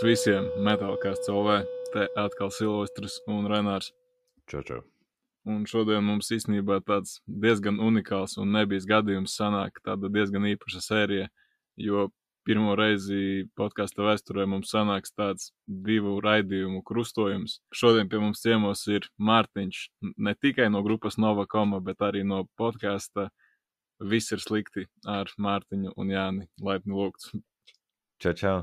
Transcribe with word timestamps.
Sveiciens 0.00 0.48
visiem 0.48 0.64
metālkās 0.64 1.18
cilvēkiem. 1.26 1.72
Te 1.92 2.06
atkal 2.16 2.48
Silvestris 2.54 3.18
un 3.28 3.44
Renārs. 3.50 3.90
Čau, 4.48 4.62
čau. 4.64 4.78
Un 5.44 5.66
šodien 5.68 6.00
mums 6.06 6.30
īstenībā 6.32 6.78
tāds 6.86 7.18
diezgan 7.28 7.76
unikāls 7.84 8.38
un 8.40 8.48
nebijis 8.54 8.86
gadījums 8.88 9.34
sanāk 9.36 9.76
tāda 9.84 10.08
diezgan 10.08 10.46
īpaša 10.54 10.80
sērija, 10.86 11.26
jo 11.76 12.06
pirmo 12.48 12.78
reizi 12.80 13.44
podkāstu 13.60 14.06
vēsturē 14.06 14.48
mums 14.48 14.72
sanāks 14.72 15.12
tāds 15.12 15.52
divu 15.68 16.16
raidījumu 16.24 16.80
krustojums. 16.80 17.60
Šodien 17.68 18.08
pie 18.08 18.24
mums 18.24 18.40
ciemos 18.40 18.86
ir 18.88 19.04
Mārtiņš, 19.20 19.84
ne 20.16 20.36
tikai 20.40 20.72
no 20.72 20.80
grupas 20.86 21.20
Nova 21.20 21.44
Koma, 21.44 21.84
bet 21.84 22.00
arī 22.00 22.24
no 22.24 22.46
podkāsta 22.56 23.28
Viss 24.00 24.32
ir 24.32 24.40
slikti 24.40 24.88
ar 25.04 25.28
Mārtiņu 25.36 25.92
un 25.92 26.16
Jāni. 26.16 26.48
Laipni 26.56 26.96
lūgts. 26.96 27.34
Čau, 28.16 28.32
čau. 28.32 28.60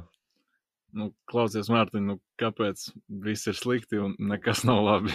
Nu, 0.98 1.12
klausies, 1.30 1.70
Mārtiņ, 1.70 2.06
nu, 2.10 2.18
kāpēc 2.42 2.88
viss 3.26 3.50
ir 3.50 3.58
slikti 3.58 4.00
un 4.02 4.16
nekas 4.32 4.64
nav 4.66 4.82
labi? 4.86 5.14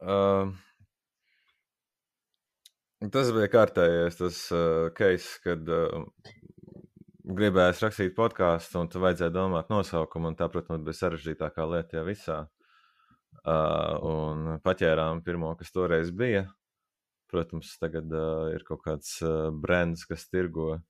Uh, 0.00 0.50
tas 3.12 3.30
bija 3.36 3.50
kārtējais 3.52 4.18
tas 4.18 4.40
uh, 4.56 4.88
case, 4.96 5.36
kad 5.44 5.68
uh, 5.70 6.06
gribējās 7.26 7.82
rakstīt 7.84 8.16
podkāstu, 8.16 8.80
un 8.82 8.90
tu 8.90 9.02
vajadzēja 9.02 9.34
domāt 9.34 9.70
nosaukumu, 9.70 10.32
un 10.32 10.38
tā, 10.38 10.48
protams, 10.50 10.84
bija 10.86 11.00
sarežģītākā 11.02 11.66
lieta 11.70 12.00
jau 12.00 12.04
visā. 12.08 12.38
Uh, 13.46 13.94
un 14.02 14.56
paķērām 14.64 15.22
pirmo, 15.26 15.52
kas 15.58 15.70
toreiz 15.74 16.10
bija. 16.10 16.48
Protams, 17.30 17.76
tagad 17.82 18.10
uh, 18.14 18.48
ir 18.54 18.66
kaut 18.66 18.82
kāds 18.86 19.18
uh, 19.22 19.52
brands, 19.54 20.06
kas 20.08 20.26
tirgo 20.30 20.80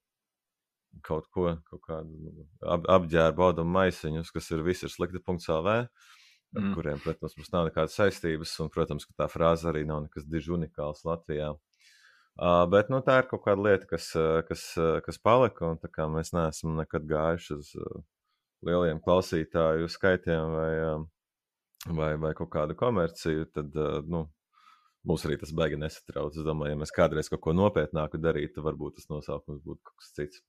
kaut 1.05 1.27
ko, 1.35 1.51
kaut 1.69 1.83
kādu 1.85 2.17
nu, 2.21 2.47
ap, 2.63 2.87
apģērbu, 2.97 3.49
audumu 3.49 3.77
maisiņus, 3.79 4.33
kas 4.35 4.51
ir 4.55 4.65
visi 4.67 4.87
ir 4.89 4.95
slikti.lv, 4.95 5.77
ar 5.77 5.91
Mm. 6.57 6.75
kuriem, 6.75 7.01
protams, 7.03 7.35
mums 7.37 7.51
nav 7.53 7.67
nekādas 7.69 7.97
saistības, 7.99 8.53
un, 8.63 8.71
protams, 8.73 9.05
ka 9.05 9.25
tā 9.25 9.27
frāze 9.29 9.67
arī 9.69 9.83
nav 9.85 10.05
nekas 10.07 10.25
diži 10.25 10.55
unikāls 10.57 11.03
Latvijā. 11.05 11.51
Uh, 12.37 12.63
bet 12.73 12.89
nu, 12.93 13.01
tā 13.05 13.19
ir 13.23 13.29
kaut 13.31 13.43
kāda 13.45 13.65
lieta, 13.65 13.89
kas, 13.89 14.11
kas, 14.49 14.63
kas 15.05 15.19
palika, 15.25 15.73
un 15.73 15.81
tā 15.81 15.89
kā 15.93 16.07
mēs 16.13 16.33
neesam 16.37 16.77
nekad 16.77 17.05
gājuši 17.09 17.53
uz 17.57 17.73
uh, 17.81 18.01
lieliem 18.69 19.01
klausītāju 19.05 19.89
skaitiem 19.93 20.57
vai, 20.57 20.73
uh, 20.85 21.05
vai, 21.97 22.11
vai 22.21 22.33
kaut 22.37 22.53
kādu 22.53 22.77
komerciju, 22.79 23.49
tad 23.57 23.77
uh, 23.81 24.01
nu, 24.05 24.27
mūs 25.09 25.25
arī 25.29 25.39
tas 25.41 25.53
baigi 25.57 25.81
nesatrauc. 25.81 26.37
Es 26.37 26.45
domāju, 26.47 26.75
ja 26.75 26.81
mēs 26.83 26.93
kādreiz 26.95 27.33
kaut 27.33 27.45
ko 27.45 27.57
nopietnāku 27.57 28.21
darītu, 28.21 28.59
tad 28.59 28.69
varbūt 28.69 28.99
tas 28.99 29.11
nosaukums 29.13 29.65
būtu 29.65 29.81
kaut 29.87 30.03
kas 30.03 30.13
cits. 30.19 30.45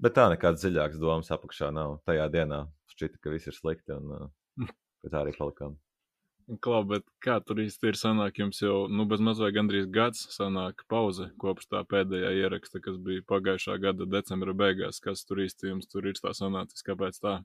Bet 0.00 0.16
tā 0.16 0.30
nekādas 0.32 0.64
dziļākas 0.64 1.00
domas 1.00 1.30
apakšā 1.34 1.68
nav. 1.76 1.98
Tajā 2.08 2.26
dienā 2.32 2.64
šķita, 2.94 3.20
ka 3.20 3.32
viss 3.34 3.50
ir 3.50 3.56
slikti, 3.56 3.92
un 3.92 4.14
uh, 4.16 4.70
tā 5.04 5.20
arī 5.20 5.34
palikām. 5.36 5.76
Klau, 6.64 6.80
bet 6.88 7.04
kā 7.22 7.36
tur 7.46 7.60
īsti 7.62 7.92
ir 7.92 7.98
sanāk, 7.98 8.40
jums 8.40 8.58
jau, 8.62 8.88
nu, 8.90 9.04
bez 9.10 9.20
maz 9.22 9.38
vai 9.42 9.52
gandrīz 9.54 9.86
gads 9.92 10.24
sanāk 10.34 10.82
pauze 10.90 11.28
kopš 11.38 11.68
tā 11.70 11.84
pēdējā 11.86 12.32
ieraksta, 12.40 12.80
kas 12.82 12.96
bija 13.04 13.22
pagājušā 13.28 13.76
gada 13.82 14.08
decembra 14.10 14.56
beigās. 14.56 14.98
Kas 15.04 15.22
tur 15.28 15.44
īsti 15.44 15.70
jums 15.70 15.90
tur 15.90 16.08
ir 16.10 16.18
tā 16.18 16.32
sanācis, 16.34 16.82
kāpēc 16.86 17.20
tā? 17.22 17.36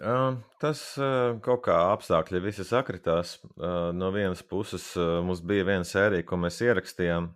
Uh, 0.00 0.40
tas 0.60 0.80
uh, 1.00 1.36
kaut 1.44 1.62
kā 1.68 1.76
apstākļi 1.92 2.42
visi 2.48 2.66
sakritās. 2.68 3.36
Uh, 3.52 3.92
no 3.96 4.10
vienas 4.16 4.42
puses 4.42 4.90
mums 4.96 5.44
bija 5.44 5.68
viena 5.68 5.86
sērija, 5.86 6.26
ko 6.26 6.40
mēs 6.40 6.58
ierakstījām 6.64 7.30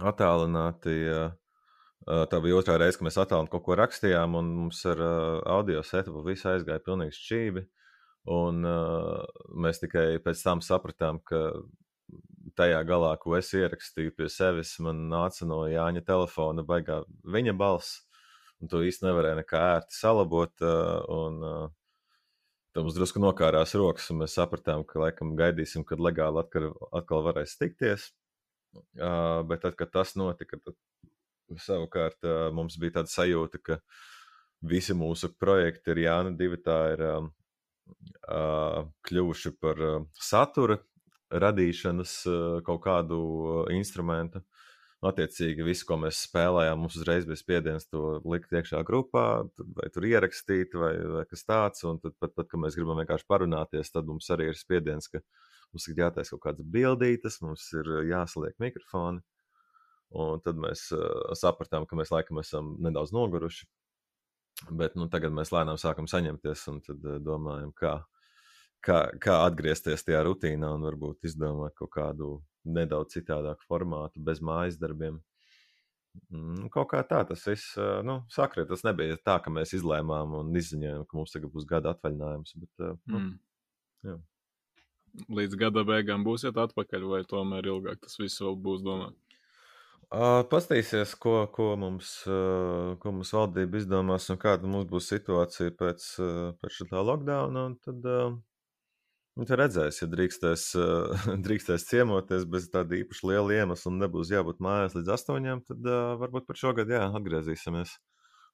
attālināti. 0.00 0.98
Tā 2.02 2.40
bija 2.42 2.58
otrā 2.58 2.74
reize, 2.80 2.98
kad 2.98 3.06
mēs 3.06 3.18
attālināti 3.20 3.52
kaut 3.52 3.62
ko 3.66 3.76
rakstījām, 3.78 4.34
un 4.38 4.48
mums 4.64 4.80
ar 4.90 4.98
uh, 5.02 5.38
audio 5.54 5.84
setupu 5.86 6.24
viss 6.26 6.48
aizgāja 6.50 6.82
pilnīgi 6.82 7.14
šķīvi. 7.14 7.62
Un 8.32 8.66
uh, 8.66 9.22
mēs 9.62 9.82
tikai 9.82 10.06
pēc 10.22 10.42
tam 10.42 10.62
sapratām, 10.66 11.20
ka 11.26 11.44
tajā 12.58 12.80
galā, 12.86 13.12
ko 13.22 13.36
es 13.38 13.52
ierakstīju 13.54 14.16
pie 14.18 14.26
sevis, 14.30 14.74
man 14.82 15.06
nāca 15.12 15.46
no 15.46 15.62
Jāņa 15.70 16.02
telefona 16.06 16.64
baigā 16.66 17.00
viņa 17.22 17.54
balss, 17.58 18.02
un 18.58 18.70
to 18.72 18.82
īsti 18.82 19.06
nevarēja 19.06 19.38
nekā 19.42 19.62
ērti 19.76 19.98
salabot. 20.00 20.54
Uh, 20.58 20.98
un, 21.20 21.38
uh, 21.46 21.70
Tad 22.72 22.86
mums 22.86 22.94
drusku 22.96 23.20
nokārās 23.20 23.74
rokas, 23.76 24.06
un 24.08 24.22
mēs 24.22 24.32
sapratām, 24.38 24.80
ka 24.88 24.96
laikam 25.02 25.34
gaidīsim, 25.36 25.82
kad 25.84 26.00
legāli 26.00 26.40
atkal, 26.40 26.70
atkal 26.96 27.20
varēs 27.26 27.58
tikties. 27.60 28.06
Uh, 28.72 29.42
bet 29.44 29.60
tad, 29.60 29.76
kad 29.76 29.90
tas 29.92 30.14
notika, 30.16 30.56
tad 30.56 30.78
savukārt 31.60 32.24
mums 32.54 32.78
bija 32.80 33.00
tāda 33.00 33.12
sajūta, 33.12 33.60
ka 33.62 33.78
visi 34.62 34.94
mūsu 34.94 35.32
projekti 35.40 35.92
ir 35.92 36.04
Jāna 36.06 36.32
divi 36.38 36.60
tā 36.62 36.78
ir 36.94 37.04
kļuvuši 39.08 39.54
par 39.60 39.82
satura 40.14 40.78
radīšanas 41.32 42.16
kaut 42.66 42.82
kādu 42.84 43.20
instrumentu. 43.74 44.42
Attiecīgi, 45.02 45.64
visu, 45.66 45.82
ko 45.88 45.96
mēs 45.98 46.20
spēlējām, 46.28 46.78
mums 46.78 46.94
uzreiz 46.94 47.24
bija 47.26 47.40
spiediens 47.40 47.88
to 47.90 48.20
likt 48.22 48.52
iekšā 48.54 48.84
grupā, 48.86 49.24
vai 49.58 49.88
tur 49.90 50.04
ierakstīt, 50.06 50.76
vai, 50.78 50.92
vai 51.16 51.24
kas 51.26 51.42
tāds. 51.42 51.82
Un 51.90 51.98
tad, 51.98 52.14
pat, 52.22 52.30
pat, 52.36 52.46
kad 52.52 52.62
mēs 52.62 52.76
gribam 52.78 53.00
vienkārši 53.02 53.26
parunāties, 53.26 53.90
tad 53.90 54.06
mums 54.06 54.30
arī 54.30 54.52
ir 54.52 54.60
spiediens, 54.60 55.10
ka 55.10 55.18
mums 55.74 55.88
ir 55.90 56.04
jātaisa 56.04 56.36
kaut 56.36 56.44
kādas 56.44 56.70
bildītas, 56.76 57.40
mums 57.42 57.66
ir 57.74 57.90
jāsaliek 58.12 58.54
mikrofoni. 58.62 59.24
Un 60.12 60.40
tad 60.44 60.58
mēs 60.60 60.90
uh, 60.92 61.32
sapratām, 61.38 61.86
ka 61.88 61.96
mēs 61.96 62.12
laikam 62.12 62.40
esam 62.42 62.74
nedaudz 62.84 63.14
noguruši. 63.16 63.68
Bet 64.70 64.94
nu, 65.00 65.08
tagad 65.10 65.32
mēs 65.34 65.50
lēnām 65.54 65.78
sākam 65.80 66.06
saņemties 66.10 66.66
un 66.72 66.80
tad 66.84 67.04
uh, 67.08 67.18
domājam, 67.24 67.72
kā, 67.72 67.94
kā, 68.84 68.98
kā 69.22 69.38
atgriezties 69.46 70.04
tajā 70.04 70.20
rutīnā 70.28 70.68
un 70.76 70.84
varbūt 70.86 71.24
izdomāt 71.30 71.74
kaut 71.78 71.94
kādu 71.96 72.32
nedaudz 72.68 73.16
citādāku 73.16 73.64
formātu, 73.66 74.20
bez 74.22 74.42
mājas 74.44 74.76
darbiem. 74.78 75.22
Mm, 76.28 76.68
Kaut 76.72 76.90
kā 76.92 77.00
tā 77.08 77.22
tas 77.28 77.46
viss 77.48 77.72
uh, 77.80 78.02
nu, 78.04 78.20
sakrit. 78.32 78.68
Tas 78.68 78.84
nebija 78.84 79.16
tā, 79.24 79.38
ka 79.42 79.50
mēs 79.54 79.72
izlēmām 79.78 80.36
un 80.42 80.52
izziņojām, 80.60 81.06
ka 81.08 81.16
mums 81.16 81.32
tagad 81.32 81.54
būs 81.54 81.64
gada 81.68 81.94
atvaļinājums. 81.96 82.54
Bet, 82.60 82.72
uh, 82.84 82.98
nu, 83.08 83.22
Mm. 83.22 83.32
jā. 84.10 84.18
Līdz 85.28 85.56
gada 85.60 85.82
beigām 85.84 86.22
būsiet 86.24 86.56
atpakaļ, 86.56 87.02
vai 87.08 87.22
tomēr 87.28 87.68
ilgāk 87.68 88.00
tas 88.00 88.16
viss 88.20 88.40
vēl 88.40 88.56
būs 88.56 88.84
domāts? 88.84 89.31
Uh, 90.10 90.42
Pastīsies, 90.50 91.14
ko, 91.16 91.46
ko, 91.54 91.72
mums, 91.80 92.14
uh, 92.28 92.94
ko 93.00 93.12
mums 93.14 93.32
valdība 93.32 93.78
izdomās 93.80 94.28
un 94.32 94.38
kāda 94.40 94.68
mums 94.68 94.88
būs 94.90 95.08
situācija 95.12 95.72
pēc, 95.78 96.06
uh, 96.20 96.52
pēc 96.60 96.78
šī 96.78 96.88
lockdowna. 96.92 97.64
Tad, 97.86 98.08
nu, 99.36 99.46
tad 99.48 99.60
redzēs, 99.62 100.02
ja 100.02 100.08
drīkstēs, 100.12 100.64
drīkstēs 101.46 101.86
ciemoties 101.88 102.44
bez 102.44 102.68
tāda 102.74 102.98
īpaši 103.00 103.28
liela 103.30 103.60
iemesla 103.60 103.92
un 103.92 104.00
nebūs 104.04 104.32
jābūt 104.34 104.60
mājās 104.64 104.98
līdz 104.98 105.12
astoņiem, 105.16 105.62
tad 105.70 105.92
varbūt 106.24 106.48
par 106.50 106.60
šo 106.60 106.74
gadu 106.76 106.98
jā, 106.98 107.06
atgriezīsimies. 107.20 107.96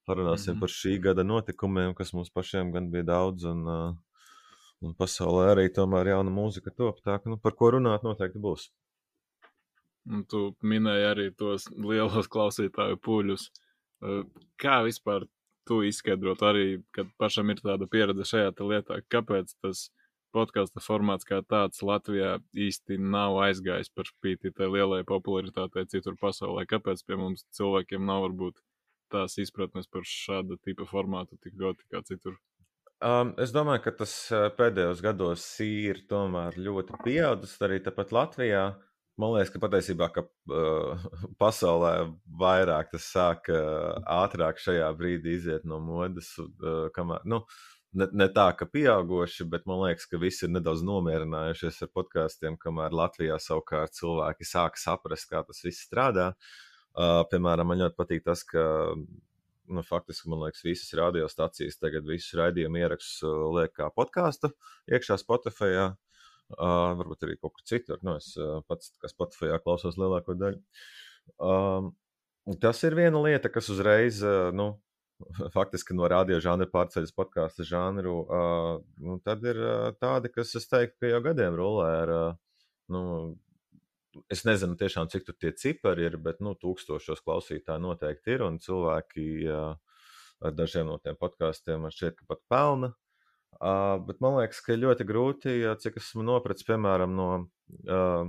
Parunāsim 0.08 0.54
Mhm. 0.54 0.60
par 0.60 0.70
šī 0.72 0.94
gada 1.04 1.24
notikumiem, 1.26 1.94
kas 1.94 2.14
mums 2.16 2.30
pašiem 2.30 2.70
gan 2.72 2.90
bija 2.90 3.04
daudz. 3.10 3.44
Un, 3.44 3.66
un 4.80 4.94
pasaulē 4.98 5.52
arī 5.52 5.66
tomēr 5.74 6.12
jauna 6.14 6.32
mūzika 6.32 6.72
top. 6.76 7.02
Tā 7.04 7.18
ka 7.22 7.30
nu, 7.30 7.36
par 7.36 7.56
ko 7.58 7.72
runāt 7.74 8.06
noteikti 8.06 8.40
būs. 8.40 8.68
Un 10.08 10.24
tu 10.24 10.42
minēji 10.64 11.08
arī 11.08 11.26
tos 11.36 11.68
lielos 11.76 12.30
klausītāju 12.32 13.00
pūļus. 13.04 13.48
Uh, 13.48 14.22
Kā 14.58 14.80
vispār 14.86 15.26
tu 15.68 15.82
izskaidrot 15.84 16.42
arī, 16.46 16.80
kad 16.96 17.10
pašam 17.20 17.50
ir 17.52 17.60
tāda 17.60 17.88
pieredze 17.90 18.24
šajā 18.30 18.52
lietā, 18.64 19.00
kāpēc 19.12 19.52
tas 19.62 19.88
podkāstu 20.34 20.82
formāts 20.84 21.26
kā 21.28 21.40
tāds 21.44 21.82
Latvijā 21.84 22.36
īsti 22.66 22.98
nav 23.00 23.38
aizgājis 23.46 23.92
par 23.94 24.08
spīti 24.08 24.52
tai 24.56 24.68
lielai 24.72 25.02
popularitātei 25.08 25.86
citur 25.92 26.16
pasaulē? 26.20 26.64
Kāpēc 26.68 27.04
pie 27.06 27.18
mums 27.20 27.44
cilvēkiem 27.58 28.04
nav 28.06 28.26
varbūt 28.28 28.60
tās 29.12 29.38
izpratnes 29.40 29.88
par 29.88 30.04
šāda 30.08 30.58
tipa 30.64 30.88
formātu 30.88 31.38
tik 31.42 31.56
ļoti 31.60 31.88
kā 31.92 32.02
citur? 32.08 32.36
Um, 32.98 33.30
es 33.38 33.52
domāju, 33.54 33.84
ka 33.84 33.94
tas 34.00 34.12
uh, 34.34 34.48
pēdējos 34.58 35.00
gados 35.04 35.44
ir 35.62 36.02
tomēr 36.10 36.58
ļoti 36.58 36.98
pieaudzis 37.04 37.54
arī 37.62 37.78
tepat 37.84 38.10
Latvijā. 38.16 38.64
Man 39.18 39.32
liekas, 39.34 39.50
ka 39.50 39.60
patiesībā 39.64 40.06
ka, 40.14 40.22
uh, 40.54 41.06
pasaulē 41.42 41.92
vairāk 42.38 42.92
tas 42.92 43.08
sāk 43.10 43.50
uh, 43.50 43.98
ātrāk 44.20 44.60
šajā 44.62 44.92
brīdī 44.98 45.34
iziet 45.40 45.66
no 45.66 45.80
modes. 45.82 46.30
Uh, 46.38 46.86
kamēr, 46.94 47.24
nu, 47.26 47.40
ne, 47.98 48.06
ne 48.22 48.28
tā, 48.34 48.46
ka 48.58 48.68
pieauguši, 48.70 49.48
bet 49.50 49.66
man 49.66 49.82
liekas, 49.86 50.06
ka 50.10 50.22
visi 50.22 50.46
ir 50.46 50.54
nedaudz 50.54 50.84
nomierinājušies 50.86 51.82
ar 51.82 51.92
podkāstiem, 51.98 52.60
kamēr 52.62 52.94
Latvijā 52.94 53.40
savukārt 53.42 53.98
cilvēki 53.98 54.46
sāk 54.46 54.78
saprast, 54.78 55.26
kā 55.32 55.42
tas 55.48 55.64
viss 55.66 55.82
strādā. 55.88 56.30
Uh, 56.94 57.24
piemēram, 57.30 57.72
man 57.72 57.82
ļoti 57.82 57.98
patīk 57.98 58.24
tas, 58.26 58.46
ka 58.46 58.62
nu, 58.94 59.82
faktiski, 59.82 60.30
man 60.30 60.46
liekas, 60.46 60.62
visas 60.64 60.94
radiostacijas 60.96 61.82
tagad 61.82 62.06
visus 62.06 62.38
raidījumu 62.38 62.80
ierakstus 62.80 63.26
uh, 63.26 63.48
liek 63.58 63.74
kā 63.74 63.90
podkāstu 63.94 64.54
iekšā 64.94 65.18
Spotify. 65.20 65.90
Uh, 66.48 66.94
varbūt 66.96 67.26
arī 67.26 67.34
kaut 67.36 67.58
kur 67.58 67.64
citur. 67.68 67.98
Nu, 68.00 68.14
es 68.16 68.30
uh, 68.40 68.62
pats, 68.68 68.94
kas 69.02 69.12
Spotify 69.12 69.50
klausos 69.60 69.98
lielāko 70.00 70.32
daļu. 70.38 70.60
Um, 71.44 71.90
tas 72.62 72.80
ir 72.88 72.94
viena 72.96 73.20
lieta, 73.20 73.50
kas 73.52 73.68
uzreiz 73.74 74.22
uh, 74.24 74.48
nu, 74.56 74.70
faktiski 75.56 75.96
no 75.96 76.08
radio 76.08 76.38
žanra 76.40 76.64
pārceļas 76.72 77.12
podkāstu 77.12 77.66
žanru, 77.68 78.14
uh, 78.24 78.70
nu, 79.04 79.18
tad 79.26 79.44
ir 79.44 79.60
uh, 79.60 79.90
tādi, 80.00 80.30
kas, 80.32 80.54
es 80.56 80.70
teiktu, 80.70 80.96
ka 81.02 81.10
jau 81.12 81.20
gadiem 81.26 81.58
rulē 81.58 81.90
ar, 81.98 82.14
uh, 82.14 82.64
nu, 82.96 83.02
es 84.32 84.46
nezinu 84.48 84.78
tiešām, 84.80 85.10
cik 85.12 85.28
tur 85.28 85.36
tie 85.36 85.52
cipari 85.52 86.06
ir, 86.08 86.16
bet, 86.22 86.40
nu, 86.40 86.54
tūkstošos 86.56 87.20
klausītāji 87.26 87.84
noteikti 87.84 88.38
ir, 88.38 88.46
un 88.48 88.56
cilvēki 88.64 89.28
uh, 89.52 89.76
ar 90.40 90.56
dažiem 90.56 90.88
no 90.88 90.96
tiem 91.02 91.20
podkāstiem 91.20 91.84
man 91.84 91.92
šķiet, 91.92 92.16
ka 92.22 92.30
pat 92.32 92.42
pelna. 92.48 92.94
Uh, 92.94 93.07
bet 93.58 94.20
man 94.22 94.38
liekas, 94.38 94.60
ka 94.62 94.76
ļoti 94.78 95.06
grūti, 95.08 95.54
ja, 95.64 95.74
cik 95.80 95.98
esmu 95.98 96.22
nopratis, 96.26 96.66
piemēram, 96.68 97.14
no 97.18 97.28
uh, 97.90 98.28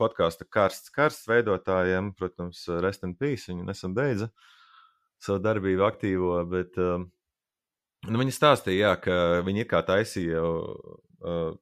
podkāstu 0.00 0.46
karsts, 0.50 0.92
karsts 0.92 1.28
veidotājiem, 1.30 2.12
protams, 2.18 2.64
Rest 2.84 3.06
in 3.06 3.14
Peace, 3.16 3.48
viņi 3.50 3.66
nesen 3.68 3.96
beidza 3.96 4.30
savu 5.24 5.40
darbību 5.40 5.84
aktīvo, 5.86 6.36
bet 6.50 6.76
uh, 6.80 6.98
nu, 8.10 8.20
viņi 8.20 8.34
stāstīja, 8.36 8.90
jā, 8.90 8.94
ka 9.06 9.16
viņi 9.46 9.64
ir 9.64 9.70
kā 9.70 9.80
taisīja 9.86 10.42
uh, 10.44 11.54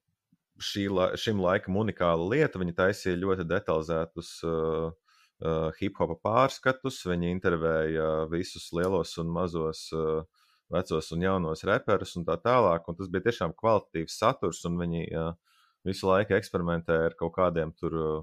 šī, 0.62 0.88
la, 0.90 1.12
šim 1.18 1.40
laikam 1.42 1.78
unikālu 1.78 2.30
lietu, 2.32 2.62
viņi 2.62 2.76
taisīja 2.78 3.20
ļoti 3.20 3.46
detalizētus 3.50 4.34
uh, 4.48 4.90
uh, 4.90 5.68
hip 5.78 5.98
hopa 6.02 6.18
pārskatus, 6.26 7.02
viņi 7.06 7.30
intervēja 7.36 8.08
visus 8.32 8.70
lielos 8.74 9.14
un 9.22 9.30
mazos 9.34 9.86
uh, 9.94 10.22
vecos 10.72 11.12
un 11.14 11.24
jaunos 11.24 11.64
reperus 11.68 12.16
un 12.18 12.26
tā 12.28 12.38
tālāk. 12.40 12.88
Un 12.88 12.98
tas 12.98 13.10
bija 13.12 13.28
tiešām 13.28 13.54
kvalitatīvs 13.58 14.18
saturs, 14.18 14.62
un 14.68 14.78
viņi 14.80 15.06
uh, 15.10 15.32
visu 15.88 16.08
laiku 16.08 16.36
eksperimentē 16.38 16.98
ar 17.08 17.16
kaut 17.18 17.34
kādiem 17.36 17.74
tur 17.78 17.96
uh, 17.98 18.22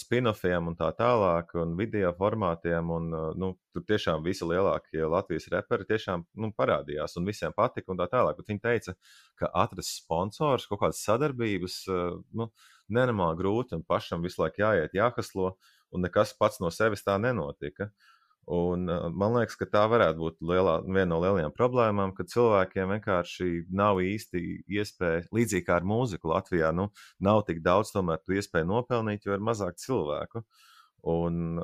spin-offiem 0.00 0.70
un 0.70 0.76
tā 0.78 0.90
tālāk, 0.98 1.54
un 1.60 1.76
video 1.78 2.12
formātiem. 2.18 2.90
Un, 2.96 3.10
uh, 3.14 3.28
nu, 3.40 3.52
tur 3.74 3.86
tiešām 3.88 4.24
visi 4.26 4.48
lielākie 4.48 5.04
Latvijas 5.10 5.48
reperi 5.54 5.88
tiešām 5.90 6.26
nu, 6.40 6.50
parādījās, 6.56 7.18
un 7.20 7.30
visiem 7.30 7.54
patika 7.56 7.94
un 7.94 8.02
tā 8.02 8.08
tālāk. 8.12 8.40
Bet 8.40 8.50
viņi 8.52 8.64
teica, 8.64 8.96
ka 9.40 9.52
atrast 9.64 10.00
sponsors, 10.00 10.66
kaut 10.70 10.82
kādas 10.82 11.04
sadarbības, 11.06 11.78
uh, 11.92 12.18
nu, 12.34 12.50
nenormāli 12.92 13.40
grūti, 13.40 13.78
un 13.78 13.86
pašam 13.86 14.24
visu 14.26 14.42
laiku 14.42 14.64
jāiet, 14.66 14.98
jāhaslo, 14.98 15.54
un 15.94 16.02
nekas 16.04 16.34
pats 16.36 16.58
no 16.60 16.72
sevis 16.74 17.06
tā 17.06 17.14
nenotika. 17.22 17.88
Uh, 17.88 18.13
Un, 18.44 18.84
man 19.16 19.38
liekas, 19.38 19.56
ka 19.56 19.64
tā 19.72 19.84
varētu 19.88 20.20
būt 20.20 20.42
lielā, 20.44 20.74
viena 20.84 21.08
no 21.14 21.20
lielajām 21.22 21.52
problēmām, 21.56 22.12
ka 22.16 22.26
cilvēkiem 22.28 22.90
vienkārši 22.92 23.48
nav 23.72 24.02
īsti 24.04 24.42
iespēja, 24.68 25.22
līdzīgi 25.32 25.64
kā 25.64 25.78
ar 25.78 25.86
mūziku 25.88 26.28
Latvijā, 26.28 26.68
nu, 26.76 26.90
nav 27.24 27.46
tik 27.48 27.62
daudz 27.64 27.94
tomēr 27.94 28.20
tu 28.20 28.36
iespēju 28.36 28.68
nopelnīt, 28.68 29.24
jo 29.24 29.36
ir 29.36 29.44
mazāk 29.44 29.80
cilvēku. 29.80 30.44
Un, 31.08 31.56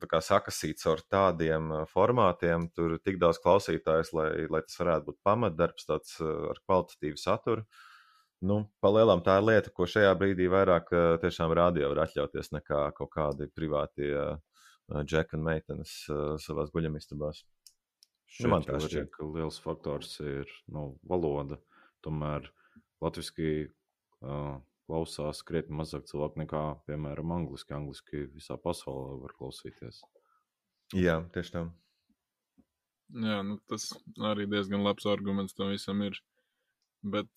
tā 0.00 0.08
kā 0.10 0.20
sakasīts 0.24 0.84
ar 0.88 1.00
tādiem 1.12 1.72
formātiem, 1.88 2.68
tur 2.76 2.98
ir 2.98 3.04
tik 3.04 3.16
daudz 3.20 3.40
klausītājs, 3.40 4.12
lai, 4.16 4.28
lai 4.52 4.60
tas 4.66 4.76
varētu 4.80 5.08
būt 5.08 5.20
pamatdarbs, 5.24 5.88
tāds 5.88 6.20
ar 6.20 6.60
kvalitatīvu 6.66 7.20
saturu. 7.20 7.64
Nu, 8.44 8.62
Palielam 8.80 9.20
tā 9.24 9.36
ir 9.40 9.48
lieta, 9.48 9.72
ko 9.72 9.88
šajā 9.88 10.12
brīdī 10.16 10.46
vairāk 10.48 10.92
tiešām 11.24 11.52
radio 11.56 11.90
var 11.92 12.06
atļauties 12.06 12.54
nekā 12.56 12.86
kaut 12.96 13.12
kādi 13.12 13.50
privātie 13.52 14.14
uh, 14.16 14.38
džeka 14.90 15.38
un 15.38 15.46
meitenes 15.46 15.94
savā 16.44 16.66
guļamistabās. 16.74 17.44
Nu, 18.38 18.50
man 18.52 18.64
tas 18.64 18.86
šķiet, 18.86 19.10
ka 19.14 19.26
liels 19.26 19.58
faktors 19.62 20.16
ir 20.22 20.50
nu, 20.70 20.94
valoda. 21.06 21.58
Tomēr 22.04 22.46
latviešu 23.02 23.48
uh, 23.66 24.60
klausās 24.88 25.42
krietni 25.46 25.76
mazāk 25.80 26.06
cilvēku 26.10 26.40
nekā, 26.42 26.62
piemēram, 26.88 27.34
angliski. 27.36 27.74
Angliski 27.76 28.24
visā 28.34 28.56
pasaulē 28.60 29.18
var 29.24 29.34
klausīties. 29.38 30.00
Jā, 30.96 31.20
tieši 31.34 31.54
tā. 31.56 31.64
Jā, 33.10 33.40
nu, 33.46 33.58
tas 33.70 33.90
arī 34.30 34.46
diezgan 34.50 34.86
labs 34.86 35.06
arguments 35.10 35.56
tam 35.58 35.72
visam 35.74 36.02
ir. 36.06 36.18
Bet 37.02 37.30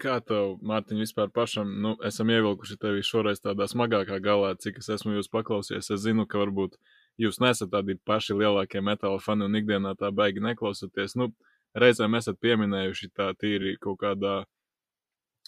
Kā 0.00 0.16
tev, 0.20 0.56
Mārtiņ, 0.66 0.98
vispār 1.00 1.30
pašam, 1.32 1.70
nu, 1.82 1.94
esam 2.04 2.30
ievilkuši 2.32 2.76
tevi 2.80 3.04
šoreiz 3.06 3.40
tādā 3.40 3.68
smagākā 3.70 4.18
galā, 4.24 4.50
cik 4.60 4.80
es 4.82 4.90
esmu 4.92 5.14
jūs 5.14 5.30
paklausījies. 5.32 5.88
Es 5.94 6.02
zinu, 6.04 6.26
ka 6.28 6.40
varbūt 6.42 6.76
jūs 7.22 7.40
nesat 7.40 7.72
tādi 7.72 7.96
paši 8.08 8.36
lielākie 8.36 8.82
metāla 8.84 9.22
fani 9.22 9.46
un 9.46 9.56
ikdienā 9.60 9.94
tā 10.00 10.10
baigi 10.12 10.44
neklausoties. 10.44 11.16
Nu, 11.20 11.30
reizēm 11.78 12.18
esat 12.18 12.40
pieminējuši 12.44 13.10
tā 13.16 13.30
tīri 13.40 13.76
kaut 13.80 14.00
kādā, 14.02 14.36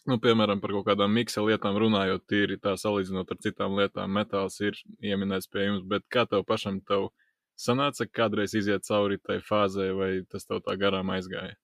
nu, 0.09 0.19
piemēram, 0.25 0.63
par 0.65 0.77
kaut 0.79 0.89
kādām 0.89 1.13
miksa 1.19 1.45
lietām 1.45 1.77
runājot, 1.85 2.25
tīri 2.31 2.61
tā 2.63 2.77
salīdzinot 2.81 3.35
ar 3.35 3.45
citām 3.45 3.77
lietām, 3.81 4.13
metāls 4.17 4.61
ir 4.65 4.81
ieminēts 5.05 5.53
pie 5.53 5.69
jums, 5.69 5.85
bet 5.89 6.09
kā 6.09 6.25
tev 6.31 6.47
pašam 6.49 6.81
tev 6.89 7.11
sanāca 7.59 8.09
kādreiz 8.09 8.57
iziet 8.57 8.89
cauri 8.89 9.21
tai 9.21 9.43
fāzē, 9.45 9.93
vai 9.99 10.13
tas 10.31 10.49
tev 10.49 10.65
tā 10.65 10.79
garām 10.81 11.13
aizgāja? 11.13 11.59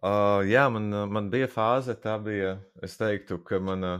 Uh, 0.00 0.40
jā, 0.48 0.62
man, 0.72 0.88
man 1.12 1.26
bija 1.28 1.44
fāze, 1.50 1.92
tā 2.00 2.14
bija, 2.24 2.54
es 2.80 2.94
teiktu, 2.96 3.36
ka 3.44 3.58
mana 3.60 3.98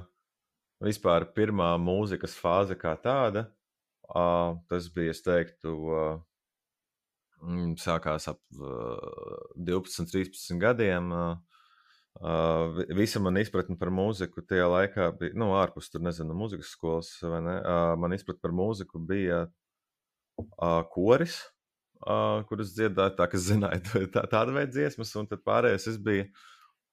vispār 0.80 1.26
pirmā 1.36 1.74
mūzikas 1.76 2.38
fāze 2.40 2.76
kā 2.80 2.94
tāda. 3.04 3.50
Uh, 4.08 4.56
tas 4.72 4.88
bija, 4.94 5.12
es 5.12 5.20
teiktu, 5.26 5.74
uh, 5.92 6.16
sākās 7.80 8.30
ap 8.32 8.40
uh, 8.56 9.52
12, 9.60 10.08
13 10.08 10.56
gadiem. 10.62 11.12
Uh, 11.12 12.80
visa 12.96 13.20
mana 13.20 13.44
izpratne 13.44 13.76
par 13.78 13.92
mūziku 13.92 14.40
tajā 14.48 14.72
laikā 14.72 15.12
bija, 15.20 15.36
nu, 15.36 15.52
ārpus 15.60 15.92
tur, 15.92 16.00
nezinu, 16.08 16.32
mūzikas 16.36 16.72
skolas, 16.72 17.12
vai 17.22 17.44
ne? 17.44 17.60
Uh, 17.60 17.92
man 18.00 18.16
izpratne 18.16 18.40
par 18.48 18.56
mūziku 18.56 19.04
bija 19.04 19.44
uh, 19.44 20.80
koris, 20.96 21.42
uh, 21.44 21.59
kuras 22.48 22.72
dziedāju, 22.76 23.16
tā 23.18 23.26
kā 23.28 23.40
zināju, 23.40 24.06
tā, 24.14 24.24
tāda 24.30 24.54
veida 24.56 24.72
dziesmas, 24.72 25.12
un 25.20 25.28
tad 25.28 25.44
pārējais 25.46 25.90
es 25.92 26.00
biju 26.00 26.28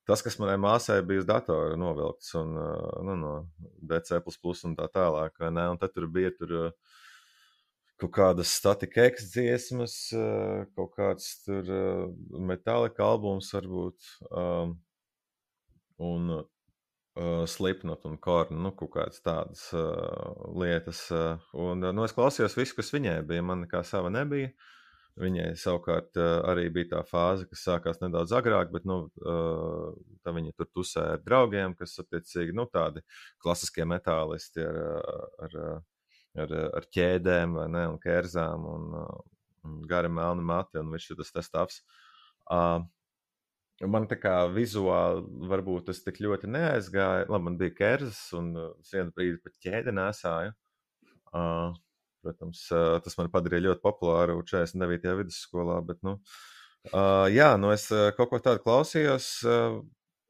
tas, 0.07 0.23
kas 0.23 0.37
manai 0.39 0.55
māsai 0.61 1.01
bija 1.05 1.23
uz 1.23 1.27
datora 1.27 1.75
novilkts 1.79 2.31
un, 2.39 2.55
uh, 2.55 2.99
nu, 3.03 3.17
no 3.19 3.33
DC 3.91 4.21
un 4.69 4.75
tā 4.77 4.87
tālāk. 4.93 5.41
Un 5.43 5.79
tad 5.81 5.93
tur 5.93 6.07
bija 6.11 6.31
tur, 6.31 6.53
uh, 6.55 6.99
kaut 7.99 8.13
kādas 8.15 8.53
statika 8.55 9.07
eks 9.09 9.31
dziesmas, 9.33 9.95
uh, 10.15 10.63
kaut 10.77 10.93
kāds 10.95 11.31
tur 11.43 11.67
uh, 11.67 12.05
metālika 12.39 13.03
albums 13.03 13.51
varbūt. 13.55 14.13
Um, 14.31 14.77
un 15.97 16.31
uh, 16.37 16.45
Slipknot 17.49 18.05
un 18.05 18.15
Kornu, 18.21 18.61
nu, 18.61 18.71
kaut 18.77 18.93
kādas 18.93 19.19
tādas 19.25 19.67
uh, 19.75 20.55
lietas. 20.55 21.03
Uh, 21.11 21.43
un, 21.51 21.83
uh, 21.83 21.91
nu, 21.91 22.07
es 22.07 22.15
klausījos 22.15 22.55
visu, 22.55 22.77
kas 22.79 22.93
viņai 22.95 23.19
bija. 23.27 23.43
Man 23.43 23.65
nekā 23.65 23.83
sava 23.83 24.13
nebija. 24.13 24.53
Uh, 24.53 24.73
Viņai 25.17 25.47
savukārt 25.57 26.17
arī 26.19 26.67
bija 26.73 26.91
tā 26.91 26.99
fāze, 27.09 27.47
kas 27.49 27.63
sākās 27.65 28.01
nedaudz 28.03 28.35
agrāk, 28.37 28.69
bet 28.73 28.83
nu, 28.85 28.99
tā 29.17 30.33
viņa 30.35 30.53
tur 30.53 30.69
tusē 30.77 31.05
ar 31.15 31.23
draugiem, 31.25 31.73
kas 31.79 31.97
attiecīgi 32.03 32.53
nu, 32.57 32.67
tādi 32.69 33.01
klasiskie 33.41 33.87
metālisti 33.89 34.61
ar, 34.61 34.77
ar, 35.47 35.57
ar, 36.43 36.53
ar 36.81 36.89
ķēdēm 36.93 37.57
ne, 37.73 37.87
un 37.95 37.97
kērzām 38.03 38.67
un, 38.69 38.93
un 39.65 39.81
gari 39.89 40.11
melni 40.13 40.45
mati 40.45 40.77
un 40.83 40.93
viss 40.93 41.09
tas 41.17 41.33
tas 41.33 41.49
tavs. 41.55 41.81
Man 43.85 44.07
tā 44.09 44.17
kā 44.21 44.35
vizuāli 44.53 45.49
varbūt 45.49 45.89
tas 45.89 45.99
tik 46.05 46.21
ļoti 46.25 46.49
neaizgāja. 46.49 47.25
Labi, 47.29 47.49
man 47.49 47.57
bija 47.57 47.75
kerzas 47.77 48.21
un 48.37 48.53
es 48.57 48.93
vienu 48.93 49.13
brīdi 49.17 49.41
pat 49.41 49.57
ķēdi 49.65 49.93
nesāju. 49.97 50.53
Uh, 51.33 51.75
Protams, 52.27 52.65
tas 53.05 53.15
man 53.15 53.31
padarīja 53.31 53.69
ļoti 53.69 53.83
populāru 53.83 54.41
49. 54.43 55.13
vidusskolā. 55.21 55.79
Bet, 55.87 56.01
nu, 56.03 56.17
jā, 57.31 57.53
nu 57.61 57.71
es 57.71 57.87
kaut 58.19 58.33
ko 58.33 58.41
tādu 58.43 58.63
klausījos. 58.65 59.29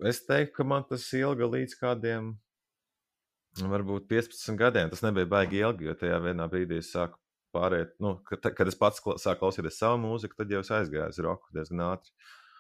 Es 0.05 0.21
teiktu, 0.27 0.59
ka 0.59 0.67
man 0.69 0.85
tas 0.85 1.07
ilga 1.17 1.49
līdz 1.49 1.73
kādiem, 1.79 2.35
varbūt 3.65 4.05
15 4.11 4.59
gadiem. 4.59 4.91
Tas 4.93 5.01
nebija 5.01 5.29
baigi 5.31 5.63
ilgi, 5.63 5.89
jo 5.89 5.95
tajā 5.97 6.19
vienā 6.21 6.45
brīdī 6.51 6.77
es 6.83 6.91
sāku 6.93 7.17
pāriet, 7.55 7.95
nu, 8.03 8.17
kad, 8.27 8.45
kad 8.53 8.69
es 8.69 8.77
pats 8.77 9.01
sāku 9.01 9.39
klausīties 9.41 9.79
savu 9.81 9.97
mūziku, 10.03 10.37
tad 10.37 10.51
jau 10.53 10.61
es 10.61 10.69
aizgāju 10.69 11.09
uz 11.09 11.21
roku 11.25 11.49
diezgan 11.55 11.87
ātri. 11.87 12.13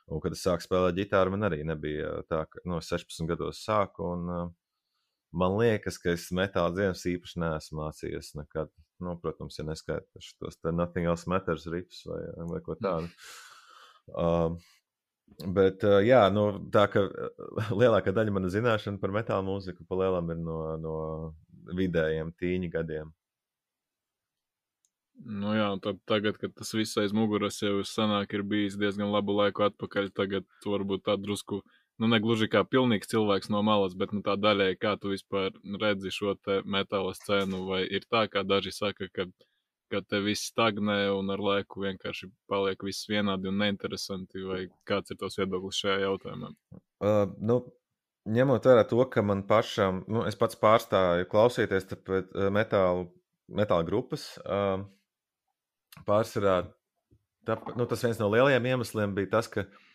Un, 0.07 0.21
kad 0.23 0.33
es 0.33 0.41
sāku 0.41 0.63
spēlēt 0.63 0.97
ģitāru, 0.97 1.35
man 1.35 1.49
arī 1.49 1.61
nebija 1.67 2.23
tā, 2.31 2.45
ka 2.49 2.63
no 2.63 2.79
nu, 2.79 2.85
16 2.85 3.29
gados 3.29 3.61
sāku. 3.67 4.15
Un, 4.15 4.53
man 5.37 5.57
liekas, 5.59 5.99
ka 6.01 6.13
es 6.15 6.29
metāla 6.35 6.73
dienas 6.75 7.05
īpaši 7.07 7.41
neesmu 7.43 7.81
mācījies 7.81 8.33
nekad. 8.39 8.71
Nu, 9.03 9.13
protams, 9.21 9.59
ja 9.59 9.65
neskaitīšu 9.67 10.39
tos 10.41 10.57
Nothing 10.65 11.05
Else 11.05 11.29
Matters 11.29 11.67
rifus 11.69 12.01
vai, 12.09 12.21
vai 12.49 12.61
ko 12.65 12.77
tādu. 12.81 13.11
Uh, 14.09 14.55
bet, 15.53 15.85
uh, 15.85 15.99
jā, 16.01 16.23
nu, 16.33 16.47
tā 16.73 16.87
ka 16.89 17.05
lielākā 17.81 18.13
daļa 18.15 18.33
mana 18.33 18.49
zināšana 18.49 18.97
par 19.01 19.13
metāla 19.13 19.45
mūziku 19.45 19.85
pa 19.85 19.99
lielam 20.01 20.33
ir 20.33 20.41
no, 20.41 20.57
no 20.81 20.97
vidējiem 21.77 22.33
tīņa 22.41 22.73
gadiem. 22.73 23.13
Nu 25.17 25.53
jā, 25.57 25.69
tad 25.81 26.01
tagad, 26.09 26.37
kad 26.41 26.53
tas 26.57 26.73
viss 26.77 26.97
aiz 27.01 27.13
muguras 27.13 27.57
jau 27.61 27.81
sanāk, 27.85 28.33
ir 28.37 28.45
bijis 28.45 28.77
diezgan 28.77 29.09
labu 29.13 29.33
laiku 29.37 29.65
atpakaļ, 29.65 30.11
tagad 30.17 30.45
varbūt 30.65 31.05
tā 31.09 31.17
drusku 31.21 31.61
uh, 31.61 31.76
nu, 32.01 32.09
ne 32.11 32.19
gluži 32.23 32.47
kā 32.51 32.63
pilnīgs 32.67 33.09
cilvēks 33.11 33.51
no 33.53 33.63
malas, 33.65 33.95
bet 33.97 34.13
nu, 34.15 34.21
tā 34.25 34.37
daļai, 34.39 34.71
kā 34.81 34.95
tu 35.01 35.13
vispār 35.13 35.51
redzi 35.81 36.13
šo 36.13 36.35
metāla 36.65 37.13
scēnu, 37.17 37.65
vai 37.69 37.83
ir 37.85 38.05
tā, 38.09 38.27
kā 38.31 38.45
daži 38.47 38.73
saka, 38.75 39.09
ka 39.13 39.29
ka 39.91 40.01
te 40.03 40.19
viss 40.23 40.49
stagnē 40.51 40.97
un 41.15 41.31
ar 41.33 41.41
laiku 41.43 41.85
vienkārši 41.85 42.29
paliek 42.51 42.81
viss 42.83 43.07
vienādi 43.09 43.47
un 43.51 43.59
neinteresanti, 43.61 44.43
vai 44.43 44.61
kāds 44.87 45.13
ir 45.13 45.19
tos 45.21 45.39
viedoklis 45.39 45.79
šajā 45.79 46.01
jautājumā? 46.03 46.51
Uh, 46.99 47.23
nu, 47.39 47.61
ņemot 48.37 48.67
vērā 48.67 48.83
to, 48.89 48.99
ka 49.13 49.23
man 49.23 49.45
pašam, 49.47 50.03
nu, 50.11 50.25
es 50.27 50.35
pats 50.39 50.59
pārstāju 50.59 51.29
klausīties 51.31 51.87
metālu, 52.53 53.07
metāla 53.47 53.87
grupas, 53.87 54.29
uh, 54.43 54.83
pārsvarā 56.07 56.59
tā, 57.47 57.59
nu, 57.79 57.87
tas 57.87 58.03
viens 58.03 58.19
no 58.19 58.27
lielajiem 58.33 58.71
iemesliem 58.73 59.15
bija 59.15 59.37
tas, 59.37 59.51
ka 59.51 59.63
uh, 59.63 59.86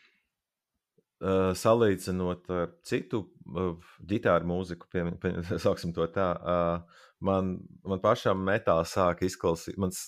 salīdzinot 1.23 2.51
ar 2.51 2.73
citu 2.87 3.23
uh, 3.55 3.77
ģitāru 4.11 4.49
mūziku, 4.51 4.89
piemēram, 4.91 5.21
tā, 6.17 6.29
uh, 6.35 7.05
man, 7.23 7.55
man 7.87 8.03
pašam 8.03 8.43
metāls 8.47 8.95
sāk 8.97 9.23
izklausīt. 9.27 9.79
Mans, 9.81 10.03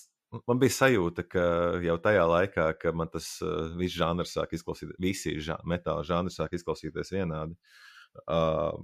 man 0.49 0.59
bija 0.61 0.75
sajūta, 0.75 1.25
ka 1.31 1.45
jau 1.85 1.97
tajā 2.03 2.25
laikā, 2.29 2.67
kad 2.81 2.97
man 2.99 3.11
tas 3.13 3.29
uh, 3.45 3.71
viss 3.79 3.95
žanrs 3.95 4.35
sāk 4.35 4.55
izklausīties, 4.57 4.99
visi 5.01 5.37
ža 5.43 5.59
metāla 5.67 6.03
žanri 6.07 6.33
sāk 6.35 6.57
izklausīties 6.57 7.13
vienādi. 7.15 7.55
Uh, 8.27 8.75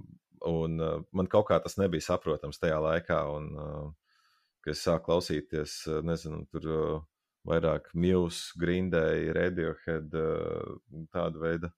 un 0.48 0.80
uh, 0.80 1.00
man 1.12 1.28
kaut 1.32 1.50
kā 1.50 1.60
tas 1.62 1.78
nebija 1.80 2.04
saprotams 2.08 2.60
tajā 2.62 2.80
laikā, 2.82 3.20
un 3.36 3.52
uh, 3.52 3.86
kad 4.64 4.76
es 4.76 4.84
sāku 4.86 5.10
klausīties, 5.10 5.82
uh, 5.90 6.00
nezinu, 6.06 6.46
tur 6.52 6.68
uh, 6.72 7.04
vairāk 7.48 7.92
Muse, 7.98 8.56
Grindēja, 8.60 9.36
Radiohead, 9.36 10.16
uh, 10.16 11.06
tāda 11.14 11.42
veida. 11.42 11.72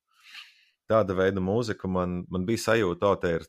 Tāda 0.90 1.16
veida 1.16 1.40
mūziku 1.40 1.88
man, 1.88 2.22
man 2.32 2.44
bija 2.48 2.66
sajūta, 2.66 3.14
ka 3.14 3.22
tā 3.22 3.36
ir 3.38 3.46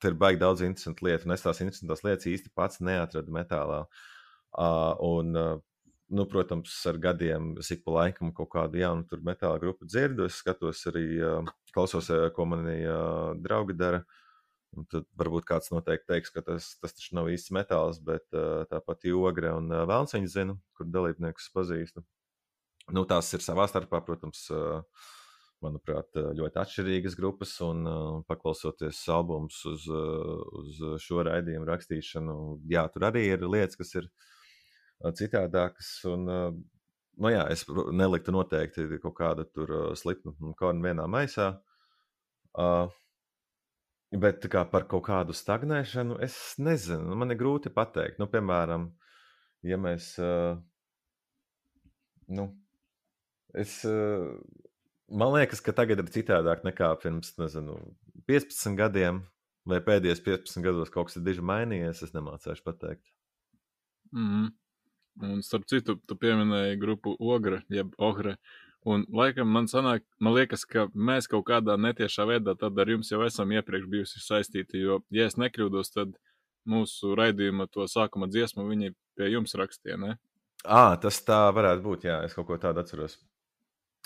tur 0.00 0.14
ir 0.14 0.20
baigi 0.20 0.40
daudz 0.40 0.62
interesantu 0.64 1.06
lietu, 1.06 1.28
un 1.28 1.34
es 1.34 1.44
tās 1.44 1.60
interesantās 1.60 2.04
lietas 2.06 2.28
īsti 2.30 2.52
pats 2.56 2.80
neatradu 2.84 3.34
metālā. 3.36 3.82
Uh, 4.50 4.94
un, 5.06 5.34
uh, 5.36 5.58
nu, 6.10 6.26
protams, 6.30 6.72
ar 6.90 6.98
gadiem 7.02 7.52
es 7.60 7.70
ik 7.74 7.84
pa 7.84 7.98
laikam 7.98 8.32
kaut 8.34 8.50
kādu 8.54 8.80
jaunu 8.80 9.06
tur 9.10 9.20
metāla 9.26 9.60
grupu 9.62 9.86
dzirdu. 9.86 10.26
Es 10.30 10.40
skatos 10.40 10.82
arī, 10.90 11.04
uh, 11.20 11.52
klausos, 11.74 12.10
ko 12.36 12.48
mani 12.48 12.80
uh, 12.88 13.36
draugi 13.38 13.76
dara. 13.76 14.02
Un 14.78 14.86
tad 14.86 15.06
varbūt 15.18 15.48
kāds 15.48 15.72
noteikti 15.74 16.06
teiks, 16.12 16.30
ka 16.30 16.44
tas, 16.46 16.72
tas 16.78 16.94
taču 16.94 17.16
nav 17.18 17.26
īsts 17.32 17.50
metāls, 17.54 17.98
bet 18.06 18.22
uh, 18.38 18.62
tāpat 18.70 19.08
Jogre 19.10 19.50
un 19.56 19.66
uh, 19.72 19.82
Vēlns 19.90 20.14
viņa 20.14 20.30
zina, 20.30 20.54
kur 20.78 20.86
dalībniekus 20.86 21.50
pazīstu. 21.54 22.04
Nu, 22.94 23.02
tās 23.06 23.28
ir 23.34 23.42
savā 23.44 23.66
starpā, 23.70 24.00
protams. 24.06 24.46
Uh, 24.54 24.86
manuprāt, 25.64 26.16
ļoti 26.38 26.60
atšķirīgas 26.62 27.16
grupas. 27.18 27.54
Un, 27.66 27.84
uh, 27.88 28.18
paklausoties 28.28 29.00
albumus 29.12 29.60
uz, 29.70 29.86
uh, 29.92 30.42
uz 30.60 30.82
šo 31.04 31.24
raidījumu 31.28 31.68
rakstīšanu, 31.68 32.36
jā, 32.70 32.84
tur 32.94 33.08
arī 33.10 33.26
ir 33.32 33.46
lietas, 33.48 33.78
kas 33.80 33.94
ir 34.00 34.10
citādākas. 35.16 35.92
Un, 36.10 36.26
nu, 36.28 37.32
jā, 37.32 37.44
es 37.52 37.64
neliktu 37.96 38.34
noteikti 38.36 38.86
kaut 39.02 39.16
kādu 39.18 39.46
tur 39.48 39.74
slipnu 39.96 40.54
kornu 40.58 40.84
vienā 40.90 41.06
maisā. 41.10 41.54
Uh, 42.50 42.90
bet 44.10 44.46
kā 44.50 44.64
par 44.70 44.86
kaut 44.90 45.04
kādu 45.06 45.34
stagnēšanu, 45.36 46.18
es 46.24 46.36
nezinu. 46.58 47.14
Man 47.18 47.30
ir 47.30 47.38
grūti 47.38 47.70
pateikt. 47.74 48.18
Nu, 48.18 48.26
piemēram, 48.30 48.90
ja 49.66 49.78
mēs. 49.78 50.12
Uh, 50.18 50.58
nu, 52.28 52.50
es. 53.54 53.80
Uh, 53.86 54.34
man 55.10 55.34
liekas, 55.34 55.60
ka 55.64 55.74
tagad 55.76 56.00
ir 56.02 56.08
citādāk 56.14 56.64
nekā 56.66 56.90
pirms 57.02 57.34
nezinu, 57.40 57.76
15 58.30 58.78
gadiem, 58.78 59.24
vai 59.68 59.80
pēdējos 59.84 60.22
15 60.24 60.64
gados 60.64 60.92
kaut 60.92 61.10
kas 61.10 61.18
ir 61.20 61.26
diži 61.26 61.44
mainījies. 61.44 62.02
Es 62.06 62.16
nemācīšu 62.16 62.64
pateikt. 62.66 63.04
Mm 64.12 64.26
-hmm. 64.30 64.50
Un 65.20 65.42
starp 65.42 65.66
citu, 65.68 65.96
tu 66.06 66.16
pieminēji 66.16 66.78
grupu 66.80 67.16
Ogre, 67.18 67.62
jeb 67.68 67.94
Ogre. 67.98 68.36
Un 68.84 69.04
laikam 69.12 69.50
man 69.52 69.66
sanāk, 69.68 70.06
man 70.20 70.34
liekas, 70.34 70.64
ka 70.64 70.86
mēs 70.94 71.28
kaut 71.28 71.44
kādā 71.44 71.76
netiešā 71.76 72.24
veidā 72.26 72.54
tad 72.56 72.78
ar 72.78 72.88
jums 72.88 73.10
jau 73.10 73.20
esam 73.26 73.52
iepriekš 73.52 73.86
bijusi 73.86 74.20
saistīti, 74.24 74.80
jo, 74.80 75.00
ja 75.10 75.26
es 75.26 75.36
nekļūdos, 75.36 75.92
tad 75.92 76.14
mūsu 76.64 77.14
raidījuma 77.14 77.66
to 77.68 77.84
sākuma 77.84 78.26
dziesmu 78.26 78.64
viņi 78.68 78.94
pie 79.16 79.28
jums 79.34 79.54
rakstīja? 79.54 80.16
Ā, 80.64 80.96
tas 81.02 81.20
tā 81.24 81.52
varētu 81.52 81.82
būt, 81.82 82.04
jā, 82.04 82.22
es 82.24 82.34
kaut 82.34 82.46
ko 82.46 82.56
tādu 82.56 82.80
atceros. 82.80 83.18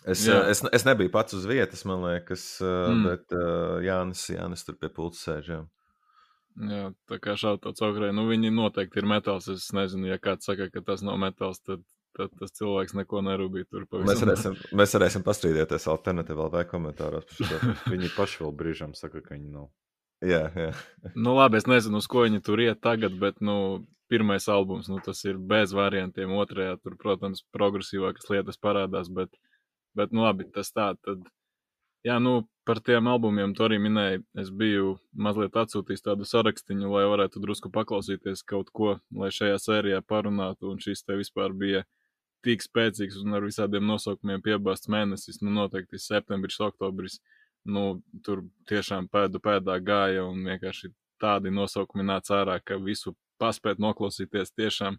Es, 0.04 0.26
Jā. 0.28 0.42
es, 0.52 0.61
es 0.76 0.84
nebiju 0.84 1.08
pats 1.12 1.32
uz 1.37 1.46
vietas, 1.49 1.84
man 1.88 2.02
liekas, 2.04 2.42
mm. 2.61 3.04
bet 3.08 3.34
Jānis, 3.87 4.26
Jānis 4.34 4.66
tur 4.66 4.76
pie 4.76 4.90
pulca 4.92 5.16
sēž. 5.16 5.54
Jā. 5.54 5.62
Tā 7.11 7.18
kā 7.23 7.34
šāda 7.38 7.73
augrē, 7.87 8.12
nu 8.14 8.26
viņi 8.28 8.52
noteikti 8.54 9.00
ir 9.00 9.08
metāls. 9.11 9.49
Es 9.50 9.70
nezinu, 9.75 10.11
ja 10.12 10.20
kāds 10.23 10.46
saka, 10.46 10.68
ka 10.70 10.84
tas 10.87 11.02
nav 11.06 11.16
metāls, 11.23 11.62
tad, 11.64 11.82
tad 12.14 12.34
tas 12.38 12.52
cilvēks 12.54 12.94
neko 13.00 13.25
nerūpīja 13.26 13.70
tur 13.70 13.88
pavisam. 13.90 14.12
Mēs 14.12 14.23
varēsim, 14.23 14.58
mēs 14.78 14.94
varēsim 14.99 15.25
pastrīdēties 15.26 15.88
alternatīvā 15.94 16.50
vai 16.52 16.66
komentāros 16.68 17.26
par 17.30 17.49
šo. 17.49 17.73
viņi 17.94 18.12
paši 18.14 18.44
vēl 18.44 18.54
brīžam 18.61 18.94
saka, 18.99 19.25
ka 19.25 19.34
viņi 19.34 19.50
nav. 19.56 19.73
Jā, 20.25 20.44
jā. 20.56 20.70
nu 21.16 21.34
labi, 21.37 21.58
es 21.58 21.66
nezinu, 21.68 21.99
uz 22.00 22.06
ko 22.08 22.23
viņi 22.25 22.38
tur 22.44 22.62
iet 22.62 22.78
tagad, 22.84 23.16
bet, 23.20 23.42
nu, 23.44 23.82
pirmais 24.08 24.46
albums, 24.52 24.87
nu 24.88 25.00
tas 25.04 25.18
ir 25.26 25.40
bez 25.40 25.75
variantiem. 25.76 26.32
Otrajā 26.38 26.78
tur, 26.80 26.94
protams, 27.00 27.42
progresīvākas 27.56 28.30
lietas 28.30 28.61
parādās, 28.62 29.11
bet 29.12 29.34
Bet, 29.94 30.12
nu, 30.12 30.24
labi, 30.26 30.46
tas 30.50 30.72
tā. 30.74 30.88
Tad, 31.06 31.22
jā, 32.06 32.18
nu, 32.22 32.42
par 32.66 32.80
tiem 32.82 33.06
albumiem 33.10 33.54
tu 33.54 33.64
arī 33.66 33.78
minēji. 33.82 34.22
Es 34.42 34.50
biju 34.50 34.96
mazliet 35.26 35.54
atsūtījis 35.60 36.02
tādu 36.08 36.26
sarakstu, 36.26 36.76
lai 36.82 37.04
varētu 37.10 37.42
drusku 37.42 37.70
paklausīties 37.74 38.42
kaut 38.48 38.72
ko, 38.74 38.96
lai 39.14 39.30
šajā 39.34 39.60
sērijā 39.62 40.00
parunātu. 40.02 40.72
Un 40.72 40.82
šis 40.82 41.04
te 41.06 41.18
vispār 41.20 41.54
bija 41.54 41.84
tik 42.44 42.64
spēcīgs 42.64 43.20
un 43.22 43.38
ar 43.38 43.46
visādiem 43.46 43.86
nosaukumiem 43.86 44.42
piebāzts 44.44 44.90
mēnesis. 44.90 45.40
Nu, 45.42 45.54
noteikti 45.54 46.00
septembris, 46.02 46.58
oktobris. 46.60 47.20
Nu, 47.64 48.02
tur 48.26 48.42
tiešām 48.68 49.06
pēdu 49.08 49.40
pēdā 49.40 49.78
gāja 49.80 50.26
un 50.26 50.42
vienkārši 50.44 50.90
tādi 51.22 51.54
nosaukumi 51.54 52.04
nāca 52.04 52.42
ārā, 52.42 52.58
ka 52.60 52.76
visu 52.82 53.14
paspēt 53.40 53.78
noklausīties 53.80 54.52
tiešām 54.58 54.98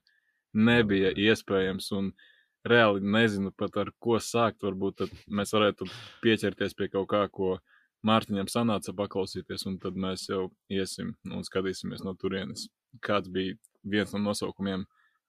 nebija 0.55 1.11
iespējams. 1.11 1.91
Un, 1.99 2.07
uh, 2.09 2.31
reāli 2.69 3.03
nezinu 3.15 3.53
pat 3.57 3.77
ar 3.81 3.91
ko 4.01 4.17
sākt. 4.22 4.63
Varbūt 4.65 5.05
mēs 5.27 5.53
varētu 5.55 5.88
pieķerties 6.24 6.75
pie 6.77 6.89
kaut 6.93 7.10
kā, 7.12 7.25
ko 7.31 7.57
Mārtiņam 8.05 8.50
sanāca 8.51 8.93
paklausīties, 8.93 9.65
un 9.65 9.79
tad 9.81 9.95
mēs 9.98 10.27
jau 10.29 10.51
iesim 10.69 11.15
un 11.31 11.45
skatīsimies 11.45 12.03
no 12.05 12.13
turienes. 12.22 12.67
Kāds 13.01 13.31
bija 13.34 13.55
viens 13.81 14.13
no 14.13 14.22
nosaukumiem, 14.27 14.84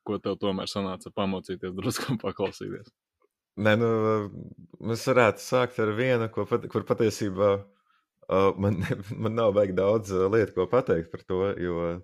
ko 0.04 0.18
tev 0.20 0.36
tomēr 0.42 0.68
sanāca 0.68 1.12
pamocīties, 1.14 1.72
drusku 1.76 2.18
paklausīties? 2.24 2.92
Nē, 3.56 3.72
nu, 3.80 3.88
mēs 4.84 5.06
varētu 5.08 5.40
sākt 5.40 5.80
ar 5.80 5.94
vienu, 5.96 6.28
pat, 6.28 6.66
kur 6.68 6.84
patiesībā 6.84 7.54
man, 8.60 8.82
man 9.22 9.38
nav 9.38 9.54
baigi 9.56 9.76
daudz 9.78 10.12
lietu, 10.12 10.58
ko 10.58 10.68
pateikt 10.68 11.08
par 11.14 11.24
to, 11.24 11.42
jo 11.56 11.94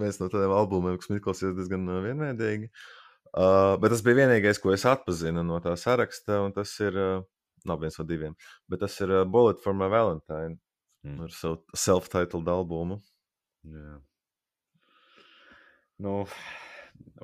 viens 0.00 0.22
no 0.22 0.30
tādiem 0.32 0.54
albumiem, 0.56 0.96
kas 0.96 1.10
man 1.10 1.20
izklausījās 1.20 1.58
diezgan 1.58 1.90
vienveidīgi. 2.06 2.70
Uh, 2.70 2.95
Uh, 3.36 3.74
bet 3.80 3.92
tas 3.92 4.00
bija 4.04 4.22
vienīgais, 4.22 4.56
ko 4.62 4.72
es 4.72 4.86
atpazinu 4.88 5.42
no 5.44 5.58
tā 5.60 5.74
saraksta, 5.76 6.40
un 6.46 6.54
tas 6.56 6.70
ir, 6.80 6.96
uh, 6.96 7.24
nav 7.68 7.82
viens 7.82 7.98
no 8.00 8.06
diviem, 8.08 8.36
bet 8.72 8.80
tas 8.80 8.96
ir 9.04 9.12
uh, 9.12 9.24
Bullet 9.28 9.60
for 9.60 9.76
My 9.76 9.90
Valentine 9.92 10.56
mm. 11.04 11.18
ar 11.26 11.34
savu 11.36 11.60
self-titled 11.76 12.48
albumu. 12.48 13.02
Jā. 13.68 13.98
Nu, 16.00 16.14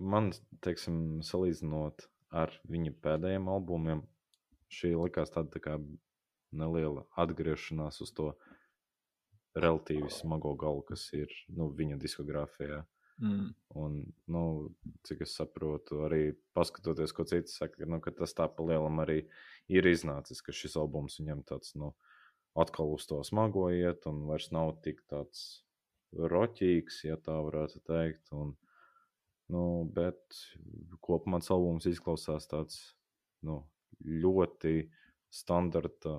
man, 0.00 0.30
teiksim, 0.64 1.22
salīdzinot 1.24 2.06
ar 2.42 2.52
viņa 2.68 2.94
pēdējiem 3.04 3.48
albumiem, 3.52 4.04
šī 4.72 4.94
likās 4.96 5.32
tāda 5.32 5.52
tā 5.52 5.64
kā 5.64 5.76
neliela 6.52 7.04
atgriešanās 7.20 8.00
uz 8.04 8.12
to 8.16 8.32
relatīvi 9.56 10.08
smago 10.12 10.54
galu, 10.60 10.84
kas 10.88 11.08
ir 11.16 11.32
nu, 11.52 11.68
viņa 11.76 11.98
diskogrāfijā. 12.00 12.82
Mm. 13.20 13.50
Un, 13.78 13.98
nu, 14.32 14.44
cik 15.06 15.22
es 15.26 15.34
saprotu, 15.38 16.00
arī 16.06 16.32
paskatoties, 16.56 17.12
ko 17.14 17.26
citi 17.28 17.52
saka, 17.52 17.86
nu, 17.86 18.00
tas 18.18 18.34
tā 18.36 18.48
pa 18.50 18.64
lielam 18.66 19.02
arī 19.04 19.20
ir 19.70 19.88
iznācis, 19.88 20.42
ka 20.42 20.54
šis 20.56 20.78
albums 20.80 21.20
viņam 21.20 21.44
tāds, 21.48 21.74
nu, 21.78 21.92
atkal 22.58 22.92
uz 22.96 23.06
to 23.08 23.20
smago 23.24 23.68
iet 23.72 24.06
un 24.10 24.24
vairs 24.28 24.50
nav 24.52 24.74
tik 24.84 25.04
tāds 25.10 25.62
roķīgs, 26.12 27.04
ja 27.08 27.16
tā 27.16 27.38
varētu 27.40 27.80
teikt. 27.88 28.32
Un, 28.36 28.56
nu, 29.52 29.62
bet 29.94 30.40
kopumā 31.04 31.40
tas 31.40 31.52
albums 31.54 31.88
izklausās 31.88 32.48
tāds, 32.50 32.80
nu, 33.46 33.62
ļoti 34.02 34.90
standarta 35.32 36.18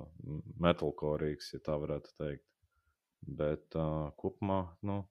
metalkorīgs, 0.60 1.52
ja 1.54 1.62
tā 1.62 1.78
varētu 1.78 2.14
teikt. 2.18 2.46
Bet 3.24 3.76
uh, 3.78 4.10
kopumā, 4.20 4.64
nu, 4.84 5.04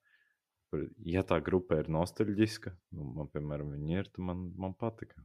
ja 1.10 1.24
tā 1.28 1.40
grupa 1.44 1.80
ir 1.82 1.90
nostalģiska, 1.92 2.74
nu, 2.98 3.12
man, 3.18 3.30
piemēram, 3.34 3.74
viņa 3.76 4.00
ir, 4.00 4.10
tad 4.14 4.26
man, 4.30 4.50
man 4.60 4.76
patika. 4.80 5.24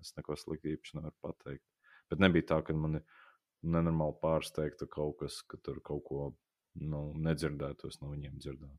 Es 0.00 0.14
neko 0.16 0.36
sliktu 0.38 0.72
īpaši 0.72 0.96
nevaru 0.98 1.16
pateikt. 1.24 1.64
Bet 2.10 2.22
nebija 2.22 2.48
tā, 2.54 2.60
ka 2.66 2.74
man 2.76 3.02
nenormāli 3.62 4.16
pārsteigta 4.22 4.88
kaut 4.90 5.18
kas, 5.20 5.42
ka 5.46 5.60
tur 5.60 5.82
kaut 5.84 6.04
ko 6.08 6.22
nu, 6.80 7.10
nedzirdētos 7.26 8.00
no 8.00 8.14
viņiem 8.14 8.38
dzirdēt. 8.40 8.78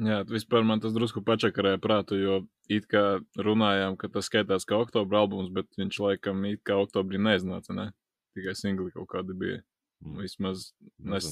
Jā, 0.00 0.22
vispār 0.24 0.64
man 0.64 0.80
tas 0.80 0.94
drusku 0.96 1.20
pačakarēja 1.24 1.80
prātu, 1.82 2.16
jo 2.16 2.36
it 2.72 2.86
kā 2.88 3.20
runājām, 3.36 3.98
ka 4.00 4.08
tas 4.12 4.30
skaitās 4.30 4.64
kā 4.68 4.78
oktobra 4.80 5.20
albums, 5.20 5.50
bet 5.52 5.68
viņš 5.76 5.98
laikam 6.00 6.46
it 6.48 6.62
kā 6.64 6.78
oktobrī 6.80 7.20
neiznāca, 7.20 7.76
ne? 7.76 7.90
Tikai 8.32 8.54
singli 8.56 8.88
kaut 8.94 9.10
kādi 9.12 9.36
bija. 9.36 9.58
Mm. 10.00 10.22
Vismaz 10.24 10.70
nes... 10.96 11.28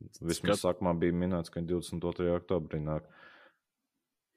Vismaz 0.00 0.38
skat... 0.38 0.62
sākumā 0.62 0.94
bija 0.98 1.16
minēts, 1.16 1.52
ka 1.52 1.62
22. 1.64 2.30
oktobrī 2.38 2.80
nāk. 2.84 3.06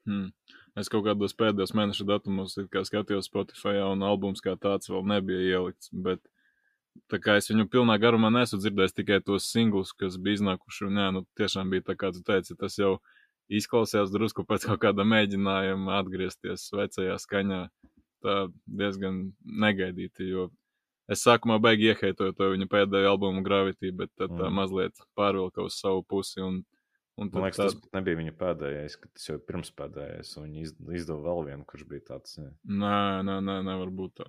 Hmm. 0.04 0.28
Es 0.76 0.90
kaut 0.92 1.06
kādos 1.06 1.36
pēdējos 1.38 1.72
mēnešu 1.78 2.04
datumos 2.08 2.56
skatījos 2.58 3.28
Spotify, 3.30 3.78
un 3.86 4.02
albums 4.04 4.42
kā 4.44 4.56
tāds 4.60 4.90
vēl 4.90 5.04
nebija 5.14 5.58
ielikts. 5.58 5.92
Bet 5.92 6.20
tā 7.10 7.20
kā 7.22 7.38
es 7.40 7.48
viņu 7.50 7.68
pilnā 7.72 7.96
garumā 8.02 8.30
nesu 8.34 8.58
dzirdējis 8.60 8.96
tikai 8.98 9.20
tos 9.24 9.46
singlus, 9.50 9.94
kas 9.96 10.18
bija 10.20 10.40
iznākuši. 10.40 10.88
Un, 10.88 11.00
jā, 11.00 11.10
nu, 11.14 11.24
tiešām 11.38 11.70
bija 11.72 11.86
tā, 11.88 11.96
kā 12.00 12.10
tu 12.14 12.24
teici, 12.26 12.58
tas 12.58 12.76
jau 12.78 12.96
izklausījās 13.52 14.12
drusku 14.12 14.44
pēc 14.48 14.66
kaut 14.70 14.82
kāda 14.82 15.06
mēģinājuma 15.08 15.98
atgriezties 16.00 16.68
vecajā 16.74 17.16
skaņā. 17.22 17.62
Tā 18.24 18.36
diezgan 18.80 19.18
negaidīti, 19.44 20.30
jo 20.32 20.48
es 21.10 21.24
sākumā 21.26 21.58
baigi 21.62 21.90
ieheitoju 21.92 22.36
to 22.38 22.50
viņa 22.54 22.68
pēdējo 22.70 23.14
albumu 23.14 23.42
Gravity, 23.46 23.92
bet 23.96 24.12
tad 24.18 24.32
tā 24.32 24.46
mm. 24.48 24.54
mazliet 24.60 25.04
pārvilka 25.18 25.64
uz 25.66 25.78
savu 25.80 26.04
pusi. 26.08 26.40
Un, 26.44 26.62
un 27.20 27.30
Man 27.32 27.46
liekas, 27.46 27.60
tā... 27.60 27.68
tas 27.70 27.96
nebija 27.98 28.20
viņa 28.20 28.36
pēdējais, 28.40 28.98
ka 29.00 29.10
tas 29.12 29.28
jau 29.28 29.38
ir 29.38 29.44
pirms 29.48 29.72
pēdējais, 29.78 30.34
un 30.40 30.48
viņi 30.48 30.66
izdeva 31.00 31.20
vēl 31.28 31.44
vienu, 31.50 31.68
kurš 31.70 31.86
bija 31.90 32.08
tāds. 32.12 32.38
Ne... 32.40 32.50
Nē, 32.82 32.98
nē, 33.28 33.38
nē, 33.48 33.60
nevar 33.70 33.94
būt 33.94 34.20
tā. 34.22 34.28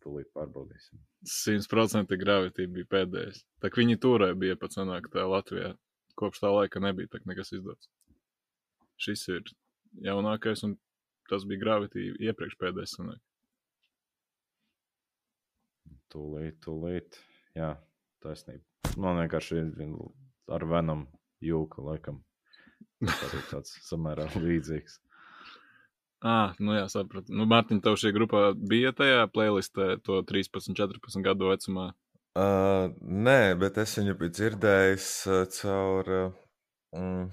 Tūlīt 0.00 0.30
pārbaudīsim. 0.32 1.00
100% 1.28 2.16
Gravity 2.20 2.64
bija 2.72 2.88
pēdējais. 2.96 3.44
Tā 3.60 3.68
kā 3.68 3.82
viņi 3.82 4.00
turēja 4.00 4.38
bija 4.40 4.56
pat 4.56 4.72
sanāk 4.78 5.10
tā 5.12 5.26
Latvijā. 5.28 5.74
Kopš 6.16 6.40
tā 6.42 6.52
laika 6.52 6.80
nebija 6.82 7.08
tā 7.12 7.20
nekas 7.28 7.52
izdots 7.52 7.88
šis 9.00 9.26
ir 9.32 9.50
jaunākais, 10.04 10.64
un 10.66 10.76
tas 11.30 11.46
bija 11.48 11.62
Gravity 11.64 12.10
iepriekš 12.28 12.58
pēdējais. 12.60 12.96
Sanāk. 12.98 13.20
Tūlīt, 16.10 16.58
tūlīt. 16.64 17.20
Jā, 17.54 17.74
taisnība. 18.24 18.64
Man 18.98 19.20
vienkārši 19.22 19.60
ar 20.50 20.66
Venom 20.66 21.06
jūka, 21.44 21.84
laikam. 21.86 22.24
Tas 23.04 23.36
ir 23.36 23.46
tāds 23.50 23.76
samērā 23.88 24.26
līdzīgs. 24.34 24.98
Ah, 26.20 26.52
nu 26.60 26.74
jā, 26.76 26.84
sapratu. 26.92 27.32
Nu, 27.32 27.46
Mārtiņ, 27.48 27.80
tev 27.84 27.96
šī 27.96 28.10
grupā 28.12 28.50
bija 28.54 28.92
tajā 28.92 29.22
playlistē 29.32 29.94
to 30.04 30.18
13, 30.28 30.74
14 30.76 31.24
gadu 31.24 31.48
vecumā? 31.48 31.86
Uh, 32.36 32.92
nē, 33.00 33.56
bet 33.58 33.78
es 33.80 33.96
viņu 33.98 34.18
biju 34.20 34.34
dzirdējis 34.36 35.06
uh, 35.30 35.46
caur. 35.56 36.10
Uh, 36.18 36.98
mm, 36.98 37.30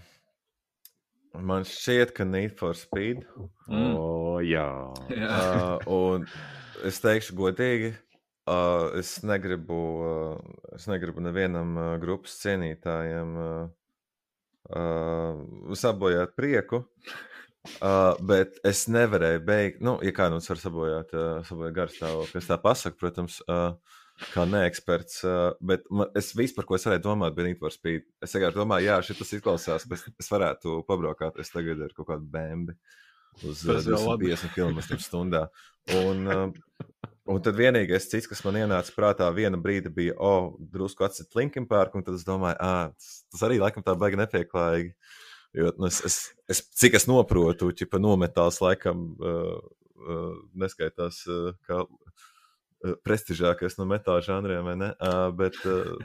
Man 1.37 1.67
šķiet, 1.67 2.15
ka 2.17 2.25
Need 2.25 2.55
for 2.57 2.77
Speed. 2.77 3.27
Mm. 3.67 3.91
O, 3.93 4.39
jā. 4.41 4.69
jā. 5.11 5.27
uh, 5.27 5.91
un 5.91 6.25
es 6.87 7.01
teikšu 7.03 7.35
godīgi, 7.37 7.91
uh, 8.47 8.87
es 8.99 9.17
negribu, 9.27 9.79
uh, 10.01 10.71
es 10.75 10.87
negribu 10.89 11.23
nevienam 11.23 11.75
uh, 11.77 11.89
grupas 12.01 12.37
cienītājam 12.41 13.35
uh, 13.43 13.51
uh, 14.71 15.75
sabojāt 15.75 16.35
prieku. 16.39 16.85
Uh, 17.83 18.15
bet 18.23 18.61
es 18.67 18.85
nevarēju 18.87 19.43
beigt, 19.43 19.81
nu, 19.83 19.97
ja 20.05 20.13
kādam 20.15 20.39
var 20.39 20.61
sabojāt, 20.61 21.13
uh, 21.13 21.39
sabojāt 21.47 21.75
garstāvokli, 21.75 22.39
es 22.39 22.49
tā 22.49 22.59
pasaku, 22.63 22.99
protams. 23.03 23.41
Uh, 23.47 23.75
kā 24.33 24.45
neeksperts. 24.49 25.21
Bet 25.61 25.85
man, 25.93 26.11
es 26.17 26.31
vispār, 26.37 26.65
ko 26.67 26.77
es 26.77 26.85
varēju 26.87 27.03
domāt, 27.05 27.35
bija 27.37 27.49
Need 27.49 27.59
for 27.61 27.73
Speed. 27.73 28.07
Es 28.23 28.33
vienkārši 28.35 28.57
domāju, 28.57 28.89
jā, 28.89 28.99
šis 29.05 29.35
izklausās, 29.37 29.85
bet 29.89 30.05
es 30.17 30.31
varētu 30.31 30.81
pabraukāties 30.87 31.53
tagad 31.53 31.83
ar 31.85 31.93
kaut 31.97 32.09
kādu 32.11 32.29
bēnbi 32.33 32.77
uz 33.45 33.61
50 33.67 34.55
km/h. 34.55 35.43
Un, 35.97 36.23
un 37.29 37.43
tad 37.43 37.57
vienīgais 37.59 38.09
cits, 38.11 38.29
kas 38.29 38.43
man 38.45 38.59
ienāca 38.61 38.93
prātā, 38.95 39.29
viena 39.35 39.59
brīdi 39.61 39.91
bija, 39.93 40.17
o, 40.17 40.33
oh, 40.33 40.49
drusku 40.73 41.05
atcīt 41.07 41.35
Linkin 41.37 41.67
Park, 41.69 41.95
un 41.97 42.05
tad 42.07 42.17
es 42.17 42.25
domāju, 42.27 42.57
ah, 42.63 42.91
tas, 42.95 43.21
tas 43.33 43.47
arī 43.47 43.61
laikam 43.61 43.85
tā 43.85 43.95
baigi 43.99 44.21
nepieklājīgi. 44.23 44.93
Jo, 45.57 45.71
nu, 45.79 45.87
es, 45.89 46.01
es, 46.05 46.17
es, 46.51 46.61
cik 46.77 46.99
es 46.99 47.07
noprotu, 47.09 47.71
ķipa 47.73 48.01
nometāls 48.03 48.59
laikam 48.61 49.09
uh, 49.15 49.55
uh, 50.03 50.33
neskaitās 50.59 51.23
uh, 51.31 51.53
kā 51.65 51.85
Eh, 52.85 52.93
prestižākais 53.01 53.79
no 53.79 53.87
metāla 53.89 54.21
žanriem, 54.21 54.61
vai 54.67 54.75
ne? 54.77 54.91
Uh, 55.01 55.31
bet, 55.33 55.55
uh, 55.65 55.95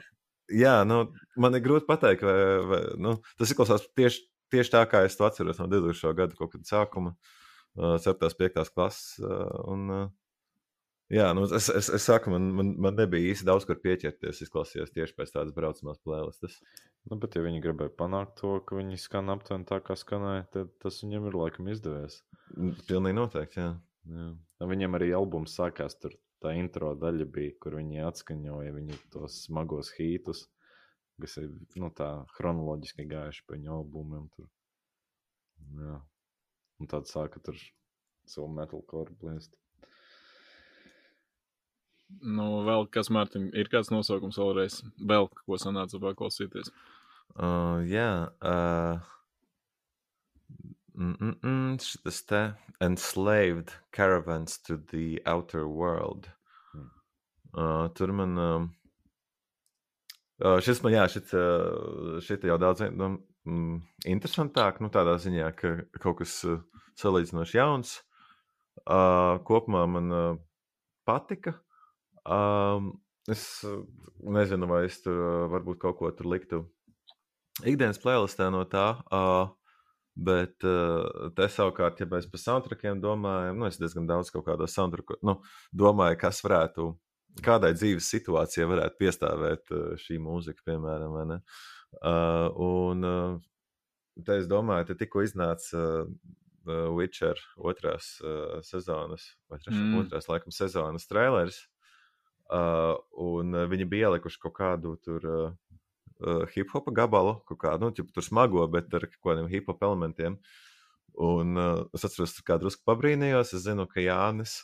jā, 0.49 0.79
nu, 0.89 1.03
man 1.37 1.53
ir 1.59 1.61
grūti 1.65 1.85
pateikt, 1.85 2.25
vai, 2.25 2.37
vai 2.71 2.81
nu, 2.97 3.19
tas 3.37 3.53
izklausās 3.53 3.85
tieši, 3.93 4.23
tieši 4.55 4.73
tā, 4.73 4.81
kā 4.89 5.03
es 5.05 5.19
to 5.19 5.27
atceros 5.29 5.61
no 5.61 5.69
2000. 5.69 6.15
gada 6.17 6.39
kaut 6.39 6.55
kad 6.55 6.65
sākuma, 6.65 7.13
uh, 7.77 7.99
7. 8.01 8.33
5. 8.41 8.73
klases. 8.73 9.21
Uh, 9.21 9.53
un, 9.69 9.85
uh, 9.93 10.09
jā, 11.13 11.29
nu, 11.37 11.45
es, 11.59 11.69
es, 11.73 11.91
es 11.99 12.07
saku, 12.09 12.33
man, 12.33 12.49
man, 12.57 12.73
man 12.87 12.97
nebija 12.99 13.33
īsti 13.33 13.47
daudz, 13.49 13.67
kur 13.69 13.79
pieķerties. 13.83 14.43
Izklausījās 14.47 14.95
tieši 14.95 15.17
pēc 15.19 15.35
tādas 15.35 15.55
braucamās 15.57 16.01
plēlistes. 16.05 16.59
Nu, 17.11 17.19
bet, 17.23 17.37
ja 17.37 17.45
viņi 17.45 17.63
gribēja 17.65 17.95
panākt 17.99 18.37
to, 18.41 18.57
ka 18.67 18.79
viņi 18.79 19.01
skan 19.01 19.33
aptuveni 19.35 19.67
tā, 19.69 19.81
kā 19.85 19.97
skanēja, 19.99 20.49
tad 20.55 20.75
tas 20.83 21.01
viņiem 21.03 21.29
ir 21.31 21.39
laikam 21.39 21.71
izdevies. 21.73 22.21
Pilnīgi 22.89 23.19
noteikti, 23.19 23.63
jā. 23.63 23.71
jā. 24.13 24.29
Viņiem 24.73 24.99
arī 24.99 25.11
albums 25.19 25.57
sākās 25.59 25.99
tur 25.99 26.15
tā 26.43 26.55
intro 26.59 26.93
daļa 26.99 27.27
bija, 27.35 27.55
kur 27.63 27.79
viņi 27.79 28.03
atskaņoja 28.07 28.75
viņu 28.77 28.99
tos 29.15 29.43
smagos 29.47 29.93
hītus, 29.97 30.47
kas 31.23 31.39
ir 31.43 31.51
nu, 31.79 31.91
tā 31.95 32.11
chronoloģiski 32.37 33.07
gājuši 33.11 33.45
pa 33.47 33.57
viņu 33.57 33.75
albumiem. 33.77 34.27
Tur. 34.37 34.49
Jā. 35.83 35.99
Un 36.83 36.91
tad 36.91 37.11
sāka 37.11 37.43
tur 37.43 37.59
savu 38.27 38.49
metalcore 38.55 39.15
blēst. 39.21 39.59
Nu, 42.21 42.49
vēl 42.67 42.87
kas, 42.93 43.09
Mārtiņ, 43.15 43.49
ir 43.59 43.71
kāds 43.73 43.91
nosaukums 43.93 44.39
vēlreiz, 44.41 44.81
vēl 44.99 45.29
ko 45.33 45.59
sanāca 45.61 46.01
paklausīties? 46.03 46.71
Uh, 47.33 47.81
jā, 47.89 48.29
uh, 48.45 49.01
mm, 50.93 51.15
mm, 51.15 51.35
mm, 51.41 51.79
šis 51.81 52.21
te 52.29 52.43
enslaved 52.85 53.73
caravans 53.97 54.59
to 54.67 54.77
the 54.93 55.23
outer 55.25 55.67
world. 55.67 56.29
Mm. 56.75 56.91
Uh, 57.57 57.89
tur 57.97 58.13
man. 58.13 58.39
Uh, 60.43 60.61
šis 60.61 60.83
man, 60.85 60.93
jā, 60.99 61.09
šit, 61.11 61.33
uh, 61.39 62.21
šit 62.23 62.45
jau 62.45 62.59
daudz 62.61 62.85
nu, 62.93 63.15
mm, 63.49 63.83
interesantāk, 64.13 64.83
nu, 64.83 64.93
tādā 64.93 65.17
ziņā, 65.23 65.51
ka 65.57 65.75
kaut 66.03 66.21
kas 66.21 66.37
uh, 66.45 66.61
salīdzinoši 67.01 67.59
jauns. 67.59 68.01
Uh, 68.83 69.39
kopumā 69.47 69.85
man 69.89 70.13
uh, 70.13 70.33
patika. 71.07 71.57
Um, 72.23 72.93
es 73.31 73.63
uh, 73.67 73.83
nezinu, 74.23 74.69
vai 74.71 74.85
es 74.87 75.01
tur 75.03 75.19
uh, 75.19 75.49
varbūt 75.53 75.81
kaut 75.83 75.99
ko 75.99 76.13
tur 76.15 76.31
liktu 76.33 76.63
ikdienas 77.67 78.01
playlistē 78.03 78.51
no 78.53 78.63
tā. 78.71 78.87
Uh, 79.13 79.51
Bet 80.13 80.61
uh, 80.69 81.31
te 81.33 81.47
savukārt, 81.49 82.03
ja 82.03 82.07
mēs 82.09 82.27
par 82.29 82.41
soundtrackiem 82.43 83.01
domājam, 83.01 83.57
nu, 83.57 83.69
es 83.69 83.79
diezgan 83.81 84.05
daudz 84.09 84.29
kaut 84.33 84.45
kādā 84.45 84.67
soundtracku, 84.69 85.17
nu, 85.25 85.39
domāju, 85.73 86.19
kas 86.21 86.43
varētu, 86.45 86.91
kādai 87.45 87.73
dzīves 87.79 88.11
situācijai 88.13 88.69
varētu 88.69 89.01
piestāvēt 89.01 89.73
uh, 89.73 89.87
šī 90.03 90.19
mūzika, 90.21 90.67
piemēram, 90.69 91.17
vai 91.17 91.25
ne? 91.31 91.41
Uh, 91.97 92.61
un 92.61 93.09
uh, 93.09 93.41
te 94.21 94.37
es 94.43 94.51
domāju, 94.53 94.91
te 94.91 94.99
tikko 95.01 95.25
iznāca 95.25 95.81
uh, 95.81 96.93
Witcher 96.93 97.41
otrās 97.57 98.19
uh, 98.21 98.61
sezonas, 98.69 99.31
vai 99.49 99.63
trešā, 99.65 99.81
mm. 99.81 99.99
otrās, 100.05 100.29
laikam, 100.29 100.53
sezonas 100.53 101.09
trailers, 101.09 101.65
uh, 102.53 102.95
un 103.19 103.57
viņi 103.73 103.89
bija 103.89 104.11
ielikuši 104.11 104.43
kaut 104.43 104.57
kādu 104.61 104.97
tur. 105.05 105.29
Uh, 105.29 105.53
hip 106.55 106.71
hop 106.71 106.87
gabalu, 106.95 107.33
kaut 107.49 107.59
kādu, 107.65 107.89
nu, 107.89 108.11
tur 108.15 108.23
smago, 108.23 108.63
bet 108.71 108.93
ar 108.95 109.09
kaut 109.11 109.25
kādiem 109.33 109.49
hip 109.51 109.67
hop 109.67 109.81
elementiem. 109.83 110.37
Un 111.19 111.59
uh, 111.59 111.81
es 111.97 112.07
atceros, 112.07 112.37
kā 112.47 112.61
drusku 112.63 112.85
pabrīnījos. 112.87 113.57
Es 113.59 113.65
zinu, 113.67 113.89
ka 113.91 114.05
Jānis 114.05 114.61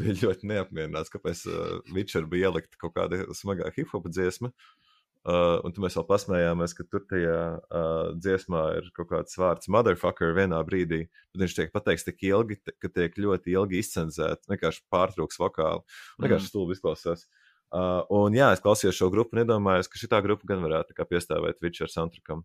bija 0.00 0.16
ļoti 0.24 0.50
neapmierināts, 0.50 1.12
kāpēc 1.14 1.44
uh, 1.46 1.76
Witcher 1.94 2.26
bija 2.26 2.50
ielikt 2.50 2.74
kaut 2.80 2.96
kāda 2.98 3.22
smagā 3.38 3.70
hip 3.76 3.94
hop 3.94 4.10
dziesma. 4.10 4.50
Uh, 4.50 4.89
un 5.28 5.74
tad 5.74 5.82
mēs 5.84 5.98
vēl 5.98 6.06
pasmējāmies, 6.08 6.72
ka 6.78 6.86
tur 6.88 7.02
tajā 7.10 7.40
uh, 7.58 8.12
dziesmā 8.16 8.62
ir 8.78 8.88
kaut 8.96 9.10
kāds 9.10 9.36
vārds 9.36 9.68
motherfucker 9.72 10.32
vienā 10.38 10.62
brīdī. 10.64 11.02
Tad 11.34 11.44
viņš 11.44 11.58
tiek 11.58 11.74
pateikts 11.74 12.06
tik 12.08 12.24
ilgi, 12.30 12.56
ka 12.80 12.88
tiek 12.88 13.18
ļoti 13.20 13.52
ilgi 13.52 13.82
izcenzēts, 13.82 14.48
vienkārši 14.48 14.86
pārtrauks 14.92 15.40
vokāli. 15.42 15.84
Vienkārši 16.22 16.46
mm. 16.46 16.52
stulbi 16.52 16.78
izklausās. 16.78 17.26
Uh, 17.26 17.50
Uh, 17.70 18.02
un 18.10 18.34
jā, 18.34 18.48
es 18.50 18.62
klausījos 18.64 18.96
šo 18.98 19.06
grupu 19.14 19.36
un 19.36 19.44
iedomājos, 19.44 19.86
ka 19.86 19.98
šī 20.00 20.08
grupa 20.24 20.48
gan 20.50 20.62
varētu 20.64 21.06
piestāvēt 21.06 21.60
Witcher 21.62 21.90
soundtrackam. 21.90 22.42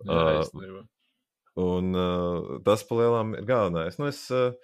Uh, 0.00 0.40
jā, 0.40 0.70
un 1.60 1.92
uh, 1.92 2.54
tas 2.64 2.84
palielām 2.88 3.34
ir 3.36 3.44
galvenais. 3.48 3.98
Nu, 4.00 4.08
es, 4.08 4.22
uh, 4.32 4.56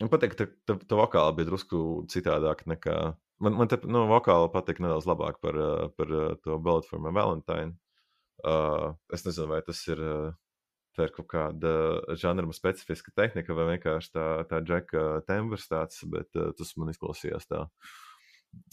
man 0.00 0.12
patīk, 0.12 0.32
ka 0.38 0.48
tā, 0.48 0.78
tā 0.80 0.96
vokāla 0.96 1.36
bija 1.36 1.50
drusku 1.50 2.06
citādāk 2.12 2.64
nekā. 2.72 2.96
Man, 3.44 3.56
man 3.58 3.68
te 3.68 3.76
nu, 3.84 4.06
vokāla 4.08 4.48
patīk 4.52 4.80
nedaudz 4.80 5.08
labāk 5.08 5.42
par, 5.44 5.58
uh, 5.60 5.88
par 5.96 6.12
uh, 6.12 6.34
to 6.44 6.56
Bullet 6.62 6.88
for 6.88 7.02
my 7.02 7.12
Valentine. 7.12 7.76
Uh, 8.44 8.94
es 9.12 9.24
nezinu, 9.26 9.50
vai 9.50 9.60
tas 9.64 9.80
ir 9.88 10.00
tā 10.96 11.06
ir 11.06 11.12
kaut 11.12 11.28
kāda 11.28 11.72
žanra 12.16 12.48
specifiska 12.56 13.12
tehnika, 13.16 13.54
vai 13.56 13.74
vienkārši 13.74 14.12
tā, 14.14 14.26
tā 14.48 14.60
džeka 14.64 15.04
tembrs 15.28 15.68
tāds, 15.68 16.00
bet 16.08 16.32
uh, 16.40 16.52
tas 16.56 16.72
man 16.80 16.92
izklausījās 16.92 17.48
tā 17.50 17.66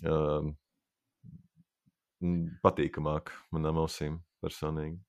uh, 0.07 0.51
patīkamāk 2.63 3.33
manām 3.51 3.81
ausīm 3.83 4.21
personīgi. 4.43 5.01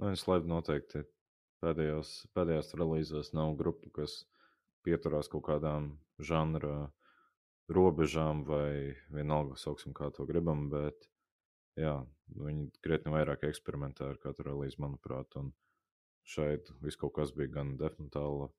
Nu, 0.00 0.12
es 0.14 0.22
laiku 0.30 0.48
noteikti 0.48 1.02
pēdējos, 1.64 2.12
pēdējos 2.36 2.74
relīzos 2.78 3.34
nav 3.36 3.56
grupa, 3.58 3.90
kas 3.98 4.22
pieturās 4.86 5.28
kaut 5.28 5.44
kādām 5.50 5.92
žanra 6.22 6.92
robežām 7.70 8.44
vai 8.48 8.96
vienalga 9.14 9.58
sauksim, 9.60 9.94
kā 9.96 10.10
to 10.14 10.26
gribam, 10.28 10.68
bet 10.72 11.08
jā, 11.78 12.00
viņi 12.34 12.68
krietni 12.84 13.14
vairāk 13.14 13.46
eksperimentē 13.48 14.10
ar 14.10 14.18
katru 14.22 14.50
relīzi, 14.50 14.80
manuprāt, 14.82 15.36
un 15.40 15.52
šeit 16.26 16.70
viss 16.82 16.98
kaut 17.00 17.14
kas 17.18 17.32
bija 17.36 17.54
gan 17.60 17.76
definitāla 17.80 18.50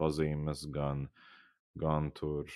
pazīmes, 0.00 0.66
gan, 0.72 1.08
gan 1.78 2.10
tur 2.16 2.48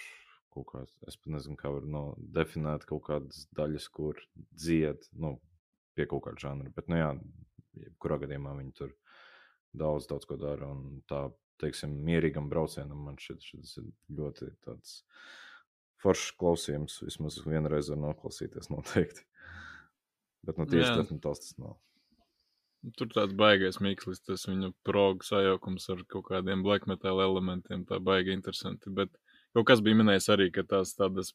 kāds, 0.64 0.94
es 1.04 1.18
pat 1.20 1.34
nezinu, 1.34 1.56
kā 1.60 1.68
var 1.74 1.84
no 1.84 2.04
definēt 2.16 2.86
kaut 2.88 3.02
kādas 3.10 3.44
daļas, 3.56 3.88
kur 3.92 4.20
dzied, 4.56 5.04
nu, 5.20 5.34
pie 5.96 6.06
kaut 6.08 6.24
kāda 6.24 6.40
žanra, 6.46 6.72
bet, 6.72 6.88
nu 6.88 7.00
jā, 7.00 7.10
kurā 8.00 8.16
gadījumā 8.22 8.54
viņi 8.56 8.72
tur 8.78 8.94
daudz, 9.76 10.08
daudz 10.08 10.24
ko 10.28 10.38
dara, 10.40 10.70
un 10.72 11.02
tā, 11.10 11.26
teiksim, 11.60 11.92
mierīgam 12.06 12.48
braucienam 12.52 13.04
man 13.08 13.20
šis, 13.20 13.44
šis 13.44 13.76
ir 13.82 13.90
ļoti 14.16 14.48
tāds 14.64 15.02
foršs 16.06 16.36
klausījums. 16.40 17.00
Vismaz 17.04 17.40
vienreiz 17.46 17.90
var 17.92 18.00
noklausīties 18.04 18.70
noteikti. 18.72 19.26
Bet 20.46 20.60
nu, 20.60 20.66
tieši 20.70 21.02
tas, 21.02 21.40
tas 21.42 21.54
nav. 21.58 21.76
Tur 22.96 23.08
tāds 23.10 23.34
baigais 23.34 23.80
mikslis, 23.82 24.20
tas 24.22 24.44
viņu 24.46 24.70
progu 24.86 25.26
sajaukums 25.26 25.88
ar 25.90 26.04
kaut 26.12 26.28
kādiem 26.28 26.62
black 26.62 26.86
metal 26.86 27.22
elementiem. 27.24 27.82
Tā 27.88 27.98
baigi 27.98 28.34
interesanti. 28.36 28.92
Bet 28.94 29.10
kaut 29.56 29.66
kas 29.72 29.82
bija 29.82 29.98
minējis 29.98 30.30
arī, 30.36 30.52
ka 30.54 30.62
tās 30.68 30.94
tādas, 30.94 31.32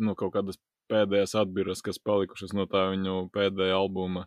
nu, 0.00 0.16
kaut 0.18 0.34
kādas 0.34 0.58
pēdējās 0.90 1.36
atbiras, 1.38 1.84
kas 1.84 2.00
palikušas 2.02 2.56
no 2.56 2.66
tā 2.70 2.88
viņu 2.94 3.28
pēdējā 3.36 3.78
albuma. 3.78 4.26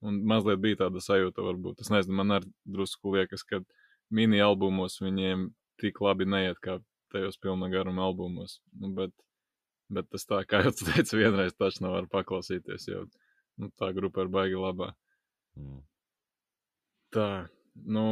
Un 0.00 0.22
mazliet 0.30 0.62
bija 0.62 0.84
tāda 0.84 1.02
sajūta, 1.02 1.42
varbūt. 1.42 1.82
Es 1.82 1.90
nezinu, 1.92 2.16
man 2.20 2.36
arī 2.38 2.48
drusku 2.64 3.16
liekas, 3.16 3.42
ka 3.44 3.60
mini 4.14 4.40
albumos 4.40 5.00
viņiem 5.02 5.48
tik 5.82 5.98
labi 6.00 6.28
neiet 6.30 6.60
kā 6.62 6.78
tajos 7.12 7.38
pilna 7.42 7.70
garuma 7.72 8.06
albumos. 8.06 8.58
Nu, 8.78 8.92
bet, 8.96 9.14
bet 9.92 10.08
tas 10.12 10.26
tā, 10.28 10.42
kā 10.48 10.62
jau 10.66 10.74
teicu, 10.80 11.20
vienreiz 11.20 11.56
taču 11.56 11.84
nav 11.84 11.96
var 11.98 12.10
paklausīties, 12.12 12.88
jo 12.90 13.04
nu, 13.58 13.70
tā 13.80 13.92
grupa 13.96 14.24
ir 14.24 14.32
baigi 14.32 14.60
labā. 14.60 14.92
Mm. 15.58 15.80
Tā, 17.14 17.28
nu, 17.88 18.04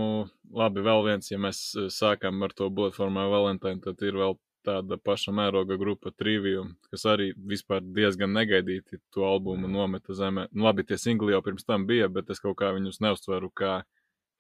labi, 0.57 0.83
vēl 0.85 1.05
viens, 1.07 1.31
ja 1.31 1.39
mēs 1.43 1.61
e, 1.77 1.87
sākam 1.93 2.43
ar 2.47 2.55
to 2.57 2.71
Blood 2.73 2.97
for 2.97 3.13
my 3.13 3.27
Valentine, 3.31 3.83
tad 3.85 4.01
ir 4.07 4.17
vēl 4.19 4.39
tāda 4.67 4.99
paša 4.99 5.33
mēroga 5.37 5.77
grupa 5.79 6.11
Trivium, 6.11 6.73
kas 6.91 7.05
arī 7.13 7.31
vispār 7.37 7.85
diezgan 7.85 8.33
negaidīti 8.35 8.99
to 9.15 9.27
albumu 9.29 9.71
nometa 9.71 10.17
zemē. 10.17 10.49
Nu, 10.53 10.67
labi, 10.67 10.87
tie 10.89 10.99
singli 10.99 11.37
jau 11.37 11.43
pirms 11.47 11.69
tam 11.69 11.87
bija, 11.87 12.09
bet 12.13 12.33
es 12.35 12.43
kaut 12.43 12.59
kā 12.59 12.73
viņus 12.75 12.99
neuztveru 13.05 13.53
kā 13.55 13.77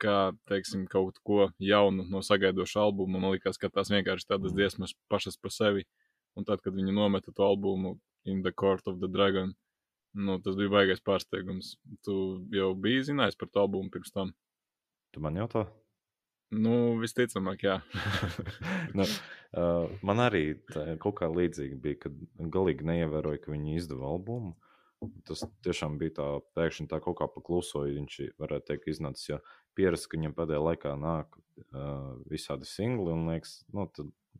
kā 0.02 0.16
teiksim, 0.50 0.86
kaut 0.90 1.20
ko 1.26 1.50
jaunu 1.62 2.06
no 2.10 2.22
sagaidoša 2.24 2.82
albuma. 2.86 3.20
Man 3.20 3.36
liekas, 3.36 3.60
ka 3.60 3.70
tās 3.72 3.92
vienkārši 3.92 4.28
tādas 4.28 4.52
mm. 4.52 4.58
dziesmas 4.58 4.96
pašas 5.12 5.38
par 5.40 5.54
sevi. 5.54 5.86
Un 6.36 6.44
tad, 6.44 6.60
kad 6.64 6.76
viņi 6.76 6.92
nometa 6.92 7.32
to 7.32 7.44
albumu 7.46 7.96
In 8.26 8.42
the 8.42 8.52
Court 8.52 8.82
of 8.90 8.98
the 8.98 9.08
Dragon, 9.08 9.52
nu, 10.18 10.40
tas 10.42 10.56
bija 10.58 10.72
baigais 10.72 11.02
pārsteigums. 11.06 11.76
Tu 12.04 12.14
jau 12.56 12.72
biji 12.74 13.04
zinājis 13.12 13.38
par 13.38 13.52
to 13.52 13.62
albumu 13.62 13.92
pirms 13.94 14.10
tam? 14.14 14.32
Tu 15.14 15.22
man 15.22 15.38
jautā? 15.38 15.62
Nu, 16.50 16.98
visticamāk, 16.98 17.62
jā. 17.66 17.76
nu, 18.98 19.06
uh, 19.06 19.94
man 20.06 20.22
arī 20.22 20.44
kaut 21.02 21.20
kā 21.20 21.30
līdzīga 21.30 21.78
bija, 21.82 22.00
kad 22.06 22.18
galīgi 22.54 22.86
neievēroju, 22.86 23.42
ka 23.42 23.54
viņi 23.54 23.78
izdeva 23.80 24.10
albumu. 24.10 24.54
Tas 25.28 25.42
tiešām 25.64 25.98
bija 26.00 26.14
tā, 26.16 26.26
pēkšņi 26.56 26.88
tā 26.90 27.00
kaut 27.04 27.18
kā 27.18 27.28
paklusoja. 27.28 27.94
Viņš 27.98 28.20
varētu 28.40 28.70
teikt, 28.70 28.86
iznācis. 28.94 29.28
Jo 29.28 29.40
pierast, 29.76 30.08
ka 30.08 30.16
viņam 30.16 30.36
pēdējā 30.36 30.60
laikā 30.70 30.94
nāk 31.00 31.36
uh, 31.36 32.14
visādi 32.30 32.68
singli, 32.68 33.12
un 33.12 33.26
liekas, 33.28 33.58
nu, 33.76 33.84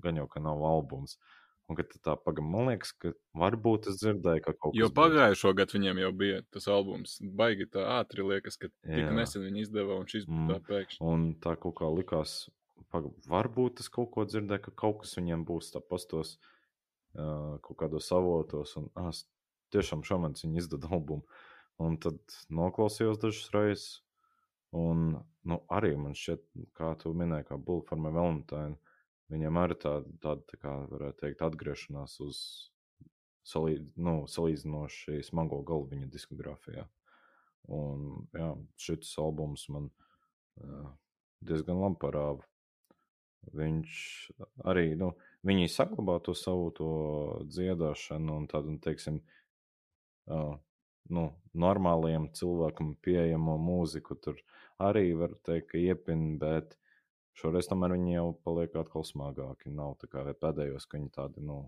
gan 0.03 0.23
jau, 0.23 0.29
ka 0.33 0.41
nav 0.43 0.65
albums. 0.65 1.19
Un 1.67 1.75
kad 1.75 1.91
tā 1.99 2.15
pagaidi, 2.23 2.47
man 2.47 2.69
liekas, 2.71 2.93
ka 2.95 3.11
varbūt 3.37 3.89
es 3.91 3.99
dzirdēju, 3.99 4.43
ka 4.45 4.53
kaut 4.55 4.71
kas. 4.71 4.79
Jo 4.79 4.89
pagājušo 4.95 5.51
gadu 5.59 5.77
viņiem 5.77 6.01
jau 6.05 6.11
bija 6.21 6.43
tas 6.55 6.69
albums. 6.71 7.17
Baigi 7.41 7.67
tā 7.73 7.89
ātri 7.97 8.23
liekas, 8.23 8.59
ka 8.63 8.71
tik 8.71 9.11
nesen 9.17 9.43
viņi 9.49 9.65
izdeva, 9.65 9.97
un 9.99 10.07
šis 10.11 10.29
mm. 10.31 10.53
tā 10.53 10.61
pēkšņi. 10.69 11.01
Un 11.11 11.33
tā 11.43 11.57
kaut 11.59 11.75
kā 11.81 11.91
likās, 11.91 12.37
paga, 12.95 13.11
varbūt 13.27 13.83
es 13.83 13.91
kaut 13.93 14.13
ko 14.15 14.29
dzirdēju, 14.31 14.63
ka 14.69 14.77
kaut 14.85 15.03
kas 15.03 15.19
viņiem 15.19 15.43
būs 15.49 15.73
tā 15.75 15.83
pastos 15.83 16.37
uh, 17.19 17.59
kaut 17.67 17.81
kādos 17.83 18.13
avotos, 18.15 18.77
un 18.79 18.87
ah, 18.95 19.11
tiešām 19.77 20.03
šomēnes 20.09 20.47
viņi 20.47 20.65
izdeva 20.65 20.91
albumu. 20.99 21.29
Un 21.83 22.01
tad 22.01 22.19
noklausījos 22.49 23.21
dažas 23.21 23.53
reizes, 23.53 23.89
Un 24.77 25.15
nu, 25.47 25.59
arī 25.73 25.95
man 25.97 26.17
šķiet, 26.17 26.43
kā 26.77 26.93
tu 27.01 27.13
minēji, 27.17 27.47
kā 27.51 27.57
Bulforma 27.57 28.11
Valentine, 28.15 28.77
viņam 29.33 29.61
arī 29.63 29.77
tāda, 29.83 30.11
tāda 30.23 30.43
tā 30.51 30.59
kā 30.63 30.73
varētu 30.91 31.23
teikt, 31.23 31.45
atgriešanās 31.47 32.19
uz 32.25 32.41
salīd, 33.47 33.87
nu, 33.97 34.27
salīdzinoši 34.31 35.23
smago 35.27 35.63
galu 35.67 35.87
viņa 35.93 36.11
diskogrāfijā. 36.11 36.85
Un 37.77 38.27
jā, 38.35 38.51
šis 38.79 39.15
albums 39.23 39.65
man 39.75 39.89
uh, 39.89 40.91
diezgan 41.47 41.81
labi 41.83 41.99
parāda. 42.03 42.47
Viņš 43.57 43.97
arī, 44.67 44.91
nu, 44.99 45.13
viņi 45.47 45.71
saglabā 45.71 46.19
to 46.27 46.35
savu 46.35 46.71
to 46.75 46.93
dziedāšanu 47.47 48.41
un 48.43 48.49
tādu, 48.51 48.75
teiksim, 48.83 49.21
uh, 49.23 49.46
nu, 50.27 51.25
normāliem 51.55 52.31
cilvēkam 52.37 52.95
pieejamo 53.05 53.57
mūziku. 53.63 54.19
Tur 54.23 54.41
arī 54.83 55.11
var 55.19 55.37
teikt, 55.47 55.71
ka 55.73 55.81
iepina, 55.81 56.37
bet 56.41 56.77
šoreiz 57.39 57.69
tomēr 57.71 57.97
viņi 57.97 58.17
jau 58.17 58.31
paliek 58.47 58.75
atkal 58.81 59.07
smagāki. 59.07 59.73
Nav 59.75 59.97
tā 60.03 60.11
kā 60.13 60.25
pēdējos, 60.27 60.89
ka 60.89 60.99
viņi 60.99 61.13
tādi 61.15 61.45
nu, 61.47 61.63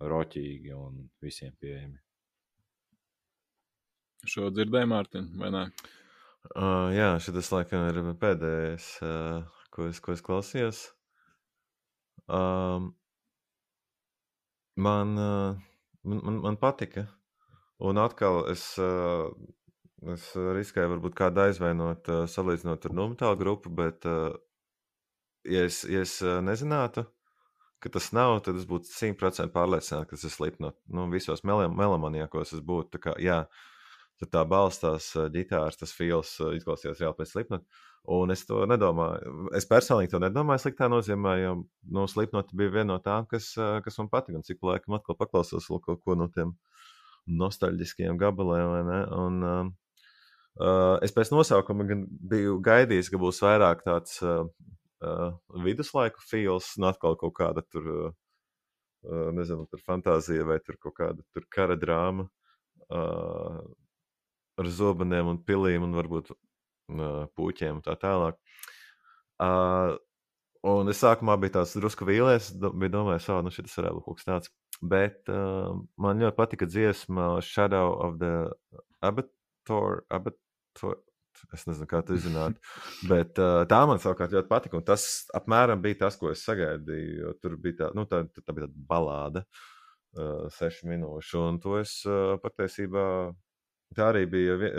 roķīgi 0.00 0.74
un 0.76 1.08
visiem 1.22 1.54
pieejami. 1.60 1.98
Šo 4.28 4.48
dzirdēju, 4.50 4.90
Mārtiņ, 4.90 5.26
vai 5.38 5.50
ne? 5.54 5.64
Uh, 6.48 6.88
jā, 6.94 7.10
šis 7.22 7.50
laikam 7.52 7.84
ir 7.90 7.98
pēdējais, 8.18 8.86
uh, 9.04 9.60
ko, 9.74 9.88
es, 9.90 10.00
ko 10.02 10.14
es 10.14 10.22
klausījos. 10.24 10.80
Um, 12.28 12.92
man, 14.76 15.14
uh, 15.18 15.60
man, 16.02 16.22
man, 16.24 16.40
man 16.46 16.58
patika. 16.60 17.06
Un 17.78 17.98
atkal 18.02 18.42
es, 18.50 18.62
uh, 18.82 19.28
es 20.14 20.24
riskēju, 20.34 20.90
varbūt 20.96 21.14
kādu 21.18 21.44
aizvainot, 21.44 22.10
uh, 22.10 22.24
salīdzinot 22.30 22.88
ar 22.88 22.96
Numtālu 22.98 23.38
grupu, 23.38 23.70
bet, 23.70 24.06
uh, 24.08 24.34
ja 25.46 25.62
es, 25.68 25.84
ja 25.86 26.02
es 26.02 26.16
nezinātu, 26.42 27.06
ka 27.78 27.92
tas 27.94 28.10
nav, 28.16 28.40
tad 28.42 28.58
es 28.58 28.66
būtu 28.66 28.90
simtprocentīgi 28.90 29.54
pārliecināts, 29.54 30.08
ka 30.10 30.16
tas 30.16 30.26
ir 30.26 30.34
slipnot. 30.34 30.78
Nu, 30.90 31.06
visos 31.12 31.44
melamanijākos 31.46 32.56
es 32.56 32.64
būtu 32.66 32.96
tā 32.96 33.02
kā, 33.04 33.14
jā, 33.22 33.44
tad 34.18 34.32
tā 34.34 34.42
balstās 34.50 35.12
ģitārs, 35.34 35.78
tas 35.78 35.94
fils 35.94 36.34
izklausījās 36.58 36.98
reāli 36.98 37.20
pēc 37.20 37.36
slipnot. 37.36 37.68
Un 38.10 38.32
es 38.32 38.42
to 38.48 38.64
nedomāju. 38.66 39.50
Es 39.54 39.68
personīgi 39.68 40.10
to 40.14 40.18
nedomāju 40.22 40.64
sliktā 40.64 40.88
nozīmē, 40.90 41.36
jo 41.42 41.54
nu, 41.94 42.06
slipnot 42.10 42.50
bija 42.56 42.72
viena 42.80 42.94
no 42.94 42.98
tām, 43.04 43.28
kas, 43.30 43.52
kas 43.84 43.98
man 44.00 44.10
patika. 44.10 44.40
Un 44.40 44.46
cik 44.46 44.64
laikam 44.64 44.96
atkal 44.98 45.18
paklausos 45.18 45.68
kaut 45.84 46.02
ko 46.02 46.16
no 46.18 46.26
tiem 46.34 46.56
nostalģiskiem 47.28 48.18
gabaliem. 48.20 48.90
Un, 49.16 49.38
uh, 49.44 49.68
uh, 50.60 50.96
es 51.04 51.14
pēc 51.14 51.32
nosaukuma 51.34 51.86
biju 52.32 52.58
gaidījis, 52.64 53.10
ka 53.12 53.20
būs 53.20 53.42
vairāk 53.44 53.84
tāds 53.86 54.18
uh, 54.24 54.46
uh, 55.04 55.28
viduslaiku 55.64 56.22
fils, 56.24 56.74
un 56.78 56.88
atkal 56.90 57.18
kaut 57.20 57.36
kāda 57.38 57.64
tur, 57.66 57.92
uh, 58.10 59.28
nezinu, 59.36 59.68
tur 59.70 59.84
fantāzija 59.86 60.46
vai 60.48 60.58
tur 60.64 60.80
kaut 60.82 60.96
kāda 60.98 61.24
tur 61.34 61.46
kara 61.54 61.78
drāma 61.78 62.28
uh, 62.88 63.62
ar 64.58 64.74
zobeniem 64.80 65.34
un 65.34 65.40
pilīm 65.44 65.86
un 65.86 65.96
varbūt 65.96 66.32
uh, 66.34 67.24
puķiem 67.38 67.78
un 67.78 67.84
tā 67.84 67.94
tālāk. 68.00 68.38
Uh, 69.38 69.94
un 70.66 70.90
es 70.90 71.02
sākumā 71.02 71.36
biju 71.38 71.58
tāds 71.60 71.76
drusku 71.78 72.08
vīlies, 72.08 72.50
biju 72.58 72.94
domājis, 72.96 73.28
ka 73.28 73.42
nu, 73.44 73.54
šis 73.54 73.78
varētu 73.78 74.00
būt 74.00 74.08
kaut 74.08 74.18
kas 74.18 74.28
tāds. 74.30 74.52
Bet 74.78 75.26
uh, 75.32 75.74
man 75.98 76.22
ļoti 76.22 76.36
patika 76.38 76.66
dziesma 76.70 77.38
Shadow 77.42 77.96
of 77.98 78.18
the 78.20 78.46
Abator. 79.02 80.04
Abator 80.10 81.00
es 81.54 81.64
nezinu, 81.66 81.86
kā 81.90 82.00
tu 82.06 82.14
uzzināji. 82.18 82.58
Bet 83.10 83.40
uh, 83.42 83.62
tā 83.70 83.80
man 83.90 83.98
savukārt 84.02 84.34
ļoti 84.34 84.50
patika. 84.50 84.78
Un 84.78 84.86
tas 84.86 85.06
apmēram 85.36 85.82
bija 85.82 86.04
tas, 86.04 86.18
ko 86.20 86.30
es 86.30 86.44
sagaidīju. 86.46 87.34
Tur 87.42 87.56
bija 87.62 87.82
tā, 87.82 87.90
nu, 87.98 88.06
tā, 88.10 88.22
tā 88.38 88.54
bija 88.54 88.68
tāda 88.68 88.86
balāde, 88.92 89.44
uh, 90.18 90.46
sešu 90.54 90.90
minūšu. 90.92 91.42
Un 91.48 91.60
to 91.64 91.78
es 91.82 91.98
uh, 92.06 92.36
patiesībā. 92.42 93.04
Tā 93.96 94.10
arī 94.12 94.26
bija 94.30 94.54
uh, 94.58 94.70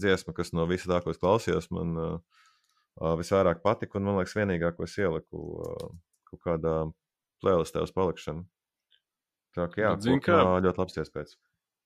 dziesma, 0.00 0.34
kas 0.36 0.54
no 0.56 0.66
visā 0.66 0.88
tā, 0.90 1.02
ko 1.04 1.12
es 1.12 1.20
klausījos, 1.20 1.68
man 1.74 1.94
uh, 2.00 2.42
visvairāk 3.20 3.62
patika. 3.62 4.00
Un 4.00 4.08
man 4.08 4.18
liekas, 4.18 4.34
vienīgā, 4.38 4.72
ko 4.74 4.88
es 4.88 4.98
ieliku 4.98 5.46
uh, 5.62 5.88
kaut 6.30 6.42
kādā 6.48 6.78
playlistē 7.44 7.84
uz 7.84 7.92
palikšanu. 7.94 8.46
Tā 9.54 9.66
kā 9.70 9.84
jā, 9.84 9.96
Zini, 10.02 10.22
kā 10.22 10.38
ļoti 10.42 10.82
labs 10.82 11.00
iespējas. 11.02 11.36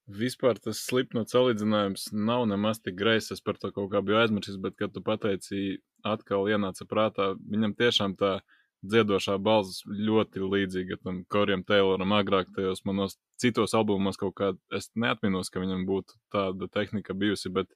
Vispār 0.09 0.57
tas 0.65 0.81
slipnots 0.87 1.35
salīdzinājums 1.37 2.07
nav 2.17 2.47
nemaz 2.49 2.81
tik 2.81 2.97
greizs. 2.97 3.35
Es 3.35 3.45
par 3.45 3.59
to 3.61 3.69
kaut 3.77 3.91
kā 3.93 4.01
biju 4.01 4.23
aizmirsis, 4.23 4.57
bet, 4.61 4.79
kad 4.81 4.95
tu 4.95 5.03
pateici, 5.05 5.83
atkal 6.07 6.49
ienāca 6.49 6.87
prātā, 6.89 7.35
viņam 7.51 7.75
tiešām 7.77 8.17
tā 8.17 8.39
dziedošā 8.87 9.37
balss 9.43 9.83
ļoti 9.91 10.43
līdzīga 10.45 11.01
tam 11.03 11.23
Korijam 11.33 11.65
Tayloram 11.67 12.15
agrāk 12.15 12.53
tajos 12.55 12.85
manos 12.87 13.19
citos 13.41 13.75
albumos 13.75 14.17
kaut 14.21 14.37
kā, 14.39 14.53
es 14.75 14.91
neatminos, 14.95 15.51
ka 15.51 15.63
viņam 15.63 15.85
būtu 15.89 16.19
tāda 16.33 16.71
tehnika 16.71 17.17
bijusi, 17.19 17.51
bet 17.51 17.73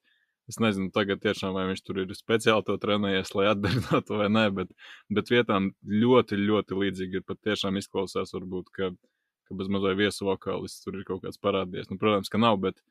es 0.50 0.58
nezinu 0.62 0.92
tagad 0.94 1.22
tiešām, 1.22 1.54
vai 1.56 1.66
viņš 1.70 1.82
tur 1.86 2.02
ir 2.02 2.14
speciāli 2.16 2.66
to 2.66 2.78
trenējies, 2.82 3.34
lai 3.38 3.48
atdarinātu 3.52 4.20
vai 4.20 4.28
nē, 4.30 4.46
bet, 4.54 4.72
bet 5.10 5.32
vietām 5.34 5.72
ļoti, 5.82 6.38
ļoti 6.38 6.78
līdzīgi 6.84 7.20
ir 7.20 7.26
pat 7.26 7.42
tiešām 7.50 7.82
izklausās 7.82 8.34
varbūt, 8.38 8.70
ka, 8.74 8.92
ka 9.48 9.56
bez 9.58 9.70
mazai 9.72 9.94
viesu 9.98 10.26
vokālists 10.28 10.84
tur 10.84 10.98
ir 10.98 11.06
kaut 11.08 11.22
kāds 11.24 11.40
parādījies. 11.42 11.90
Nu, 11.90 11.98
protams, 12.00 12.30
ka 12.32 12.40
nav, 12.40 12.58
bet, 12.62 12.82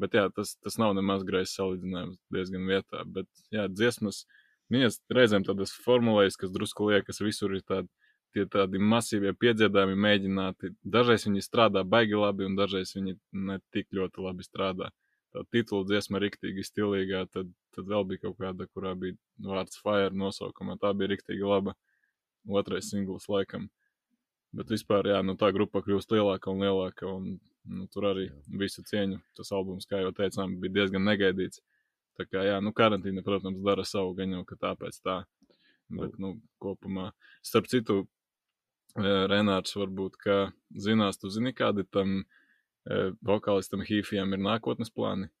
bet 0.00 0.16
jā, 0.16 0.28
tas, 0.34 0.56
tas 0.62 0.78
nav 0.80 0.94
nemaz 0.98 1.26
greizs 1.26 1.56
salīdzinājums 1.58 2.18
diezgan 2.34 2.66
vietā, 2.70 3.04
bet 3.06 3.28
jā, 3.54 3.68
dziesmas, 3.72 4.24
viņas 4.72 5.02
reizēm 5.14 5.46
tādas 5.46 5.74
formulējas, 5.84 6.40
kas 6.40 6.54
drusku 6.54 6.90
liekas 6.90 7.22
visur 7.24 7.54
ir 7.56 7.64
tādi 7.68 7.90
tie 8.34 8.44
tādi 8.50 8.80
masīvie 8.82 9.32
piedziedājumi 9.38 9.94
mēģināti. 10.04 10.72
Dažreiz 10.82 11.26
viņi 11.28 11.42
strādā 11.44 11.84
baigi 11.86 12.18
labi, 12.18 12.48
un 12.48 12.56
dažreiz 12.58 12.94
viņi 12.96 13.16
ne 13.46 13.60
tik 13.74 13.88
ļoti 13.94 14.24
labi 14.24 14.46
strādā. 14.46 14.90
Tā 15.34 15.42
titula 15.50 15.86
dziesma 15.86 16.20
riktīgi 16.22 16.62
stilīgā, 16.66 17.24
tad, 17.34 17.50
tad 17.74 17.88
vēl 17.90 18.06
bija 18.10 18.24
kaut 18.26 18.36
kāda, 18.42 18.66
kurā 18.70 18.94
bija 18.98 19.16
vārds 19.42 19.80
Fire 19.82 20.14
nosaukumā. 20.14 20.76
Tā 20.82 20.92
bija 20.94 21.14
riktīgi 21.14 21.46
laba. 21.46 21.74
Otrais 22.44 22.90
singls 22.90 23.26
laikam. 23.30 23.70
Bet 24.54 24.70
vispār, 24.70 25.08
jā, 25.10 25.18
nu 25.26 25.34
tā 25.38 25.48
grupa 25.54 25.80
kļūst 25.82 26.12
lielāka 26.14 26.52
un 26.52 26.62
lielāka, 26.62 27.08
un 27.10 27.38
nu, 27.66 27.86
tur 27.90 28.06
arī 28.12 28.28
visu 28.60 28.84
cieņu. 28.86 29.18
Tas 29.34 29.50
albums, 29.56 29.88
kā 29.90 29.98
jau 30.02 30.12
teicām, 30.14 30.58
bija 30.62 30.76
diezgan 30.78 31.02
negaidīts. 31.08 31.62
Tā 32.14 32.26
kā, 32.28 32.44
jā, 32.46 32.60
nu 32.62 32.70
karantīna, 32.76 33.24
protams, 33.26 33.62
dara 33.66 33.82
savu, 33.88 34.14
gan 34.18 34.36
jau, 34.36 34.44
ka 34.46 34.58
tāpēc 34.60 35.00
tā. 35.02 35.16
Bet, 35.94 36.14
nu, 36.22 36.36
kopumā, 36.62 37.10
starp 37.42 37.70
citu, 37.72 38.04
Renārs 38.94 39.74
varbūt, 39.74 40.20
ka 40.22 40.36
zinās, 40.78 41.18
tu 41.18 41.32
zini, 41.34 41.50
kādi 41.56 41.82
tam 41.90 42.20
vokālistam 43.26 43.82
Hīfijam 43.82 44.36
ir 44.36 44.42
nākotnes 44.44 44.92
plāni? 44.94 45.32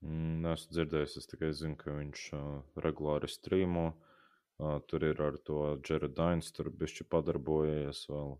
Mm, 0.00 0.46
esmu 0.54 0.72
dzirdējis, 0.72 1.18
es 1.20 1.28
tikai 1.28 1.50
zinu, 1.52 1.76
ka 1.76 1.92
viņš 1.92 2.22
uh, 2.32 2.46
regulāri 2.80 3.28
strīmo. 3.28 3.90
Uh, 3.90 4.09
tur 4.90 5.04
ir 5.06 5.20
ar 5.22 5.38
to 5.46 5.62
Jared 5.86 6.16
Dains, 6.16 6.50
tur 6.52 6.70
bišķi 6.82 7.06
padarbojies 7.12 8.04
vēl, 8.10 8.34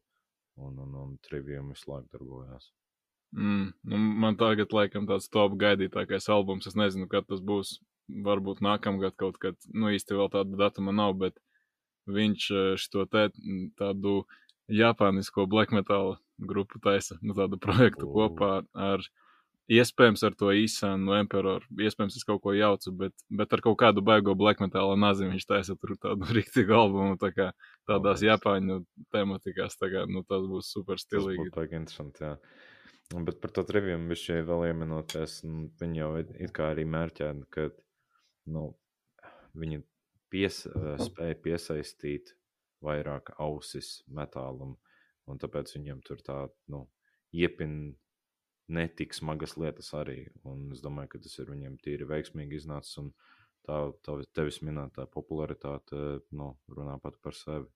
un, 0.60 0.78
un, 0.84 0.94
un 1.04 1.16
Trivium 1.24 1.72
visu 1.74 1.90
laiku 1.92 2.08
darbojās. 2.16 2.70
Mm, 3.36 3.70
nu, 3.86 4.00
man 4.24 4.36
tagad, 4.36 4.74
laikam, 4.74 5.06
tāds 5.06 5.30
top 5.30 5.54
gaidītākais 5.60 6.26
albums. 6.34 6.66
Es 6.66 6.76
nezinu, 6.78 7.08
kad 7.10 7.28
tas 7.30 7.42
būs. 7.42 7.78
Varbūt 8.10 8.58
nākamgad 8.66 9.14
kaut 9.22 9.36
kad, 9.38 9.54
nu 9.70 9.92
īsti 9.94 10.16
vēl 10.18 10.32
tāda 10.32 10.56
datuma 10.58 10.90
nav, 10.90 11.12
bet 11.20 11.36
viņš 12.10 12.46
šo 12.82 13.04
te 13.06 13.28
tādu 13.78 14.14
japānisko 14.66 15.44
black 15.46 15.70
metal 15.70 16.16
grupu 16.38 16.80
taisa, 16.82 17.20
nu 17.22 17.36
tādu 17.38 17.60
projektu 17.62 18.08
oh. 18.08 18.14
kopā 18.16 18.50
ar, 18.74 19.04
iespējams 19.70 20.24
ar 20.26 20.34
to 20.38 20.50
īsānu 20.56 21.06
no 21.06 21.14
Emperor, 21.14 21.64
iespējams 21.78 22.16
es 22.18 22.26
kaut 22.26 22.42
ko 22.44 22.54
jaucu, 22.56 22.92
bet, 23.02 23.14
bet 23.30 23.52
ar 23.54 23.62
kaut 23.64 23.78
kādu 23.82 24.02
baigo 24.04 24.34
black 24.38 24.62
metal 24.62 24.96
nazi 24.98 25.28
viņš 25.30 25.46
taisa 25.46 25.76
tur 25.78 25.94
tādu 26.02 26.26
riktīgu 26.38 26.74
albumu, 26.74 27.18
tā 27.20 27.30
kā 27.36 27.50
tādās 27.88 28.24
japāņu 28.26 28.80
tematikās, 29.14 29.78
tā 29.80 29.92
kā, 29.92 30.04
nu 30.10 30.24
tas 30.26 30.48
būs 30.50 30.72
super 30.74 31.00
stilīgi. 31.02 31.38
Tas 31.38 31.46
būtu 31.46 31.60
baigi 31.60 31.78
interesanti, 31.78 32.26
jā. 32.26 32.34
Bet 33.10 33.40
par 33.42 33.54
to 33.54 33.64
triviju 33.66 33.98
viņš 34.06 34.26
šeit 34.26 34.44
vēl 34.46 34.68
ieminoties, 34.68 35.40
viņi 35.80 35.98
jau 35.98 36.10
it 36.22 36.52
kā 36.54 36.70
arī 36.74 36.84
mērķēna, 36.86 37.48
ka, 37.50 37.70
nu, 38.54 38.68
viņi 39.58 39.82
pies, 40.30 40.62
spēja 41.06 41.38
piesaistīt 41.42 42.34
vairāk 42.86 43.34
ausis 43.42 44.00
metālam, 44.06 44.76
un 45.30 45.42
tāpēc 45.42 45.74
viņam 45.74 46.04
tur 46.06 46.22
tā, 46.26 46.38
nu, 46.70 46.84
iepin 47.34 47.96
netik 48.70 49.14
smagas 49.16 49.56
lietas 49.60 49.90
arī, 49.98 50.22
un 50.46 50.70
es 50.74 50.82
domāju, 50.84 51.14
ka 51.14 51.20
tas 51.24 51.36
ir 51.42 51.50
viņiem 51.50 51.76
tīri 51.82 52.08
veiksmīgi 52.08 52.60
iznācis, 52.60 52.96
un 53.02 53.10
tā, 53.66 53.82
tā 54.06 54.16
tevis 54.36 54.60
minētā 54.66 55.06
popularitāte, 55.10 56.20
nu, 56.36 56.54
runā 56.70 56.96
pat 57.02 57.18
par 57.24 57.36
sevi. 57.38 57.68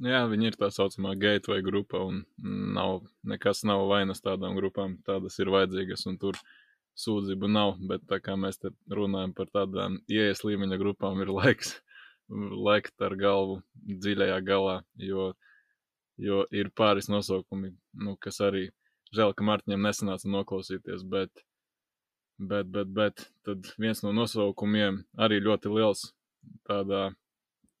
Jā, 0.00 0.22
viņi 0.30 0.48
ir 0.48 0.56
tā 0.56 0.70
saucamā 0.72 1.12
gateway 1.20 1.60
grupa, 1.66 2.00
un 2.08 2.22
nav, 2.76 3.02
nekas 3.26 3.64
nav 3.68 3.84
vainas 3.90 4.22
tādām 4.24 4.54
grupām, 4.56 4.96
tādas 5.04 5.36
ir 5.42 5.50
vajadzīgas, 5.52 6.06
un 6.08 6.16
tur 6.22 6.38
sūdzību 7.00 7.50
nav, 7.50 7.74
bet 7.90 8.06
tā 8.08 8.20
kā 8.22 8.36
mēs 8.38 8.62
te 8.62 8.70
runājam 8.88 9.34
par 9.36 9.50
tādām 9.52 9.98
ieejas 10.08 10.44
līmeņa 10.46 10.78
grupām, 10.80 11.20
ir 11.20 11.32
laiks 11.34 11.74
lekt 12.68 13.02
ar 13.02 13.16
galvu 13.18 13.60
dziļajā 13.74 14.38
galā, 14.46 14.80
jo, 15.02 15.32
jo 16.16 16.44
ir 16.54 16.70
pāris 16.76 17.10
nosaukumi, 17.10 17.74
nu, 18.04 18.16
kas 18.22 18.40
arī 18.46 18.68
žēl, 19.16 19.34
ka 19.36 19.46
Mārtiņam 19.46 19.86
nesanāca 19.88 20.30
noklausīties, 20.30 21.04
bet, 21.14 21.44
bet, 22.38 22.70
bet, 22.74 22.92
bet 22.96 23.26
tad 23.46 23.72
viens 23.80 24.04
no 24.04 24.14
nosaukumiem 24.16 25.02
arī 25.18 25.40
ļoti 25.44 25.72
liels 25.74 26.10
tādā 26.68 27.10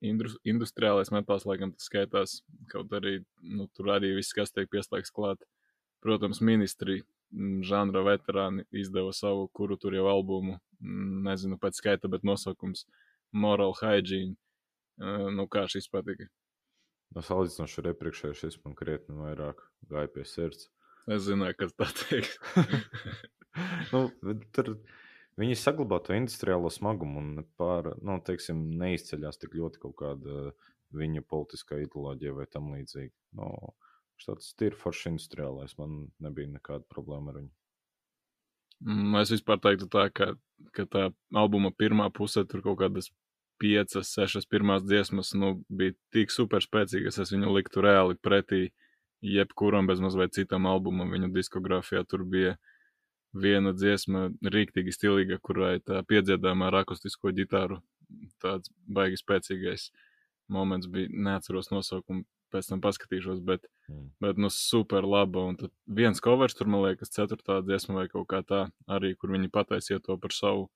industriālais 0.00 1.12
metāls, 1.12 1.46
laikam 1.48 1.74
tas 1.76 1.88
skaitās, 1.90 2.40
kaut 2.72 2.92
arī, 2.96 3.20
nu, 3.44 3.68
tur 3.76 3.92
arī 3.96 4.14
viss, 4.16 4.36
kas 4.36 4.52
tiek 4.52 4.70
pieslēgts 4.72 5.12
klāt. 5.12 5.42
Protams, 6.00 6.40
ministri 6.40 7.02
Mm, 7.30 7.62
žanra 7.62 8.02
veterāni 8.02 8.64
izdeva 8.74 9.12
savu, 9.14 9.46
kuru 9.54 9.76
tur 9.78 9.94
jau 9.94 10.08
albumu, 10.10 10.56
mm, 10.82 11.20
nezinu 11.28 11.58
pēc 11.62 11.78
skaita, 11.78 12.10
bet 12.10 12.26
nosaukums 12.26 12.86
Moral 13.32 13.76
Hygiene. 13.78 14.34
Nu, 15.36 15.46
kā 15.48 15.62
šis 15.70 15.86
patika? 15.88 16.26
No 17.14 17.22
salīdzinoši 17.24 17.78
ar 17.80 17.86
iepriekšējo 17.92 18.34
šis 18.36 18.58
man 18.64 18.74
krietni 18.76 19.14
vairāk 19.16 19.62
gāja 19.88 20.10
pie 20.12 20.26
sirds. 20.28 20.66
Es 21.10 21.26
zināju, 21.26 21.56
kas 21.58 21.76
tā 21.78 21.88
teiks. 22.04 22.36
nu, 23.92 24.06
tur 24.54 24.74
viņi 25.40 25.58
saglabā 25.58 26.00
to 26.04 26.14
industriālo 26.14 26.70
smagumu 26.72 27.22
un 27.22 27.44
pār, 27.58 27.94
nu, 28.06 28.18
teiksim, 28.26 28.62
neizceļās 28.80 29.40
tik 29.42 29.56
ļoti 29.58 29.82
kaut 29.82 29.96
kāda 30.02 30.50
viņa 30.96 31.22
politiskā 31.30 31.80
ideoloģija 31.82 32.34
vai 32.36 32.46
tam 32.50 32.70
līdzīgi. 32.74 33.14
Nu, 33.38 33.50
tāds 34.26 34.52
tīri 34.58 34.78
foršs 34.78 35.10
industriālais. 35.12 35.76
Man 35.80 36.10
nebija 36.22 36.50
nekāda 36.50 36.84
problēma 36.92 37.32
ar 37.32 37.40
viņu. 37.40 37.50
Mm, 38.80 39.16
es 39.20 39.32
vispār 39.34 39.60
teiktu 39.60 39.90
tā, 39.92 40.06
ka, 40.14 40.32
ka 40.76 40.86
tā 40.88 41.08
albuma 41.36 41.72
pirmā 41.76 42.08
puse 42.16 42.44
tur 42.48 42.62
kaut 42.64 42.78
kādas 42.80 43.10
piecas, 43.60 44.14
sešas 44.14 44.48
pirmās 44.48 44.86
dziesmas 44.86 45.34
nu, 45.36 45.58
bija 45.68 45.92
tik 46.14 46.32
super 46.32 46.64
spēcīgas, 46.64 47.20
es 47.20 47.32
viņu 47.34 47.52
liktu 47.58 47.84
reāli 47.84 48.16
pretī 48.16 48.70
jebkuram 49.22 49.88
bezmazliet 49.90 50.34
citam 50.36 50.68
albumam 50.70 51.12
viņu 51.12 51.30
diskogrāfijā. 51.34 52.02
Tur 52.08 52.24
bija 52.24 52.56
viena 53.36 53.72
dziesma, 53.76 54.28
rīktīgi 54.42 54.94
stilīga, 54.94 55.38
kurai 55.42 55.78
tā 55.84 56.02
piedziedāmā 56.06 56.70
ar 56.70 56.80
akustisko 56.82 57.32
ģitāru 57.36 57.80
tāds 58.42 58.72
baigi 58.90 59.20
spēcīgais 59.20 59.90
moments 60.50 60.88
bija, 60.90 61.10
neatceros 61.12 61.70
nosaukumu 61.70 62.24
pēc 62.50 62.66
tam 62.66 62.80
paskatīšos, 62.82 63.38
bet, 63.46 63.66
mm. 63.88 64.06
bet 64.24 64.40
nu, 64.42 64.50
super 64.50 65.06
laba. 65.06 65.44
Un 65.52 65.58
tad 65.60 65.72
viens 65.86 66.22
covers 66.22 66.56
tur, 66.58 66.66
man 66.72 66.82
liekas, 66.88 67.12
ceturtā 67.14 67.60
dziesma 67.62 68.00
vai 68.00 68.06
kaut 68.10 68.26
kā 68.32 68.42
tā, 68.46 68.64
arī 68.90 69.14
kur 69.14 69.30
viņi 69.36 69.52
pataisiet 69.54 70.08
to 70.08 70.18
par 70.18 70.34
savu. 70.34 70.68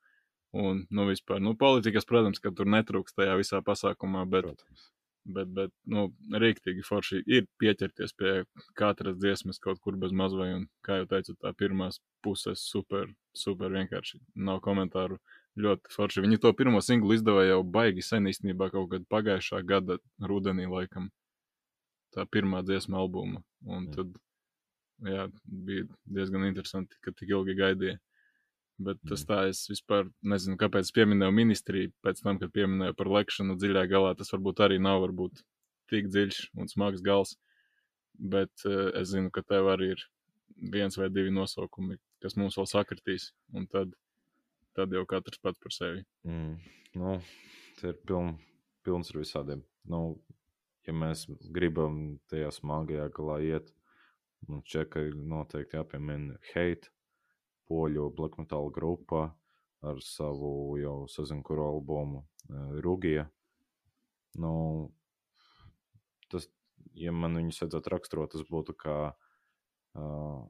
Un, 0.54 0.84
nu, 0.94 1.08
vispār, 1.08 1.40
nu, 1.42 1.56
politikas, 1.58 2.06
protams, 2.06 2.38
ka 2.38 2.54
tur 2.54 2.68
netrūks 2.70 3.16
tajā 3.18 3.34
visā 3.40 3.58
pasākumā, 3.66 4.22
bet, 4.30 4.46
protams. 4.46 4.92
Bet, 5.24 5.50
bet, 5.56 5.72
nu, 5.90 6.06
rīktīgi 6.30 6.84
forši 6.86 7.22
ir 7.26 7.46
pieķerties 7.60 8.14
pie 8.18 8.34
katras 8.78 9.16
dziesmas 9.20 9.60
kaut 9.62 9.80
kur 9.84 9.96
bez 10.00 10.12
mazvai, 10.12 10.50
un, 10.58 10.66
kā 10.84 11.00
jau 11.00 11.08
teicu, 11.10 11.36
tā 11.40 11.54
pirmās 11.56 12.00
puses 12.24 12.64
super, 12.68 13.08
super 13.36 13.72
vienkārši 13.74 14.20
nav 14.34 14.62
komentāru. 14.64 15.20
Ļoti 15.54 15.92
forši. 15.94 16.22
Viņi 16.24 16.40
to 16.42 16.50
pirmo 16.58 16.80
singlu 16.82 17.14
izdeva 17.14 17.44
jau 17.46 17.60
baigi 17.62 18.02
sen 18.02 18.26
īstenībā 18.26 18.72
kaut 18.72 18.88
kad 18.90 19.04
pagājušā 19.06 19.60
gada 19.62 20.00
rudenī 20.18 20.66
laikam 20.66 21.12
tā 22.14 22.24
pirmā 22.26 22.64
dziesma 22.66 22.98
albuma. 22.98 23.42
Un 23.62 23.84
mm. 23.84 23.92
tad 23.94 24.16
jā, 25.14 25.28
bija 25.46 25.86
diezgan 26.16 26.48
interesanti, 26.48 26.98
ka 27.04 27.14
tik 27.14 27.30
ilgi 27.36 27.54
gaidīja. 27.58 28.00
Bet 28.82 28.98
tas 29.06 29.22
mm. 29.22 29.28
tā, 29.28 29.38
es 29.52 29.64
vispār 29.70 30.08
nezinu, 30.26 30.56
kāpēc 30.58 30.90
pieminēju 30.96 31.34
ministriju. 31.34 31.92
Pēc 32.02 32.24
tam, 32.24 32.40
kad 32.40 32.50
pieminēju 32.54 32.96
par 32.98 33.10
lekšanu 33.12 33.54
dziļā 33.60 33.84
galā, 33.90 34.14
tas 34.18 34.32
varbūt 34.34 34.64
arī 34.66 34.80
nav 34.82 35.04
varbūt 35.04 35.44
tik 35.92 36.08
dziļš 36.10 36.40
un 36.58 36.70
smags 36.70 37.04
gals. 37.04 37.36
Bet 38.18 38.66
uh, 38.66 38.90
es 38.98 39.12
zinu, 39.12 39.30
ka 39.34 39.44
tev 39.46 39.70
arī 39.70 39.92
ir 39.94 40.02
viens 40.74 40.98
vai 40.98 41.10
divi 41.10 41.30
nosaukumi, 41.34 41.98
kas 42.22 42.36
mums 42.40 42.58
vēl 42.58 42.66
sakritīs. 42.70 43.30
Un 43.54 43.68
tad, 43.70 43.94
tad 44.74 44.94
jau 44.94 45.04
katrs 45.10 45.42
pats 45.42 45.62
par 45.62 45.74
sevi. 45.74 46.02
Mm, 46.26 46.58
nu, 46.98 47.16
tie 47.78 47.92
ir 47.92 48.00
piln, 48.08 48.34
pilns 48.86 49.14
ar 49.14 49.22
visādiem. 49.22 49.62
Nu, 49.90 50.02
ja 50.86 50.94
mēs 50.96 51.26
gribam 51.54 52.18
tajā 52.30 52.50
smagajā 52.58 53.06
galā 53.14 53.38
iet, 53.44 53.70
mums 54.48 54.66
šķiet, 54.68 54.90
ka 54.92 55.06
ir 55.06 55.14
noteikti 55.18 55.78
jāpiemina 55.78 56.38
hate, 56.52 56.90
poļu 57.68 58.10
black 58.16 58.38
metal 58.40 58.70
grupa 58.74 59.28
ar 59.84 60.00
savu 60.04 60.76
jau 60.80 61.04
sazinkuru 61.10 61.66
albumu 61.68 62.22
uh, 62.24 62.76
Rugija. 62.84 63.26
Nu, 64.40 64.54
tas, 66.32 66.48
ja 66.98 67.12
man 67.14 67.38
viņus 67.38 67.62
vajadzētu 67.62 67.92
raksturot, 67.92 68.32
tas 68.34 68.46
būtu 68.50 68.74
kā 68.80 68.98
uh, 69.12 70.40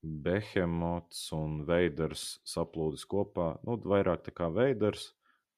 Behemots 0.00 1.26
un 1.36 1.60
Veiders 1.68 2.38
saplūdis 2.48 3.04
kopā. 3.08 3.54
Nu, 3.66 3.76
vairāk 3.76 4.24
tā 4.28 4.32
kā 4.36 4.48
Veiders, 4.52 5.10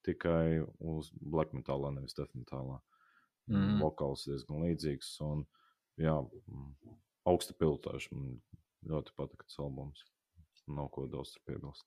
tikai 0.07 0.65
uz 0.83 1.13
black 1.15 1.55
metālā, 1.55 1.93
nevis 1.95 2.17
death 2.19 2.35
metālā. 2.35 2.81
Mm. 3.51 3.79
Vokāls 3.83 4.25
diezgan 4.27 4.63
līdzīgs 4.65 5.13
un 5.27 5.45
jā, 6.01 6.17
augsta 7.29 7.55
pilotāža. 7.59 8.11
Man 8.15 8.41
ļoti 8.89 9.15
patika 9.19 9.47
tas 9.47 9.61
albums. 9.63 10.03
Nav 10.71 10.89
ko 10.95 11.07
daudz 11.11 11.35
piebilst. 11.47 11.87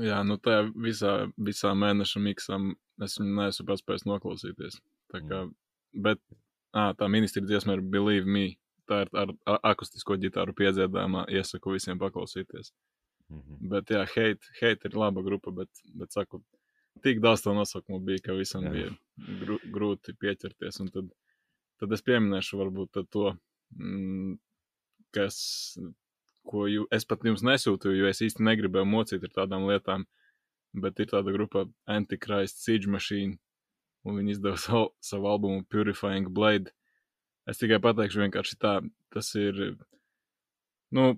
Jā, 0.00 0.22
nu 0.24 0.38
tajā 0.40 0.68
visā, 0.78 1.12
visā 1.36 1.72
mēneša 1.76 2.20
miksam 2.22 2.72
es 3.04 3.18
viņu 3.20 3.34
neesmu 3.36 3.66
paspējis 3.68 4.06
noklausīties. 4.08 4.78
Tā 5.12 5.20
kā, 5.20 5.42
mm. 5.44 5.52
bet, 6.06 6.20
ā, 6.72 6.92
tā 6.96 7.08
ministra 7.12 7.42
dziesma 7.44 7.76
ir 7.76 7.84
Believe 7.92 8.28
Me. 8.28 8.46
Tā 8.88 9.04
ir 9.04 9.12
ar, 9.16 9.34
ar 9.46 9.60
akustisko 9.72 10.16
ģitāru 10.20 10.54
piedziedāmā. 10.58 11.26
Iesaku 11.30 11.76
visiem 11.76 12.00
paklausīties. 12.00 12.72
Mm 13.28 13.40
-hmm. 13.40 13.68
Bet, 13.74 13.90
jā, 13.90 14.02
hate, 14.14 14.54
hate 14.60 14.88
ir 14.88 14.96
laba 14.98 15.22
grupa, 15.22 15.50
bet, 15.50 15.68
bet 15.94 16.12
saku, 16.12 16.42
tik 17.02 17.20
daudz 17.20 17.42
to 17.42 17.54
nosaukumu 17.54 18.00
bija, 18.04 18.18
ka 18.24 18.32
visam 18.36 18.64
jā. 18.64 18.72
bija 18.72 18.90
gru, 19.40 19.58
grūti 19.76 20.16
pieķerties. 20.18 20.80
Un 20.80 20.90
tad, 20.90 21.12
tad 21.80 21.92
es 21.92 22.02
pieminēšu 22.02 22.58
varbūt 22.58 23.04
to, 23.10 23.36
mm, 23.76 24.36
kas 25.12 25.38
ko 26.48 26.66
jū, 26.70 26.86
es 26.94 27.06
pat 27.08 27.24
jums 27.26 27.44
nesūtīju, 27.46 28.02
jo 28.02 28.10
es 28.10 28.22
īsti 28.24 28.44
negribēju 28.46 28.88
mocīt 28.88 29.24
ar 29.28 29.34
tādām 29.42 29.66
lietām. 29.70 30.06
Bet 30.72 31.00
ir 31.04 31.10
tāda 31.10 31.34
grupa 31.34 31.66
Antichrist 31.90 32.62
Siege 32.64 32.88
Machine, 32.90 33.36
un 34.08 34.20
viņi 34.20 34.38
izdeva 34.38 34.60
savu, 34.66 34.92
savu 35.04 35.28
albumu 35.32 35.66
Purifying 35.68 36.30
Blade. 36.32 36.72
Es 37.48 37.58
tikai 37.60 37.80
pateikšu 37.82 38.22
vienkārši 38.22 38.58
tā, 38.62 38.76
tas 39.12 39.32
ir, 39.38 39.58
nu, 40.94 41.08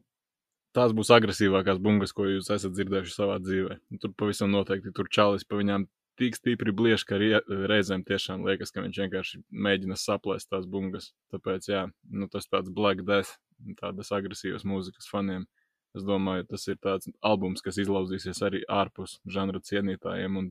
tās 0.74 0.94
būs 0.96 1.12
agresīvākās 1.14 1.80
bungas, 1.82 2.14
ko 2.16 2.26
jūs 2.28 2.50
esat 2.54 2.74
dzirdējuši 2.74 3.14
savā 3.14 3.36
dzīvē. 3.42 3.78
Tur 4.02 4.14
pavisam 4.18 4.50
noteikti 4.54 4.94
tur 4.96 5.10
čalis 5.12 5.44
pa 5.46 5.60
viņām 5.60 5.86
tik 6.18 6.38
stipri 6.38 6.72
bliež, 6.74 7.04
ka 7.06 7.18
reizēm 7.18 8.04
tiešām 8.06 8.46
liekas, 8.46 8.72
ka 8.72 8.82
viņš 8.84 9.00
vienkārši 9.04 9.40
mēģina 9.66 9.98
saplēst 9.98 10.50
tās 10.50 10.66
bungas. 10.70 11.12
Tāpēc, 11.34 11.68
jā, 11.70 11.86
nu, 12.10 12.30
tas 12.32 12.48
tāds 12.50 12.72
Black 12.74 13.04
Death 13.06 13.36
tādas 13.78 14.12
agresīvas 14.14 14.66
mūzikas 14.68 15.08
faniem. 15.10 15.46
Es 15.94 16.02
domāju, 16.02 16.48
tas 16.50 16.66
ir 16.66 16.78
tāds 16.82 17.08
albums, 17.22 17.62
kas 17.62 17.78
izlauzīsies 17.78 18.40
arī 18.42 18.64
ārpus 18.66 19.20
žanra 19.30 19.60
cienītājiem, 19.62 20.40
un 20.40 20.50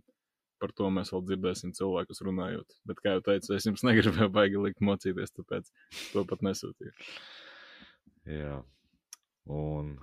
par 0.63 0.71
to 0.77 0.87
mēs 0.95 1.11
vēl 1.11 1.25
dzirdēsim 1.27 1.73
cilvēkus 1.75 2.23
runājot. 2.23 2.77
Bet, 2.87 3.01
kā 3.03 3.17
jau 3.17 3.23
teicu, 3.25 3.51
es 3.57 3.67
jums 3.67 3.83
negribēju 3.89 4.31
baigi 4.31 4.61
likt 4.63 4.83
mocīties, 4.85 5.35
tāpēc 5.35 5.67
to 6.13 6.23
pat 6.29 6.45
nesūtīju. 6.47 6.93
Jā, 8.31 8.61
un 9.51 9.97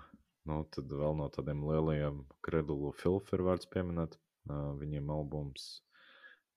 nu, 0.49 0.59
tad 0.75 0.93
vēl 0.93 1.17
no 1.17 1.31
tādiem 1.33 1.63
lielajiem 1.65 2.25
kredulu 2.45 2.93
filmu 3.01 3.25
ir 3.37 3.47
vērts 3.49 3.71
pieminēt. 3.73 4.19
Uh, 4.51 4.73
viņiem 4.81 5.09
albums 5.13 5.65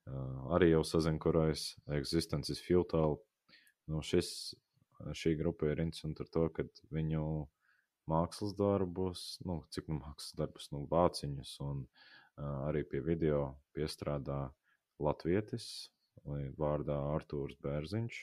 uh, 0.08 0.54
arī 0.56 0.70
jau 0.72 0.84
sazinkurojas 0.88 1.74
Existence 2.00 2.52
is 2.52 2.62
Futile. 2.64 3.20
Nu, 3.92 4.00
šis 4.04 4.54
šī 5.12 5.36
grupa 5.40 5.72
ir 5.72 5.84
interesanta 5.84 6.24
ar 6.24 6.32
to, 6.34 6.48
ka 6.56 6.66
viņu 6.94 7.24
mākslas 8.10 8.56
darbus, 8.58 9.24
nu, 9.48 9.62
cik 9.74 9.90
nu 9.92 10.00
mākslas 10.02 10.36
darbus, 10.40 10.70
nu, 10.74 10.84
vāciņus 10.92 11.56
un 11.64 11.84
uh, 11.86 12.68
arī 12.68 12.84
pie 12.88 13.02
video 13.04 13.46
piestrādā 13.76 14.46
latvietis 15.04 15.90
vārdā 16.60 16.96
Artūrs 17.16 17.58
Bērziņš. 17.64 18.22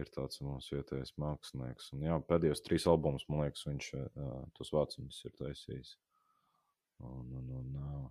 Ir 0.00 0.08
tāds 0.08 0.40
mūsu 0.40 0.78
vietējais 0.78 1.12
mākslinieks. 1.20 1.90
Un, 1.92 2.06
jā, 2.06 2.14
pēdējos 2.24 2.62
trīs 2.64 2.86
albumus, 2.88 3.26
man 3.28 3.42
liekas, 3.44 3.66
viņš 3.68 3.88
uh, 3.98 4.30
tos 4.56 4.72
vāciņus 4.72 5.18
ir 5.28 5.34
taisījis. 5.36 5.90
Un, 7.04 7.26
un, 7.36 7.50
un, 7.58 7.74
uh, 7.76 8.06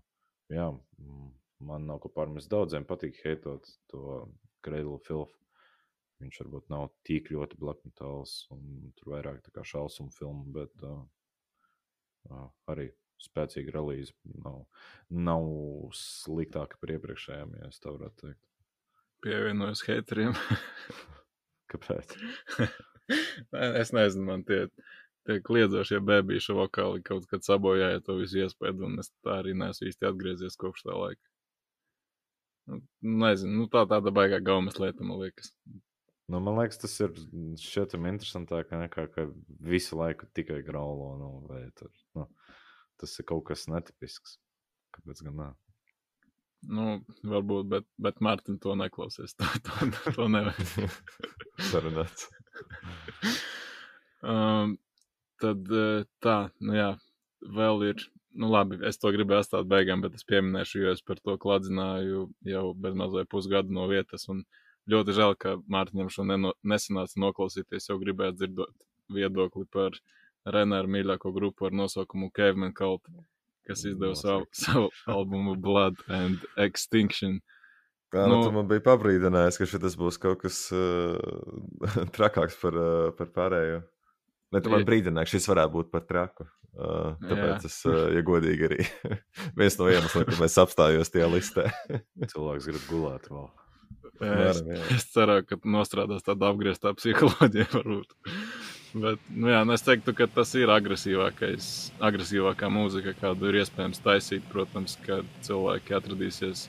jā, 0.53 0.67
man 1.65 1.89
nav 1.89 2.03
ko 2.03 2.11
pārmest 2.13 2.51
daudziem 2.53 2.85
patīk 2.85 3.17
heitot 3.25 3.65
to 3.89 4.27
Cradle 4.61 4.99
Filth 5.07 5.40
Viņš 6.21 6.41
varbūt 6.43 6.69
nav 6.69 6.89
tik 7.07 7.31
ļoti 7.33 7.57
blackmetāls, 7.61 8.35
un 8.53 8.91
tur 8.97 9.15
vairāk 9.15 9.41
tā 9.45 9.53
kā 9.55 9.65
šausmu 9.65 10.11
filmu, 10.13 10.45
bet 10.53 10.85
uh, 10.85 11.01
uh, 12.29 12.47
arī 12.71 12.91
spēcīga 13.21 13.73
relīze. 13.75 14.13
Nav, 14.45 14.63
nav 15.09 15.47
sliktāka 15.97 16.79
par 16.81 16.95
iepriekšējām, 16.95 17.57
ja 17.59 17.71
tā 17.73 17.95
varētu 17.95 18.25
teikt. 18.25 18.41
Pievienojos 19.21 19.83
hateriem. 19.85 20.37
Kāpēc? 21.71 22.15
es 23.81 23.93
nezinu, 23.95 24.25
man 24.27 24.45
tie, 24.47 24.63
tie 25.27 25.37
kliedzošie 25.45 26.01
bēbīšu 26.05 26.57
vokāli 26.57 27.03
kaut 27.05 27.27
kad 27.31 27.45
sabojāja 27.45 28.01
to 28.05 28.17
visu 28.21 28.41
iespēju, 28.45 28.87
un 28.89 29.03
es 29.03 29.11
tā 29.25 29.41
arī 29.43 29.53
neesmu 29.57 29.91
īsti 29.91 30.09
atgriezies 30.09 30.57
kopš 30.61 30.87
tā 30.87 30.97
laika. 30.97 31.23
Nu, 32.69 32.81
nezinu, 33.23 33.63
nu 33.63 33.69
tā 33.71 33.85
tāda 33.89 34.13
baigā 34.15 34.41
gaumas 34.43 34.77
lieta, 34.81 35.05
man 35.05 35.21
liekas. 35.23 35.53
Nu, 36.31 36.39
man 36.39 36.55
liekas, 36.55 36.77
tas 36.79 36.93
ir 37.03 37.11
šķietami 37.59 38.07
interesantāk 38.13 38.69
nekā 38.71 39.03
ka 39.11 39.25
visu 39.67 39.97
laiku 39.99 40.29
tikai 40.37 40.61
graulo. 40.63 41.09
Nu, 41.19 41.31
tur, 41.75 41.89
nu, 42.15 42.23
tas 43.01 43.15
ir 43.19 43.27
kaut 43.27 43.49
kas 43.49 43.65
netipisks. 43.67 44.37
Kāpēc 44.95 45.23
gan 45.25 45.35
nē? 45.41 45.47
Nu, 46.71 46.85
varbūt, 47.33 47.67
bet, 47.73 47.87
bet 47.99 48.23
Mārtiņa 48.23 48.63
to 48.63 48.77
neklausīs. 48.79 49.35
To, 49.41 49.49
to, 49.65 50.13
to 50.15 50.29
nevajag. 50.31 50.95
Sarunāts. 51.71 52.29
um, 54.23 54.77
tad 55.43 55.75
eh, 55.83 56.07
tā, 56.23 56.37
nu 56.63 56.79
jā, 56.79 56.89
vēl 57.59 57.87
ir. 57.89 58.07
Nu, 58.31 58.47
labi, 58.53 58.79
es 58.87 59.01
to 59.01 59.11
gribēju 59.11 59.43
atstāt 59.43 59.67
beigām, 59.67 59.99
bet 60.05 60.15
es 60.15 60.23
pieminēšu, 60.23 60.85
jo 60.85 60.95
es 60.95 61.03
par 61.03 61.19
to 61.19 61.35
kladzināju 61.43 62.29
jau 62.47 62.65
bezmazliet 62.79 63.27
pusgadu 63.27 63.75
no 63.75 63.89
vietas. 63.91 64.29
Un, 64.31 64.45
uh, 64.45 64.60
ļoti 64.89 65.15
žēl, 65.17 65.35
ka 65.39 65.57
Mārtiņam 65.71 66.09
šo 66.13 66.25
neno, 66.27 66.53
nesanāca 66.63 67.21
noklausīties. 67.21 67.89
Jau 67.89 67.99
gribēju 68.01 68.37
dzirdēt 68.39 68.73
viedokli 69.11 69.67
par 69.71 69.97
Renāru 70.47 70.89
mīļāko 70.89 71.33
grupu 71.35 71.67
ar 71.69 71.75
nosaukumu 71.77 72.31
Caveman 72.33 72.73
Cult, 72.77 73.05
kas 73.67 73.85
izdeva 73.85 74.15
savu, 74.17 74.47
savu 74.55 74.89
albumu 75.05 75.55
Blood 75.59 76.01
and 76.09 76.41
Extinction. 76.57 77.39
Jā, 78.11 78.25
nu, 78.27 78.41
nu, 78.41 78.47
tu 78.47 78.55
man 78.55 78.67
bija 78.67 78.83
pabrīdinājis, 78.83 79.59
ka 79.59 79.67
šis 79.69 79.95
būs 79.99 80.17
kaut 80.19 80.41
kas 80.41 80.65
uh, 80.75 81.15
trakāks 82.17 82.57
par, 82.59 82.75
uh, 82.75 83.11
par 83.15 83.29
pārējo. 83.35 83.83
Ne, 84.51 84.59
tu 84.59 84.73
man 84.73 84.83
brīdināji, 84.87 85.29
ka 85.29 85.37
šis 85.37 85.47
varētu 85.47 85.77
būt 85.77 85.93
par 85.93 86.03
traku. 86.09 86.47
Uh, 86.71 87.17
tāpēc 87.19 87.65
jā. 87.65 87.69
es, 87.69 87.77
uh, 87.87 88.05
ja 88.15 88.23
godīgi, 88.23 88.67
arī 88.67 88.83
viens 89.59 89.75
no 89.79 89.87
iemesliem, 89.91 90.27
kāpēc 90.27 90.47
es 90.47 90.59
apstājos 90.59 91.11
tajā 91.11 91.27
listē. 91.31 91.65
Cilvēks 92.33 92.67
grib 92.71 92.85
gulēt 92.89 93.31
vēl. 93.31 93.47
Es, 94.21 94.61
es 94.95 95.05
ceru, 95.13 95.39
ka 95.47 95.57
nostrādās 95.65 96.25
tāda 96.25 96.51
apgrieztā 96.51 96.93
psiholoģija. 96.97 97.67
Varbūt. 97.77 98.15
Bet, 98.91 99.23
nu 99.31 99.47
jā, 99.47 99.61
nu 99.63 99.71
es 99.71 99.85
teiktu, 99.87 100.11
ka 100.15 100.27
tas 100.27 100.51
ir 100.59 100.71
agresīvākā 100.73 102.69
mūzika, 102.73 103.13
kādu 103.21 103.47
ir 103.47 103.61
iespējams 103.61 104.03
taisīt. 104.03 104.43
Protams, 104.51 104.97
ka 105.05 105.21
cilvēki 105.47 105.95
atradīsies. 105.95 106.65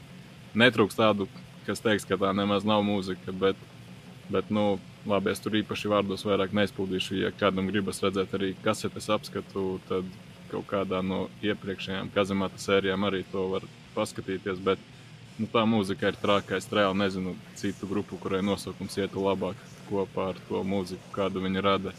Netrūks 0.59 0.99
tādu, 0.99 1.27
kas 1.67 1.83
teiks, 1.83 2.07
ka 2.07 2.21
tā 2.21 2.31
nemaz 2.37 2.67
nav 2.69 2.85
mūzika. 2.87 3.35
Bet, 3.43 3.59
bet 4.31 4.53
nu, 4.55 4.79
labi, 5.09 5.33
es 5.35 5.43
tur 5.43 5.59
īpaši 5.59 5.91
vārdos 5.91 6.23
vairāk 6.29 6.55
neizpildīšu. 6.55 7.19
Ja 7.25 7.33
kādam 7.35 7.71
gribas 7.73 8.03
redzēt 8.05 8.37
arī 8.39 8.55
kasetes 8.63 9.11
apskatu, 9.11 9.81
tad 9.91 10.07
kaut 10.53 10.69
kādā 10.71 11.01
no 11.05 11.27
iepriekšējām 11.43 12.13
kazemata 12.15 12.61
sērijām 12.61 13.09
arī 13.09 13.25
to 13.33 13.49
var 13.57 13.67
paskatīties. 13.97 14.61
Bet, 14.63 14.83
nu, 15.39 15.49
tā 15.53 15.65
mūzika 15.69 16.13
ir 16.13 16.19
trāka. 16.21 16.59
Es 16.59 16.69
reāli 16.73 16.99
nezinu 17.01 17.37
citu 17.59 17.89
grupu, 17.91 18.19
kurai 18.21 18.43
nosaukums 18.45 18.99
ietu 19.01 19.25
labāk 19.25 19.61
kopā 19.89 20.33
ar 20.33 20.41
to 20.49 20.63
mūziku, 20.67 21.13
kādu 21.15 21.43
viņi 21.45 21.65
rada. 21.65 21.93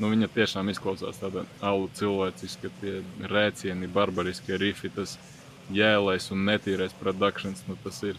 Nu, 0.00 0.08
viņa 0.10 0.30
tiešām 0.34 0.70
izklausās 0.72 1.20
tāda 1.20 1.44
alu 1.62 1.88
cilvēciska, 1.98 2.70
tie 2.80 2.94
rēcieni, 3.30 3.90
barbariskie 3.92 4.56
rifi, 4.58 4.90
tas 4.90 5.18
jēlais 5.72 6.30
un 6.34 6.46
netīrais 6.48 6.94
produkcijas. 6.98 7.62
Nu, 7.68 7.76
tas 7.84 8.00
ir 8.06 8.18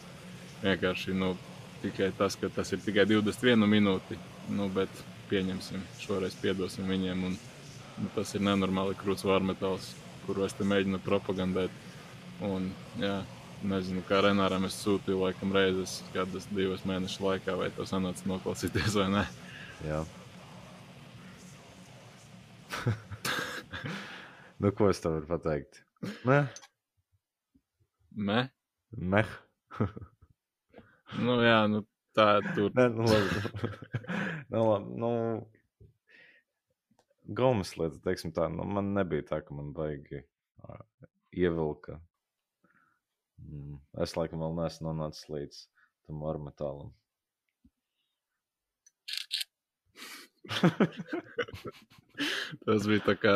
vienkārši 0.63 1.15
nu, 1.17 1.33
tikai 1.83 2.11
tas, 2.17 2.37
ka 2.39 2.51
tas 2.53 2.71
ir 2.71 2.83
tikai 2.85 3.07
21 3.09 3.67
minūti. 3.69 4.19
Nu, 4.53 4.69
bet 4.71 4.91
pieņemsim, 5.31 5.83
šoreiz 6.03 6.37
piedosim 6.39 6.87
viņiem. 6.89 7.27
Un, 7.29 7.37
nu, 7.99 8.11
tas 8.15 8.35
ir 8.35 8.45
nenormāli 8.45 8.97
krūts 8.99 9.27
vārmetāls. 9.27 9.93
kuru 10.23 10.45
es 10.45 10.53
te 10.55 10.63
mēģinu 10.63 11.01
propagandēt. 11.03 11.71
Un, 12.47 12.69
jā, 12.99 13.17
nezinu, 13.67 14.01
kā 14.07 14.21
Renāram 14.25 14.65
es 14.67 14.75
sūtīju 14.81 15.21
laikam 15.21 15.53
reizes, 15.55 15.99
kādas 16.15 16.45
divas 16.51 16.83
mēnešu 16.89 17.23
laikā, 17.25 17.55
vai 17.59 17.69
to 17.75 17.85
sanāca 17.89 18.27
noklausīties 18.29 18.97
vai 18.99 19.07
nē. 19.13 19.23
Jā. 19.87 20.01
nu, 24.61 24.71
ko 24.71 24.91
es 24.91 25.01
tev 25.03 25.17
varu 25.19 25.29
pateikt? 25.35 25.83
Nē, 26.27 26.43
Mē? 28.13 28.49
meh. 28.97 29.29
Nu, 31.13 31.35
jā, 31.45 31.67
nu, 31.69 31.83
tā 32.17 32.39
tur. 32.55 32.71
Nē, 32.73 32.87
nu, 32.89 33.05
labi. 33.05 33.41
nu, 34.53 34.61
labi. 34.65 34.95
Nu, 34.97 35.09
Gomes 37.37 37.75
lieta, 37.77 37.99
teiksim 38.01 38.33
tā, 38.33 38.47
nu, 38.49 38.65
man 38.65 38.89
nebija 38.95 39.27
tā, 39.29 39.37
ka 39.45 39.53
man 39.53 39.69
baigi 39.77 40.23
ievilka. 41.37 41.99
Es 44.03 44.11
laikam 44.17 44.39
vēl 44.43 44.53
neesmu 44.61 44.83
nonācis 44.89 45.29
līdz 45.29 45.55
tam 46.07 46.17
ormetālam. 46.27 46.89
Tas 52.65 52.87
bija 52.87 53.01
tā 53.05 53.15
kā 53.19 53.35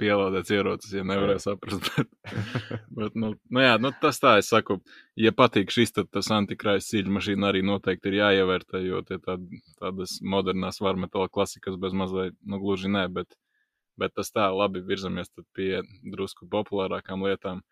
pielādēts 0.00 0.52
ierocis, 0.52 0.92
ja 0.96 1.04
nevarēja 1.06 1.42
saprast. 1.46 1.88
Bet, 1.96 2.10
bet 2.98 3.16
nu, 3.18 3.32
nu, 3.48 3.62
jā, 3.62 3.76
nu, 3.82 3.92
tas 4.02 4.20
tā, 4.22 4.36
es 4.40 4.50
saku, 4.52 4.78
ja 5.20 5.32
patīk 5.36 5.72
šis, 5.72 5.94
tad 5.96 6.10
tas 6.12 6.30
antikrājas 6.34 6.90
cīņu 6.90 7.16
mašīna 7.16 7.50
arī 7.50 7.62
noteikti 7.66 8.12
ir 8.12 8.18
jāievērtē, 8.20 8.82
jo 8.84 9.02
tie 9.08 9.18
tād, 9.24 9.46
tādas 9.80 10.18
modernās 10.20 10.82
varmetāla 10.84 11.32
klasikas 11.32 11.78
bez 11.80 11.96
mazliet, 11.96 12.36
nu, 12.44 12.60
gluži 12.62 12.92
nē, 12.92 13.06
bet, 13.16 13.38
bet 14.00 14.14
tas 14.18 14.32
tā, 14.34 14.50
labi 14.52 14.84
virzamies 14.84 15.32
tad 15.32 15.48
pie 15.56 15.82
drusku 16.04 16.48
populārākām 16.52 17.24
lietām. 17.26 17.64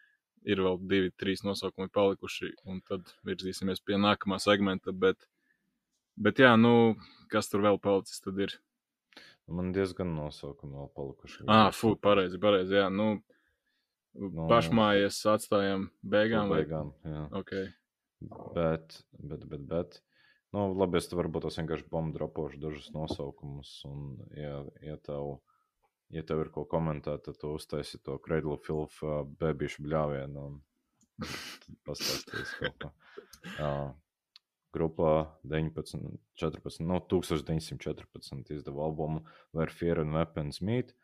Ir 0.44 0.60
vēl 0.60 0.78
divi, 0.88 1.10
trīs 1.16 1.40
nosaukumi 1.44 1.88
palikuši, 1.94 2.50
un 2.68 2.80
tad 2.84 3.08
virzīsimies 3.24 3.80
pie 3.80 3.96
nākamā 3.96 4.36
segmenta, 4.42 4.92
bet, 4.92 5.16
bet 6.20 6.36
jā, 6.42 6.50
nu, 6.60 6.94
kas 7.32 7.48
tur 7.48 7.62
vēl 7.64 7.80
palicis, 7.80 8.20
tad 8.20 8.38
ir 8.44 8.52
Man 9.48 9.72
diezgan 9.76 10.14
nosaukumi 10.16 10.72
vēl 10.72 10.90
palikuši. 10.96 11.42
Ah, 11.52 11.68
fū, 11.76 11.94
pareizi, 12.00 12.38
pareizi. 12.40 12.74
Jā, 12.80 12.86
nu, 12.92 13.20
Nu, 14.14 14.28
nu 14.30 14.44
pašmājies 14.46 15.16
atstājam 15.26 15.88
beigām. 16.06 16.48
vai- 16.48 16.60
beigām. 16.62 16.92
Jā. 17.04 17.22
Ok. 17.34 17.50
Bet, 18.54 19.02
bet, 19.18 19.42
bet, 19.50 19.64
bet. 19.66 19.96
Nu, 20.54 20.68
labi, 20.72 20.96
es 21.00 21.08
te 21.10 21.16
varbūt 21.18 21.42
tos 21.42 21.56
vienkārši 21.58 21.88
bombu 21.90 22.14
dropošu 22.16 22.60
dažus 22.62 22.92
nosaukumus. 22.94 23.72
Un, 23.90 24.16
ja, 24.38 24.62
ja, 24.86 24.96
tev, 25.02 25.40
ja 26.12 26.22
tev 26.26 26.44
ir 26.44 26.52
ko 26.54 26.66
komentēt, 26.68 27.24
tad 27.26 27.40
tu 27.40 27.54
uztaisi 27.56 28.00
to 28.04 28.18
Cradle 28.24 28.58
Filth 28.66 29.02
uh, 29.06 29.22
bebīšu 29.40 29.84
bļāvienu 29.86 30.46
un 30.48 30.58
pastāstīs 31.86 32.56
kaut 32.60 32.80
ko. 32.82 32.92
Uh, 33.58 33.92
grupā 34.74 35.12
19, 35.46 36.18
14, 36.40 36.82
no 36.82 36.98
1914 37.06 38.52
izdeva 38.56 38.88
albumu 38.88 39.22
Where 39.52 39.70
Fear 39.70 40.02
and 40.02 40.14
Weapons 40.14 40.60
Meet. 40.60 40.94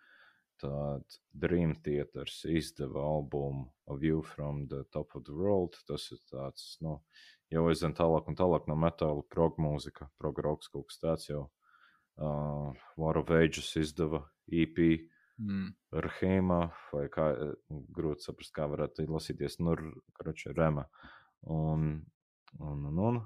Tad 0.60 1.16
Dream 1.32 1.76
Theaters 1.84 2.42
izdeva 2.44 3.04
albumu 3.14 3.70
A 3.88 3.96
View 3.96 4.22
from 4.22 4.66
the 4.68 4.82
Top 4.92 5.14
of 5.14 5.24
the 5.24 5.36
World. 5.36 5.78
Tas 5.88 6.10
ir 6.12 6.20
tāds, 6.32 6.74
nu, 6.84 6.98
jau 7.54 7.64
aizvien 7.70 7.94
tālāk 7.96 8.28
un 8.28 8.36
tālāk 8.36 8.68
no 8.68 8.76
metāla, 8.76 9.24
prog 9.32 9.56
mūzika, 9.62 10.10
prog 10.20 10.42
roks 10.44 10.68
kaut 10.68 10.90
kas 10.90 11.00
tāds 11.00 11.30
jau. 11.30 11.46
Uh, 12.16 12.74
War 13.00 13.18
of 13.20 13.30
Ages 13.32 13.74
izdeva 13.80 14.24
EP 14.50 14.76
Mm. 15.40 15.70
Rahīmā, 16.04 16.60
vai 16.92 17.06
kā 17.12 17.30
grūti 17.96 18.26
saprast, 18.26 18.52
kā 18.56 18.66
varētu 18.68 19.06
lasīties, 19.08 19.56
nu, 19.64 19.74
karoči, 20.18 20.52
Rema. 20.56 20.84
Un, 21.48 21.94
un, 22.58 22.82
un, 22.90 22.98
un. 23.08 23.20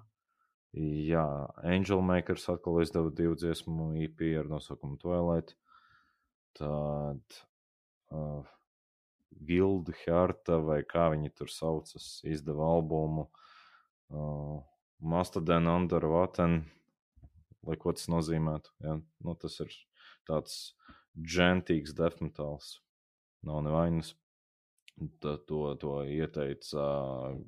Jā, 0.75 1.25
Angel 1.67 2.03
Makers 2.03 2.47
atkal 2.51 2.81
izdeva 2.83 3.11
divu 3.15 3.35
dziesmu 3.39 3.93
EP 4.07 4.23
ar 4.41 4.51
nosaukumu 4.51 4.99
Twilight. 5.03 5.55
Tad 6.59 7.39
uh, 8.15 8.47
Gilda 9.35 9.95
Harta, 10.05 10.61
vai 10.63 10.81
kā 10.87 11.09
viņi 11.15 11.35
tur 11.35 11.51
saucas, 11.51 12.21
izdeva 12.31 12.71
albumu 12.77 13.27
uh, 13.27 14.63
Mastodon 15.03 15.71
Under 15.71 16.07
Water, 16.11 16.61
lai 17.67 17.77
ko 17.81 17.93
tas 17.97 18.09
nozīmētu. 18.13 18.73
Ja? 18.85 18.99
Nu, 19.25 19.35
tas 19.41 19.59
ir 19.65 19.73
tāds 20.29 20.75
džentīgs 21.15 21.95
death 21.97 22.23
metals. 22.25 22.79
Nav 23.45 23.63
nevainas. 23.67 24.15
Ta, 25.21 25.37
to, 25.49 25.75
to 25.81 25.99
ieteica 26.07 26.81
uh, 26.81 27.39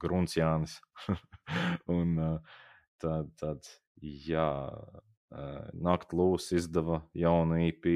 Grunsjānis. 0.00 0.78
un 1.98 2.14
uh, 2.18 2.58
tad, 3.02 3.32
tad, 3.40 3.66
jā, 4.00 4.50
uh, 4.70 5.64
Nakt 5.74 6.14
Lūs 6.14 6.52
izdeva 6.56 7.02
jaunu 7.16 7.58
EP. 7.66 7.90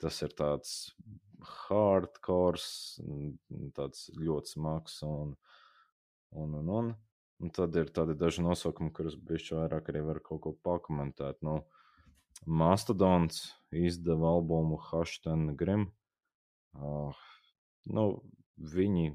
Tas 0.00 0.16
ir 0.24 0.32
tāds 0.36 0.72
hardcore, 1.44 2.60
tāds 3.76 4.08
ļoti 4.16 4.56
smags 4.56 5.00
un, 5.06 5.34
un, 6.32 6.56
un, 6.60 6.72
un. 6.80 6.94
Un 7.42 7.50
tad 7.54 7.74
ir 7.76 7.90
tādi 7.94 8.14
daži 8.18 8.44
nosaukumi, 8.44 8.92
kurus 8.94 9.16
bijuši 9.18 9.56
vairāk 9.58 9.90
arī 9.90 10.04
var 10.06 10.20
kaut 10.24 10.42
ko 10.44 10.52
pakomentēt. 10.66 11.40
Nu, 11.42 11.62
Mastodons 12.46 13.40
izdeva 13.74 14.30
albumu 14.36 14.78
Hashten 14.90 15.54
Grim. 15.58 15.88
Uh, 16.74 17.14
nu, 17.90 18.04
viņi, 18.74 19.08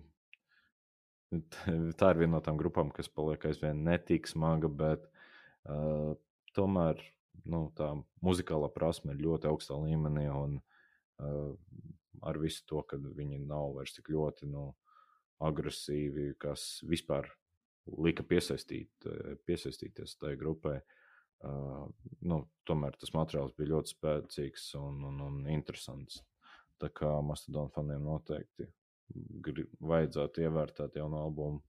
tā 1.99 2.11
ir 2.13 2.21
viena 2.23 2.37
no 2.37 2.43
tām 2.43 2.59
grupām, 2.59 2.91
kas 2.95 3.11
paliek 3.11 3.47
aizvien 3.49 3.83
netik 3.87 4.27
smaga, 4.31 4.71
bet 4.71 5.07
uh, 5.67 6.15
tomēr 6.57 7.01
nu, 7.49 7.67
tā 7.75 7.93
muzikālā 8.25 8.71
prasme 8.75 9.15
ir 9.15 9.23
ļoti 9.23 9.49
augstā 9.51 9.79
līmenī. 9.79 10.27
Un, 10.33 10.59
uh, 11.23 11.55
ar 12.21 12.39
visu 12.39 12.65
to, 12.67 12.83
ka 12.83 12.99
viņi 12.99 13.39
nav 13.47 13.75
vairs 13.77 13.95
tik 13.95 14.11
ļoti 14.11 14.49
nu, 14.51 14.73
agresīvi, 15.39 16.33
kas 16.39 16.81
vispār 16.87 17.29
lika 17.97 18.23
piesaistīt, 18.27 19.07
piesaistīties 19.45 20.17
tai 20.21 20.35
grupai. 20.39 20.79
Uh, 21.39 21.85
nu, 22.27 22.41
tomēr 22.67 22.97
tas 22.99 23.13
materiāls 23.15 23.53
bija 23.55 23.71
ļoti 23.71 23.93
spēcīgs 23.93 24.65
un, 24.79 24.97
un, 25.07 25.21
un 25.23 25.37
interesants. 25.47 26.19
Tā 26.79 26.89
kā 26.95 27.13
Mastodon 27.23 27.71
faniem 27.71 28.03
noteikti 28.03 28.67
gri, 29.43 29.65
vajadzētu 29.79 30.43
ievērtēt 30.43 30.97
jaunu 30.99 31.19
albumu. 31.23 31.61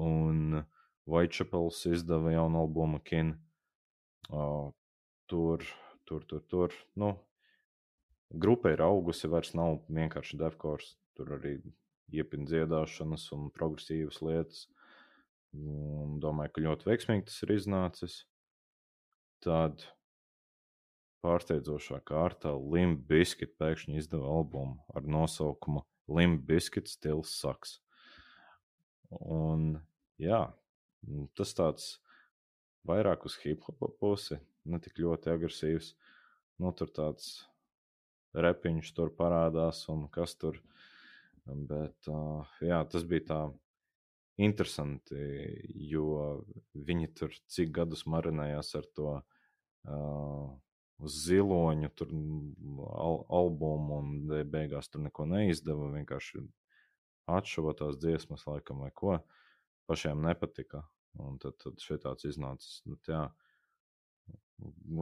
Un 0.00 0.62
Whitechapels 1.08 1.82
izdeva 1.90 2.32
jaunu 2.32 2.62
albumu 2.62 3.02
Kin. 3.04 3.34
Uh, 4.30 4.70
tur, 5.28 5.64
tur, 6.08 6.24
tur, 6.28 6.42
tur. 6.48 6.76
Nu, 6.96 7.12
grupa 8.32 8.72
ir 8.72 8.82
augusi, 8.84 9.28
vairs 9.28 9.52
nav 9.58 9.82
vienkārši 9.92 10.40
devkors. 10.40 10.94
Tur 11.16 11.34
arī 11.36 11.58
iepina 12.12 12.48
dziedāšanas 12.48 13.26
un 13.36 13.48
progresīvas 13.54 14.20
lietas. 14.24 14.66
Un 15.52 16.18
domāju, 16.22 16.54
ka 16.54 16.64
ļoti 16.66 16.88
veiksmīgi 16.88 17.26
tas 17.28 17.42
ir 17.44 17.54
iznācis. 17.56 18.14
Tad 19.44 19.84
pārsteidzošā 21.22 22.00
kārtā 22.08 22.52
Limba 22.56 23.04
Biscuit 23.12 23.52
pēkšņi 23.60 23.98
izdeva 24.00 24.30
albumu 24.38 24.80
ar 24.94 25.06
nosaukumu 25.06 25.84
Limba 26.10 26.46
Biscuit 26.52 26.88
Stils 26.90 27.34
Saks. 27.38 27.76
Un 29.12 29.76
jā, 30.22 30.46
tas 31.36 31.54
tāds 31.58 31.88
vairāk 32.88 33.26
uz 33.28 33.36
hip 33.44 33.66
hopa 33.68 33.90
pusi, 34.00 34.38
ne 34.64 34.80
tik 34.82 34.98
ļoti 35.02 35.32
agresīvs. 35.34 35.92
Nu, 36.62 36.72
tur 36.76 36.90
tāds 36.94 37.42
repiņš 38.34 38.92
tur 38.96 39.12
parādās 39.16 39.84
un 39.92 40.06
kas 40.12 40.36
tur. 40.40 40.58
Bet 41.46 42.06
jā, 42.62 42.78
tas 42.86 43.04
bija 43.08 43.26
tā 43.26 43.40
interesanti, 44.42 45.18
jo 45.90 46.42
viņi 46.72 47.08
tur 47.18 47.34
cik 47.50 47.72
gadus 47.78 48.04
marinējās 48.06 48.74
ar 48.78 48.86
to 48.96 49.14
ziloņu 51.02 51.90
tur, 51.98 52.12
al 52.94 53.22
albumu, 53.40 53.98
un 53.98 54.34
beigās 54.54 54.88
tur 54.88 55.02
neko 55.02 55.26
neizdeva. 55.26 55.90
Vienkārši 55.96 56.44
atšuva 57.32 57.74
tās 57.78 57.98
dziesmas, 57.98 58.46
laikam, 58.46 58.84
vai 58.86 58.92
ko. 58.94 59.18
Pašiem 59.90 60.22
nepatika. 60.22 60.86
Un 61.20 61.36
tad, 61.42 61.58
tad 61.60 61.82
šeit 61.82 62.06
tāds 62.06 62.24
iznācis. 62.24 62.80
Nu, 62.88 62.96
jā, 63.08 63.26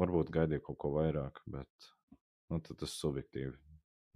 varbūt 0.01 0.33
gaidīju 0.35 0.65
kaut 0.71 0.81
ko 0.81 0.95
vairāk, 0.97 1.45
bet 1.47 1.91
nu, 2.51 2.59
tas 2.65 2.97
subjektīvi 2.97 3.55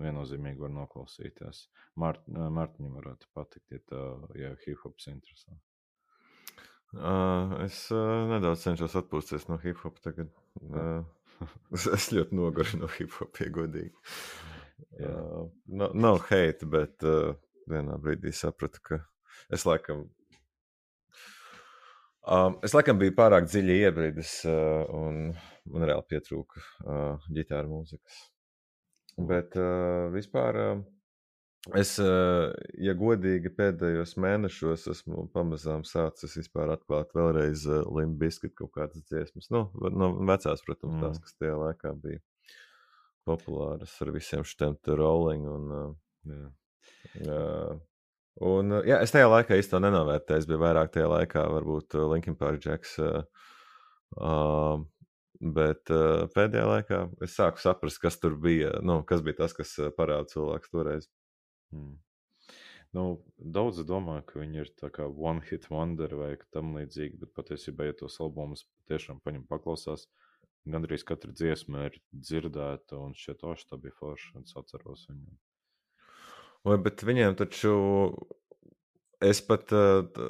viennozīmīgi 0.03 0.62
var 0.62 0.72
noklausīties. 0.74 1.68
Mārt, 2.01 2.24
Mārtiņam 2.28 2.99
varētu 2.99 3.30
patikt, 3.36 3.66
ja, 3.74 3.82
tā, 3.90 4.03
ja 4.38 4.55
hip-hops 4.64 5.09
interesē. 5.12 5.55
Uh, 6.95 7.57
es 7.64 7.78
uh, 7.90 8.24
nedaudz 8.30 8.62
cenšos 8.62 8.95
atpūsties 9.01 9.49
no 9.51 9.59
hip-hopa 9.62 10.03
tagad. 10.05 10.30
Uh, 10.62 11.03
es 11.97 12.11
ļoti 12.14 12.38
noguru 12.38 12.82
no 12.82 12.90
hip-hopa, 12.99 13.47
ja 13.47 13.55
godīgi. 13.55 13.95
Uh, 14.99 15.47
no, 15.66 15.90
nav 15.95 16.20
hate, 16.28 16.68
bet 16.70 17.07
uh, 17.07 17.34
vienā 17.70 17.99
brīdī 18.03 18.34
sapratu, 18.34 18.82
ka 18.84 19.01
es 19.55 19.66
laikam. 19.66 20.07
Um, 22.24 22.57
es 22.64 22.72
laikam 22.76 22.97
biju 23.01 23.12
pārāk 23.18 23.51
dziļi 23.51 23.80
iebridis, 23.84 24.36
uh, 24.49 24.86
un 24.97 25.34
man 25.70 25.88
reāli 25.90 26.07
pietrūka 26.14 26.62
uh, 26.62 27.26
ģitāra 27.34 27.68
mūzikas. 27.68 28.22
Bet 29.14 29.54
uh, 29.54 30.10
vispār 30.10 30.56
uh, 30.58 30.80
es, 31.78 31.94
uh, 32.02 32.50
ja 32.82 32.96
godīgi, 32.98 33.52
pēdējos 33.54 34.16
mēnešos 34.20 34.88
esmu 34.90 35.28
pamazām 35.34 35.84
sācis 35.86 36.34
atklāt 36.50 37.14
vēlreiz 37.14 37.66
uh, 37.70 37.84
Limbiskit 37.94 38.56
kaut 38.58 38.74
kādas 38.74 39.04
dziesmas. 39.06 39.50
Nu, 39.54 39.68
no 39.94 40.10
vecās, 40.26 40.64
protams, 40.66 40.98
tās, 41.02 41.22
kas 41.22 41.38
tajā 41.38 41.54
laikā 41.60 41.94
bija 42.02 42.20
populāras 43.24 43.94
ar 44.02 44.12
visiem 44.14 44.44
šiem 44.44 44.76
rolling. 44.98 45.46
Un, 45.48 45.70
uh, 45.78 45.94
jā. 46.34 46.50
Uh, 47.22 47.78
un, 48.50 48.80
jā, 48.88 48.98
es 49.06 49.14
tajā 49.14 49.30
laikā 49.30 49.60
īstenībā 49.60 49.86
nenovērtēju. 49.86 50.42
Es 50.42 50.50
biju 50.50 50.64
vairāk 50.64 50.90
tajā 50.96 51.06
laikā, 51.12 51.46
varbūt 51.54 51.94
Linkin 52.10 52.34
Park 52.40 52.66
Jacks. 52.66 52.98
Uh, 52.98 53.22
uh, 54.18 54.82
bet 55.41 55.91
uh, 55.93 56.26
pēdējā 56.35 56.64
laikā 56.68 57.01
es 57.24 57.37
sāku 57.39 57.62
saprast, 57.62 58.01
kas 58.03 58.18
tur 58.22 58.37
bija. 58.41 58.72
Nu, 58.82 59.03
kas 59.07 59.24
bija 59.26 59.45
tas, 59.45 59.55
kas 59.57 59.76
parāda 59.99 60.30
cilvēks 60.32 60.72
toreiz. 60.72 61.09
Hmm. 61.74 61.97
Nu, 62.95 63.05
daudz 63.39 63.80
domā, 63.87 64.20
ka 64.26 64.39
viņi 64.39 64.61
ir 64.62 64.68
tā 64.78 64.91
kā 64.95 65.09
one 65.09 65.43
hit 65.49 65.66
wonder 65.70 66.12
vai 66.14 66.35
tam 66.55 66.76
līdzīgi, 66.76 67.18
bet 67.24 67.32
patiesībā, 67.35 67.89
ja 67.89 67.97
tos 67.99 68.20
albumus 68.22 68.62
tiešām 68.87 69.18
paņem 69.24 69.49
paklausās, 69.51 70.07
gandrīz 70.70 71.03
katra 71.09 71.35
dziesma 71.35 71.89
ir 71.89 71.99
dzirdēta, 72.12 73.01
un 73.01 73.16
šie 73.18 73.35
toši 73.41 73.66
tā 73.72 73.80
bija 73.82 73.99
forši, 73.99 74.30
un 74.39 74.47
es 74.47 74.55
atceros 74.61 75.09
viņu. 75.11 75.35
Vai, 76.64 76.78
bet 76.87 77.03
viņiem 77.05 77.35
taču 77.37 77.74
es 79.20 79.40
pat, 79.44 79.72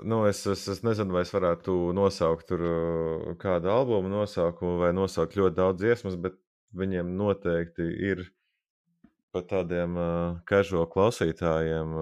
nu, 0.05 0.25
es, 0.29 0.45
es, 0.51 0.67
es 0.69 0.83
nezinu, 0.87 1.15
vai 1.17 1.25
es 1.25 1.33
varētu 1.35 1.93
nosaukt 1.97 2.49
tur 2.51 2.65
kādu 3.41 3.73
albumu 3.73 4.13
nosaukumu 4.13 4.79
vai 4.83 4.93
nosaukt 4.97 5.37
ļoti 5.39 5.59
daudz 5.59 5.83
dziesmas, 5.83 6.17
bet 6.21 6.39
viņiem 6.75 7.15
noteikti 7.19 7.87
ir 8.11 8.25
pat 9.35 9.49
tādiem 9.51 9.97
casual 10.47 10.87
klausītājiem 10.91 11.95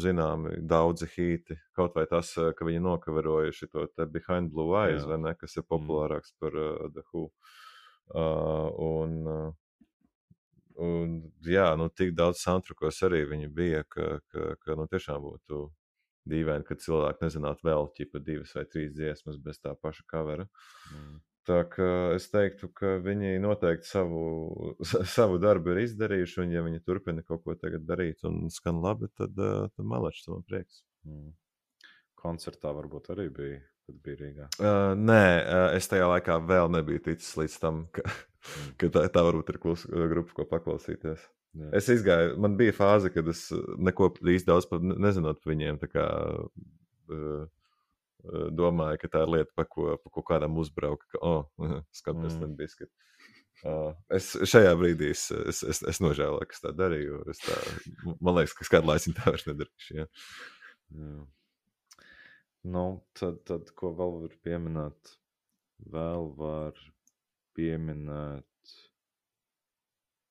zināmi 0.00 0.58
daudzi 0.68 1.08
hīti. 1.14 1.56
Kaut 1.76 1.96
vai 1.96 2.04
tas, 2.10 2.34
ka 2.36 2.66
viņi 2.68 2.82
nokavēroja 2.84 3.54
šo 3.56 3.86
te 3.88 4.04
Behind 4.04 4.52
Blue 4.52 4.76
Eyes, 4.82 5.02
Jā. 5.02 5.12
vai 5.12 5.20
ne, 5.22 5.34
kas 5.40 5.56
ir 5.56 5.64
mm. 5.64 5.70
populārāks 5.72 6.34
par 6.40 6.56
uh, 6.60 6.88
The 6.92 7.04
Who. 7.08 7.30
Uh, 8.12 8.68
un, 8.84 9.14
uh, 9.24 9.86
un, 10.84 11.14
jā, 11.48 11.70
nu, 11.80 11.88
tik 11.88 12.12
daudz 12.18 12.42
soundtrackos 12.44 13.00
arī 13.08 13.24
bija, 13.48 13.80
ka, 13.88 14.18
ka, 14.28 14.52
ka 14.60 14.76
nu, 14.76 14.84
tiešām 14.92 15.24
būtu 15.24 15.64
dīvaini, 16.30 16.66
ka 16.66 16.78
cilvēki 16.80 17.24
nezinātu 17.26 17.68
vēl 17.68 17.88
ķipa 17.98 18.22
divas 18.24 18.54
vai 18.56 18.64
trīs 18.70 18.94
dziesmas 18.96 19.38
bez 19.44 19.60
tā 19.60 19.74
paša 19.80 20.06
kavera. 20.10 20.48
Mm. 20.92 21.20
Tā 21.44 21.58
kā 21.68 21.90
es 22.16 22.30
teiktu, 22.32 22.70
ka 22.72 22.94
viņi 23.04 23.36
noteikti 23.44 23.90
savu, 23.90 24.74
savu 25.16 25.36
darbu 25.42 25.74
ir 25.74 25.82
izdarījuši, 25.84 26.40
un 26.46 26.56
ja 26.56 26.64
viņi 26.64 26.80
turpina 26.86 27.24
kaut 27.26 27.44
ko 27.44 27.56
tagad 27.60 27.84
darīt 27.84 28.24
un 28.24 28.46
skan 28.52 28.80
labi, 28.84 29.12
tad, 29.12 29.36
tad 29.36 29.92
malačs 29.92 30.26
man 30.32 30.46
prieks. 30.48 30.82
Mm. 31.04 31.34
Koncertā 32.24 32.72
varbūt 32.72 33.12
arī 33.12 33.28
bija 33.28 33.60
kad 33.84 34.00
bija 34.04 34.20
Rīgā? 34.20 34.48
Uh, 34.58 34.94
nē, 34.96 35.24
uh, 35.44 35.66
es 35.76 35.88
tajā 35.90 36.08
laikā 36.08 36.38
vēl 36.48 36.70
nebiju 36.72 37.02
ticis 37.08 37.34
līdz 37.36 37.56
tam, 37.60 37.84
ka, 37.94 38.04
mm. 38.06 38.74
ka 38.80 38.90
tā, 38.96 39.06
tā 39.12 39.24
varbūt 39.26 39.52
ir 39.52 39.60
klusa 39.62 40.08
grupa, 40.12 40.38
ko 40.38 40.48
paklausīties. 40.48 41.26
Jā. 41.54 41.68
Es 41.78 41.88
izgāju, 41.92 42.34
man 42.42 42.56
bija 42.58 42.74
fāze, 42.74 43.10
kad 43.14 43.28
es 43.30 43.46
neko 43.78 44.10
īsti 44.18 44.48
daudz 44.48 44.66
par, 44.70 44.82
nezinot 44.82 45.38
par 45.42 45.52
viņiem. 45.52 45.78
Kā, 45.92 46.06
uh, 47.14 47.44
domāju, 48.50 48.98
ka 49.02 49.10
tā 49.12 49.22
ir 49.26 49.32
lieta, 49.36 49.52
pa 49.54 49.66
ko, 49.68 49.94
pa 50.00 50.10
ko 50.10 50.24
kādam 50.26 50.58
uzbraukt. 50.58 51.06
Ka, 51.14 51.20
oh, 51.22 51.46
skaties, 52.00 52.34
mm. 52.40 52.56
bija 52.58 52.90
uh, 53.68 53.92
es 54.12 54.32
šajā 54.50 54.74
brīdī 54.80 55.12
es, 55.14 55.28
es, 55.52 55.62
es, 55.74 55.82
es 55.94 56.00
nožēloju, 56.02 56.48
ka 56.50 56.60
tā 56.66 56.74
darīju. 56.76 57.22
Es 57.32 57.42
tā, 57.44 57.60
man 58.18 58.40
liekas, 58.40 58.56
ka 58.58 58.68
kādu 58.76 58.90
laiku 58.90 59.14
tā 59.16 59.30
vairs 59.30 59.46
nedarīšu. 59.48 60.00
Jā. 60.00 60.08
Jā. 60.98 61.14
Nu, 62.74 62.84
tad, 63.18 63.42
tad, 63.48 63.70
ko 63.76 63.92
vēl 63.96 64.18
var 64.22 64.36
pieminēt? 64.44 65.14
Vēl 65.92 66.30
var 66.38 66.78
pieminēt. 67.56 68.48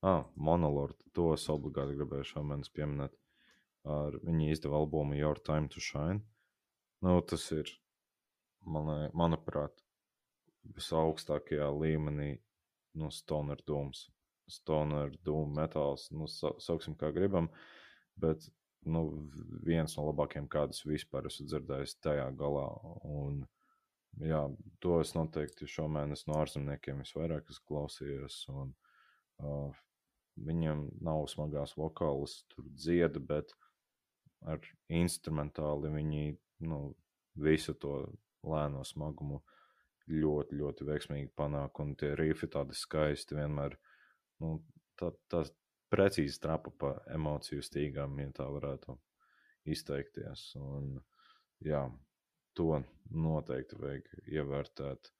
Ah, 0.04 0.24
monologu. 0.36 0.92
To 1.16 1.30
es 1.32 1.46
obligāti 1.48 1.94
gribēju 1.96 2.26
šādi 2.28 2.72
pieminēt. 2.76 3.14
Ar 3.88 4.16
viņi 4.20 4.50
izdeva 4.52 4.76
albumu 4.76 5.16
Your 5.16 5.38
Time 5.40 5.70
to 5.72 5.80
Shine. 5.80 6.18
Nu, 7.04 7.14
tas 7.24 7.46
ir, 7.56 7.70
man, 8.68 8.90
manuprāt, 9.16 9.80
visaugstākajā 10.76 11.70
līmenī 11.72 12.34
nu, 13.00 13.08
Stoner 13.12 13.62
Dooms. 13.64 14.02
Stoner 14.48 15.14
Doom 15.24 15.56
metāls, 15.56 16.10
nu, 16.12 16.28
sauksim 16.28 16.98
kā 17.00 17.08
gribam, 17.16 17.48
bet 18.20 18.44
nu, 18.84 19.06
viens 19.64 19.96
no 19.96 20.04
labākajiem, 20.10 20.50
kādus 20.52 20.84
vispār 20.84 21.30
esmu 21.30 21.48
dzirdējis 21.48 21.96
tajā 22.04 22.28
galā. 22.40 22.66
Un, 23.08 23.40
jā, 24.20 24.42
to 24.84 25.00
es 25.00 25.16
noteikti 25.16 25.70
šomēnes 25.78 26.26
no 26.28 26.36
ārzemniekiem 26.42 27.00
visvairāk 27.06 27.48
klausījos. 27.64 28.42
Un, 28.52 28.76
uh, 29.40 29.84
viņiem 30.36 30.88
nav 31.04 31.26
smagās 31.30 31.76
vokālas, 31.78 32.42
tur 32.52 32.66
dzieda, 32.74 33.20
bet 33.20 33.54
ar 34.44 34.60
instrumentāli 34.92 35.92
viņi 35.94 36.24
nu, 36.68 36.80
visu 37.34 37.74
to 37.80 37.96
lēno 38.44 38.84
smagumu 38.84 39.40
ļoti, 40.10 40.58
ļoti 40.60 40.86
veiksmīgi 40.88 41.32
panāk. 41.36 41.80
Un 41.80 41.94
tie 41.96 42.12
rifi 42.18 42.48
tādi 42.52 42.76
skaisti 42.76 43.38
vienmēr. 43.38 43.76
Nu, 44.42 44.58
tā, 45.00 45.12
tā, 45.32 45.44
precīzi 45.92 46.40
trapa 46.42 46.72
pa 46.78 46.94
emociju 47.14 47.64
stīgām, 47.64 48.18
ja 48.20 48.30
tā 48.34 48.48
varētu 48.50 48.96
izteikties. 49.70 50.50
Un, 50.60 50.96
jā, 51.64 51.86
to 52.58 52.80
noteikti 53.14 53.78
vajag 53.80 54.10
ievērtēt 54.26 55.10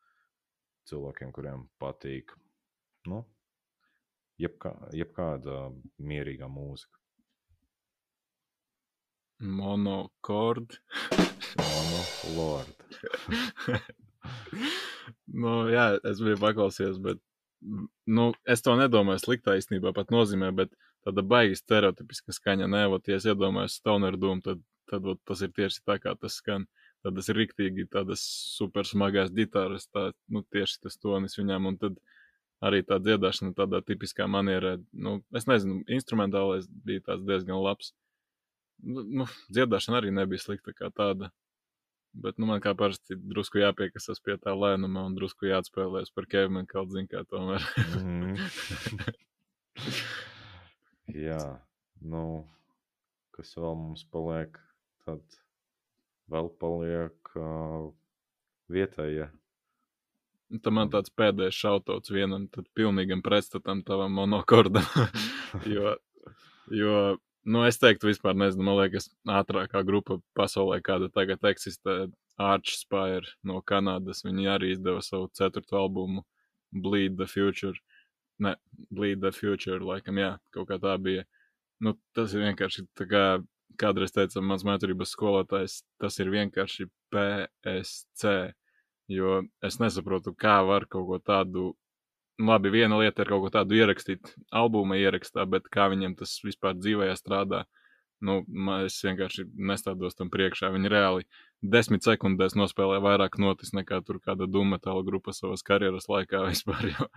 cilvēkiem, 0.91 1.33
kuriem 1.33 1.69
patīk 1.81 2.35
nu, 3.09 3.23
jebkā, 4.41 4.74
jebkāda 4.97 5.68
mierīga 5.99 6.49
mūzika. 6.51 6.99
Monokord. 9.45 10.78
Monolord. 11.59 12.85
nu, 15.43 15.55
jā, 15.72 15.87
es 16.07 16.22
biju 16.22 16.39
paklausījies, 16.41 17.01
bet 17.03 17.20
nu, 18.07 18.30
es 18.49 18.64
to 18.64 18.76
nedomāju 18.78 19.22
sliktā 19.22 19.57
īstenībā, 19.59 19.93
pat 19.97 20.12
nozīmē, 20.14 20.51
bet 20.57 20.72
tāda 21.05 21.24
baigi 21.26 21.59
stereotipiska 21.59 22.35
skaņa, 22.37 22.68
nevot, 22.70 23.09
ja 23.09 23.18
es 23.20 23.28
iedomājos 23.28 23.78
Stoner 23.80 24.16
Doom, 24.20 24.41
tad, 24.45 24.62
tad 24.91 25.07
ot, 25.09 25.20
tas 25.28 25.43
ir 25.45 25.53
tieši 25.57 25.85
tā, 25.85 25.99
kā 26.03 26.16
tas 26.20 26.41
skan. 26.41 26.66
Ir 27.05 27.37
riktīgi 27.37 27.85
tādas 27.93 28.22
super 28.55 28.87
smagās 28.89 29.32
ģitāras, 29.37 29.91
tā, 29.93 30.07
nu, 30.32 30.41
tieši 30.55 30.87
tas 30.87 30.97
tonis 30.97 31.37
viņām, 31.37 31.66
un 31.68 31.76
tad 31.80 31.99
arī 32.65 32.83
tā 32.87 32.99
dziedāšana 33.03 33.55
tādā 33.57 33.81
tipiskā 33.85 34.27
manierē, 34.31 34.79
nu, 34.93 35.19
es 35.37 35.49
nezinu, 35.51 35.83
instrumentālais 35.99 36.69
bija 36.87 37.05
tāds 37.11 37.25
diezgan 37.29 37.61
labs. 37.62 37.93
Nu, 38.85 39.05
nu 39.05 39.27
dziedāšana 39.55 40.01
arī 40.01 40.12
nebija 40.15 40.43
slikta 40.43 40.75
kā 40.77 40.91
tāda. 40.95 41.31
Bet 42.15 42.39
nu, 42.39 42.47
man 42.47 42.61
kā 42.62 42.77
parasti 42.79 43.17
drusku 43.19 43.59
jāpiekasas 43.59 44.21
pie 44.23 44.37
tā 44.39 44.55
lēnuma 44.55 45.03
un 45.09 45.17
drusku 45.17 45.49
jāatspēlēs 45.49 46.12
par 46.15 46.29
Kevinu 46.31 46.62
kaut 46.71 46.93
zinu, 46.95 47.11
kā 47.11 47.25
tomēr. 47.27 47.65
mm. 47.99 48.37
Jā, 51.27 51.43
nu, 52.07 52.23
kas 53.35 53.51
vēl 53.59 53.75
mums 53.81 54.07
paliek, 54.15 54.61
tad 55.05 55.41
vēl 56.31 56.49
paliek 56.62 57.35
uh, 57.35 57.91
vietējie. 58.73 59.27
Ja. 59.27 59.43
Tam 60.63 60.77
man 60.79 60.91
tāds 60.93 61.11
pēdējais 61.19 61.57
šautots 61.59 62.13
vienam, 62.15 62.47
tad 62.53 62.69
pilnīgam 62.79 63.25
pretstatam 63.25 63.81
tavam 63.87 64.13
monokordam. 64.15 64.87
jo, 65.75 65.97
jo 66.71 66.99
Nu, 67.45 67.61
es 67.69 67.77
teiktu, 67.77 68.09
vispār 68.09 68.33
nezinu, 68.41 68.65
man 68.65 68.79
liekas, 68.79 69.11
ātrākā 69.29 69.83
grupa 69.85 70.17
pasaulē, 70.39 70.79
kāda 70.81 71.11
tagad 71.13 71.43
eksistē, 71.45 72.07
Archspire 72.41 73.35
no 73.45 73.59
Kanādas. 73.61 74.23
Viņi 74.25 74.49
arī 74.49 74.71
izdeva 74.73 75.03
savu 75.05 75.29
ceturto 75.37 75.77
albumu, 75.77 76.25
Bleed 76.73 77.19
the 77.19 77.29
Future. 77.29 77.77
Ne, 78.41 78.55
Bleed 78.91 79.21
the 79.21 79.33
Future, 79.37 79.77
laikam, 79.85 80.19
jā, 80.19 80.31
kaut 80.57 80.71
kā 80.71 80.81
tā 80.81 80.97
bija. 80.97 81.27
Nu, 81.85 81.93
tas 82.17 82.33
ir 82.33 82.47
vienkārši 82.47 82.87
tā 82.97 83.07
kā 83.13 83.25
kādreiz 83.79 84.17
teica 84.17 84.41
mans 84.41 84.65
mācības 84.65 85.13
skolotājs, 85.13 85.83
tas 86.01 86.17
ir 86.25 86.33
vienkārši 86.33 86.89
PSC. 87.13 88.35
Jo 89.13 89.43
es 89.65 89.77
nesaprotu, 89.83 90.33
kā 90.33 90.63
var 90.65 90.87
kaut 90.89 91.07
ko 91.09 91.19
tādu 91.21 91.65
labi, 92.41 92.71
viena 92.73 92.99
lieta 92.99 93.23
ir 93.23 93.31
kaut 93.31 93.45
ko 93.45 93.51
tādu 93.53 93.77
ierakstīt 93.77 94.33
albuma 94.51 94.97
ierakstā, 94.99 95.45
bet 95.47 95.69
kā 95.73 95.91
viņiem 95.93 96.17
tas 96.19 96.39
vispār 96.45 96.75
dzīvē 96.79 97.11
strādā, 97.19 97.65
nu, 98.25 98.41
es 98.87 98.97
vienkārši 99.05 99.47
nestādos 99.71 100.17
tam 100.19 100.31
priekšā. 100.33 100.73
Viņi 100.75 100.91
reāli 100.91 101.27
desmit 101.61 102.07
sekundēs 102.07 102.57
nospēlē 102.59 103.01
vairāk 103.05 103.39
notis 103.43 103.75
nekā 103.77 104.01
tur 104.07 104.21
kāda 104.25 104.49
dumetāla 104.51 105.05
grupa 105.07 105.35
savas 105.37 105.63
karjeras 105.63 106.09
laikā 106.09 106.45
vispār, 106.51 106.89
jo 106.95 107.09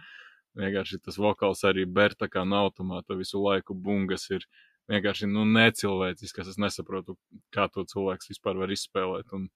vienkārši 0.60 1.00
tas 1.06 1.20
vokāls 1.22 1.64
arī 1.70 1.86
Berta 1.86 2.28
kā 2.28 2.44
no 2.46 2.66
automāta 2.68 3.18
visu 3.18 3.42
laiku 3.42 3.78
bungas 3.78 4.28
ir 4.30 4.44
vienkārši, 4.92 5.28
nu, 5.32 5.44
necilvēcisks, 5.52 6.54
es 6.54 6.60
nesaprotu, 6.62 7.18
kā 7.54 7.68
to 7.72 7.84
cilvēks 7.88 8.32
vispār 8.32 8.60
var 8.60 8.72
izspēlēt, 8.72 9.34
un 9.36 9.50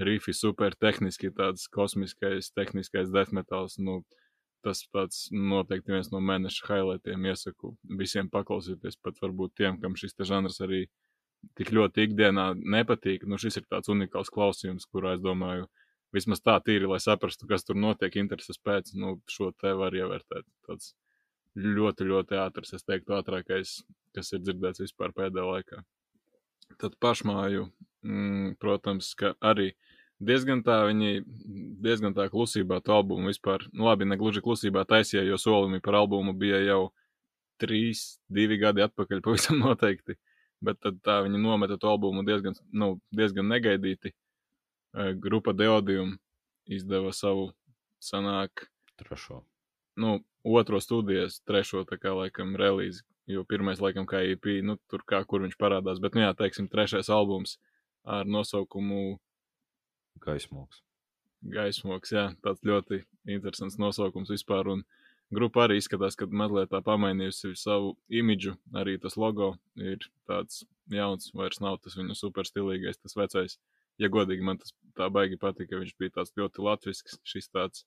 rifi 0.00 0.34
super 0.34 0.74
tehniski, 0.74 1.30
tāds 1.34 1.68
kosmiskais, 1.72 2.50
tehniskais 2.54 3.12
deathmetals, 3.14 3.78
nu, 3.78 4.02
tas 4.64 4.80
tāds 4.94 5.28
noteikti 5.30 5.92
viens 5.92 6.10
no 6.12 6.20
mēneša 6.24 6.68
highlightiem 6.70 7.26
iesaku 7.28 7.74
visiem 8.00 8.30
paklausīties, 8.32 8.96
pat 9.04 9.20
varbūt 9.22 9.54
tiem, 9.60 9.78
kam 9.82 9.96
šis 10.00 10.16
žanrs 10.24 10.60
arī 10.64 10.86
tik 11.58 11.70
ļoti 11.76 12.08
ikdienā 12.08 12.52
nepatīk. 12.56 13.26
Nu, 13.28 13.38
šis 13.40 13.60
ir 13.60 13.66
tāds 13.68 13.92
unikāls 13.92 14.32
klausījums, 14.32 14.88
kurā 14.88 15.14
es 15.18 15.24
domāju, 15.24 15.68
vismaz 16.14 16.40
tā 16.40 16.56
tīri, 16.64 16.88
lai 16.88 17.00
saprastu, 17.02 17.48
kas 17.50 17.66
tur 17.66 17.76
notiek, 17.76 18.16
intereses 18.16 18.58
pēc, 18.58 18.94
nu, 18.96 19.18
šo 19.30 19.50
te 19.60 19.74
var 19.76 19.94
ievērtēt. 19.96 20.46
Tāds 20.66 20.94
ļoti, 21.58 22.08
ļoti 22.10 22.38
ātrs, 22.40 22.74
es 22.78 22.86
teiktu, 22.86 23.14
ātrākais, 23.18 23.80
kas 24.16 24.32
ir 24.32 24.42
dzirdēts 24.42 24.82
vispār 24.82 25.14
pēdējā 25.14 25.46
laikā. 25.50 25.82
Tad 26.80 26.96
pašmāju, 27.02 27.68
mm, 28.06 28.56
protams, 28.62 29.12
ka 29.18 29.34
arī 29.44 29.72
diezgan 30.22 30.62
tā 30.66 30.80
viņi 30.88 31.24
diezgan 31.84 32.14
tā 32.16 32.28
klusībā 32.32 32.80
to 32.84 32.94
albumu 32.94 33.30
vispār, 33.32 33.66
nu 33.72 33.88
labi, 33.88 34.06
ne 34.08 34.18
gluži 34.20 34.42
klusībā 34.44 34.84
taisīja, 34.88 35.24
jo 35.28 35.38
solījumi 35.40 35.82
par 35.84 35.98
albumu 36.00 36.34
bija 36.38 36.60
jau 36.64 36.92
trīs, 37.60 38.18
divi 38.28 38.58
gadi 38.60 38.84
atpakaļ 38.84 39.22
pavisam 39.26 39.60
noteikti, 39.62 40.18
bet 40.64 40.80
tad 40.82 41.00
tā 41.04 41.20
viņi 41.26 41.40
nometa 41.40 41.78
to 41.80 41.90
albumu 41.90 42.24
diezgan, 42.26 42.56
nu, 42.72 42.98
diezgan 43.14 43.48
negaidīti. 43.50 44.14
Grupa 45.18 45.50
Deodium 45.52 46.12
izdeva 46.70 47.10
savu 47.12 47.48
sanāk. 47.98 48.68
Trešo. 48.94 49.40
Nu, 49.98 50.20
otro 50.46 50.78
studijas, 50.78 51.40
trešo 51.42 51.82
tā 51.88 51.98
kā 51.98 52.12
laikam 52.14 52.52
relīzi, 52.54 53.02
jo 53.26 53.42
pirmais 53.48 53.80
laikam 53.82 54.06
kā 54.06 54.20
EP, 54.22 54.46
nu, 54.62 54.76
tur 54.90 55.02
kā 55.02 55.18
kur 55.26 55.42
viņš 55.42 55.56
parādās, 55.58 55.98
bet, 56.02 56.14
nu 56.14 56.22
jā, 56.22 56.30
teiksim, 56.38 56.68
trešais 56.70 57.10
albums 57.10 57.56
ar 58.04 58.28
nosaukumu 58.28 59.18
Gaismoks. 60.22 60.82
Gaismoks, 61.44 62.12
jā, 62.14 62.28
tāds 62.44 62.64
ļoti 62.64 63.02
interesants 63.28 63.76
nosaukums 63.80 64.30
vispār. 64.32 64.70
Un 64.72 64.84
grupa 65.34 65.64
arī 65.64 65.78
izskatās, 65.80 66.16
ka 66.16 66.28
mazliet 66.30 66.70
tā 66.72 66.80
pamainījusi 66.84 67.54
savu 67.58 67.94
imidžu. 68.08 68.54
Arī 68.76 68.96
tas 69.02 69.18
logo 69.20 69.54
ir 69.76 70.06
tāds 70.28 70.62
jauns, 70.92 71.32
vairs 71.36 71.60
nav 71.64 71.80
tas 71.84 71.96
viņa 71.98 72.16
superstilīgais, 72.18 73.00
tas 73.02 73.16
vecais. 73.18 73.58
Ja 74.00 74.10
godīgi 74.10 74.46
man 74.46 74.58
tas 74.58 74.72
tā 74.98 75.10
baigi 75.12 75.38
patika, 75.40 75.78
viņš 75.78 75.94
bija 76.00 76.16
tāds 76.18 76.32
ļoti 76.38 76.64
latvisks, 76.66 77.18
šis 77.28 77.50
tāds 77.52 77.84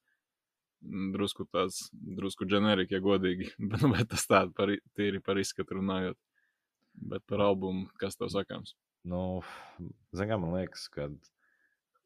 mm, 0.86 1.12
drusku 1.16 1.48
tāds, 1.52 1.88
drusku 1.92 2.48
ģenerika, 2.48 2.96
ja 2.96 3.04
godīgi, 3.04 3.52
nu, 3.72 3.82
bet 3.94 4.12
tas 4.14 4.28
tāda 4.30 4.54
par, 4.56 4.72
tīri 4.98 5.24
par 5.24 5.42
izskatu 5.42 5.82
runājot. 5.82 6.20
Bet 6.98 7.22
par 7.30 7.44
albumu, 7.46 7.86
kas 8.02 8.18
tev 8.18 8.32
sakāms? 8.34 8.74
Nu, 9.06 9.44
zināmā 10.18 10.48
man 10.48 10.56
liekas, 10.58 10.88
ka 10.90 11.12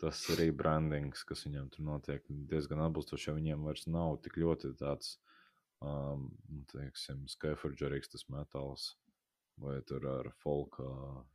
tas 0.02 0.22
rebrandings, 0.40 1.26
kas 1.28 1.46
viņam 1.46 1.70
tur 1.74 1.86
notiek, 1.86 2.26
diezgan 2.50 2.82
atbilstoši, 2.88 3.30
jo 3.30 3.36
viņiem 3.38 3.68
vairs 3.68 3.86
nav 3.88 4.18
tik 4.26 4.40
ļoti 4.42 4.74
tāds, 4.80 5.16
um, 5.86 6.30
nu, 6.50 6.64
teiksim, 6.72 7.28
skaiforģerīgs 7.32 8.14
tas 8.16 8.28
metāls. 8.34 8.92
Vai 9.62 9.76
tur 9.86 10.06
ar 10.10 10.30
folka 10.42 10.86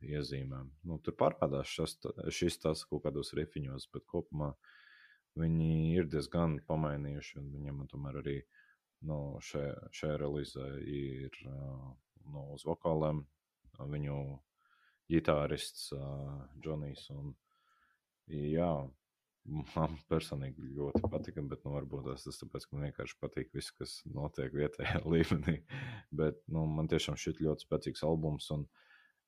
iezīmēm. 0.03 0.71
Nu, 0.89 0.97
tur 0.99 1.15
parādās 1.15 1.69
šis, 1.71 1.93
šis 2.33 2.57
tas 2.59 2.81
kaut 2.89 3.05
kādos 3.05 3.29
rifiņos, 3.37 3.85
bet 3.93 4.03
kopumā 4.09 4.49
viņi 5.39 5.69
ir 5.93 6.09
diezgan 6.11 6.57
pamainījuši. 6.67 7.45
Viņam 7.53 7.85
tomēr 7.87 8.19
arī 8.19 8.35
nu, 9.07 9.37
šajā, 9.47 9.77
šajā 9.95 10.19
relīzē 10.25 10.67
ir 10.97 11.39
nu, 11.45 12.43
uz 12.57 12.67
vokāliem 12.67 13.23
viņu 13.79 14.17
ģitārists 15.13 15.93
Džonijs. 16.59 17.07
Uh, 17.13 17.31
Jā, 18.27 18.71
man 19.47 19.97
personīgi 20.11 20.73
ļoti 20.75 21.03
patika, 21.11 21.43
bet 21.47 21.63
nu, 21.65 21.73
varbūt 21.77 22.09
tas 22.09 22.27
ir 22.27 22.37
tāpēc, 22.41 22.67
ka 22.67 22.75
man 22.75 22.87
vienkārši 22.89 23.19
patīk 23.23 23.53
viss, 23.55 23.73
kas 23.75 23.99
notiek 24.11 24.53
vietējā 24.55 25.03
līmenī. 25.13 25.61
Bet 26.11 26.41
nu, 26.51 26.65
man 26.71 26.91
tiešām 26.91 27.19
šķiet 27.19 27.43
ļoti 27.45 27.67
spēcīgs 27.67 28.03
albums. 28.07 28.49
Un, 28.55 28.65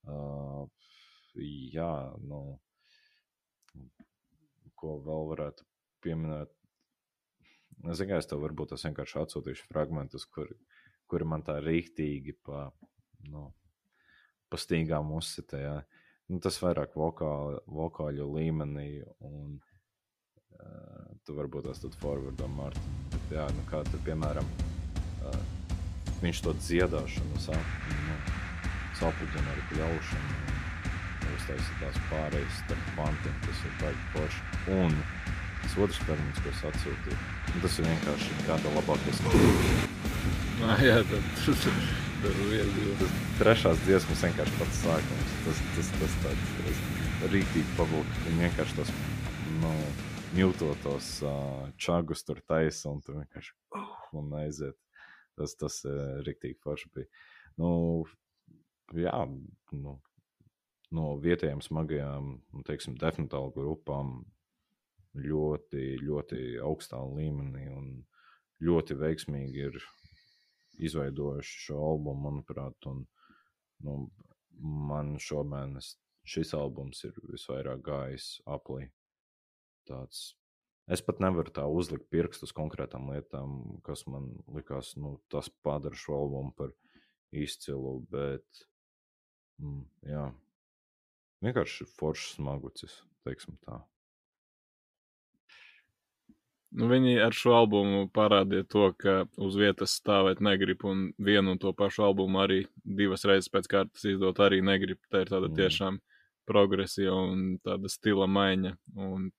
uh, 0.08 0.66
jā, 1.39 1.91
nu, 2.28 2.41
ko 4.80 4.97
vēl 5.06 5.30
varētu 5.34 5.68
pieminēt. 6.04 6.52
Domāju, 7.80 8.12
es 8.18 8.28
tev 8.28 8.41
varbūt 8.43 8.74
es 8.76 8.84
vienkārši 8.84 9.22
atsūtīšu 9.22 9.70
fragmentus, 9.70 10.26
kuri, 10.28 10.58
kuri 11.08 11.28
man 11.28 11.45
tā 11.47 11.62
rīktīgi 11.64 12.36
pa, 12.43 12.66
nu, 13.32 13.45
pa 14.52 14.60
stīgām 14.60 15.14
uzsitēja. 15.16 15.78
Uh, 15.80 15.99
nu, 16.30 16.40
tas 16.44 16.60
vairāk 16.62 16.96
vokāli, 16.98 17.60
vokāļu 17.80 18.28
līmenī. 18.36 18.90
Un, 19.26 19.58
uh, 20.60 21.08
tu 21.26 21.36
varbūt 21.38 21.70
tas 21.70 21.82
tad 21.84 21.98
forwardā 22.02 22.50
Mārtiņa. 22.56 23.08
Bet, 23.14 23.32
jā, 23.38 23.48
nu, 23.58 23.66
kā 23.72 23.82
tur, 23.90 24.04
piemēram, 24.08 24.52
uh, 25.26 25.40
viņš 26.24 26.44
to 26.46 26.56
dziedāšanu 26.60 27.42
sāk, 27.44 27.74
nu, 27.94 28.20
sapuģina 29.00 29.56
ar 29.56 29.66
pļaušanu. 29.74 30.38
Uztaisīt 31.30 31.76
tās 31.80 31.98
pārējas 32.10 32.62
starp 32.64 32.88
pantiem, 32.98 33.36
tas 33.46 33.60
ir 33.68 33.76
baigi 33.80 34.08
forši. 34.16 34.42
Un 34.76 34.96
tas 35.62 35.78
otrs 35.86 36.02
termins, 36.08 36.42
ko 36.44 36.52
es 36.52 36.66
atsūtīju, 36.72 37.20
nu, 37.54 37.62
tas 37.64 37.80
ir 37.80 37.90
vienkārši 37.92 38.44
gada 38.50 38.78
labākais. 38.80 39.26
Ah, 40.60 40.76
jā, 40.84 40.98
tad, 41.08 41.46
trešās 43.39 43.80
dziesmas 43.86 44.24
vienkārši 44.26 44.57
pats 44.59 44.80
sākums. 44.84 45.34
Tas, 45.45 45.61
tas, 45.76 45.91
tas 46.01 46.15
tāds 46.26 46.82
rīktīgi 47.32 47.76
pavilkt. 47.78 48.20
Viņi 48.26 48.43
vienkārši 48.45 48.78
tos, 48.80 48.91
nu, 49.61 49.72
mjūtotos 50.36 51.11
uh, 51.26 51.70
čagus 51.80 52.26
tur 52.28 52.41
taisa 52.45 52.91
un 52.91 52.99
tu 53.05 53.15
vienkārši 53.15 53.53
uh, 53.78 53.93
un 54.20 54.34
aiziet. 54.41 54.78
Tas, 55.39 55.55
tas 55.59 55.80
uh, 55.88 56.20
rīktīgi 56.28 56.59
forši 56.63 56.91
bija. 56.95 57.07
Nu, 57.59 57.72
jā, 58.95 59.15
nu, 59.76 59.95
no 60.95 61.13
vietējām 61.24 61.63
smagajām, 61.63 62.36
nu, 62.41 62.65
teiksim, 62.67 62.97
definitālu 62.99 63.53
grupām 63.55 64.20
ļoti, 65.15 65.86
ļoti 66.03 66.43
augstā 66.63 66.99
līmenī 67.15 67.70
un 67.74 67.89
ļoti 68.63 68.99
veiksmīgi 68.99 69.65
ir 69.70 69.80
izveidojuši 70.80 71.64
šo 71.66 71.80
albumu, 71.92 72.30
manuprāt. 72.30 72.88
Un, 72.90 73.04
nu, 73.86 73.96
man 74.60 75.16
šomēnes 75.22 75.94
šis 76.30 76.54
albums 76.58 77.04
ir 77.08 77.16
visvairāk 77.30 77.84
gājis 77.86 78.28
aplī. 78.50 78.90
Tāds, 79.90 80.34
es 80.92 81.02
pat 81.06 81.22
nevaru 81.24 81.54
tā 81.54 81.66
uzlikt 81.66 82.10
pirkstus 82.14 82.54
konkrētām 82.56 83.10
lietām, 83.14 83.80
kas 83.86 84.06
man 84.10 84.32
likās, 84.54 84.94
nu, 85.00 85.18
tas 85.34 85.50
padara 85.66 85.98
šo 85.98 86.18
albumu 86.20 86.54
par 86.58 86.76
izcilu, 87.34 88.00
bet 88.12 88.66
mm, 89.62 89.86
jā, 90.12 90.26
vienkārši 91.46 91.88
foršs 91.96 92.36
smagucis, 92.38 93.00
teiksim 93.26 93.58
tā. 93.66 93.80
Nu, 96.70 96.86
viņi 96.86 97.15
ar 97.26 97.34
šo 97.34 97.55
albumu 97.57 98.03
parādīja 98.13 98.65
to, 98.70 98.91
ka 99.01 99.13
uz 99.41 99.55
vietas 99.57 99.95
stāvēt 99.97 100.41
negrib, 100.45 100.84
un 100.86 101.07
vienu 101.17 101.55
un 101.55 101.61
to 101.61 101.72
pašu 101.74 102.03
albumu 102.05 102.43
arī 102.43 102.59
divas 102.86 103.26
reizes 103.26 103.49
pēc 103.49 103.70
kārtas 103.72 104.05
izdot 104.05 104.38
arī 104.45 104.61
negrib. 104.61 104.99
Tā 105.09 105.24
ir 105.24 105.32
tāda 105.32 105.49
mm. 105.49 105.55
tiešām 105.57 105.97
progresija 106.49 107.15
un 107.15 107.57
tāda 107.65 107.89
stila 107.89 108.30
maiņa. 108.30 108.76
Un, 109.01 109.32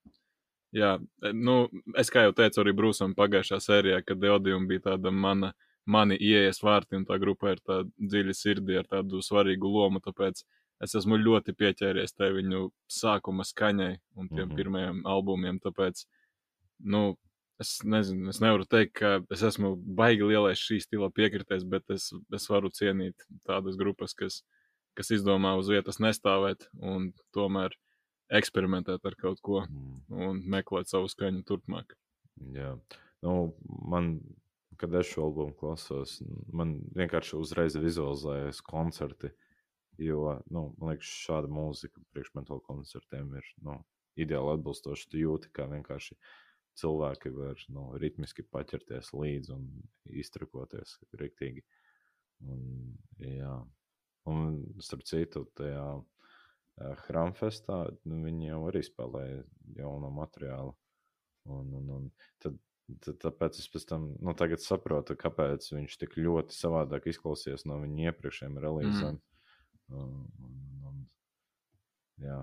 jā, 0.74 0.96
nu, 1.30 1.56
es 2.02 2.10
kā 2.10 2.26
jau 2.26 2.34
teicu 2.42 2.64
arī 2.64 2.74
Brūsam 2.82 3.14
pagājušā 3.18 3.60
sērijā, 3.62 4.02
kad 4.06 4.18
Deodium 4.22 4.66
bija 4.70 4.88
tāda 4.90 5.14
mana, 5.14 5.52
mani 5.86 6.18
ieejas 6.18 6.62
vārti, 6.66 6.98
un 6.98 7.06
tā 7.06 7.18
grupa 7.22 7.54
ir 7.54 7.62
tāda 7.62 7.86
dziļa 8.10 8.36
sirdī 8.36 8.78
ar 8.82 8.90
tādu 8.90 9.22
svarīgu 9.22 9.70
lomu, 9.70 10.02
tāpēc 10.02 10.42
es 10.82 10.96
esmu 10.98 11.18
ļoti 11.20 11.54
pieķēries 11.54 12.16
tai 12.16 12.32
viņu 12.34 12.72
sākuma 12.90 13.46
skaņai 13.46 13.92
un 14.16 14.28
tiem 14.28 14.38
mm 14.38 14.48
-hmm. 14.48 14.56
pirmajiem 14.56 15.06
albumiem, 15.06 15.62
tāpēc 15.62 16.06
nu, 16.82 17.02
es 17.60 17.78
nezinu, 17.84 18.30
es 18.32 18.40
nevaru 18.42 18.66
teikt, 18.68 18.94
ka 19.00 19.12
es 19.34 19.44
esmu 19.46 19.74
baigi 19.98 20.26
lielais 20.26 20.60
šī 20.60 20.80
stila 20.84 21.10
piekritējs, 21.14 21.66
bet 21.68 21.92
es, 21.92 22.10
es 22.34 22.48
varu 22.50 22.72
cienīt 22.74 23.26
tādas 23.48 23.78
grupas, 23.80 24.16
kas, 24.16 24.40
kas 24.98 25.12
izdomā 25.16 25.54
uz 25.60 25.70
vietas 25.72 26.00
nestāvēt 26.02 26.70
un 26.80 27.10
tomēr 27.36 27.76
eksperimentēt 28.40 29.04
ar 29.04 29.16
kaut 29.18 29.40
ko 29.44 29.64
mm. 29.64 29.96
un 30.28 30.44
meklēt 30.54 30.90
savu 30.90 31.10
skaņu 31.10 31.42
turpmāk. 31.48 31.96
Jā, 32.54 32.76
nu, 33.26 33.34
man 33.68 34.14
kad 34.80 34.94
es 34.94 35.10
šo 35.12 35.26
albumu 35.28 35.52
klausos, 35.60 36.16
man 36.56 36.78
vienkārši 36.96 37.36
uzreiz 37.36 37.76
vizualizējas 37.76 38.62
koncerti. 38.64 39.28
Jo, 40.00 40.38
nu, 40.48 40.70
man 40.80 40.94
liekas, 40.94 41.10
šāda 41.26 41.50
mūzika 41.52 42.00
priekšmetāla 42.14 42.62
koncertiem 42.64 43.34
ir 43.36 43.48
nu, 43.66 43.74
ideāli 44.16 44.54
atbilstoša. 44.54 45.10
Tu 45.12 45.20
jūti, 45.20 45.50
kā 45.52 45.66
vienkārši 45.68 46.16
cilvēki 46.80 47.32
var 47.36 47.60
nu, 47.74 47.90
ritmiski 48.00 48.44
paķerties 48.46 49.12
līdzi 49.16 49.52
un 49.56 49.66
iztrakoties 50.22 50.96
rīktīgi. 51.20 51.64
Un, 52.48 52.64
jā. 53.20 53.54
un 54.30 54.46
starp 54.80 55.04
citu, 55.08 55.44
tajā 55.58 55.84
uh, 56.00 57.04
Hramfestā 57.04 57.82
nu, 58.08 58.22
viņi 58.24 58.50
jau 58.50 58.62
arī 58.70 58.82
spēlēja 58.86 59.44
jaunu 59.76 60.12
materiālu. 60.16 60.74
Un, 61.50 61.70
un, 61.76 61.94
un 61.98 62.10
tad 62.42 62.58
Tad, 63.04 63.20
tāpēc 63.22 63.58
es 63.60 63.68
pēc 63.70 63.84
tam 63.86 64.06
nu, 64.18 64.32
saprotu, 64.58 65.14
kāpēc 65.18 65.68
viņš 65.70 65.96
tik 66.00 66.16
ļoti 66.18 66.56
savādāk 66.56 67.06
izklausījās 67.12 67.66
no 67.68 67.78
viņa 67.84 68.10
iepriekšējiem 68.10 68.56
relīzēm. 68.64 69.18
Mm. 69.18 70.00
Un, 70.00 70.16
un, 70.46 70.56
un, 70.90 70.96
jā, 72.24 72.40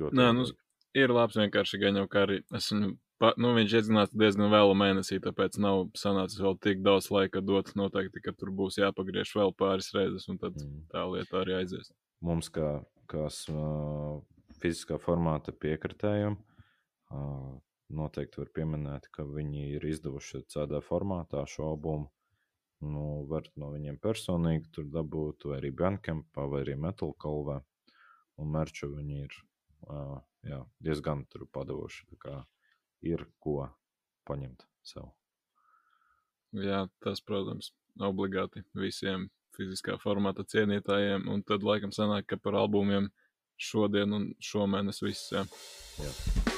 ļoti. 0.00 0.18
Nē, 0.18 0.26
nu, 0.34 0.46
ir 0.96 1.12
labs 1.14 1.38
vienkārši 1.38 1.80
gan 1.82 2.00
jau 2.00 2.08
kā 2.10 2.26
arī 2.26 2.42
es 2.56 2.70
viņu. 2.72 2.96
Pa, 3.20 3.34
nu, 3.36 3.50
viņš 3.52 3.72
iedzinās 3.76 4.12
diezgan 4.16 4.48
vēlu 4.48 4.72
mēnesī, 4.80 5.18
tāpēc 5.20 5.58
nav 5.60 5.90
sanācis 5.98 6.40
vēl 6.40 6.54
tik 6.64 6.78
daudz 6.80 7.10
laika 7.12 7.42
dot. 7.44 7.74
Noteikti, 7.76 8.22
ka 8.24 8.32
tur 8.32 8.48
būs 8.56 8.78
jāpagriež 8.80 9.34
vēl 9.36 9.52
pāris 9.60 9.90
reizes, 9.92 10.24
un 10.32 10.38
tad 10.40 10.56
mm. 10.56 10.86
tā 10.88 11.02
lieta 11.04 11.42
arī 11.42 11.58
aizies. 11.58 11.90
Mums, 12.24 12.48
kā, 12.54 12.70
kā 13.12 13.26
uh, 13.28 14.22
fiziskā 14.62 14.96
formāta 15.04 15.52
piekritējiem, 15.52 16.38
uh, 17.12 17.50
noteikti 17.92 18.40
var 18.40 18.48
pieminēt, 18.56 19.10
ka 19.12 19.28
viņi 19.28 19.66
ir 19.74 19.84
izdevuši 19.92 20.46
tādā 20.56 20.80
formātā 20.86 21.44
šo 21.44 21.74
albumu. 21.74 22.08
Nu, 22.80 23.26
var 23.28 23.44
no 23.60 23.68
viņiem 23.74 24.00
personīgi 24.00 24.70
tur 24.72 24.88
dabūt, 24.88 25.44
vai 25.50 25.58
arī 25.60 25.74
Bandcampā, 25.76 26.48
vai 26.48 26.64
arī 26.64 26.80
Metal 26.80 27.12
Kalvē. 27.20 27.60
Un 28.40 28.48
merču 28.56 28.88
viņi 28.94 29.18
ir 29.26 29.34
uh, 29.36 30.16
jā, 30.46 30.60
diezgan 30.82 31.24
tur 31.30 31.46
kā 32.20 32.36
ir 33.06 33.26
ko 33.42 33.64
paņemt 34.28 34.66
sev. 34.86 35.10
Jā, 36.56 36.84
tas, 37.04 37.22
protams, 37.22 37.72
obligāti 38.02 38.64
visiem 38.74 39.28
fiziskā 39.56 39.96
formāta 40.02 40.44
cienītājiem. 40.46 41.28
Un 41.30 41.44
tad 41.46 41.66
laikam 41.66 41.94
sanāk, 41.94 42.26
ka 42.30 42.40
par 42.42 42.58
albumiem 42.58 43.10
šodien 43.60 44.16
un 44.16 44.30
šomēnes 44.42 45.04
viss. 45.06 45.30
Jā. 45.34 45.44
Jā. 46.00 46.49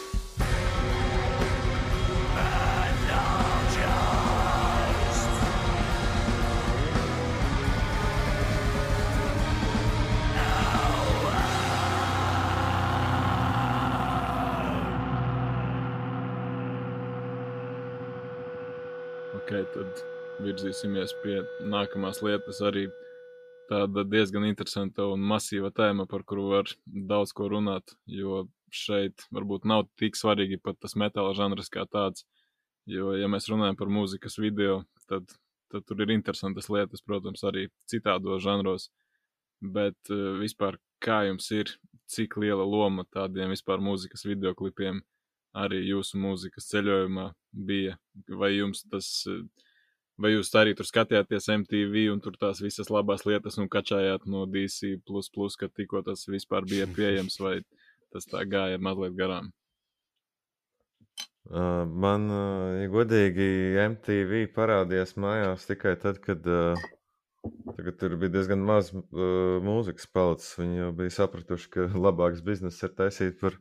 Tad 19.74 20.02
virzīsimies 20.42 21.14
pie 21.22 21.40
nākamās 21.68 22.22
lietas. 22.24 22.60
Arī 22.64 22.86
tāda 23.70 24.04
diezgan 24.08 24.46
interesanta 24.48 25.06
un 25.12 25.22
masīva 25.28 25.72
tēma, 25.74 26.06
par 26.10 26.24
kuru 26.28 26.48
var 26.52 26.72
daudz 26.86 27.34
ko 27.36 27.48
runāt. 27.52 27.94
Jo 28.06 28.46
šeit 28.72 29.26
varbūt 29.34 29.66
nav 29.68 29.86
tik 30.00 30.16
svarīgi 30.16 30.60
pat 30.64 30.80
tas 30.80 30.96
metāla 30.98 31.34
žanrs 31.36 31.70
kā 31.72 31.84
tāds. 31.90 32.26
Jo, 32.88 33.12
ja 33.14 33.28
mēs 33.30 33.46
runājam 33.52 33.78
par 33.78 33.92
mūzikas 33.92 34.40
video, 34.42 34.82
tad, 35.06 35.28
tad 35.70 35.84
tur 35.86 36.02
ir 36.02 36.10
interesantas 36.10 36.66
lietas, 36.72 37.04
protams, 37.06 37.44
arī 37.46 37.68
citādos 37.90 38.42
žanros. 38.42 38.88
Bet 39.62 40.10
uh, 40.10 40.40
vispār, 40.40 40.80
kā 41.02 41.22
jums 41.28 41.46
ir, 41.54 41.70
cik 42.10 42.34
liela 42.42 42.64
loma 42.66 43.04
tādiem 43.14 43.52
vispār 43.54 43.80
mūzikas 43.80 44.26
videoklipiem 44.26 44.98
arī 45.54 45.82
jūsu 45.84 46.18
mūzikas 46.20 46.66
ceļojumā 46.72 47.30
bija? 47.52 47.96
Vai 48.28 48.52
jums 48.54 48.84
tas, 48.90 49.08
vai 50.20 50.34
jūs 50.34 50.52
arī 50.58 50.74
tur 50.78 50.88
skatījāties 50.88 51.50
MTV 51.54 52.06
un 52.12 52.22
tur 52.24 52.36
tās 52.40 52.62
visas 52.64 52.90
labās 52.92 53.26
lietas 53.28 53.58
un 53.62 53.70
kačājāt 53.72 54.26
no 54.26 54.44
DC, 54.46 54.98
kad 55.60 55.74
tikko 55.74 56.02
tas 56.06 56.26
vispār 56.28 56.68
bija 56.68 56.86
pieejams, 56.86 57.38
vai 57.40 57.60
tas 58.12 58.28
tā 58.28 58.44
gāja 58.44 58.80
mazliet 58.80 59.16
garām? 59.18 59.52
Uh, 61.42 61.82
man, 61.84 62.28
uh, 62.30 62.82
ja 62.84 62.88
godīgi, 62.92 63.46
MTV 63.82 64.44
parādījās 64.54 65.16
mājās 65.18 65.66
tikai 65.66 65.96
tad, 66.00 66.20
kad 66.22 66.46
uh, 66.46 66.78
Tagad 67.76 67.96
tur 67.98 68.12
bija 68.22 68.30
diezgan 68.36 68.60
maz 68.62 68.92
uh, 68.94 69.00
mūzikas 69.66 70.06
palicis. 70.14 70.52
Viņi 70.60 70.78
jau 70.78 70.90
bija 70.98 71.14
sapratuši, 71.16 71.70
ka 71.74 71.86
labāks 72.04 72.42
bizness 72.46 72.84
ir 72.86 72.92
taisīt 72.98 73.40
par 73.40 73.56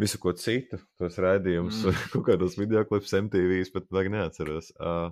visu 0.00 0.20
ko 0.20 0.32
citu, 0.36 0.78
tos 1.00 1.18
raidījumus, 1.20 1.82
mm. 1.84 2.04
kaut 2.14 2.26
kādos 2.28 2.56
video 2.58 2.84
klipus, 2.88 3.12
MTV, 3.16 3.58
pat 3.74 3.90
vajag 3.92 4.12
neatceros. 4.14 4.70
Uh, 4.78 5.10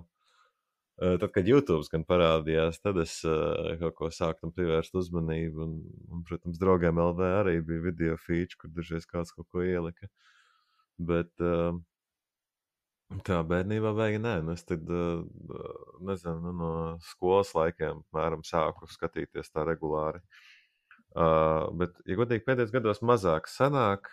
uh, 1.01 1.17
tad, 1.21 1.29
kad 1.35 1.49
YouTube 1.49 1.85
gan 1.93 2.05
parādījās, 2.09 2.81
tad 2.83 2.99
es 3.03 3.19
uh, 3.27 3.75
kaut 3.81 3.97
ko 3.99 4.09
sāku 4.13 4.45
tam 4.45 4.55
pievērst 4.55 4.97
uzmanību. 5.01 5.67
Un, 5.67 5.77
un, 6.09 6.23
protams, 6.27 6.61
draugiem 6.61 7.01
LV 7.03 7.29
arī 7.41 7.59
bija 7.65 7.85
video 7.85 8.17
feature, 8.25 8.57
kur 8.61 8.73
dažreiz 8.75 9.07
kāds 9.09 9.35
kaut 9.35 9.49
ko 9.53 9.65
ielika. 9.65 10.09
Bet 10.99 11.31
uh, 11.45 11.77
tā 13.25 13.41
bērnībā 13.47 13.93
vajag 13.97 14.21
nē. 14.25 14.35
Nu, 14.45 14.55
es 14.57 14.65
tad, 14.67 14.89
uh, 14.89 15.25
nezinu, 16.05 16.39
nu, 16.45 16.55
no 16.61 16.71
skolas 17.11 17.53
laikiem 17.57 18.03
mēram 18.15 18.45
sāku 18.47 18.89
skatīties 18.89 19.53
tā 19.53 19.67
regulāri. 19.69 20.23
Uh, 21.17 21.69
bet, 21.77 21.95
ja 22.05 22.19
godīgi, 22.19 22.45
pēdējos 22.45 22.73
gados 22.75 22.99
mazāk 23.01 23.49
sanāk, 23.49 24.11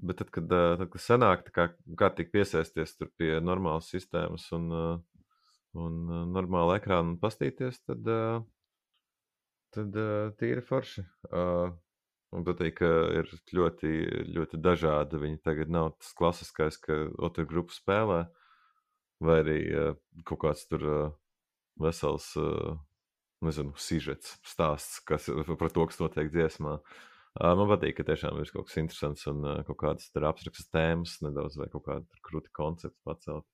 Bet 0.00 0.18
tad, 0.18 0.30
kad, 0.34 0.48
tad, 0.48 0.88
kad 0.90 1.02
sanāk, 1.02 1.46
kā, 1.54 1.68
kā 1.98 2.08
tik 2.16 2.32
piesaisties 2.32 2.96
pie 3.20 3.36
normālas 3.44 3.90
sistēmas 3.92 4.48
un, 4.56 4.70
un 5.78 5.98
normāla 6.32 6.78
ekrāna 6.80 7.12
un 7.12 7.18
pastīties, 7.22 7.82
tad, 7.86 8.08
tad 9.76 9.98
tīri 10.40 10.64
forši. 10.66 11.04
Un 12.32 12.46
patīk, 12.48 12.78
ka 12.80 12.88
ir 13.20 13.28
ļoti, 13.52 13.92
ļoti 14.32 14.60
dažādi. 14.64 15.20
Viņi 15.20 15.42
tagad 15.44 15.70
nav 15.70 15.92
tas 15.98 16.14
klasiskais, 16.16 16.80
ka 16.80 16.96
otrā 17.20 17.44
grupa 17.46 17.76
spēlē, 17.76 18.22
vai 19.22 19.38
arī 19.44 19.58
kaut 20.24 20.40
kāds 20.46 20.64
tur 20.70 20.88
vesels, 21.82 22.32
nezinu, 23.44 23.76
sižets, 23.76 24.38
stāsts 24.48 25.02
kas, 25.04 25.28
par 25.60 25.76
to, 25.76 25.86
kas 25.90 26.00
notiek 26.00 26.32
dziesmā. 26.32 26.78
Uh, 26.80 27.11
Man 27.40 27.70
patīk, 27.70 27.96
ka 27.96 28.04
tiešām 28.10 28.42
ir 28.42 28.50
kaut 28.52 28.68
kas 28.68 28.80
interesants 28.82 29.24
un 29.30 29.46
kaut 29.64 29.78
kādas 29.80 30.10
abstraktas 30.12 30.68
tēmas, 30.68 31.14
nedaudz 31.24 31.56
vai 31.56 31.70
kaut 31.72 31.86
kāda 31.86 32.24
krūti 32.26 32.52
koncepts 32.52 33.00
pacelt. 33.06 33.46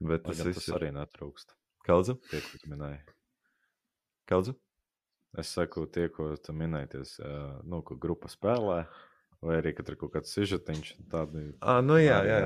Bet 0.00 0.24
tas, 0.24 0.40
tas 0.40 0.68
ir... 0.68 0.76
arī 0.78 0.92
netrūkst. 0.96 1.52
Kaudzu? 1.86 2.16
Tie, 2.30 2.40
ko 2.44 2.62
tu 2.62 2.70
minēji. 2.72 3.02
Kaudzu? 4.28 4.56
Es 5.36 5.52
saku, 5.52 5.84
tie, 5.92 6.08
ko 6.12 6.30
tu 6.40 6.54
minējies, 6.56 7.18
nu, 7.68 7.82
ka 7.84 7.98
grupa 8.00 8.32
spēlē. 8.32 8.86
Vai 9.44 9.58
arī, 9.60 9.74
ka 9.76 9.84
tur 9.84 9.94
ir 9.94 10.00
kaut 10.00 10.14
kāds 10.14 10.32
sižetiņš, 10.32 10.94
tāda 11.12 11.42
ir. 11.42 11.50
Ah, 11.60 11.82
nu 11.84 11.98
jā, 12.00 12.16
jā. 12.24 12.38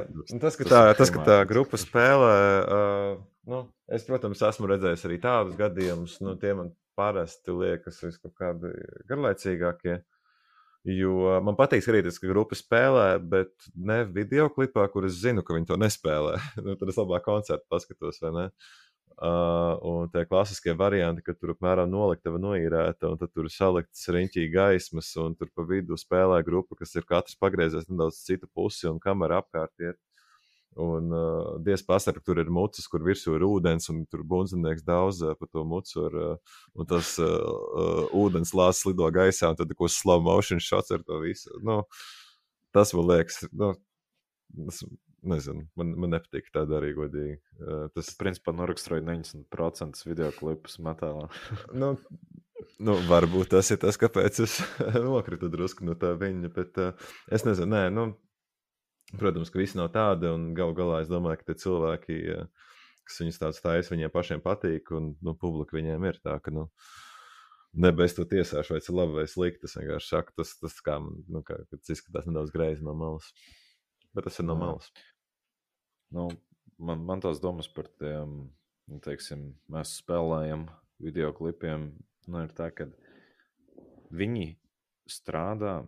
Tas, 0.42 0.56
ka 0.58 0.66
tā, 0.66 0.80
tas, 0.98 1.12
ka 1.14 1.22
tā 1.24 1.36
grupa 1.48 1.78
spēlē, 1.78 2.34
uh, 2.66 3.20
nu, 3.48 3.60
es, 3.94 4.02
protams, 4.08 4.42
esmu 4.48 4.68
redzējis 4.72 5.06
arī 5.06 5.20
tādus 5.22 5.58
gadījumus, 5.60 6.18
nu, 6.26 6.34
tie 6.42 6.50
man 6.58 6.72
parasti 6.98 7.54
liekas 7.54 8.02
kaut 8.02 8.34
kādi 8.36 8.74
garlaicīgākie. 9.08 10.00
Jo 10.88 11.40
man 11.44 11.58
patīk 11.58 11.82
skatīties, 11.84 12.16
ka 12.22 12.28
grupa 12.30 12.56
spēlē, 12.56 13.18
bet 13.20 13.52
ne 13.76 14.00
video 14.08 14.46
klipā, 14.48 14.86
kur 14.92 15.04
es 15.04 15.18
zinu, 15.20 15.44
ka 15.44 15.52
viņi 15.52 15.68
to 15.68 15.76
nespēlē. 15.76 16.38
nu, 16.64 16.76
tad 16.80 16.92
es 16.92 17.00
labāk 17.00 17.26
koncertu 17.26 17.66
paskatos, 17.68 18.20
vai 18.24 18.30
ne? 18.36 18.46
Uh, 19.20 19.74
un 19.84 20.08
tie 20.08 20.22
klasiskie 20.24 20.72
varianti, 20.72 21.20
ka 21.20 21.34
tur 21.36 21.52
apmēram 21.52 21.90
noliktava 21.92 22.38
noīrēta, 22.40 23.10
un 23.10 23.18
tad 23.20 23.34
tur 23.36 23.50
salikts 23.52 24.08
riņķī 24.08 24.46
gaismas, 24.54 25.10
un 25.20 25.34
tur 25.36 25.50
pa 25.52 25.66
vidu 25.68 25.98
spēlē 26.00 26.38
grupa, 26.46 26.78
kas 26.78 26.96
ir 26.96 27.04
katrs 27.04 27.36
pagriezies 27.36 27.90
nedaudz 27.90 28.22
citu 28.24 28.48
pusi, 28.48 28.86
un 28.88 28.96
kamera 29.02 29.42
apkārt 29.42 29.84
iet. 29.84 30.00
Un 30.78 31.10
uh, 31.10 31.56
diez 31.66 31.82
pasaka, 31.82 32.20
tur 32.22 32.38
ir 32.38 32.50
mucis, 32.52 32.86
kur 32.90 33.02
virsū 33.02 33.34
ir 33.34 33.42
ūdens, 33.42 33.88
un 33.90 34.04
tur 34.06 34.22
bundzinieks 34.26 34.84
daudz 34.86 35.18
uh, 35.24 35.34
pa 35.34 35.48
to 35.50 35.64
mucu. 35.66 35.96
Ar, 36.06 36.14
uh, 36.14 36.58
un 36.78 36.88
tas 36.90 37.16
uh, 37.18 37.26
uh, 37.26 38.02
ūdens 38.22 38.54
lācis 38.54 38.86
lido 38.86 39.08
gaisā, 39.14 39.50
un 39.50 39.58
tad 39.58 39.74
kas 39.78 39.98
slow 39.98 40.22
motion 40.22 40.62
shots 40.62 40.94
ar 40.94 41.02
to 41.06 41.18
visu. 41.24 41.50
Nu, 41.66 41.82
tas 42.76 42.94
man 42.94 43.08
liekas, 43.10 43.42
nu, 43.50 43.72
tas, 44.68 44.84
nezinu, 45.26 45.66
man, 45.76 45.90
man 46.04 46.14
nepatīk 46.14 46.52
tāda 46.54 46.78
arī 46.78 46.94
godīgi. 47.00 47.40
Uh, 47.58 47.88
tas, 47.96 48.14
principā, 48.20 48.54
noraksturoja 48.54 49.02
90% 49.10 50.06
video 50.06 50.30
klipus 50.38 50.78
metālā. 50.78 51.26
nu, 51.82 51.96
Nu, 52.80 52.94
varbūt 53.08 53.50
tas 53.54 53.70
ir 53.72 53.78
tas, 53.80 53.96
kāpēc 54.00 54.38
es 54.44 54.58
nokritu 55.04 55.48
drusku 55.52 55.84
no 55.84 55.94
tā 56.00 56.14
viņa. 56.20 56.50
Bet 56.54 56.80
uh, 56.80 57.12
es 57.32 57.44
nezinu, 57.44 57.72
nē, 57.72 57.82
nu, 57.92 58.04
Protams, 59.18 59.50
ka 59.50 59.58
visi 59.58 59.78
nav 59.78 59.90
tādi, 59.94 60.28
un 60.30 60.52
gal 60.54 60.74
galā 60.76 61.00
es 61.02 61.10
domāju, 61.10 61.40
ka 61.42 61.56
cilvēki, 61.58 62.18
kas 63.06 63.22
viņus 63.22 63.40
tāds 63.42 63.62
taisa, 63.64 63.90
viņiem 63.90 64.12
pašiem 64.14 64.42
patīk, 64.44 64.92
un 64.94 65.14
nu, 65.24 65.34
publika 65.38 65.74
viņiem 65.74 66.06
ir 66.06 66.20
tā, 66.22 66.36
ka, 66.44 66.52
nu, 66.54 66.68
nebeiz 67.74 68.14
to 68.14 68.26
tiesāšu, 68.28 68.74
vai 68.74 68.82
tas 68.82 68.90
ir 68.90 68.98
labi 68.98 69.16
vai 69.18 69.26
slikti. 69.30 69.66
Es 69.66 69.74
vienkārši 69.78 70.12
saku, 70.12 70.36
tas, 70.38 70.54
tas 70.62 70.78
kā 70.86 70.98
nu, 71.02 71.42
kā, 71.46 71.58
izskatās 71.80 72.28
nedaudz 72.28 72.54
greizi 72.54 72.86
no 72.86 72.94
malas. 72.98 73.32
Bet 74.14 74.26
tas 74.26 74.38
ir 74.42 74.46
no 74.46 74.56
malas. 74.58 74.90
Nu, 76.14 76.28
man, 76.78 77.02
man 77.06 77.22
tās 77.22 77.42
domas 77.42 77.70
par 77.70 77.90
tiem, 78.00 78.40
nu, 78.90 79.02
teiksim, 79.02 79.52
mēs 79.70 79.98
spēlējam 80.00 80.66
video 81.02 81.30
klipiem, 81.34 81.92
nu, 82.30 82.42
ir 82.46 82.54
tā, 82.54 82.70
ka 82.74 82.88
viņi 84.14 84.52
strādā 85.10 85.80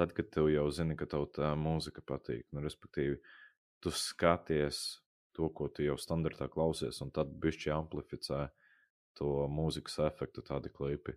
tad, 0.00 0.14
kad 0.16 0.30
tev 0.32 0.48
jau 0.48 0.66
zini, 0.72 0.96
ka 0.96 1.06
tev 1.10 1.28
tā 1.36 1.52
mūzika 1.60 2.02
patīk. 2.06 2.46
Nu, 2.54 2.62
respektīvi, 2.64 3.18
tu 3.84 3.92
skaties 3.92 5.00
to, 5.36 5.48
ko 5.56 5.68
tu 5.68 5.84
jau 5.84 5.96
standartā 6.00 6.48
klausies, 6.52 7.00
un 7.04 7.12
tad 7.14 7.32
bišķi 7.42 7.72
amplificē 7.74 8.46
to 9.18 9.34
mūzikas 9.52 9.98
efektu, 10.06 10.44
tādi 10.46 10.72
klipi. 10.72 11.16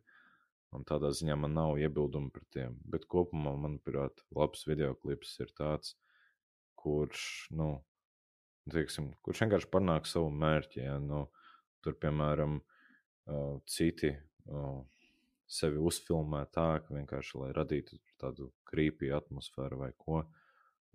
Un 0.73 0.83
tādā 0.89 1.11
ziņā 1.13 1.37
man 1.37 1.53
nav 1.53 1.77
iebildumu 1.77 2.31
pret 2.33 2.47
tiem. 2.55 2.77
Bet 2.89 3.05
kopumā, 3.11 3.53
manuprāt, 3.61 4.23
labs 4.33 4.65
video 4.65 4.95
klips 4.97 5.35
ir 5.43 5.53
tāds, 5.55 5.93
kurš, 6.81 7.25
nu, 7.53 7.69
teiksim, 8.73 9.11
kurš 9.23 9.45
vienkārši 9.45 9.69
panāk 9.71 10.09
savu 10.09 10.33
mērķi. 10.33 10.81
Ja? 10.87 10.97
Nu, 11.03 11.27
tur, 11.85 11.95
piemēram, 12.01 12.57
citi 13.69 14.15
sevi 15.49 15.79
uzfilmē 15.81 16.43
tā, 16.53 16.67
ka 16.83 16.95
vienkārši 16.95 17.39
lai 17.41 17.51
radītu 17.55 17.99
tādu 18.21 18.49
krīpju 18.69 19.15
atmosfēru 19.17 19.79
vai 19.83 19.91
ko. 19.97 20.23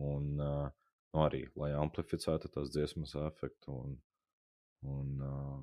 Un 0.02 0.38
uh, 0.38 0.68
nu, 1.12 1.24
arī 1.24 1.44
lai 1.58 1.72
amplificētu 1.78 2.50
tās 2.54 2.70
dziesmas 2.74 3.14
efektu. 3.20 3.74
Un, 3.74 3.96
un, 4.86 5.12
uh, 5.24 5.58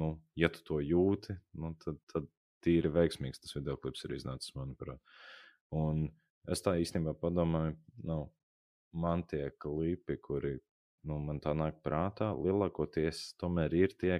nu, 0.00 0.10
ja 0.36 0.50
tu 0.52 0.64
to 0.68 0.80
jūti, 0.84 1.36
nu, 1.60 1.74
tad, 1.84 2.00
tad 2.12 2.28
tīri 2.64 2.92
veiksmīgs 2.92 3.42
tas 3.42 3.54
video 3.56 3.76
klips 3.80 4.04
ir 4.06 4.16
iznācis, 4.16 4.54
manuprāt. 4.56 5.00
Un 5.74 6.06
es 6.50 6.62
tā 6.64 6.76
īstenībā 6.80 7.16
padomāju, 7.20 7.76
nu, 8.08 8.20
man 8.94 9.24
tie 9.28 9.48
klipi, 9.60 10.18
kuri 10.22 10.56
nu, 11.08 11.18
man 11.20 11.40
tā 11.44 11.52
nāk 11.56 11.80
prātā, 11.84 12.30
lielākoties 12.36 13.34
tomēr 13.40 13.74
ir 13.76 13.94
tie, 14.00 14.16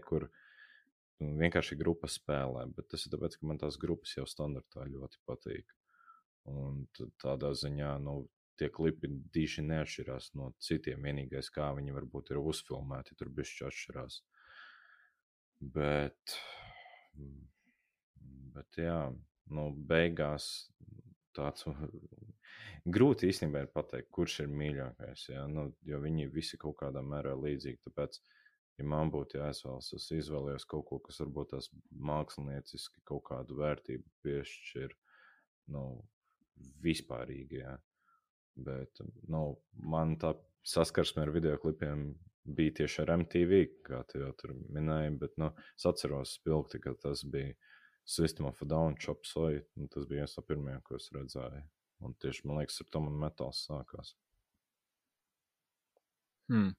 kur 1.19 1.41
vienkārši 1.41 1.79
grupa 1.81 2.11
spēlē. 2.11 2.67
Bet 2.77 2.91
tas 2.93 3.07
ir 3.07 3.15
tāpēc, 3.15 3.39
ka 3.39 3.49
man 3.49 3.61
tās 3.63 3.79
grupas 3.81 4.15
jau 4.17 4.27
standartā 4.29 4.87
ļoti 4.89 5.21
patīk. 5.29 5.75
Un 6.51 6.85
tādā 7.23 7.55
ziņā 7.57 7.95
nu, 8.05 8.19
tie 8.61 8.69
klipi 8.71 9.09
diši 9.35 9.65
neatšķirās 9.67 10.33
no 10.39 10.53
citiem. 10.63 11.07
Vienīgais, 11.07 11.51
kā 11.55 11.71
viņi 11.77 11.95
varbūt 11.97 12.35
ir 12.35 12.43
uzfilmēti, 12.43 13.17
tur 13.19 13.33
bišķi 13.35 13.67
atšķirās. 13.71 14.21
Bet, 15.75 16.37
bet 18.55 18.81
jā, 18.83 19.01
nu, 19.55 19.69
beigās 19.89 20.51
tāds 21.35 21.65
grūti 22.97 23.31
īstenībā 23.33 23.65
ir 23.65 23.73
pateikt, 23.75 24.13
kurš 24.15 24.43
ir 24.45 24.55
mīļākais. 24.61 25.29
Jā, 25.33 25.49
nu, 25.51 25.71
jo 25.89 26.03
viņi 26.05 26.29
visi 26.35 26.61
kaut 26.61 26.77
kādā 26.83 27.03
mērā 27.03 27.33
līdzīgi. 27.39 27.81
Tāpēc, 27.89 28.21
uh, 28.21 28.44
ja 28.79 28.87
man 28.91 29.13
būtu 29.15 29.39
jāizvēlas, 29.39 29.93
es 29.97 30.09
izvēlējos 30.17 30.67
kaut 30.71 30.87
ko, 30.89 30.99
kas 31.05 31.21
varbūt 31.23 31.53
tās 31.55 31.71
mākslinieciski 32.11 33.05
kaut 33.09 33.25
kādu 33.29 33.59
vērtību 33.61 34.07
piešķir, 34.25 34.95
nu, 35.75 35.85
vispārīgi, 36.85 37.63
jā. 37.63 37.75
Bet, 38.55 39.01
nu, 39.31 39.45
man 39.83 40.15
tā 40.23 40.35
saskarsme 40.67 41.25
ar 41.25 41.33
video 41.35 41.57
klipiem 41.61 42.13
bija 42.45 42.75
tieši 42.81 43.03
ar 43.03 43.15
MTV, 43.19 43.61
kā 43.87 44.03
tu 44.09 44.21
jau 44.21 44.33
tur 44.39 44.53
minēji, 44.55 45.15
bet, 45.23 45.39
nu, 45.41 45.51
es 45.75 45.87
atceros 45.89 46.37
spilgti, 46.39 46.81
ka 46.83 46.95
tas 47.01 47.25
bija 47.25 47.55
System 48.05 48.47
of 48.51 48.61
a 48.61 48.69
Down, 48.69 48.99
Chop 49.01 49.25
Soy, 49.25 49.63
un 49.81 49.89
tas 49.89 50.05
bija 50.05 50.23
viens 50.23 50.37
no 50.37 50.45
pirmajiem, 50.45 50.83
ko 50.85 50.99
es 50.99 51.09
redzēju. 51.15 51.63
Un 52.05 52.15
tieši, 52.21 52.45
man 52.45 52.61
liekas, 52.61 52.83
ar 52.83 52.91
to 52.93 53.01
man 53.01 53.17
metāls 53.23 53.63
sākās. 53.65 54.13
Hmm. 56.53 56.75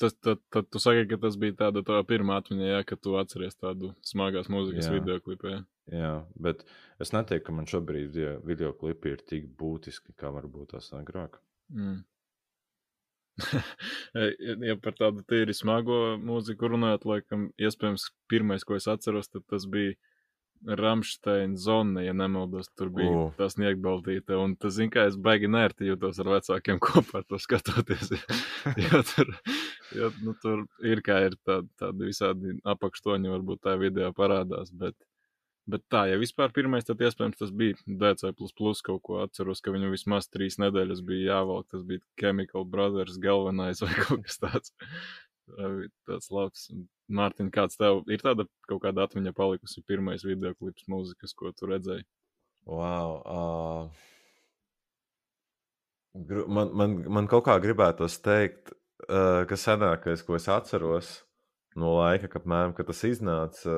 Tas, 0.00 0.14
tad, 0.22 0.40
tad 0.54 0.68
tu 0.72 0.80
saki, 0.80 1.04
ka 1.10 1.18
tas 1.20 1.36
bija 1.40 1.56
tāda 1.66 1.82
tā 1.84 1.98
pirmā 2.08 2.38
atmiņa, 2.40 2.68
ja, 2.70 2.80
ka 2.88 2.96
tu 2.96 3.18
atceries 3.20 3.58
tādu 3.58 3.92
smagās 4.06 4.48
mūzikas 4.52 4.88
video 4.92 5.18
klipu. 5.20 5.50
Ja. 5.50 5.60
Jā, 5.92 6.12
bet 6.40 6.62
es 7.02 7.12
neteiktu, 7.12 7.44
ka 7.50 7.56
man 7.58 7.68
šobrīd 7.68 8.08
video, 8.14 8.38
video 8.46 8.72
klipi 8.78 9.12
ir 9.12 9.24
tik 9.28 9.50
būtiski, 9.60 10.14
kā 10.16 10.30
varbūt 10.32 10.72
tas 10.72 10.88
agrāk. 10.96 11.36
Mm. 11.74 12.00
ja 14.70 14.76
par 14.80 14.94
tādu 14.96 15.24
tīri 15.28 15.56
smago 15.56 16.14
mūziku 16.22 16.70
runājot, 16.70 17.04
laikam, 17.10 17.48
iespējams, 17.58 18.08
pirmais, 18.30 18.64
ko 18.64 18.78
es 18.78 18.88
atceros, 18.88 19.28
tas 19.34 19.68
bija 19.68 19.98
Rāmsteina 20.64 21.58
zona, 21.60 22.00
ja 22.06 22.14
nemaldos, 22.16 22.70
tur 22.78 22.88
bija 22.94 23.10
uh. 23.12 23.32
tā 23.36 23.50
sniegbaltīte. 23.52 24.32
Un 24.40 24.54
tas, 24.56 24.72
zin, 24.78 24.88
kā 24.92 25.04
es 25.10 25.18
baigi 25.20 25.50
nērti 25.50 25.90
jūtos 25.90 26.20
ar 26.22 26.30
vecākiem 26.38 26.80
kopā 26.86 27.20
to 27.28 27.36
skatoties. 27.42 28.14
jo 28.86 29.02
tur, 29.10 29.34
jo, 29.96 30.10
nu, 30.24 30.34
tur 30.42 30.64
ir 30.86 31.02
kā 31.04 31.20
ir 31.26 31.36
tādi, 31.46 31.70
tādi 31.80 32.10
visādi 32.10 32.54
apakštoņi, 32.74 33.32
varbūt 33.32 33.64
tā 33.66 33.74
video 33.80 34.10
parādās. 34.16 34.72
Bet, 34.74 34.96
bet 35.70 35.84
tā, 35.92 36.04
ja 36.10 36.20
vispār 36.20 36.52
pirmais, 36.56 36.86
tad 36.86 37.02
iespējams 37.04 37.40
tas 37.40 37.52
bija 37.54 37.78
DC 37.86 38.32
kaut 38.86 39.02
ko 39.06 39.20
atceros, 39.24 39.62
ka 39.64 39.74
viņu 39.74 39.92
vismaz 39.94 40.28
trīs 40.28 40.58
nedēļas 40.62 41.04
bija 41.06 41.34
jāvelk. 41.34 41.68
Tas 41.72 41.84
bija 41.88 42.04
Chemical 42.20 42.64
Brothers 42.64 43.20
galvenais 43.22 43.84
vai 43.84 43.92
kaut 44.02 44.26
kas 44.26 44.40
tāds. 44.42 44.74
tāds 46.08 46.30
labs. 46.32 46.68
Mārtiņ, 47.14 47.50
kāds 47.52 47.76
tev 47.76 48.02
ir 48.08 48.22
tāda 48.24 48.46
kaut 48.64 48.80
kāda 48.86 49.04
atmiņa 49.04 49.34
palikusi 49.36 49.82
pirmais 49.84 50.24
video 50.24 50.54
klips 50.56 50.86
mūzikas, 50.88 51.34
ko 51.36 51.52
tu 51.52 51.68
redzēji? 51.68 52.06
Wow! 52.64 53.20
Uh, 53.28 53.90
man, 56.48 56.72
man, 56.72 56.96
man 57.12 57.28
kaut 57.28 57.44
kā 57.48 57.58
gribētos 57.60 58.16
teikt, 58.24 58.72
uh, 59.08 59.42
ka 59.48 59.58
senākais, 59.58 60.24
ko 60.26 60.38
es 60.38 60.48
atceros 60.50 61.16
no 61.80 61.96
laika, 61.98 62.28
kad, 62.30 62.44
apmēram, 62.44 62.74
kad 62.76 62.88
tas 62.90 63.02
iznāca, 63.08 63.74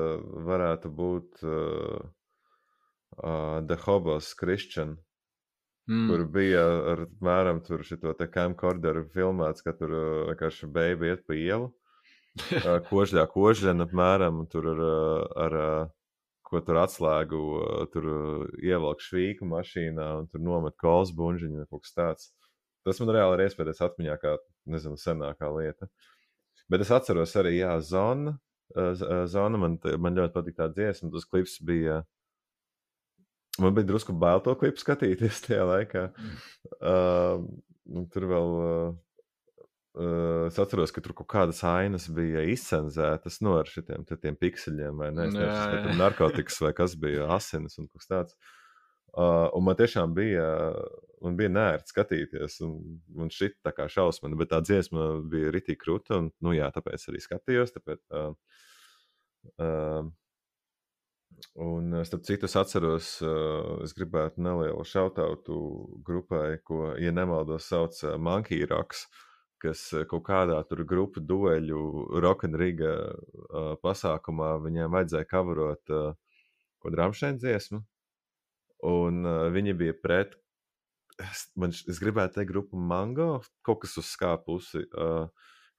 varētu 0.47 0.91
būt 0.93 1.43
uh, 1.45 2.05
uh, 3.17 3.59
The 3.65 3.79
Hobos 3.85 4.33
Christian. 4.37 4.97
Mm. 5.87 6.07
Kur 6.09 6.23
bija 6.27 6.63
ar 6.91 7.05
mēram 7.23 7.61
šo 7.63 8.13
camcorderu 8.33 9.05
filmēts, 9.13 9.63
ka 9.63 9.71
tur 9.71 9.93
vienkārši 10.27 10.67
beigta 10.67 11.13
iet 11.13 11.21
pa 11.23 11.37
ielu 11.39 11.69
kožļā 12.89 13.23
kožļana 13.31 13.87
apmēram 13.87 14.41
tur 14.51 14.67
ar, 14.73 14.81
ar, 15.45 15.55
ar 15.55 15.87
ko 16.47 16.61
tur 16.63 16.79
atslēgu, 16.83 17.39
tur 17.93 18.09
ievelk 18.63 19.01
švīku 19.03 19.47
mašīnā 19.47 20.07
un 20.21 20.27
tur 20.31 20.43
nomet 20.43 20.77
kols 20.79 21.11
buņģiņu 21.17 21.63
vai 21.63 21.67
kaut 21.71 21.83
kas 21.83 21.95
tāds. 21.97 22.29
Tas 22.87 23.01
man 23.03 23.11
reāli 23.15 23.39
ir 23.39 23.47
iespējas 23.47 23.83
atmiņā 23.89 24.15
kā, 24.21 24.37
nezinu, 24.71 24.99
senākā 24.99 25.49
lieta. 25.55 25.89
Bet 26.71 26.83
es 26.83 26.91
atceros 26.91 27.35
arī, 27.39 27.57
jā, 27.61 27.73
zona. 27.83 28.37
Zona 29.31 29.59
man, 29.59 29.77
man 30.03 30.17
ļoti 30.17 30.35
patīk 30.35 30.57
tā 30.59 30.67
dziesma. 30.73 31.11
Tas 31.13 31.27
klips 31.29 31.57
bija. 31.63 32.01
Man 33.57 33.73
bija 33.73 33.87
drusku 33.89 34.13
bail 34.13 34.43
to 34.45 34.53
klipu 34.59 34.83
skatīties 34.83 35.41
tajā 35.47 35.63
laikā. 35.65 36.07
Mm. 36.13 36.39
Uh, 36.77 38.07
tur 38.13 38.31
vēl 38.33 38.57
uh, 38.61 38.95
Uh, 39.97 40.45
es 40.45 40.57
atceros, 40.61 40.91
ka 40.93 41.01
tur 41.01 41.15
kaut 41.17 41.25
kādas 41.31 41.63
ainas 41.65 42.03
bija 42.13 42.43
izcenzētas 42.51 43.39
no 43.41 43.47
nu, 43.47 43.53
ar 43.63 43.69
šitiem 43.71 44.03
tiem 44.05 44.35
pikseļiem, 44.37 44.93
vai 44.93 45.07
ne? 45.09 45.23
Es 45.25 45.33
nezinu, 45.33 45.79
kas 45.87 45.97
narkotikas 45.97 46.59
vai 46.61 46.69
kas 46.77 46.93
bija 47.01 47.25
asinis 47.33 47.79
un 47.81 47.87
kas 47.89 48.05
tāds. 48.11 48.35
Uh, 48.37 48.66
un 49.17 49.65
man 49.65 49.77
tiešām 49.79 50.13
bija, 50.17 50.45
man 51.25 51.37
bija 51.39 51.49
nērti 51.53 51.93
skatīties, 51.93 52.59
un 52.67 52.77
man 53.17 53.33
šī 53.33 53.51
tā 53.65 53.73
kā 53.75 53.87
šausmina, 53.91 54.37
bet 54.39 54.51
tā 54.53 54.61
dziesma 54.65 55.09
bija 55.31 55.51
ritīgi 55.55 55.81
krūta, 55.81 56.21
un, 56.21 56.31
nu 56.45 56.53
jā, 56.55 56.69
tāpēc 56.75 57.09
arī 57.11 57.21
skatījos. 57.23 57.73
Tāpēc, 57.75 58.03
uh, 58.13 58.57
uh, 59.57 60.09
un, 61.67 62.01
starp 62.05 62.25
citu, 62.29 62.49
es 62.49 62.57
atceros, 62.59 63.13
uh, 63.25 63.77
es 63.85 63.95
gribētu 63.97 64.43
nelielu 64.45 64.85
šautautu 64.85 65.61
grupai, 66.05 66.59
ko, 66.65 66.91
ja 67.01 67.13
nemaldos, 67.15 67.69
sauc 67.71 67.97
uh, 68.03 68.19
Monkey 68.21 68.65
Rocks. 68.69 69.07
Uh, 69.07 69.23
kas 69.61 69.81
kaut 70.09 70.25
kādā 70.27 70.57
tur 70.69 70.83
grupu 70.87 71.21
dueļu 71.23 71.81
rokenrīga 72.23 72.93
uh, 72.93 73.69
pasākumā 73.81 74.53
viņiem 74.63 74.93
vajadzēja 74.93 75.29
kavarot 75.29 75.93
uh, 75.93 76.11
ko 76.81 76.93
drāmšēnu 76.93 77.41
dziesmu. 77.41 77.81
Un 78.85 79.25
uh, 79.25 79.47
viņi 79.53 79.73
bija 79.77 79.95
pret, 79.97 80.35
es, 81.21 81.47
man, 81.57 81.73
es 81.73 82.01
gribētu 82.01 82.37
teikt, 82.37 82.51
grupu 82.51 82.77
Mango, 82.77 83.39
kaut 83.65 83.81
kas 83.85 83.97
uz 83.97 84.11
skā 84.11 84.35
pusi, 84.43 84.83
uh, 84.93 85.29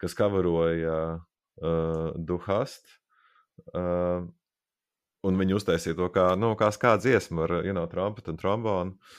kas 0.02 0.16
kavaroja 0.18 0.98
uh, 1.18 2.10
Duhast. 2.18 2.98
Uh, 3.74 4.26
un 5.26 5.38
viņi 5.38 5.56
uztaisīja 5.58 5.98
to 5.98 6.10
kā, 6.14 6.28
nu, 6.38 6.52
kā 6.58 6.70
skā 6.74 6.96
dziesmu 6.98 7.46
ar, 7.46 7.56
you 7.66 7.74
know, 7.74 7.86
trompetu 7.90 8.34
un 8.34 8.38
trombonu. 8.40 9.16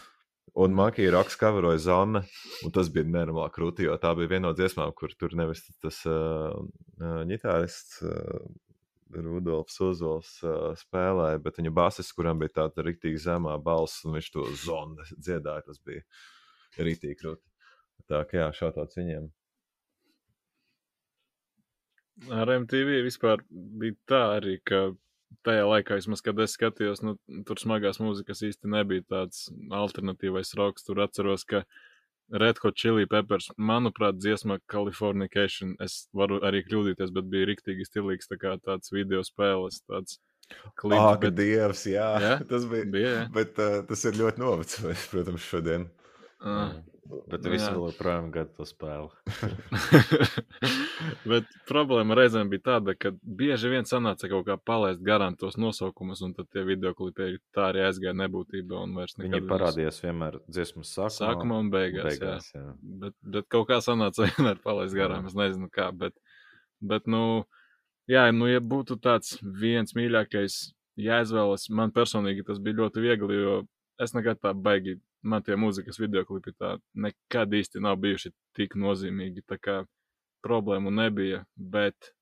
Un 0.60 0.74
Makija 0.74 1.12
Raks 1.14 1.38
kavaroja 1.40 1.78
Zana, 1.84 2.24
un 2.66 2.72
tas 2.74 2.90
bija 2.92 3.06
nenormāli 3.06 3.54
krūti, 3.54 3.86
jo 3.86 3.94
tā 4.02 4.16
bija 4.18 4.32
viena 4.32 4.48
no 4.48 4.56
dziesmām, 4.58 4.96
kur 4.98 5.14
tur 5.20 5.36
nevis 5.38 5.62
tas 5.84 6.00
uh, 6.10 6.56
ģitārists 7.30 8.02
uh, 8.02 8.48
Rudolfs 9.10 9.80
Ozols 9.82 10.36
uh, 10.46 10.72
spēlēja, 10.78 11.42
bet 11.42 11.58
viņa 11.58 11.74
basis, 11.74 12.12
kuram 12.14 12.42
bija 12.42 12.60
tāda 12.62 12.86
rīktīgi 12.86 13.22
zemā 13.24 13.56
balss, 13.64 14.04
un 14.06 14.18
viņš 14.18 14.32
to 14.36 14.46
zonu 14.64 15.08
dziedāja, 15.26 15.66
tas 15.66 15.82
bija 15.86 16.06
rītīgi 16.78 17.18
krūti. 17.22 17.46
Tā 18.10 18.24
kā 18.30 18.44
jā, 18.44 18.48
šāds 18.56 18.98
viņiem. 18.98 19.28
Ar 22.36 22.52
MTV 22.52 23.04
vispār 23.06 23.42
bija 23.50 23.96
tā 24.10 24.24
arī, 24.40 24.58
ka 24.66 24.90
tajā 25.46 25.68
laikā, 25.70 26.00
vismaz, 26.00 26.24
kad 26.26 26.40
es 26.44 26.56
skatījos, 26.58 27.02
nu, 27.06 27.16
tur 27.48 27.62
smagās 27.62 28.02
mūzikas 28.02 28.44
īsti 28.50 28.72
nebija 28.72 29.06
tāds 29.08 29.48
alternatīvais 29.72 30.52
roks. 30.60 30.86
Tur 30.88 31.04
atceros, 31.06 31.46
ka 31.48 31.64
Red 32.32 32.60
Hot 32.64 32.78
Chili 32.78 33.08
Peppers, 33.10 33.50
manuprāt, 33.58 34.20
dziesma 34.22 34.60
Californication, 34.70 35.76
es 35.84 36.04
varu 36.16 36.40
arī 36.46 36.62
kļūdīties, 36.68 37.14
bet 37.16 37.30
bija 37.32 37.50
riktīgi 37.50 37.88
stilīgs, 37.88 38.30
tā 38.30 38.38
kā 38.42 38.56
tāds 38.62 38.94
video 38.94 39.24
spēles, 39.26 39.82
tāds 39.90 40.20
klips. 40.80 41.02
Ah, 41.02 41.18
bet... 41.22 41.36
dievs, 41.40 41.86
jā, 41.90 42.10
jā, 42.22 42.36
tas 42.52 42.68
bija. 42.70 42.86
bija 42.94 43.16
jā. 43.16 43.26
Bet 43.34 43.60
uh, 43.62 43.82
tas 43.90 44.06
ir 44.06 44.20
ļoti 44.22 44.44
novecojis, 44.44 45.08
protams, 45.14 45.50
šodien. 45.50 45.90
Uh. 46.40 46.78
Bet 47.10 47.42
nu, 47.42 47.50
visi 47.50 47.66
vēl 47.66 47.88
joprojām 47.90 48.28
gada 48.34 48.52
to 48.54 48.66
spēli. 48.70 49.10
Bet 51.32 51.48
problēma 51.70 52.14
reizēm 52.20 52.52
bija 52.52 52.66
tāda, 52.68 52.94
ka 52.94 53.12
bieži 53.24 53.72
vien 53.72 53.88
sanāca 53.90 54.30
kaut 54.30 54.46
kā 54.46 54.60
palaist 54.62 55.02
garām 55.06 55.34
tos 55.40 55.58
nosaukumus, 55.58 56.22
un 56.26 56.36
tad 56.38 56.52
tie 56.54 56.62
video 56.68 56.94
klipi 56.98 57.40
tā 57.56 57.72
arī 57.72 57.88
aizgāja 57.88 58.14
nebūtībā. 58.20 58.84
Viņi 59.24 59.42
parādījās 59.50 60.04
vienmēr 60.06 60.38
dziesmas 60.46 60.94
sākumā, 60.94 61.16
sākumā 61.18 61.60
un 61.64 61.74
beigās. 61.74 62.12
beigās 62.12 62.52
jā. 62.54 62.62
Jā. 62.62 62.78
Bet, 63.02 63.18
bet 63.38 63.50
kaut 63.58 63.72
kā 63.72 63.82
sanāca 63.86 64.26
vienmēr 64.30 64.62
palaist 64.62 64.98
garām. 64.98 65.26
Es 65.32 65.38
nezinu 65.40 65.72
kā, 65.74 65.90
bet, 65.90 66.14
bet 66.94 67.10
nu, 67.10 67.24
jā, 68.12 68.30
nu, 68.38 68.54
ja 68.54 68.62
būtu 68.62 69.02
tāds 69.02 69.40
viens 69.42 69.98
mīļākais 69.98 70.62
jāizvēlas, 71.10 71.72
man 71.74 71.96
personīgi 71.96 72.46
tas 72.46 72.62
bija 72.62 72.84
ļoti 72.84 73.02
viegli, 73.02 73.42
jo 73.42 73.62
es 73.98 74.14
nekad 74.14 74.46
tā 74.46 74.54
baigi 74.54 75.00
man 75.24 75.44
tie 75.44 75.58
mūzikas 75.60 76.00
videoklipi 76.00 76.54
tā 76.58 76.78
nekad 76.94 77.54
īsti 77.54 77.82
nav 77.84 78.00
bijuši 78.04 78.32
tik 78.58 78.76
nozīmīgi. 78.80 79.46
Tā 79.48 79.60
kā 79.60 79.82
problēmu 80.46 80.92
nebija, 80.94 81.44
bet 81.56 82.14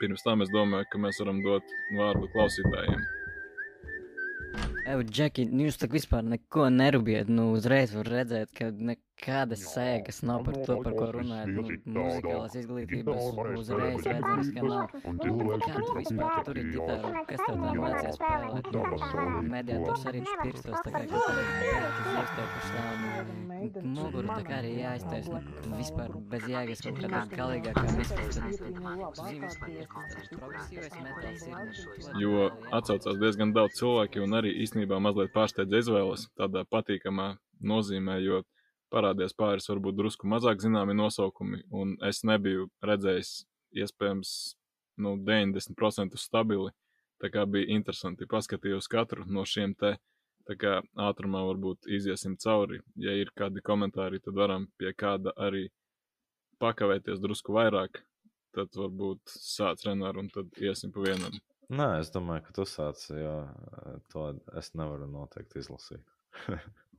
pirms 0.00 0.24
tam 0.26 0.42
es 0.42 0.52
domāju, 0.52 0.88
ka 0.90 1.00
mēs 1.02 1.20
varam 1.22 1.42
dot 1.44 1.74
vārdu 1.98 2.30
klausītājiem. 2.34 3.08
Evo, 4.90 5.04
Džeki, 5.06 5.44
nu 5.52 5.68
jūs 5.68 5.78
tā 5.78 5.86
vispār 5.92 6.24
neko 6.26 6.66
nerubiet. 6.74 7.28
Nu, 7.30 7.50
uzreiz 7.54 7.92
var 7.94 8.08
redzēt, 8.10 8.50
ka 8.56 8.70
nekādas 9.20 9.62
sēgas 9.74 10.22
nav 10.24 10.44
par 10.44 10.54
to, 10.64 10.76
par 10.84 10.94
ko 10.96 11.06
runājat. 11.12 11.48
Nu, 11.52 11.62
muzikālās 11.96 12.54
izglītības 12.56 13.22
uzreiz 13.60 14.06
redzams, 14.06 14.48
ka 14.54 14.62
nav. 14.64 14.88
Kā 14.90 15.10
tu 15.84 15.94
vispār 15.98 16.44
tur 16.46 16.60
ir 16.60 16.66
ģitāra? 16.74 17.24
Kas 17.28 17.40
tev 17.44 17.56
tā 17.60 17.72
mācīja 17.80 18.12
spēlēt? 18.16 18.64
Nu, 18.72 18.80
mediators 19.50 20.06
arī 20.10 20.20
pirstos, 20.42 20.78
tā 20.84 20.90
kā, 20.94 21.02
ka 21.10 21.16
tas 21.20 21.38
iekstēpuši 22.20 22.70
tā, 22.76 22.84
nu, 23.00 23.90
muguru 23.96 24.26
tā 24.30 24.42
kā 24.46 24.54
arī 24.60 24.72
jāiztais. 24.78 25.26
Nu, 25.30 25.74
vispār 25.76 26.08
bez 26.32 26.42
jēgas 26.48 26.84
kaut 26.86 26.96
kādā 27.02 27.20
galīgākā 27.34 27.82
Jo 32.20 32.48
atsaucās 32.72 33.20
diezgan 33.20 33.52
daudz 33.56 33.76
cilvēki 33.80 34.24
un 34.24 34.30
arī 34.40 34.50
īstenībā 34.64 34.96
mazliet 35.02 35.30
pārsteidz 35.34 35.82
izvēles 35.82 36.22
tādā 36.40 36.64
patīkamā 36.70 37.34
nozīmē, 37.60 38.16
jo 38.24 38.40
parādījās 38.92 39.36
pāris 39.38 39.68
varbūt 39.70 39.98
drusku 39.98 40.28
mazāk 40.30 40.62
zināmi 40.62 40.96
nosaukumi, 40.98 41.62
un 41.70 41.96
es 42.06 42.22
nebiju 42.26 42.68
redzējis 42.84 43.32
iespējams 43.82 44.32
nu, 45.00 45.16
90% 45.16 46.18
stabili. 46.20 46.72
Tā 47.20 47.28
kā 47.32 47.44
bija 47.44 47.68
interesanti 47.76 48.28
paskatījos 48.28 48.88
katru 48.88 49.26
no 49.28 49.44
šiem 49.44 49.74
te. 49.76 49.96
Tā 50.48 50.56
kā 50.58 50.78
ātrumā 51.08 51.42
varbūt 51.46 51.86
iziesim 51.92 52.36
cauri. 52.40 52.80
Ja 52.98 53.12
ir 53.14 53.30
kādi 53.36 53.62
komentāri, 53.62 54.22
tad 54.24 54.38
varam 54.38 54.66
pie 54.80 54.94
kāda 54.96 55.34
arī 55.36 55.68
pakavēties 56.62 57.20
drusku 57.22 57.54
vairāk. 57.54 58.02
Tad 58.56 58.74
varbūt 58.74 59.30
sāc 59.30 59.84
Renāru 59.86 60.24
un 60.24 60.30
tad 60.32 60.56
iesim 60.58 60.90
pa 60.94 61.04
vienam. 61.04 61.36
Nē, 61.70 62.00
es 62.00 62.10
domāju, 62.10 62.48
ka 62.48 62.56
tu 62.56 62.66
sāc, 62.66 63.04
jo 63.14 63.34
to 64.10 64.24
es 64.58 64.72
nevaru 64.74 65.06
noteikti 65.12 65.60
izlasīt. 65.62 66.02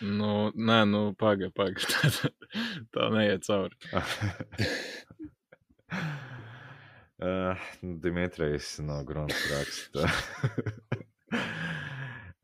nu, 0.00 0.50
nē, 0.54 0.78
nu, 0.88 1.00
pagaidi, 1.18 1.52
pagaidi. 1.56 2.30
Tā, 2.94 3.08
neiet 3.14 3.44
cauri. 3.46 3.76
uh, 7.22 7.66
Dimitrijs 7.82 8.78
no 8.86 9.00
Grunts 9.08 9.42
raksta. 9.52 10.08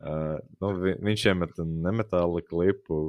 uh, 0.04 0.36
nu, 0.60 0.72
vi, 0.82 0.94
viņš 1.08 1.26
iemet 1.32 1.62
nemetāli 1.64 2.44
klipu. 2.48 3.00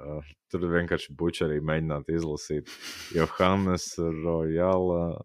Uh, 0.00 0.24
tur 0.48 0.64
vienkārši 0.72 1.12
buči 1.16 1.44
arī 1.44 1.58
mēģināt 1.60 2.08
izlasīt. 2.14 2.70
Johannes 3.12 3.92
Rojala, 4.00 5.20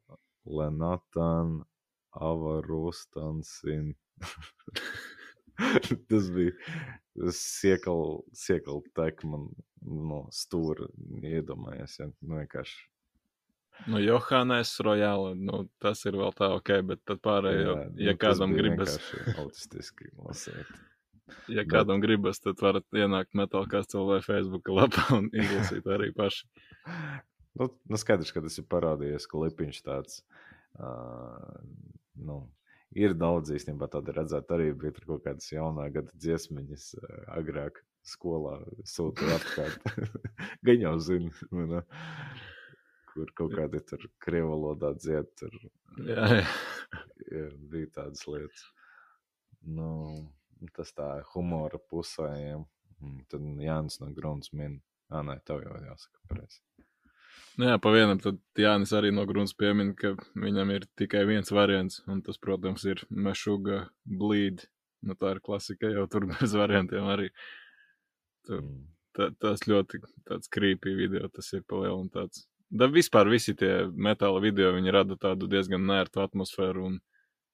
Lenatan, 0.46 1.62
Avarustansin. 2.16 3.94
tas 6.10 6.32
bija 6.36 7.32
siekal, 7.32 8.24
siekal 8.36 8.84
tek 8.98 9.24
man 9.28 9.48
no 9.86 10.26
stūra 10.34 10.90
iedomājies. 11.22 12.00
Ja, 12.02 12.10
nu, 12.22 12.40
vienkārši. 12.42 12.84
Nu, 13.92 14.00
Johannes 14.00 14.72
Rojāla, 14.80 15.34
nu, 15.36 15.66
tas 15.84 16.06
ir 16.08 16.16
vēl 16.16 16.32
tā 16.38 16.50
ok, 16.56 16.72
bet 16.90 17.02
tad 17.08 17.20
pārējo, 17.26 17.76
jā, 17.76 17.86
ja 18.08 18.16
nu, 18.16 18.20
kādam 18.22 18.56
gribas. 18.56 19.00
autistiski 19.38 20.12
lasīt. 20.18 20.76
Ja 21.50 21.64
bet... 21.64 21.72
kādam 21.72 22.04
gribas, 22.04 22.38
tad 22.38 22.60
varat 22.62 22.86
ienākt 22.94 23.32
metālkastē 23.34 23.98
vai 24.06 24.20
Facebook 24.22 24.70
lapā 24.70 25.08
un 25.16 25.32
izlasīt 25.34 25.88
arī 25.90 26.12
paši. 26.14 26.46
nu, 27.58 27.68
nu 27.90 27.98
skaidrs, 27.98 28.30
ka 28.30 28.44
tas 28.46 28.60
ir 28.62 28.68
parādījies, 28.70 29.26
ka 29.32 29.42
lipiņš 29.42 29.80
tāds 29.88 30.20
uh, 30.78 31.58
nu, 32.22 32.44
ir 32.94 33.16
daudz 33.18 33.54
īstenībā 33.56 33.90
tāda 33.92 34.16
redzēt, 34.20 34.52
arī 34.54 34.72
bija 34.78 34.96
tur 34.96 35.10
kaut 35.14 35.26
kādas 35.26 35.52
jaunā 35.52 35.88
gada 35.94 36.14
dziesmiņas 36.22 36.88
uh, 37.00 37.16
agrāk 37.40 37.82
skolā 38.06 38.60
sūtīja 38.86 39.40
atkārt. 39.40 39.90
Gan 40.68 40.84
jau 40.84 40.94
zina, 41.02 41.32
nu, 41.52 41.66
ne, 41.74 41.82
kur 43.14 43.32
kaut 43.38 43.56
kādi 43.58 43.82
tur 43.90 44.06
krievu 44.22 44.54
valodā 44.54 44.94
dzied, 45.00 45.32
tur 45.40 45.58
jā, 46.06 46.30
jā. 46.40 46.46
jā, 47.32 47.50
bija 47.74 47.92
tādas 48.02 48.26
lietas. 48.30 48.66
Nu, 49.66 49.90
tas 50.76 50.94
tā 50.94 51.10
humora 51.34 51.80
pusējiem. 51.90 52.66
Tad 53.32 53.48
Jānis 53.62 54.00
no 54.02 54.12
Grunas 54.16 54.52
min. 54.54 54.78
Ā, 55.14 55.22
nē, 55.26 55.40
tev 55.46 55.62
jau 55.66 55.76
jāsaka 55.84 56.22
pareizi. 56.30 56.62
Nu 57.56 57.70
jā, 57.70 57.76
pa 57.80 57.92
vienam 57.96 58.20
tad 58.20 58.40
Jānis 58.60 58.92
arī 58.98 59.14
no 59.16 59.24
Grunas 59.28 59.54
piemin, 59.56 59.94
ka 59.96 60.12
viņam 60.44 60.74
ir 60.76 60.88
tikai 61.00 61.22
viens 61.30 61.54
variants, 61.56 62.02
un 62.12 62.20
tas, 62.26 62.40
protams, 62.42 62.84
ir 62.84 63.06
Mešuga 63.10 63.86
Bleed. 64.04 64.66
Nu, 65.06 65.16
tā 65.16 65.36
ir 65.36 65.40
klasika 65.46 65.92
jau 65.94 66.04
tur 66.12 66.26
bez 66.34 66.56
variantiem 66.58 67.08
arī. 67.14 67.30
Tur, 68.48 68.60
mm. 68.60 68.84
tā, 69.16 69.30
tas 69.40 69.64
ļoti 69.70 70.02
tāds 70.28 70.52
creepy 70.52 70.98
video, 71.00 71.30
tas 71.32 71.54
ir 71.56 71.64
pa 71.64 71.80
lielu 71.80 72.02
un 72.02 72.12
tāds. 72.12 72.44
Da 72.76 72.90
vispār 72.92 73.30
visi 73.32 73.56
tie 73.56 73.86
metāla 73.94 74.42
video, 74.44 74.74
viņi 74.76 74.92
rada 74.92 75.16
tādu 75.22 75.48
diezgan 75.48 75.86
nērtu 75.88 76.26
atmosfēru 76.26 76.90
un 76.90 77.00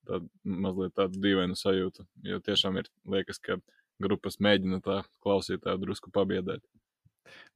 tādu 0.10 0.32
mazliet 0.66 0.96
tādu 0.98 1.22
dīvainu 1.22 1.54
sajūtu, 1.60 2.08
jo 2.26 2.42
tiešām 2.42 2.82
ir 2.82 2.90
liekas, 3.06 3.38
ka 3.44 3.60
grupas 4.02 4.40
mēģina 4.42 4.82
tā 4.82 5.04
klausītāju 5.22 5.84
drusku 5.84 6.10
pabiedēt. 6.16 6.64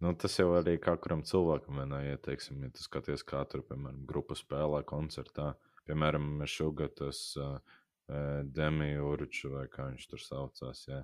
Nu, 0.04 0.14
tas 0.20 0.36
jau 0.40 0.52
arī 0.58 0.76
katram 0.82 1.24
cilvēkam 1.26 1.82
vienā 1.82 2.02
ieteiksim, 2.12 2.62
ja 2.66 2.74
tu 2.74 2.84
skaties, 2.86 3.24
kā 3.28 3.42
tur, 3.50 3.64
piemēram, 3.68 4.04
grupa 4.10 4.38
spēlē 4.38 4.84
koncertā. 4.88 5.54
Piemēram, 5.86 6.44
šogad 6.50 6.96
tas 7.00 7.20
uh, 7.42 7.58
Demi 8.44 8.96
Urču 9.02 9.56
vai 9.56 9.66
kā 9.72 9.90
viņš 9.92 10.08
tur 10.12 10.24
saucās, 10.24 10.86
jā. 10.90 11.04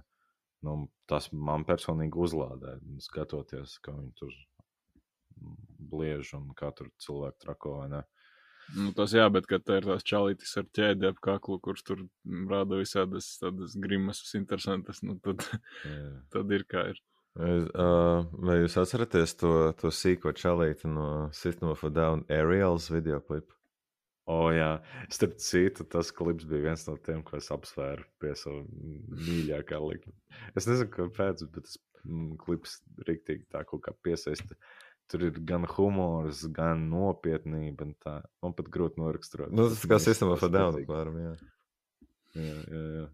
Nu, 0.65 0.85
tas 1.09 1.31
man 1.33 1.65
personīgi 1.65 2.19
uzlādē, 2.21 2.75
skatoties, 3.01 3.79
kā 3.81 3.95
viņi 3.97 4.11
tur 4.19 4.33
bliež 5.91 6.35
un 6.37 6.51
kā 6.57 6.69
tur 6.77 6.91
cilvēku 7.01 7.41
trako? 7.41 7.79
Nu, 8.77 8.91
tas 8.95 9.15
jā, 9.17 9.25
bet 9.33 9.47
kad 9.49 9.65
ir 9.73 9.87
tās 9.89 10.05
čalītis 10.07 10.53
ar 10.61 10.67
ķēdi 10.77 11.09
ap 11.09 11.21
kaklu, 11.23 11.57
kurš 11.65 11.83
tur 11.87 12.03
rāda 12.51 12.77
visādas 12.79 13.33
tādas 13.41 13.73
grimasas 13.73 14.35
interesantas, 14.37 15.01
nu 15.01 15.17
tad, 15.23 15.43
tad 16.33 16.53
ir 16.53 16.67
kā 16.69 16.91
ir. 16.93 17.01
Vai 17.35 18.57
jūs 18.59 18.75
atceraties 18.81 19.37
to, 19.39 19.71
to 19.79 19.91
sīko 19.95 20.33
čalīti 20.35 20.89
no 20.91 21.29
System 21.35 21.71
of 21.71 21.83
a 21.87 21.91
Down 21.93 22.25
Ariels 22.29 22.89
video 22.91 23.21
klipu? 23.23 23.55
O, 24.29 24.35
oh, 24.35 24.49
jā, 24.53 24.67
starp 25.11 25.39
citu, 25.41 25.83
tas 25.89 26.11
klips 26.15 26.45
bija 26.47 26.67
viens 26.67 26.83
no 26.87 26.93
tiem, 27.03 27.23
ko 27.25 27.39
es 27.39 27.49
apsvēru 27.51 28.05
pie 28.21 28.35
sava 28.37 28.61
mīļākā 29.17 29.79
likuma. 29.81 30.13
Es 30.55 30.67
nezinu, 30.69 30.91
kāpēc, 30.93 31.41
bet 31.55 31.65
es 31.65 31.79
mm, 32.05 32.35
klips 32.43 32.77
rīktīgi 33.07 33.47
tā 33.51 33.63
kaut 33.67 33.81
kā 33.87 33.95
piesaista. 34.05 34.55
Tur 35.11 35.25
ir 35.27 35.39
gan 35.47 35.65
humors, 35.67 36.45
gan 36.55 36.85
nopietnība. 36.91 37.89
Tā. 38.05 38.19
Man 38.45 38.53
pat 38.55 38.69
grūti 38.71 39.01
noraksturot. 39.01 39.51
Nu, 39.51 39.65
tas 39.73 39.83
kā 39.89 39.99
sistēma 39.99 40.37
for 40.39 40.53
down, 40.53 40.77
apmēram, 40.79 41.17
jā. 41.25 41.33
Jā, 42.37 42.55
jā, 42.61 42.85
jā. 43.01 43.09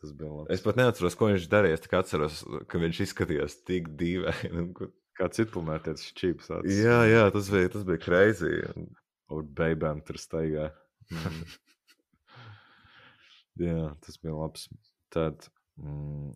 Tas 0.00 0.12
bija 0.16 0.30
labi. 0.32 0.48
Es 0.54 0.62
pat 0.64 0.78
neatceros, 0.80 1.16
ko 1.18 1.28
viņš 1.28 1.46
darīja. 1.52 1.76
Es 1.76 1.84
tikai 1.84 2.00
atceros, 2.00 2.40
ka 2.72 2.80
viņš 2.80 3.02
izskatījās 3.04 3.58
tik 3.68 3.90
dīvaini. 4.00 4.70
Kā 5.20 5.26
citlumēties 5.36 6.06
šķīps. 6.14 6.52
Jā, 6.72 7.00
jā, 7.04 7.24
tas 7.34 7.50
bija, 7.52 7.72
tas 7.74 7.84
bija 7.84 8.00
crazy. 8.00 8.62
Ar 9.30 9.50
beigām 9.58 10.00
tur 10.06 10.16
staigā. 10.20 10.70
Mm. 11.12 11.42
jā, 13.66 13.90
tas 14.06 14.16
bija 14.22 14.38
labs. 14.38 14.64
Tad 15.12 15.44
mm, 15.76 16.32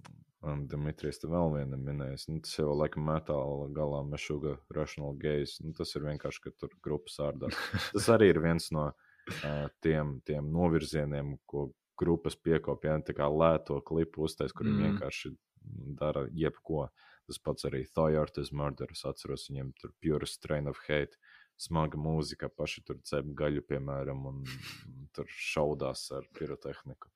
Dimitris 0.69 1.23
te 1.23 1.31
vēl 1.31 1.55
viena 1.55 1.79
minējis. 1.81 2.27
Nu, 2.29 2.43
tas 2.45 2.59
jau 2.59 2.75
laikam 2.77 3.07
metāla 3.09 3.71
galā 3.73 4.03
mešuga 4.11 4.59
rational 4.77 5.17
gaze. 5.21 5.65
Nu, 5.65 5.73
tas 5.79 5.95
ir 5.97 6.05
vienkārši, 6.05 6.43
ka 6.45 6.53
tur 6.61 6.77
grupas 6.85 7.17
ārdā. 7.25 7.49
Tas 7.95 8.11
arī 8.13 8.29
ir 8.35 8.43
viens 8.45 8.69
no 8.75 8.91
uh, 8.91 9.65
tiem, 9.85 10.19
tiem 10.29 10.53
novirzieniem, 10.53 11.39
ko 11.49 11.71
grupas 12.01 12.37
piekopja. 12.37 12.97
Ja, 12.97 13.05
tā 13.05 13.17
kā 13.17 13.29
lēto 13.31 13.81
klipu 13.87 14.27
uztais, 14.29 14.53
kur 14.53 14.69
viņi 14.69 14.81
mm. 14.81 14.91
vienkārši 14.91 15.35
dara 16.01 16.27
jebko. 16.33 16.89
Tas 17.25 17.41
pats 17.41 17.65
arī 17.69 17.85
Thojārtas 17.89 18.53
Murder. 18.53 18.91
Es 18.93 19.05
atceros 19.09 19.49
viņiem 19.49 19.73
tur 19.81 19.95
pure 20.03 20.29
strain 20.29 20.69
of 20.69 20.81
hate. 20.89 21.17
Smaga 21.61 21.99
mūzika, 22.01 22.51
paši 22.51 22.83
tur 22.85 22.99
cep 23.07 23.29
gaļu, 23.39 23.63
piemēram, 23.69 24.25
un 24.27 24.41
tur 25.15 25.29
šaudās 25.31 26.09
ar 26.17 26.27
pirotehniku. 26.35 27.13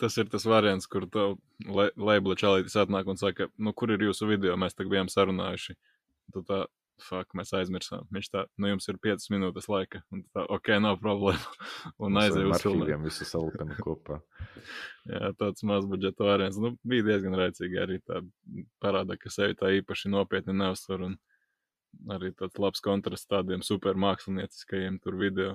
Tas 0.00 0.16
ir 0.18 0.30
tas 0.32 0.46
variants, 0.48 0.88
kur 0.90 1.04
tev 1.12 1.36
labela 1.68 2.34
čalītis 2.40 2.74
atnāk 2.80 3.06
un 3.12 3.20
saka, 3.20 3.50
nu, 3.60 3.74
kur 3.76 3.92
ir 3.94 4.02
jūsu 4.08 4.26
video, 4.32 4.56
mēs 4.58 4.74
tagad 4.74 4.96
bijām 4.96 5.12
sarunājuši. 5.12 5.76
Tu 6.34 6.42
tā, 6.48 6.64
fuck, 7.02 7.34
mēs 7.36 7.52
aizmirsām. 7.56 8.06
Viņš 8.14 8.28
tā, 8.32 8.44
nu, 8.60 8.70
jums 8.70 8.88
ir 8.90 8.98
5 9.02 9.28
minūtes 9.34 9.68
laika. 9.70 10.00
Un 10.14 10.22
tā, 10.34 10.44
ok, 10.56 10.72
nav 10.82 10.98
problēma. 11.02 11.68
un 12.06 12.20
aizēju 12.22 12.52
uz 12.52 12.64
filmiem. 12.64 13.04
Visu 13.06 13.28
salipinu 13.28 13.76
kopā. 13.82 14.20
Jā, 15.12 15.32
tāds 15.40 15.64
maz 15.68 15.86
budžeta 15.88 16.26
variants. 16.28 16.58
Nu, 16.62 16.74
bija 16.86 17.06
diezgan 17.10 17.36
rēcīgi 17.38 17.80
arī 17.82 18.00
tā 18.06 18.22
parāda, 18.82 19.18
ka 19.20 19.32
sevi 19.32 19.58
tā 19.58 19.72
īpaši 19.80 20.12
nopietni 20.12 20.56
neuzsver. 20.56 21.04
Un 21.10 21.18
arī 22.12 22.32
tāds 22.36 22.58
labs 22.62 22.82
kontrasts 22.84 23.30
tādiem 23.30 23.64
super 23.66 23.98
mākslinieckajiem 24.00 24.98
tur 25.04 25.20
video. 25.20 25.54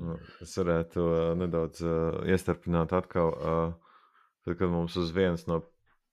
Nu, 0.00 0.16
es 0.42 0.56
varētu 0.58 1.04
uh, 1.04 1.18
nedaudz 1.38 1.84
uh, 1.86 2.24
iestarpināt 2.26 2.90
atkal, 2.96 3.30
uh, 3.30 4.00
tad, 4.42 4.56
kad 4.58 4.72
mums 4.72 4.96
uz 4.98 5.12
vienas 5.14 5.46
no 5.46 5.60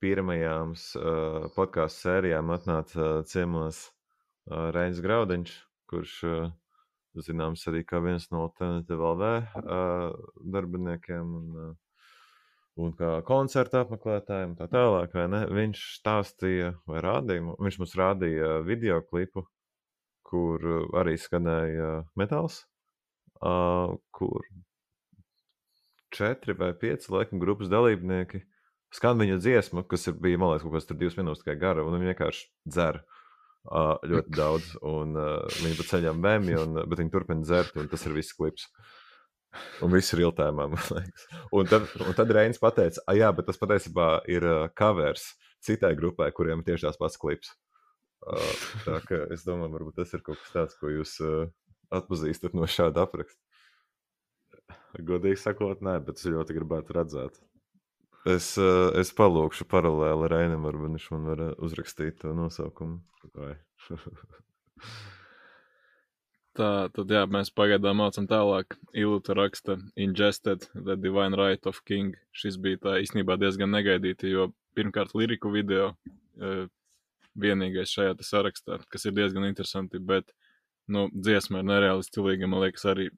pirmajām 0.01 0.75
uh, 0.75 1.47
podkāstu 1.55 2.05
sērijām 2.05 2.53
atnāca 2.53 3.01
uh, 3.01 3.25
ciemos 3.25 3.87
uh, 3.87 3.97
Reinis 4.51 4.99
Graudiņš, 5.03 5.53
kurš 5.91 6.17
zināms 7.25 7.63
arī 7.67 7.83
kā 7.87 7.99
viens 8.03 8.29
no 8.31 8.45
Alternative 8.47 9.11
LV 9.13 9.29
darbiniekiem 10.53 11.33
un, 11.39 11.75
un 12.79 12.93
kā 12.99 13.13
koncerta 13.27 13.83
apmeklētājiem 13.85 14.55
tā 14.59 14.67
tālāk, 14.71 15.15
vai 15.15 15.27
ne? 15.31 15.41
Viņš 15.51 15.83
stāstīja 15.99 16.73
vai 16.87 17.03
rādīja, 17.03 17.55
viņš 17.59 17.79
mums 17.81 17.95
rādīja 17.99 18.59
video 18.67 19.01
klipu, 19.07 19.45
kur 20.27 20.67
arī 20.99 21.17
skanēja 21.19 21.93
metāls 22.19 22.63
kur 23.41 24.45
četri 26.13 26.53
vai 26.53 26.73
pieci 26.77 27.09
laikam 27.09 27.39
grupas 27.41 27.71
dalībnieki 27.71 28.43
skan 28.93 29.17
viņa 29.17 29.39
dziesmu, 29.41 29.83
kas 29.89 30.05
ir, 30.11 30.17
bija, 30.19 30.37
man 30.37 30.51
liekas, 30.51 30.67
kaut 30.67 30.75
kas 30.75 30.87
tur 30.89 30.99
divas 30.99 31.15
minūtes 31.17 31.41
tikai 31.41 31.55
gara, 31.57 31.85
un 31.87 31.95
viņi 31.95 32.11
vienkārši 32.11 32.49
dzer 32.67 32.99
uh, 32.99 33.20
ļoti 33.69 34.33
daudz, 34.33 34.71
un 34.87 35.13
viņi 35.61 35.77
pa 35.77 35.85
ceļām 35.91 36.23
bēmi, 36.23 36.57
un, 36.57 36.81
bet 36.89 37.01
viņi 37.01 37.13
turpina 37.13 37.45
dzert, 37.45 37.77
un 37.77 37.89
tas 37.91 38.05
ir 38.07 38.15
viss 38.17 38.35
klips. 38.37 38.67
Un 39.83 39.91
viss 39.91 40.13
ir 40.15 40.23
ilgtēmā, 40.23 40.69
man 40.71 40.79
liekas. 40.95 41.25
Un 41.51 41.67
tad, 41.67 41.89
un 41.99 42.15
tad 42.15 42.31
Reinis 42.31 42.61
pateica, 42.61 43.03
ah, 43.03 43.17
jā, 43.17 43.31
bet 43.35 43.49
tas 43.49 43.59
patiesībā 43.59 44.07
ir 44.31 44.47
covers 44.79 45.33
citai 45.61 45.91
grupai, 45.99 46.31
kuriem 46.31 46.63
ir 46.63 46.71
tieši 46.71 46.87
tās 46.87 46.99
pats 47.01 47.19
klips. 47.21 47.51
Tā 48.85 49.01
kā 49.07 49.25
es 49.33 49.43
domāju, 49.45 49.73
varbūt 49.75 49.99
tas 49.99 50.13
ir 50.15 50.23
kaut 50.25 50.39
kas 50.41 50.55
tāds, 50.55 50.77
ko 50.79 50.93
jūs 50.93 51.17
atpazīstat 51.91 52.55
no 52.57 52.69
šāda 52.69 53.05
apraksta? 53.05 53.41
Godīgi 55.07 55.39
sakot, 55.39 55.83
nē, 55.83 55.99
bet 56.05 56.19
es 56.19 56.27
ļoti 56.31 56.55
gribētu 56.55 56.95
redzēt. 56.95 57.41
Es, 58.29 58.53
eh, 58.61 58.99
es 59.01 59.09
palūkšu 59.17 59.65
paralēli 59.65 60.27
ar 60.27 60.35
Ainam, 60.37 60.67
varbūt 60.67 60.93
viņš 60.93 61.07
man 61.15 61.23
var 61.31 61.39
eh, 61.47 61.55
uzrakstīt 61.65 62.19
to 62.21 62.33
nosaukumu. 62.37 63.01
Tā 66.51 66.89
tad, 66.93 67.07
jā, 67.09 67.23
mēs 67.31 67.49
pagaidām 67.55 67.97
mācām 67.97 68.27
tālāk. 68.29 68.75
Ilūta 68.93 69.33
raksta 69.33 69.77
Ingested, 69.95 70.67
The 70.75 70.97
Divine 70.99 71.39
Right 71.39 71.65
of 71.65 71.79
King. 71.87 72.13
Šis 72.35 72.59
bija 72.61 72.77
tā 72.83 72.97
īstenībā 73.01 73.39
diezgan 73.41 73.71
negaidīti, 73.73 74.29
jo 74.35 74.51
pirmkārt 74.77 75.15
liriku 75.17 75.49
video 75.49 75.95
eh, 76.37 76.67
vienīgais 77.41 77.89
šajā 77.95 78.19
sarakstā, 78.27 78.77
kas 78.91 79.07
ir 79.07 79.15
diezgan 79.17 79.47
interesanti, 79.47 79.97
bet 79.97 80.29
nu, 80.91 81.07
dziesma 81.09 81.63
ir 81.63 81.69
nereāli 81.71 82.05
stilīga. 82.05 82.51
Man 82.51 82.67
liekas, 82.67 82.85
arī 82.91 83.09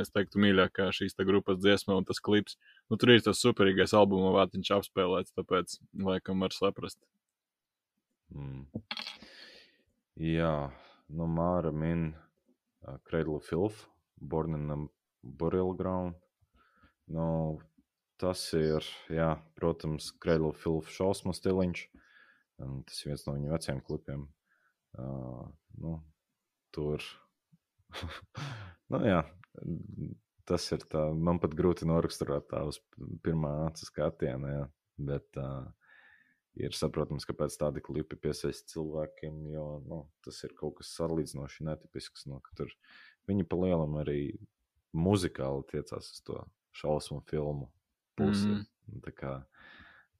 es 0.00 0.10
teiktu, 0.10 0.40
mīļākā 0.42 0.88
šīs 0.96 1.14
grupas 1.22 1.60
dziesma 1.60 2.00
un 2.00 2.08
tas 2.08 2.18
klips. 2.18 2.56
Nu, 2.90 2.98
tur 2.98 3.12
ir 3.14 3.22
tas 3.22 3.38
superīgais 3.38 3.92
albuma 3.94 4.32
vārtiņš 4.34 4.72
apspēlēts, 4.74 5.34
tāpēc 5.36 5.76
laikam 6.02 6.42
var 6.42 6.54
saprast. 6.56 6.98
Mm. 8.34 8.64
Jā, 10.18 10.54
nu 11.14 11.28
Māra 11.30 11.70
min 11.70 12.08
uh, 12.10 12.96
Cradle 13.06 13.38
of 13.38 13.46
Filth, 13.46 13.84
Born 14.18 14.58
in 14.58 14.74
a 14.74 14.78
Burial 15.22 15.70
Ground. 15.78 16.18
Nu, 17.10 17.60
tas 18.18 18.42
ir, 18.58 18.86
jā, 19.10 19.30
protams, 19.58 20.10
Cradle 20.22 20.50
of 20.50 20.58
Filth 20.58 20.90
šausmu 20.90 21.34
stiliņš. 21.36 21.86
Un 22.66 22.82
tas 22.88 22.98
ir 23.00 23.12
viens 23.12 23.22
no 23.26 23.36
viņu 23.36 23.54
veciem 23.54 23.80
klipiem. 23.86 24.26
Uh, 24.98 25.46
nu, 25.78 25.94
tur. 26.74 27.06
nu, 28.90 29.00
jā, 29.06 29.22
tas 30.50 30.66
ir 30.74 30.84
tā. 30.90 31.06
Man 31.14 31.38
pat 31.42 31.54
grūti 31.58 31.86
noraksturot 31.88 32.48
tā 32.50 32.64
uz 32.68 32.80
pirmā 33.24 33.52
acu 33.68 33.86
skatiena. 33.86 34.54
Jā. 34.54 34.64
Bet 35.10 35.38
uh, 35.40 35.68
ir 36.60 36.76
saprotams, 36.76 37.26
kāpēc 37.28 37.56
tādi 37.60 37.82
klipi 37.84 38.18
piesaista 38.20 38.74
cilvēkiem, 38.74 39.44
jo 39.54 39.66
nu, 39.86 40.00
tas 40.26 40.40
ir 40.46 40.54
kaut 40.58 40.80
kas 40.80 40.92
salīdzinoši 40.98 41.66
netipisks. 41.68 42.26
Nu, 42.30 42.40
tur 42.58 42.72
viņi 43.30 43.46
pa 43.48 43.60
lielam 43.62 44.00
arī 44.02 44.22
muzikāli 44.96 45.66
tiecās 45.70 46.10
uz 46.16 46.24
to 46.26 46.40
šausmu 46.76 47.22
filmu 47.30 47.70
pusi. 48.18 48.48
Mm 48.48 48.66
-hmm. 48.90 49.44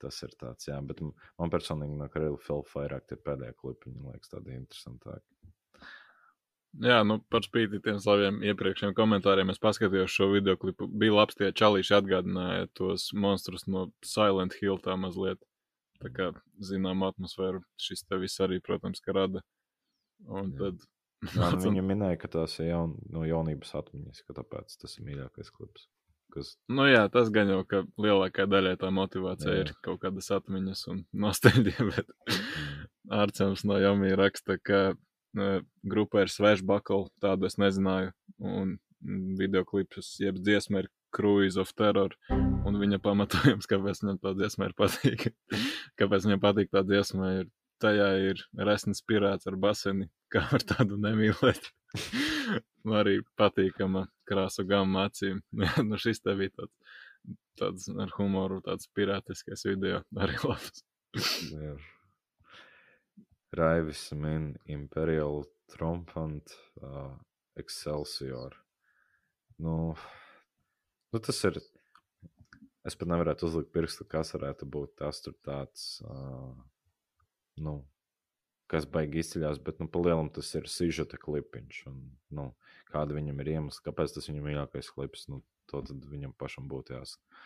Tas 0.01 0.23
ir 0.23 0.33
tāds, 0.41 0.65
jā, 0.69 0.81
bet 0.87 1.01
man 1.39 1.51
personīgi 1.51 1.97
no 1.97 2.09
Karela 2.09 2.39
Filma 2.41 2.65
vairāk 2.75 3.07
tie 3.07 3.17
pēdējie 3.17 3.55
klipi, 3.61 3.91
man 3.91 4.13
liekas, 4.13 4.31
tādi 4.33 4.55
interesantāki. 4.57 5.53
Jā, 6.79 7.01
nu, 7.03 7.17
par 7.33 7.43
spīti 7.43 7.81
tiem 7.83 7.99
saviem 7.99 8.39
iepriekšējiem 8.47 8.95
komentāriem, 8.95 9.51
es 9.51 9.59
paskatījos 9.63 10.13
šo 10.15 10.29
video 10.31 10.55
klipu. 10.61 10.87
Bija 10.87 11.17
labs, 11.17 11.35
tie 11.39 11.51
čalīši 11.51 11.97
atgādināja 11.99 12.69
tos 12.79 13.09
monstrus 13.13 13.67
no 13.67 13.89
Silent 14.07 14.55
Hill 14.61 14.79
tā 14.83 14.95
mazliet. 15.01 15.43
Tā 16.01 16.13
kā, 16.15 16.31
zinām, 16.65 17.03
atmosfēru 17.05 17.65
šis 17.81 18.07
te 18.07 18.17
viss 18.23 18.41
arī, 18.41 18.61
protams, 18.65 19.03
ka 19.05 19.17
rada. 19.17 19.43
Un 20.29 20.55
Jā. 20.55 20.59
tad... 20.63 20.87
Jā, 21.35 21.51
nu, 21.53 21.61
viņa 21.67 21.85
minēja, 21.85 22.21
ka 22.23 22.31
tās 22.39 22.55
ir 22.63 22.71
jaun, 22.71 22.95
no 23.13 23.27
jaunības 23.29 23.75
atmiņas, 23.83 24.23
ka 24.25 24.39
tāpēc 24.39 24.79
tas 24.81 24.97
ir 24.97 25.09
mīļākais 25.11 25.51
klips. 25.53 25.91
Kas... 26.31 26.55
Nu 26.71 26.87
jā, 26.87 27.03
tas 27.11 27.29
gan 27.35 27.51
jau, 27.51 27.61
ka 27.67 27.83
lielākā 27.99 28.47
daļai 28.47 28.77
tā 28.79 28.93
motivācija 28.95 29.57
jā. 29.57 29.67
ir 29.67 29.73
kaut 29.83 29.99
kādas 30.05 30.31
atmiņas 30.39 30.87
un 30.93 31.03
nostāļi, 31.27 31.75
bet 31.91 32.15
Ārcems 33.11 33.67
no 33.67 33.81
Jomī 33.83 34.15
raksta, 34.17 34.57
ka 34.63 34.93
grupa 35.35 36.25
ir 36.25 36.33
Svešbakla, 36.33 37.09
tādu 37.23 37.49
es 37.49 37.59
nezināju, 37.61 38.15
un 38.41 38.79
video 39.39 39.65
klips, 39.65 40.17
jeb 40.21 40.41
dziesma 40.41 40.85
ir 40.85 40.91
Cruise 41.15 41.61
of 41.61 41.73
Terror, 41.75 42.15
un 42.31 42.79
viņa 42.81 43.01
pamatojums, 43.03 43.69
kāpēc 43.71 44.03
viņam 44.05 44.21
tā 44.23 44.35
dziesma 44.39 44.71
ir 44.71 44.77
patīk, 44.79 45.31
kāpēc 46.01 46.29
viņam 46.29 46.43
patīk 46.43 46.73
tā 46.75 46.85
dziesma, 46.87 47.35
ir 47.43 47.51
tajā 47.81 48.09
ir 48.31 48.43
resns 48.69 49.03
pirāts 49.09 49.49
ar 49.51 49.57
baseni, 49.61 50.11
kā 50.33 50.45
var 50.53 50.65
tādu 50.75 51.01
nemīlēt. 51.01 51.71
Arī 53.01 53.21
patīkama 53.41 54.07
krāsa 54.29 54.65
gamma 54.69 55.09
acīm. 55.09 55.41
nu 55.89 56.01
šis 56.01 56.23
te 56.25 56.37
bija 56.39 56.55
tāds, 56.61 56.99
tāds 57.61 57.89
ar 57.93 58.13
humoru, 58.19 58.61
tāds 58.67 58.91
pirātiskais 58.97 59.67
video, 59.69 60.05
arī 60.17 60.39
labs. 60.45 60.85
Raivis 63.57 64.05
min 64.15 64.53
Imperial 64.71 65.45
Trumpant 65.71 66.55
uh, 66.83 67.15
Excelsior. 67.59 68.55
Nu, 69.61 69.95
nu, 71.11 71.19
tas 71.19 71.43
ir 71.49 71.59
Es 72.89 72.97
pat 72.97 73.11
nevarētu 73.13 73.45
uzlikt 73.45 73.73
pirkstu, 73.75 74.07
kas 74.09 74.33
varētu 74.33 74.67
būt 74.73 74.95
tas 75.03 75.19
tur 75.21 75.35
tāds, 75.45 75.83
uh, 76.01 76.55
nu, 77.61 77.75
kas 78.73 78.87
baigi 78.89 79.21
izceļās, 79.21 79.61
bet, 79.67 79.83
nu, 79.83 79.89
pa 79.93 80.01
lielam 80.01 80.31
tas 80.33 80.49
ir 80.57 80.69
sižeta 80.71 81.21
klipiņš. 81.21 81.83
Un, 81.91 81.99
nu, 82.39 82.47
kāda 82.89 83.17
viņam 83.19 83.43
ir 83.43 83.53
iemesls, 83.57 83.83
kāpēc 83.85 84.17
tas 84.17 84.31
viņam 84.31 84.49
mīļākais 84.49 84.89
klips, 84.97 85.27
nu, 85.29 85.43
to 85.69 85.83
tad 85.91 86.09
viņam 86.09 86.33
pašam 86.41 86.71
būtu 86.73 86.97
jāsaka. 86.97 87.45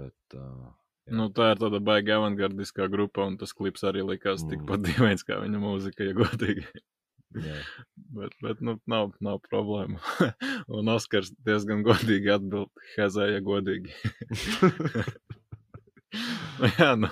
Bet, 0.00 0.18
uh. 0.34 0.66
Nu, 1.06 1.28
tā 1.30 1.52
ir 1.52 1.60
tāda 1.60 1.78
baigta 1.82 2.16
avangardiskā 2.18 2.88
grupa, 2.90 3.26
un 3.30 3.36
tas 3.38 3.52
klips 3.54 3.84
arī 3.86 4.02
likās 4.02 4.42
mm. 4.42 4.52
tikpat 4.52 4.84
dīvains 4.88 5.26
kā 5.26 5.38
viņa 5.42 5.62
mūzika, 5.62 6.06
ja 6.08 6.16
godīgi. 6.16 6.66
Jā. 7.36 7.56
bet, 8.16 8.34
bet 8.42 8.62
nu, 8.64 8.76
nav, 8.90 9.12
nav 9.22 9.38
problēma. 9.44 10.00
un 10.78 10.90
Oskars 10.90 11.32
diezgan 11.46 11.84
godīgi 11.86 12.32
atbild, 12.32 12.72
Hezē, 12.96 13.28
ja 13.34 13.42
godīgi. 13.44 13.92
nu, 16.60 16.70
jā, 16.78 16.90
nu, 16.98 17.10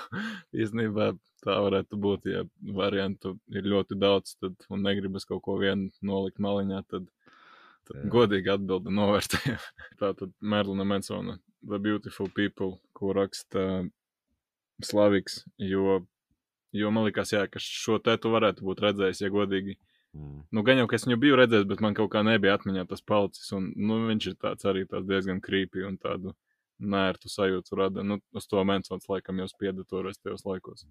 īstenībā 0.57 1.13
tā 1.45 1.59
varētu 1.67 1.99
būt, 2.01 2.31
ja 2.33 2.45
variantu 2.77 3.37
ir 3.53 3.69
ļoti 3.69 3.99
daudz, 4.01 4.39
tad, 4.41 4.57
un 4.73 4.87
negribas 4.87 5.29
kaut 5.29 5.45
ko 5.45 5.59
vienu 5.61 5.91
nolikt 6.03 6.43
maliņā, 6.43 6.83
tad. 6.91 7.11
Godīgi 8.13 8.53
atbildi 8.55 8.93
novērtē. 8.95 9.57
tā 10.01 10.13
tad 10.19 10.33
Merlina 10.41 10.87
Mansona 10.89 11.39
The 11.65 11.79
Beautiful 11.79 12.31
People, 12.35 12.79
ko 12.93 13.15
raksta 13.17 13.85
Slaviks, 14.85 15.45
jo, 15.59 16.01
jo 16.75 16.93
man 16.93 17.07
liekas, 17.09 17.33
jā, 17.33 17.45
ka 17.49 17.63
šo 17.63 18.01
te 18.03 18.17
tu 18.21 18.33
varētu 18.35 18.67
būt 18.67 18.83
redzējis, 18.85 19.23
ja 19.25 19.33
godīgi. 19.33 19.77
Mm. 20.15 20.43
Nu, 20.55 20.63
gan 20.67 20.79
jau, 20.79 20.89
ka 20.91 20.99
es 20.99 21.07
viņu 21.07 21.19
biju 21.23 21.39
redzējis, 21.41 21.69
bet 21.71 21.83
man 21.83 21.97
kaut 21.97 22.13
kā 22.13 22.23
nebija 22.27 22.57
atmiņā 22.59 22.85
tas 22.91 23.03
palicis, 23.07 23.49
un, 23.57 23.71
nu, 23.77 24.03
viņš 24.11 24.29
ir 24.31 24.37
tāds 24.43 24.69
arī 24.71 24.85
tāds 24.91 25.09
diezgan 25.09 25.41
krīpī 25.45 25.87
un 25.89 25.97
tādu 26.03 26.35
nērtu 26.79 27.31
sajūtu 27.31 27.79
rada. 27.79 28.05
Nu, 28.07 28.19
uz 28.35 28.47
to 28.51 28.63
Mansons 28.67 29.09
laikam 29.11 29.41
jau 29.43 29.49
spieda 29.51 29.87
toreiz 29.89 30.19
tajos 30.21 30.45
laikos. 30.47 30.87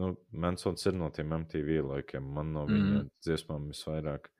Nu, 0.00 0.14
Mansons 0.32 0.84
ir 0.88 0.96
no 0.96 1.10
tiem 1.14 1.32
MTV 1.36 1.80
laikiem. 1.86 2.26
Man 2.36 2.52
no 2.56 2.66
viņa 2.68 3.00
mm. 3.02 3.08
dziesmām 3.24 3.68
visvairāk 3.70 4.30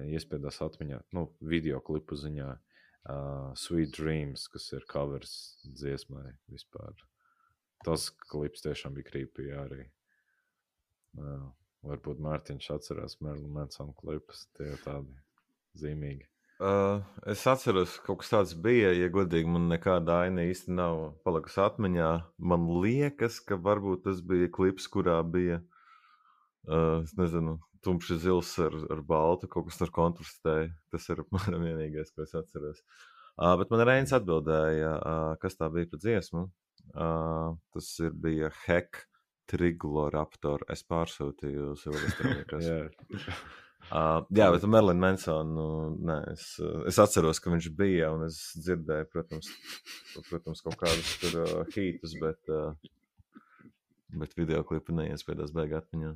iespiedās 0.00 0.60
atmiņā, 0.64 1.00
nu, 1.16 1.26
video 1.40 1.80
klipu 1.84 2.18
ziņā. 2.18 2.50
Uh, 3.02 3.50
Sweet 3.58 3.96
Dreams, 3.96 4.46
kas 4.46 4.68
ir 4.76 4.84
covers 4.86 5.32
dziesmai 5.66 6.28
vispār. 6.52 6.94
Tas 7.82 8.12
klips 8.30 8.62
tiešām 8.62 8.94
bija 8.94 9.08
krīpī 9.08 9.48
arī. 9.58 9.88
Uh, 11.18 11.48
varbūt 11.82 12.22
Mārtiņš 12.22 12.68
atcerās 12.76 13.18
Merlina 13.20 13.50
Mansona 13.56 13.94
klipus, 13.98 14.46
tie 14.54 14.70
ir 14.70 14.78
tādi 14.84 15.16
zīmīgi. 15.82 16.28
Uh, 16.62 17.02
es 17.26 17.42
atceros, 17.50 17.96
ka 17.98 18.12
kaut 18.12 18.20
kas 18.22 18.30
tāds 18.30 18.54
bija. 18.54 18.92
Ja 18.94 19.08
godīgi, 19.10 19.50
man 19.50 19.66
nekāda 19.72 20.20
aina 20.28 20.44
īsti 20.46 20.70
nav 20.76 21.00
palikusi 21.26 21.58
atmiņā. 21.64 22.10
Man 22.38 22.68
liekas, 22.84 23.40
ka 23.42 23.58
varbūt 23.58 24.04
tas 24.06 24.22
bija 24.22 24.46
klips, 24.52 24.86
kurā 24.92 25.18
bija, 25.26 25.58
uh, 26.68 27.02
nezinu, 27.18 27.58
tumšs 27.84 28.22
zils 28.24 28.52
ar, 28.62 28.74
ar 28.94 29.02
baltu, 29.06 29.48
kaut 29.50 29.68
kas 29.68 29.80
tur 29.80 29.92
kontrastēja. 29.94 30.72
Tas 30.92 31.08
ir 31.12 31.20
apmēram 31.24 31.64
vienīgais, 31.68 32.12
ko 32.14 32.26
es 32.26 32.34
atceros. 32.38 32.82
Uh, 33.32 33.54
bet 33.60 33.72
man 33.72 33.86
Reins 33.88 34.12
atbildēja, 34.12 34.92
uh, 34.98 35.32
kas 35.42 35.56
tā 35.58 35.70
bija 35.72 35.88
par 35.90 36.02
dziesmu. 36.02 36.46
Uh, 36.92 37.56
tas 37.72 37.88
ir, 38.04 38.12
bija 38.12 38.52
Hek 38.66 39.06
Trigloraptor. 39.50 40.66
Es 40.72 40.84
pārsūtīju 40.88 41.74
Silvestram. 41.80 42.40
Uh, 43.90 44.22
jā, 44.30 44.46
bet 44.54 44.62
Merlina 44.70 45.02
Mansona, 45.02 45.42
nu, 45.42 45.64
nē, 46.06 46.14
es, 46.30 46.44
es 46.86 47.00
atceros, 47.02 47.40
ka 47.42 47.50
viņš 47.50 47.66
bija, 47.76 48.12
un 48.14 48.22
es 48.28 48.38
dzirdēju, 48.62 49.08
protams, 49.10 49.48
protams 50.28 50.62
kaut 50.64 50.78
kādus 50.80 51.10
tur 51.20 51.34
uh, 51.42 51.72
hītus, 51.74 52.14
bet, 52.22 52.38
uh, 52.46 53.40
bet 54.22 54.38
video 54.38 54.62
klipu 54.68 54.94
neiespējās 54.96 55.52
beigāt 55.56 55.90
atmiņā. 55.90 56.14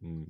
Mm. 0.00 0.26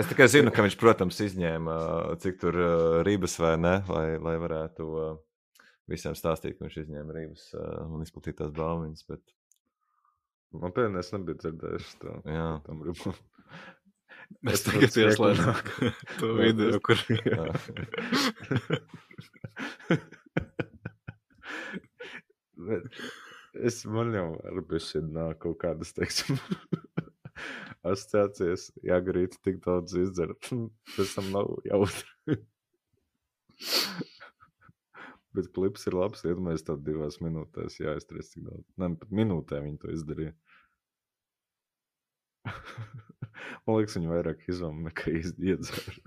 es 0.00 0.08
tikai 0.08 0.28
zinu, 0.32 0.52
ka 0.54 0.64
viņš, 0.64 0.78
protams, 0.80 1.18
izņēma 1.20 1.74
cik 2.22 2.38
tur 2.40 2.56
rības 3.04 3.34
vai 3.42 3.54
ne, 3.60 3.74
lai, 3.88 4.06
lai 4.16 4.36
varētu 4.40 4.86
visiem 5.88 6.16
stāstīt, 6.16 6.56
ka 6.56 6.64
viņš 6.66 6.78
izņēma 6.84 7.16
rības 7.16 7.50
un 7.84 8.04
izplatīja 8.04 8.44
tās 8.44 8.54
baumiņas. 8.56 9.04
Bet... 9.10 9.24
Man 10.56 10.72
pēdējais 10.72 11.10
es 11.10 11.12
nebiju 11.12 11.40
dzirdējis 11.42 11.90
to. 12.00 12.14
Jā, 12.32 12.46
tam 12.64 12.80
rībām. 12.86 13.16
Mēs 14.44 14.62
tagad 14.64 14.96
ieslēdzam 15.02 15.56
to 16.20 16.28
video, 16.36 16.78
kur. 16.84 16.98
es 23.68 23.80
man 23.88 24.12
jau 24.16 24.28
ar 24.50 24.60
bišķi 24.72 25.02
nāk 25.08 25.40
kaut 25.44 25.58
kādas, 25.62 25.94
teiksim, 25.96 26.36
asociācijas, 27.92 28.68
ja 28.86 28.98
grīt 29.04 29.38
tik 29.44 29.60
daudz 29.64 29.96
izdzert, 29.98 30.50
pēc 30.96 31.16
tam 31.16 31.32
nav 31.34 31.46
jautri. 31.68 32.38
Bet 35.36 35.50
klips 35.54 35.86
ir 35.86 35.94
labs, 35.94 36.24
iedomājies 36.24 36.64
tad 36.66 36.84
divās 36.86 37.20
minūtēs, 37.22 37.80
jāizturēs 37.82 38.32
cik 38.32 38.46
daudz. 38.46 38.64
Ne, 38.80 38.86
pat 38.98 39.10
minūtē 39.14 39.60
viņi 39.62 39.78
to 39.82 39.92
izdarīja. 39.94 40.32
Man 43.66 43.76
liekas, 43.76 43.98
viņi 43.98 44.10
vairāk 44.10 44.46
izvēlējās 44.48 44.86
nekā 44.88 45.04
iedzēra. 45.52 45.98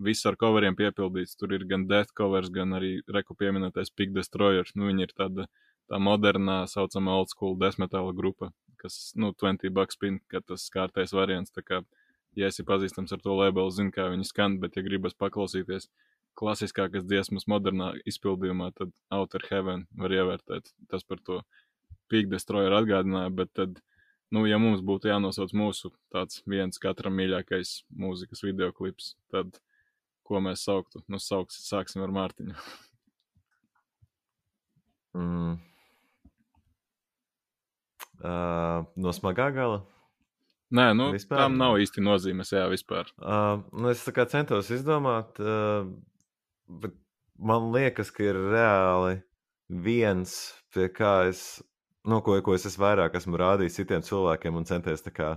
viss 0.00 0.26
ar 0.26 0.38
coveriem 0.40 0.74
piepildīts. 0.78 1.36
Tur 1.38 1.54
ir 1.54 1.68
gan 1.70 1.84
death 1.90 2.16
covers, 2.16 2.50
gan 2.50 2.72
arī 2.78 2.96
reku 3.14 3.36
pieminētais 3.38 3.92
Pig 3.94 4.16
Destroyer. 4.16 4.66
Nu, 4.74 4.88
viņi 4.88 5.06
ir 5.06 5.14
tāda 5.14 5.46
tā 5.90 6.00
modernā, 6.00 6.62
saucamā 6.70 7.20
old 7.20 7.30
school 7.32 7.56
desmetāla 7.60 8.14
grupa, 8.16 8.50
kas, 8.80 9.12
nu, 9.14 9.34
20 9.36 9.74
bucks 9.76 10.00
pin, 10.00 10.20
ka 10.30 10.40
tas 10.40 10.66
kārtais 10.72 11.12
variants. 11.14 11.52
Tā 11.54 11.62
kā, 11.66 11.82
ja 12.38 12.50
esi 12.50 12.64
pazīstams 12.66 13.12
ar 13.14 13.22
to 13.24 13.34
labelu, 13.34 13.72
zini, 13.74 13.92
kā 13.94 14.08
viņi 14.12 14.28
skan, 14.28 14.58
bet, 14.62 14.76
ja 14.78 14.84
gribas 14.86 15.16
paklausīties, 15.18 15.88
klasiskākas 16.38 17.04
dziesmas 17.04 17.46
modernā 17.50 17.92
izpildījumā, 18.08 18.70
tad 18.76 18.92
Outer 19.12 19.44
Heaven 19.50 19.86
var 19.98 20.14
ievērtēt. 20.14 20.70
Tas 20.90 21.04
par 21.06 21.22
to 21.26 21.40
Peak 22.10 22.30
Destroyer 22.30 22.74
atgādināja, 22.78 23.32
bet 23.34 23.52
tad, 23.58 23.80
nu, 24.34 24.44
ja 24.48 24.58
mums 24.62 24.82
būtu 24.86 25.10
jānosauc 25.10 25.54
mūsu 25.56 25.92
tāds 26.14 26.42
viens 26.48 26.80
katram 26.82 27.18
mīļākais 27.18 27.80
mūzikas 27.90 28.44
videoklips, 28.46 29.14
tad 29.34 29.58
ko 30.26 30.42
mēs 30.44 30.64
sauktu? 30.66 31.02
Nu, 31.10 31.18
sauks, 31.22 31.58
sāksim 31.66 32.04
ar 32.06 32.14
Mārtiņu. 32.14 32.54
mm. 35.18 35.56
uh, 38.22 38.86
no 38.94 39.16
smagā 39.16 39.50
gala. 39.56 39.82
Nē, 40.70 40.90
nu, 40.94 41.08
vispār. 41.10 41.42
tam 41.42 41.56
nav 41.58 41.80
īsti 41.82 42.02
nozīmes, 42.06 42.52
jā, 42.54 42.62
vispār. 42.70 43.08
Uh, 43.18 43.64
nu, 43.74 43.90
es 43.90 44.04
centos 44.30 44.70
izdomāt, 44.70 45.40
uh, 45.42 45.82
bet 46.70 46.94
man 47.42 47.72
liekas, 47.74 48.12
ka 48.14 48.22
ir 48.28 48.38
reāli 48.52 49.16
viens, 49.66 50.36
pie 50.70 50.86
kā 50.94 51.14
es, 51.30 51.58
nu, 52.06 52.20
ko, 52.22 52.36
ko 52.46 52.54
es 52.54 52.68
esmu 52.70 52.84
vairāk 52.86 53.18
esmu 53.18 53.40
rādījis 53.42 53.80
citiem 53.80 54.06
cilvēkiem 54.06 54.60
un 54.60 54.68
centies 54.68 55.02
tā 55.02 55.14
kā 55.16 55.32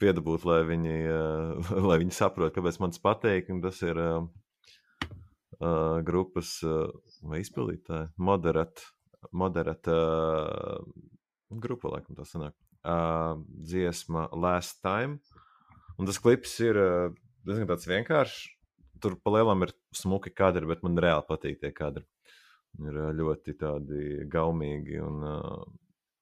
piedabūt, 0.00 0.48
lai 0.48 0.62
viņi, 0.70 0.96
uh, 1.12 1.74
lai 1.90 2.00
viņi 2.00 2.16
saprot, 2.16 2.54
kāpēc 2.56 2.80
man 2.80 2.96
tas 2.96 3.04
patīk. 3.04 3.52
Tas 3.66 3.82
ir 3.84 4.00
uh, 4.00 4.24
uh, 5.60 6.00
grupas 6.06 6.56
uh, 6.64 6.88
vai 7.28 7.44
izpildītāji, 7.44 8.14
moderat, 8.16 8.88
moderat 9.36 9.92
uh, 9.92 10.80
grupa, 11.52 11.92
laikam 11.98 12.16
tā 12.16 12.24
sanāk 12.24 12.56
uh, 12.84 13.34
dziesma 13.40 14.28
Last 14.32 14.80
Time. 14.84 15.18
Un 15.98 16.08
tas 16.08 16.20
klips 16.22 16.56
ir 16.64 16.78
uh, 16.80 17.12
diezgan 17.46 17.68
vienkāršs. 17.68 18.48
Tur 19.00 19.16
palielam 19.24 19.64
ir 19.64 19.72
smuki 19.96 20.32
kadri, 20.36 20.66
bet 20.68 20.82
man 20.84 20.98
reāli 21.00 21.24
patīk 21.28 21.60
tie 21.60 21.72
kadri. 21.76 22.04
Ir 22.80 22.96
uh, 22.96 23.12
ļoti 23.16 23.56
tādi 23.60 24.26
gaumīgi 24.30 25.00
un 25.02 25.22
uh, 25.26 25.62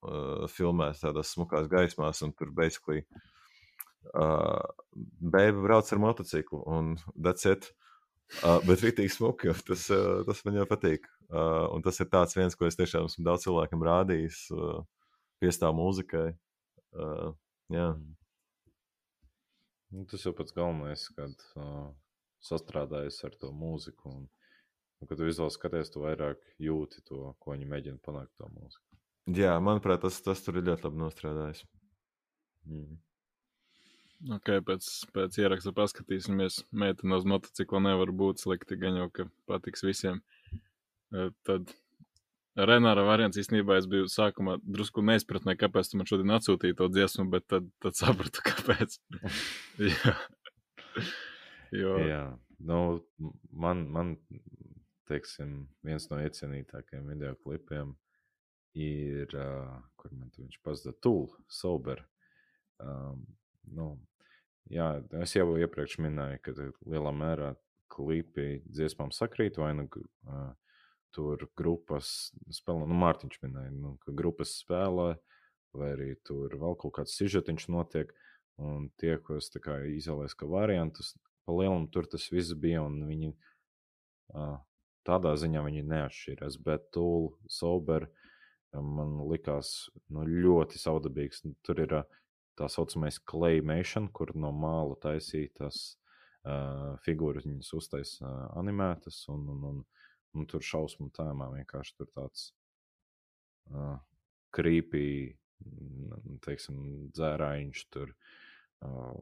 uh, 0.07 0.47
filmēts 0.51 1.03
tādās 1.05 1.35
smukās 1.35 1.69
gaismās, 1.71 2.23
un 2.27 2.33
tur 2.39 2.53
basically 2.55 3.05
uh, 4.15 4.63
beigas 4.95 5.63
brauc 5.65 5.93
ar 5.93 6.03
motociklu, 6.07 6.63
un 6.67 6.97
that's 7.17 7.47
it. 7.51 7.73
Uh, 8.45 8.59
bet 8.69 8.83
rītīgi 8.85 9.09
smuki, 9.09 9.55
tas, 9.65 9.87
uh, 9.95 10.21
tas 10.29 10.43
man 10.45 10.59
jau 10.61 10.67
patīk. 10.69 11.07
Uh, 11.29 11.65
un 11.73 11.85
tas 11.85 11.97
ir 12.01 12.09
viens, 12.37 12.55
ko 12.55 12.69
es 12.69 12.77
tiešām 12.77 13.09
esmu 13.09 13.25
daudz 13.25 13.47
cilvēkam 13.47 13.85
rādījis, 13.85 14.43
uh, 14.53 14.83
piestāv 15.41 15.75
mūzikai. 15.79 16.35
Uh, 16.99 17.33
jā. 17.73 17.93
Nu, 19.95 20.05
tas 20.11 20.25
jau 20.27 20.35
pats 20.37 20.55
galvenais, 20.57 21.07
kad 21.17 21.47
uh, 21.57 21.89
sastrādājas 22.45 23.23
ar 23.25 23.37
to 23.41 23.53
mūziku. 23.55 24.13
Un, 24.13 24.29
un, 24.99 25.09
kad 25.09 25.17
tu 25.17 25.29
vizuāli 25.29 25.55
skaties, 25.55 25.93
tu 25.95 26.05
vairāk 26.05 26.43
jūti 26.63 27.05
to, 27.09 27.33
ko 27.41 27.55
viņi 27.55 27.69
mēģina 27.71 28.03
panākt 28.05 28.35
to 28.37 28.51
mūziku. 28.53 28.85
Jā, 29.39 29.55
manuprāt, 29.61 30.03
tas, 30.05 30.21
tas 30.25 30.41
tur 30.45 30.59
ir 30.59 30.69
ļoti 30.71 30.89
labi 30.89 31.03
nostrādājis. 31.03 31.65
Mm. 32.69 32.97
Ok, 34.35 34.51
pēc, 34.67 34.87
pēc 35.15 35.37
ieraksta 35.39 35.73
paskatīsimies. 35.77 36.63
Meitene 36.75 37.19
uz 37.21 37.27
motocikla 37.29 37.83
nevar 37.85 38.11
būt 38.11 38.43
slikti, 38.43 38.79
gan 38.81 38.99
jau, 38.99 39.11
ka 39.15 39.29
patiks 39.47 39.85
visiem. 39.87 40.19
Tad 41.47 41.71
Renāra 42.59 43.05
variants 43.07 43.39
īstenībā 43.39 43.77
es 43.79 43.87
biju 43.91 44.09
sākumā 44.11 44.57
drusku 44.65 45.03
neizpratnē, 45.07 45.55
kāpēc 45.59 45.93
tu 45.93 46.01
man 46.01 46.09
šodien 46.11 46.35
atsūtīji 46.35 46.77
to 46.81 46.89
dziesmu, 46.91 47.29
bet 47.31 47.47
tad, 47.53 47.69
tad 47.85 47.99
sapratu, 47.99 48.43
kāpēc. 48.51 48.99
Jā. 49.91 50.15
jo... 51.77 51.95
Jā, 52.03 52.25
nu, 52.67 52.81
man, 53.53 53.85
man, 53.95 54.17
teiksim, 55.09 55.69
viens 55.87 56.09
no 56.11 56.19
iecienītākajiem 56.25 57.07
video 57.13 57.37
klipiem 57.45 57.95
ir, 58.79 59.31
uh, 59.39 59.79
kur 60.01 60.13
man 60.15 60.33
tu 60.35 60.43
viņš 60.43 60.59
pazuda, 60.67 60.97
Tool, 61.05 61.29
Sober. 61.51 62.03
Um, 62.83 63.23
nu, 63.75 63.93
jā, 64.73 64.97
es 65.23 65.35
jau 65.37 65.53
iepriekš 65.59 66.01
minēju, 66.05 66.43
ka 66.43 66.71
lielā 66.91 67.15
mērā 67.15 67.55
klipi 67.93 68.65
dziesmām 68.67 69.15
sakrīt 69.15 69.59
vai 69.63 69.73
nu 69.79 69.87
uh, 69.89 70.51
tur 71.15 71.49
grupas 71.59 72.31
spēlē, 72.53 72.87
nu, 72.89 72.97
Mārtiņš 73.01 73.41
minēja, 73.45 73.73
nu, 73.75 73.97
ka 74.05 74.15
grupas 74.17 74.55
spēlē, 74.61 75.15
vai 75.77 75.93
arī 75.95 76.13
tur 76.27 76.55
vēl 76.61 76.77
kaut 76.81 76.97
kāds 76.99 77.17
sižetiņš 77.19 77.69
notiek, 77.73 78.13
un 78.59 78.89
tie, 79.01 79.17
ko 79.23 79.39
es 79.39 79.51
tā 79.55 79.63
kā 79.63 79.79
izvēlējos 79.87 80.37
kā 80.39 80.49
variantus, 80.51 81.15
pa 81.47 81.55
lielam 81.57 81.87
tur 81.93 82.09
tas 82.11 82.27
viss 82.33 82.57
bija, 82.59 82.83
un 82.85 83.03
viņi 83.09 83.35
tādā 85.09 85.35
ziņā 85.41 85.63
viņi 85.65 85.87
neatšķīrās, 85.89 86.59
bet 86.65 86.91
Tool, 86.93 87.31
Sober, 87.49 88.09
man 88.75 89.17
likās 89.31 89.89
nu, 90.13 90.27
ļoti 90.29 90.81
saudabīgs. 90.81 91.45
Tur 91.65 91.81
ir 91.85 91.95
tā 92.59 92.69
saucamais 92.69 93.21
claymation, 93.31 94.11
kur 94.13 94.35
no 94.37 94.51
māla 94.53 94.99
taisītas 95.01 95.79
uh, 96.45 96.99
figūras, 97.07 97.47
viņas 97.49 97.73
uztaisa 97.79 98.27
uh, 98.27 98.43
animētas, 98.61 99.23
un, 99.33 99.47
un, 99.55 99.65
un 99.71 99.81
Un 100.37 100.47
tur 100.51 100.65
šausmu 100.65 101.09
tēmā 101.17 101.49
vienkārši 101.55 101.95
tur 101.97 102.11
tāds 102.13 102.51
uh, 103.73 103.97
krīpī, 104.55 105.09
teiksim, 106.45 107.09
dzērājiņš 107.17 107.85
tur. 107.95 108.15
Uh, 108.85 109.17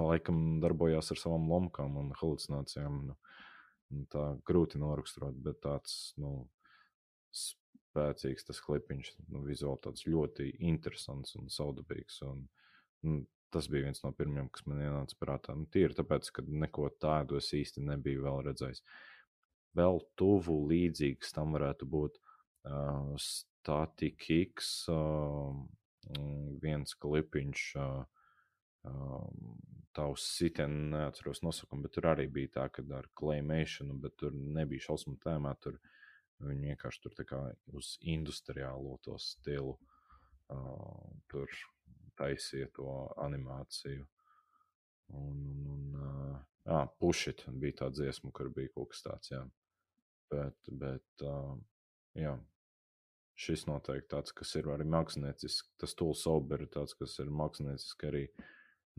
laikam 0.00 0.58
darbojās 0.62 1.12
ar 1.12 1.20
savām 1.20 1.46
lomkām 1.50 1.98
un 2.00 2.10
halucinācijām. 2.18 2.98
Nu, 3.06 4.02
tā 4.10 4.24
grūti 4.48 4.80
noraksturot, 4.82 5.36
bet 5.44 5.60
tāds 5.62 6.16
nu, 6.18 6.48
spēcīgs 7.30 8.48
tas 8.48 8.58
klipiņš, 8.64 9.12
nu, 9.30 9.44
vizuāli 9.46 9.78
tāds 9.84 10.08
ļoti 10.08 10.48
interesants 10.66 11.36
un 11.38 11.46
saudabīgs. 11.52 12.18
Un, 12.26 12.48
nu, 13.06 13.20
tas 13.54 13.70
bija 13.70 13.86
viens 13.86 14.02
no 14.02 14.10
pirmajiem, 14.16 14.48
kas 14.50 14.66
man 14.66 14.82
ienāca 14.82 15.20
prātā. 15.22 15.54
Nu, 15.54 15.68
Tīri 15.70 15.94
tāpēc, 15.94 16.32
ka 16.34 16.42
neko 16.48 16.90
tādu 16.98 17.38
es 17.38 17.52
īsti 17.54 17.84
nebiju 17.86 18.26
vēl 18.26 18.42
redzējis. 18.48 18.82
Uh, 18.82 19.15
vēl 19.76 20.00
tuvu 20.18 20.58
līdzīgs 20.72 21.34
tam 21.36 21.56
varētu 21.56 21.88
būt 21.92 22.18
uh, 22.18 23.14
Static 23.20 24.28
X, 24.40 24.74
uh, 24.92 25.54
viens 26.62 26.94
klipiņš. 27.02 27.70
Uh, 27.80 28.04
Tā 29.96 30.04
uz 30.12 30.26
sitienu 30.28 30.90
neatceros 30.92 31.40
nosaukumu, 31.40 31.86
bet 31.86 31.94
tur 31.96 32.10
arī 32.10 32.26
bija 32.28 32.50
tā, 32.58 32.64
ka 32.68 32.82
ar 32.98 33.06
klejmēšanu, 33.16 33.94
bet 34.02 34.18
tur 34.20 34.34
nebija 34.36 34.84
šausmu 34.90 35.16
tēmā. 35.22 35.54
Tur 35.64 35.78
viņi 36.44 36.68
vienkārši 36.70 37.00
tur 37.06 37.14
kā 37.30 37.40
uz 37.72 37.94
industriālo 38.04 38.98
to 39.06 39.16
stilu 39.22 39.72
uh, 40.52 41.14
tur 41.32 41.48
taisīja 42.20 42.68
to 42.76 42.90
animāciju. 43.24 44.04
Un, 45.16 45.40
un, 45.72 45.88
un 45.96 46.36
uh, 46.68 46.92
pušit 47.00 47.46
bija 47.56 47.80
tā 47.80 47.90
dziesma, 47.94 48.34
kur 48.36 48.52
bija 48.52 48.74
kaut 48.74 48.92
kas 48.92 49.04
tāds, 49.06 49.32
jā. 49.32 49.40
Bet, 50.32 50.56
bet 50.82 51.24
uh, 51.26 51.54
jā, 52.18 52.34
šis 53.38 53.66
noteikti 53.68 54.10
tāds, 54.14 54.34
kas 54.36 54.54
ir 54.58 54.70
arī 54.72 54.86
mākslinieciski. 54.90 55.74
Tas 55.80 55.94
tools 55.98 56.24
sober 56.26 56.64
ir 56.64 56.72
tāds, 56.72 56.96
kas 56.98 57.18
ir 57.22 57.30
mākslinieciski 57.30 58.08
arī 58.10 58.24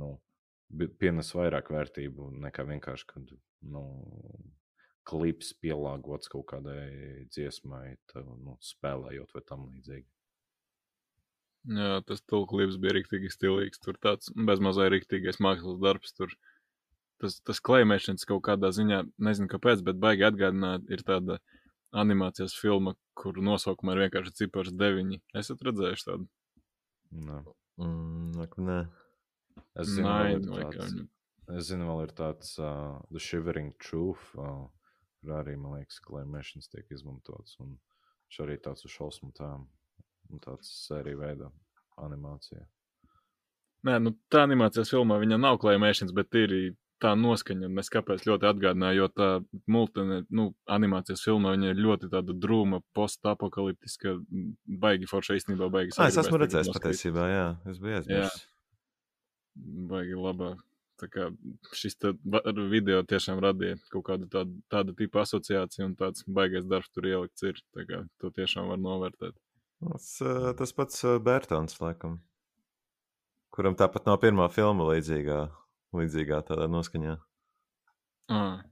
nu, 0.02 0.14
pienes 1.02 1.34
vairāk 1.36 1.72
vērtību 1.74 2.30
nekā 2.46 2.68
vienkārši, 2.70 3.10
kad 3.12 3.34
nu, 3.74 3.84
klips 5.08 5.54
pielāgots 5.62 6.30
kaut 6.32 6.48
kādai 6.52 7.26
dziesmai, 7.32 7.96
tā, 8.12 8.24
nu, 8.24 8.58
spēlējot 8.64 9.34
vai 9.36 9.44
tam 9.48 9.68
līdzīgi. 9.72 10.08
Jā, 11.68 11.98
tas 12.08 12.22
tulklips 12.24 12.78
bija 12.80 12.96
rīktīgi 12.96 13.32
stilīgs. 13.34 13.82
Tur 13.84 13.98
tāds 14.00 14.30
bezmazliet 14.32 14.94
rīktīgais 14.94 15.42
mākslas 15.44 15.82
darbs. 15.84 16.14
Tur 16.16 16.32
tas, 17.22 17.40
tas 17.46 17.62
klejmēšanas 17.64 18.28
kaut 18.30 18.44
kādā 18.48 18.72
ziņā, 18.76 19.04
nezinu 19.28 19.50
kāpēc, 19.52 19.84
bet 19.86 20.00
baigi 20.02 20.28
atgādināt, 20.28 20.88
ir 20.94 21.04
tāda 21.08 21.40
animācijas 21.98 22.56
filma, 22.58 22.96
kur 23.18 23.40
nosaukumā 23.42 23.96
ir 23.96 24.06
vienkārši 24.06 24.36
cipars 24.42 24.74
deviņi. 24.76 25.22
Esat 25.40 25.64
redzējuši 25.68 26.08
tādu? 26.10 26.28
Nē. 27.28 27.42
Mm, 27.82 28.48
nē. 28.68 28.80
Es 29.78 29.92
zinu, 29.94 30.08
Nine, 30.10 30.42
vēl 30.50 30.64
ir 30.64 30.78
tāds, 30.78 30.96
es 31.58 31.70
zinu, 31.70 31.88
vēl 31.90 32.04
ir 32.06 32.14
tāds 32.18 32.56
uh, 32.62 32.98
The 33.12 33.22
Shivering 33.22 33.74
Truth, 33.82 34.32
uh, 34.38 34.66
kur 35.22 35.36
arī, 35.40 35.56
man 35.60 35.78
liekas, 35.78 36.00
klejmēšanas 36.06 36.72
tiek 36.74 36.90
izmantots. 36.94 37.58
Un 37.64 37.76
viņš 37.76 38.42
arī 38.46 38.58
tāds 38.66 38.86
uz 38.88 38.94
šausmu 38.94 39.32
tām, 39.38 39.68
un 40.32 40.44
tāds 40.44 40.72
sērija 40.88 41.22
veida 41.22 41.52
animācija. 42.04 42.66
Nē, 43.88 44.00
nu 44.04 44.14
tā 44.34 44.44
animācijas 44.48 44.92
filmā 44.92 45.20
viņa 45.22 45.38
nav 45.40 45.60
klejmēšanas, 45.62 46.14
bet 46.18 46.36
ir 46.38 46.56
tā 47.04 47.14
noskaņa, 47.20 47.70
mēs 47.74 47.92
kāpēc 47.94 48.26
ļoti 48.28 48.48
atgādināja, 48.50 48.98
jo 48.98 49.08
tā 49.14 49.30
multine, 49.70 50.22
nu, 50.34 50.50
animācijas 50.78 51.24
filmā 51.26 51.54
viņa 51.56 51.74
ir 51.74 51.82
ļoti 51.86 52.12
tāda 52.14 52.36
drūma, 52.46 52.82
postapokaliptiska, 52.98 54.18
baigi 54.86 55.10
forša 55.10 55.38
īstenībā, 55.40 55.70
baigi. 55.74 55.96
Ah, 55.98 56.12
es 56.12 56.20
esmu 56.22 56.42
redzējis 56.44 56.74
patiesībā, 56.76 57.28
jā, 57.32 57.50
es 57.72 57.82
biju 57.84 58.00
aizmirsis. 58.02 58.48
Baigi 59.90 60.18
labā 60.18 60.56
tā 60.98 61.08
kā 61.14 61.28
šis 61.78 61.98
video 62.72 63.02
tiešām 63.08 63.42
radīja 63.44 63.78
kaut 63.94 64.06
kādu 64.10 64.30
tādu, 64.34 64.58
tādu 64.72 64.96
tipu 64.98 65.22
asociāciju, 65.22 65.92
un 65.92 65.96
tāds 66.00 66.26
baigais 66.26 66.66
darbs 66.70 66.90
tur 66.94 67.08
ielikts 67.10 67.46
ir. 67.46 67.60
Tā 67.76 67.86
kā 67.90 68.02
to 68.22 68.32
tiešām 68.34 68.72
var 68.72 68.82
novērtēt. 68.82 69.38
Tas, 69.78 70.10
tas 70.58 70.74
pats 70.74 71.06
Bērtāns, 71.22 71.78
laikam, 71.82 72.18
kuram 73.54 73.78
tāpat 73.78 74.10
nav 74.10 74.18
pirmā 74.24 74.48
filma 74.54 74.90
līdzīgā, 74.90 75.44
līdzīgā 75.96 76.42
tādā 76.48 76.68
noskaņā. 76.72 77.18
Ah, 78.34 78.64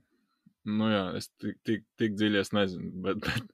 nu 0.67 0.89
jā, 0.91 1.05
es 1.19 1.29
tik, 1.39 1.61
tik, 1.63 1.85
tik 1.99 2.17
dziļi 2.19 2.41
es 2.41 2.51
nezinu, 2.55 2.91
bet, 3.05 3.23
bet 3.23 3.53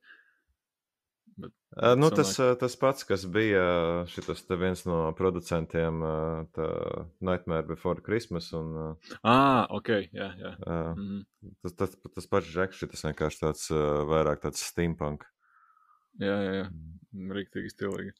Bet, 1.41 1.51
uh, 1.77 1.95
nu, 1.97 2.09
tas, 2.11 2.33
uh, 2.39 2.51
tas 2.59 2.75
pats, 2.77 3.05
kas 3.07 3.23
bija 3.31 3.63
šis 4.11 4.43
viens 4.59 4.83
no 4.85 4.97
producentiem, 5.17 6.01
uh, 6.03 7.05
Nightmare 7.23 7.65
Before 7.67 8.03
Christmas. 8.05 8.51
Un, 8.53 8.97
ah, 9.23 9.65
ok, 9.69 9.89
jā, 10.11 10.29
jā. 10.38 10.51
Uh, 10.59 10.97
mm 10.97 11.07
-hmm. 11.07 11.53
tas, 11.63 11.75
tas, 11.75 11.95
tas 12.15 12.27
pats 12.27 12.47
Žeks, 12.47 12.83
šis 12.83 13.05
vienkārši 13.05 13.39
tāds 13.45 13.71
vairāk 14.11 14.43
tāds 14.43 14.63
steampunk. 14.67 15.25
Jā, 16.19 16.35
jā, 16.45 16.51
jā. 16.59 16.67
Mm. 17.13 17.31
Rīktīgi 17.31 17.71
stilīgi. 17.71 18.11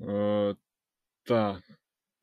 Uh, 0.00 0.56
tā, 1.28 1.60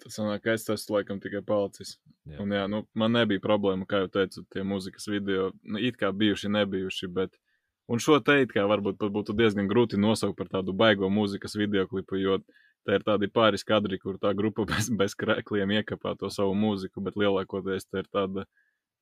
tas 0.03 0.17
sanāk, 0.19 0.47
es 0.53 0.67
esmu 0.69 0.97
laikam 0.97 1.22
tikai 1.23 1.41
palicis. 1.45 1.95
Jā. 2.26 2.39
Un 2.41 2.53
jā, 2.55 2.65
nu, 2.72 2.84
man 2.97 3.13
nebija 3.15 3.43
problēma, 3.43 3.88
kā 3.89 4.03
jau 4.03 4.11
teicu, 4.19 4.45
tie 4.53 4.65
mūzikas 4.65 5.07
video, 5.11 5.51
nu, 5.63 5.80
it 5.80 5.99
kā 6.01 6.09
bijuši, 6.11 6.51
nebijuši, 6.55 7.11
bet 7.13 7.38
Un 7.85 8.01
šo 8.01 8.17
teikt, 8.26 8.55
kā 8.55 8.63
varbūt 8.65 8.97
pat 8.97 9.11
būtu 9.13 9.35
diezgan 9.38 9.67
grūti 9.69 9.99
nosaukt 10.01 10.38
par 10.39 10.47
tādu 10.49 10.73
baigo 10.73 11.09
mūzikas 11.13 11.53
videoklipu, 11.59 12.17
jo 12.17 12.39
tā 12.85 12.97
ir 12.97 13.05
tādi 13.05 13.30
pāris 13.30 13.65
kadri, 13.65 13.99
kur 14.01 14.17
tā 14.22 14.34
grupa 14.38 14.65
bez, 14.72 14.89
bez 14.89 15.13
krēkliem 15.17 15.76
iekapā 15.80 16.15
to 16.17 16.31
savu 16.34 16.55
mūziku, 16.57 17.03
bet 17.05 17.17
lielākoties 17.22 17.85
tā 17.85 18.01
ir 18.01 18.09
tāda, 18.09 18.47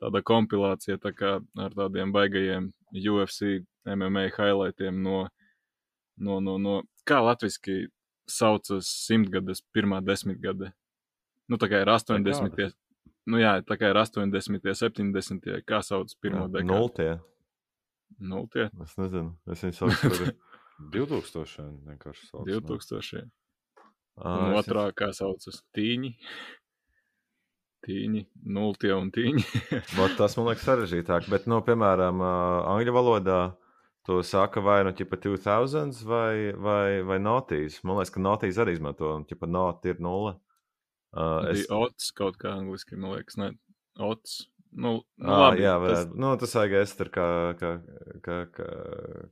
tāda 0.03 0.23
kompilācija 0.27 0.99
tā 0.99 1.13
kā 1.15 1.37
ar 1.39 1.77
tādiem 1.79 2.11
baigajiem 2.15 2.71
UFC, 2.91 3.63
MMA 3.87 4.27
highlightiem 4.35 4.99
no, 5.03 5.27
no, 6.19 6.41
no, 6.43 6.59
no 6.59 6.77
kā 7.07 7.23
latviski 7.23 7.85
saucas 8.27 8.91
simtgades 9.07 9.63
pirmā 9.75 10.03
desmitgade. 10.03 10.73
Nu, 11.51 11.59
tā 11.59 11.69
kā 11.71 11.83
ir 11.83 11.91
80. 11.91 12.73
Nu 13.29 13.39
jā, 13.39 13.57
tā 13.67 13.77
kā 13.79 13.91
ir 13.91 13.99
80. 13.99 14.63
70. 14.79 15.53
kā 15.67 15.79
sauc 15.85 16.11
pirmo 16.23 16.47
dekādu. 16.51 16.71
Nultie. 16.71 17.11
Nu, 18.19 18.45
tie. 18.51 18.67
Es 18.83 18.97
nezinu, 18.99 19.33
es 19.49 19.63
viņu 19.63 19.77
saucu 19.77 20.11
par 20.11 20.33
2000. 20.97 21.69
vienkārši 21.87 22.27
sauc. 22.29 22.49
2000. 22.49 23.23
Un 24.23 24.51
uh, 24.53 24.59
otrā, 24.59 24.89
kā 24.95 25.09
saucas, 25.15 25.63
tīņi. 25.73 26.13
Tīņi, 27.83 28.21
nultie 28.55 28.93
un 28.95 29.09
tīņi. 29.11 29.43
tas 30.19 30.37
man 30.37 30.51
liekas 30.51 30.67
sarežģītāk, 30.69 31.27
bet, 31.31 31.49
nu, 31.51 31.59
piemēram, 31.65 32.21
angļu 32.23 32.93
valodā 32.95 33.41
to 34.07 34.21
saka 34.23 34.61
vai 34.63 34.81
nu 34.87 34.93
ķipa 34.95 35.19
2000 35.23 36.05
vai, 36.07 36.53
vai, 36.55 37.01
vai 37.07 37.19
notīs. 37.23 37.81
Man 37.83 37.99
liekas, 37.99 38.13
ka 38.13 38.23
notīs 38.23 38.59
arī 38.61 38.77
izmanto, 38.77 39.09
un 39.17 39.25
ķipa 39.27 39.49
not 39.49 39.85
ir 39.87 39.99
nulle. 40.03 40.37
Uh, 41.14 41.52
es... 41.52 41.68
Ots 41.73 42.10
kaut 42.18 42.40
kā 42.41 42.56
angliski, 42.57 42.98
man 42.98 43.15
liekas, 43.18 43.38
ne. 43.41 43.53
Ots. 44.02 44.44
Nu, 44.73 44.95
nu, 45.22 45.30
à, 45.30 45.49
labi, 45.49 45.61
jā, 45.61 45.76
varētu. 45.77 46.10
tas... 46.10 46.19
Nu, 46.23 46.31
tas 46.41 46.56
vajag 46.57 46.80
ēst 46.80 47.03
kā, 47.14 47.27
kā, 47.60 47.73
kā, 48.26 48.38
kā, 48.56 48.69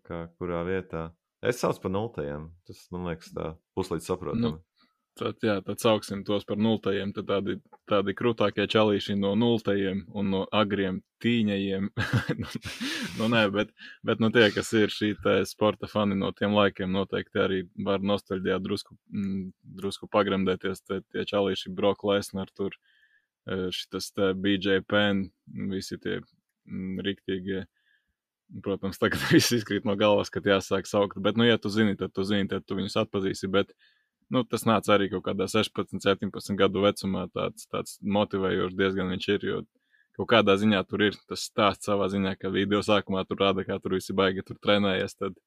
kā 0.06 0.20
kurā 0.38 0.62
vietā. 0.68 1.08
Es 1.42 1.58
saucu 1.64 1.88
par 1.88 1.94
nultajiem. 1.96 2.52
Tas, 2.70 2.84
man 2.94 3.08
liekas, 3.10 3.32
tā 3.34 3.56
puslīdz 3.78 4.12
saprotami. 4.12 4.44
Nu, 4.44 4.60
tad, 5.20 5.38
jā, 5.44 5.58
tad 5.66 5.82
sauksim 5.84 6.24
tos 6.28 6.46
par 6.48 6.60
nultajiem. 6.62 7.14
Tad 7.16 7.28
tādi, 7.30 7.58
tādi 7.90 8.16
krūtākie 8.18 8.68
čalīši 8.72 9.18
no 9.20 9.34
nultajiem 9.40 10.06
un 10.18 10.32
no 10.34 10.44
agriem 10.52 11.02
tīņajiem. 11.24 11.90
Nu, 12.42 12.48
nu, 13.20 13.28
nē, 13.36 13.42
bet, 13.54 13.74
bet 14.08 14.22
nu, 14.24 14.32
tie, 14.34 14.48
kas 14.56 14.72
ir 14.78 14.94
šī 14.94 15.12
sporta 15.50 15.90
fani 15.92 16.16
no 16.18 16.32
tiem 16.34 16.56
laikiem, 16.56 16.90
noteikti 16.96 17.42
arī 17.44 17.60
var 17.86 18.02
nostalģijā 18.02 18.58
drusku, 18.64 18.96
mm, 19.12 19.52
drusku 19.78 20.10
pagremdēties. 20.10 20.82
Tie, 20.88 21.02
tie 21.12 21.28
čalīši 21.28 21.74
Brock 21.76 22.08
Lesnar 22.08 22.50
tur. 22.56 22.74
Uh, 22.78 23.02
šis 23.72 24.14
BJ 24.36 24.82
Penn, 24.88 25.30
visi 25.72 25.98
tie 25.98 26.20
mm, 26.22 27.00
rīktīgie. 27.06 27.64
Protams, 28.64 29.00
tagad 29.00 29.22
viss 29.32 29.54
izkrīt 29.56 29.86
no 29.88 29.96
galvas, 29.96 30.30
kad 30.30 30.46
jāsāk 30.46 30.90
saukt. 30.90 31.20
Bet, 31.24 31.38
nu, 31.40 31.48
ja 31.48 31.58
tu 31.58 31.72
zini, 31.72 31.96
tad 31.98 32.14
tu 32.14 32.26
zini, 32.28 32.50
tad 32.52 32.66
tu 32.68 32.78
viņus 32.78 33.00
atpazīsi. 33.06 33.50
Bet, 33.52 33.74
nu, 34.32 34.44
tas 34.48 34.66
nāca 34.68 34.96
arī 34.96 35.10
kaut 35.12 35.26
kādā 35.28 35.48
16, 35.52 36.00
17 36.02 36.58
gadu 36.60 36.86
vecumā. 36.86 37.28
Tāds, 37.36 37.68
tāds 37.72 37.98
motivējošs 38.02 38.78
diezgan 38.80 39.12
viņš 39.14 39.30
ir. 39.36 39.48
Jo 39.50 39.62
kaut 40.18 40.30
kādā 40.34 40.58
ziņā 40.60 40.82
tur 40.90 41.06
ir 41.08 41.18
tas 41.30 41.46
stāsts 41.50 41.90
savā 41.90 42.10
ziņā, 42.12 42.36
ka 42.40 42.52
video 42.54 42.82
sākumā 42.86 43.24
tur 43.28 43.42
rāda, 43.42 43.66
kā 43.68 43.80
tur 43.82 43.98
visi 43.98 44.16
baigi 44.18 44.46
tur 44.48 44.60
trenējies. 44.64 45.18
Tad, 45.20 45.38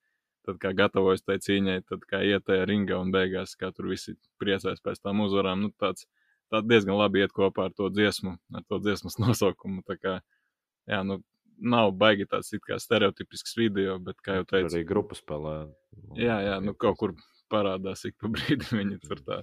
tad 0.48 0.60
kā 0.62 0.74
gatavojas 0.76 1.24
tai 1.24 1.38
cīņai, 1.42 1.78
tad 1.88 2.04
kā 2.08 2.22
iet 2.26 2.46
tajā 2.48 2.66
ringā 2.68 2.98
un 3.00 3.12
beigās, 3.14 3.56
kā 3.60 3.72
tur 3.74 3.90
visi 3.92 4.16
priecājas 4.42 4.82
pēc 4.84 5.02
tām 5.04 5.24
uzvarām. 5.24 5.66
Nu, 5.66 5.72
tāds, 5.80 6.08
tā 6.52 6.62
diezgan 6.64 6.98
labi 7.00 7.24
iet 7.24 7.32
kopā 7.36 7.68
ar 7.68 7.76
to 7.76 7.90
dziesmu, 7.92 8.36
ar 8.56 8.66
to 8.68 8.80
dziesmas 8.84 9.18
nosaukumu. 9.22 9.84
Tā 9.88 9.98
kā, 10.00 10.18
jā, 10.90 11.04
nu, 11.06 11.20
nav 11.60 11.92
baigi 11.96 12.26
tāds 12.28 12.50
stereotipisks 12.84 13.56
video, 13.56 13.98
bet, 14.02 14.18
kā 14.24 14.40
jau 14.40 14.48
teicu, 14.48 14.72
arī 14.72 14.88
grupu 14.88 15.16
spēlē. 15.18 15.54
Jā, 16.18 16.40
jā, 16.48 16.58
nu 16.64 16.74
kaut 16.74 16.98
kur 17.00 17.14
parādās 17.52 18.04
ik 18.08 18.18
pa 18.20 18.30
brīdim 18.34 18.80
viņi 18.80 19.00
tur 19.04 19.22
tā, 19.26 19.40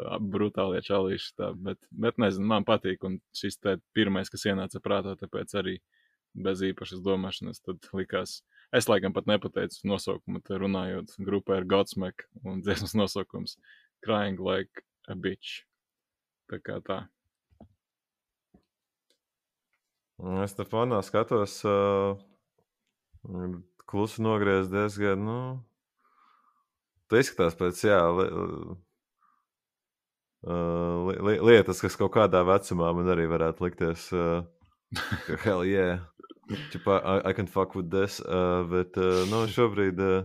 tā 0.00 0.18
brutālie 0.20 0.82
čalīši. 0.86 1.32
Tā, 1.38 1.52
bet, 1.68 1.80
bet 1.90 2.20
nezinu, 2.22 2.48
man 2.52 2.66
patīk, 2.68 3.04
un 3.06 3.18
šis 3.36 3.60
te 3.62 3.78
pirmais, 3.96 4.30
kas 4.32 4.46
ienāca 4.50 4.82
prātā, 4.84 5.16
tāpēc 5.20 5.56
arī 5.60 5.78
bez 6.34 6.62
īpašas 6.62 7.02
domāšanas, 7.02 7.62
tad 7.64 7.86
likās, 7.96 8.40
es 8.76 8.86
laikam 8.86 9.14
pat 9.16 9.26
nepateicu 9.26 9.88
nosaukumu, 9.90 10.42
te 10.46 10.58
runājot, 10.62 11.16
grupai 11.26 11.60
ir 11.60 11.66
Godsmack 11.70 12.28
un 12.44 12.60
dziesmas 12.64 12.94
nosaukums 12.98 13.56
Crying 14.04 14.40
Like 14.40 14.86
a 15.08 15.16
Bitch. 15.18 15.64
Tā 16.50 16.58
kā 16.62 16.78
tā. 16.82 17.02
Es 20.44 20.52
te 20.52 20.66
fonā 20.68 20.98
skatos, 21.04 21.54
uh, 21.64 22.18
klusi 23.88 24.20
nogriezt 24.22 24.72
diezgan, 24.72 25.22
nu, 25.24 25.38
tu 27.10 27.18
izskatās 27.20 27.58
pēc, 27.58 27.82
jā, 27.88 27.98
li, 28.16 28.26
uh, 30.46 31.10
li, 31.10 31.36
lietas, 31.50 31.82
kas 31.82 31.98
kaut 31.98 32.14
kādā 32.16 32.44
vecumā 32.46 32.92
man 32.96 33.10
arī 33.12 33.26
varētu 33.30 33.66
likties, 33.66 34.06
uh, 34.14 34.40
hell 35.44 35.66
yeah, 35.66 36.06
Čipa, 36.72 36.98
I, 37.04 37.30
I 37.30 37.32
can 37.32 37.46
fuck 37.46 37.74
with 37.74 37.90
this, 37.90 38.20
uh, 38.20 38.62
bet, 38.70 38.96
uh, 38.98 39.22
nu, 39.30 39.44
šobrīd, 39.50 40.00
uh, 40.02 40.24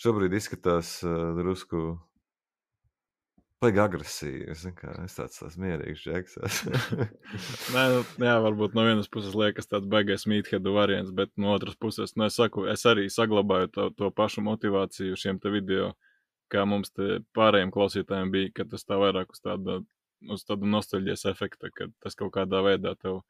šobrīd 0.00 0.36
izskatās 0.38 0.98
uh, 1.04 1.34
drusku 1.36 1.98
Baigi 3.58 3.80
agresīvi. 3.82 4.44
Es, 4.52 4.60
kā, 4.78 4.92
es 5.02 5.16
tāds, 5.18 5.40
tāds 5.40 5.56
mierīgs 5.58 6.04
džeks. 6.04 6.36
Nē, 7.74 7.84
nu, 7.90 8.02
jā, 8.22 8.36
varbūt 8.44 8.76
no 8.78 8.84
vienas 8.86 9.10
puses 9.10 9.34
liekas 9.34 9.66
tāds 9.66 9.88
baigais 9.90 10.28
mīthedu 10.30 10.76
variants, 10.76 11.10
bet 11.14 11.32
no 11.34 11.56
otras 11.56 11.74
puses, 11.74 12.14
nu, 12.14 12.28
es 12.28 12.38
saku, 12.38 12.68
es 12.70 12.86
arī 12.86 13.08
saglabāju 13.10 13.72
to, 13.74 13.88
to 13.98 14.12
pašu 14.14 14.44
motivāciju 14.46 15.18
šiem 15.18 15.40
te 15.42 15.50
video, 15.50 15.90
kā 16.54 16.62
mums 16.70 16.94
te 16.94 17.18
pārējiem 17.34 17.74
klausītājiem 17.74 18.30
bija, 18.36 18.52
ka 18.60 18.68
tas 18.70 18.86
tā 18.86 19.00
vairāk 19.02 19.34
uz 19.34 19.42
tāda, 19.42 19.80
uz 20.30 20.46
tādu 20.46 20.70
nostalģijas 20.70 21.26
efekta, 21.32 21.72
ka 21.74 21.90
tas 22.04 22.14
kaut 22.18 22.36
kādā 22.38 22.62
veidā 22.62 22.94
tev 23.02 23.24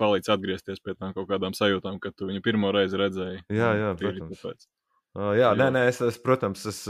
palīdz 0.00 0.32
atgriezties 0.32 0.80
pie 0.80 0.96
tām 0.96 1.12
kaut 1.12 1.28
kādām 1.28 1.52
sajūtām, 1.56 2.00
kad 2.00 2.16
tu 2.16 2.30
viņu 2.30 2.40
pirmo 2.44 2.72
reizi 2.72 2.96
redzēji. 3.00 3.44
Jā, 3.52 3.74
jā, 3.82 3.92
protams. 4.00 4.40
Tāpēc. 4.40 4.68
Uh, 5.16 5.32
jā, 5.32 5.54
nē, 5.56 5.70
nē, 5.72 5.86
es, 5.88 6.02
es 6.04 6.18
protams, 6.20 6.66
es, 6.68 6.82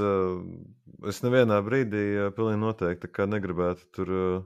es 1.07 1.23
nevienā 1.23 1.61
brīdī 1.62 2.03
pilnīgi 2.35 2.59
noteikti 2.59 3.27
negribētu 3.31 3.86
tur 3.94 4.11
uh, 4.16 4.40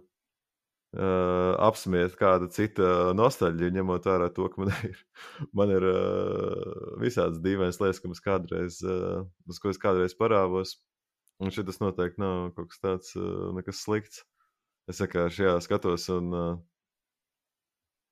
apsmiet 1.64 2.16
kāda 2.20 2.50
cita 2.52 3.14
nostalģija, 3.16 3.72
ņemot 3.78 4.08
vērā 4.10 4.28
to, 4.36 4.50
ka 4.52 4.60
man 4.60 4.74
ir, 4.90 5.00
man 5.56 5.72
ir 5.72 5.86
uh, 5.88 6.96
visādas 7.00 7.40
dīvainas 7.40 7.80
lietas, 7.80 8.02
kas 8.04 8.24
kādreiz, 8.24 8.82
uh, 8.84 9.24
uz 9.48 9.62
ko 9.62 9.72
es 9.72 9.80
kādreiz 9.80 10.16
parāvos. 10.18 10.76
Un 11.40 11.48
šis 11.48 11.80
noteikti 11.80 12.20
nav 12.20 12.50
kaut 12.52 12.68
kas 12.68 12.82
tāds, 12.84 13.14
uh, 13.16 13.48
nekas 13.56 13.80
slikts. 13.80 14.26
Es 14.90 15.00
vienkārši 15.00 15.54
skatos 15.64 16.10
un 16.12 16.34
uh, 16.36 16.56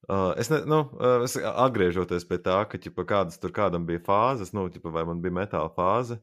Uh, 0.07 0.31
es, 0.41 0.49
ne, 0.49 0.63
nu, 0.69 0.85
uh, 0.97 1.25
es 1.27 1.35
atgriežoties 1.37 2.25
pie 2.29 2.39
tā, 2.41 2.61
ka 2.71 2.79
ķipa, 2.81 3.05
kādas 3.09 3.41
tur 3.43 3.53
kādam 3.57 3.85
bija 3.89 4.01
fāzes, 4.07 4.55
nu, 4.57 4.69
ķipa, 4.73 4.93
vai 4.95 5.03
man 5.09 5.21
bija 5.25 5.35
metāla 5.41 5.73
fāze. 5.75 6.21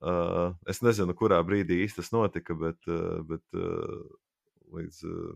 Uh, 0.00 0.54
es 0.70 0.80
nezinu, 0.82 1.14
kurā 1.18 1.40
brīdī 1.46 1.82
īsti 1.84 2.00
tas 2.00 2.12
notika, 2.14 2.56
bet, 2.58 2.78
uh, 2.88 3.18
bet 3.26 3.58
uh, 3.58 4.06
līdz, 4.78 5.02
uh, 5.10 5.34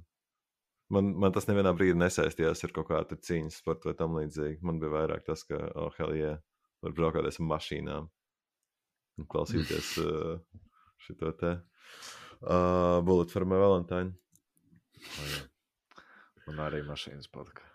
man, 0.95 1.13
man 1.21 1.37
tas 1.37 1.51
nevienā 1.51 1.75
brīdī 1.77 1.99
nesaistījās 1.99 2.65
ar 2.67 2.75
kaut 2.79 2.89
kādu 2.89 3.19
cīņas 3.29 3.61
sportu 3.61 3.91
vai 3.91 3.97
tam 3.99 4.17
līdzīgi. 4.19 4.63
Man 4.67 4.81
bija 4.83 4.95
vairāk 4.97 5.27
tas, 5.29 5.45
ka, 5.49 5.61
oh, 5.75 5.93
hell, 5.99 6.17
yeah, 6.17 6.41
var 6.87 6.97
braukāties 6.97 7.43
ar 7.43 7.49
mašīnām 7.51 8.09
un 9.21 9.31
klausīties 9.31 9.95
uh, 10.07 10.41
šo 11.05 11.19
te 11.21 11.53
uh, 11.53 13.01
Bullet 13.05 13.31
for 13.31 13.45
my 13.45 13.61
Valentine. 13.61 14.15
Oh, 15.01 15.50
Man 16.51 16.67
arī 16.67 16.83
mašīnas 16.87 17.31
patika. 17.33 17.67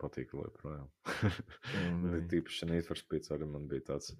Patīk, 0.00 0.32
joprojām. 0.34 0.88
mm. 1.06 2.24
Tīpaši 2.32 2.68
Need 2.70 2.88
for 2.88 2.98
Speed 2.98 3.30
arī 3.34 3.46
man 3.48 3.68
bija 3.70 3.92
tāds. 3.92 4.14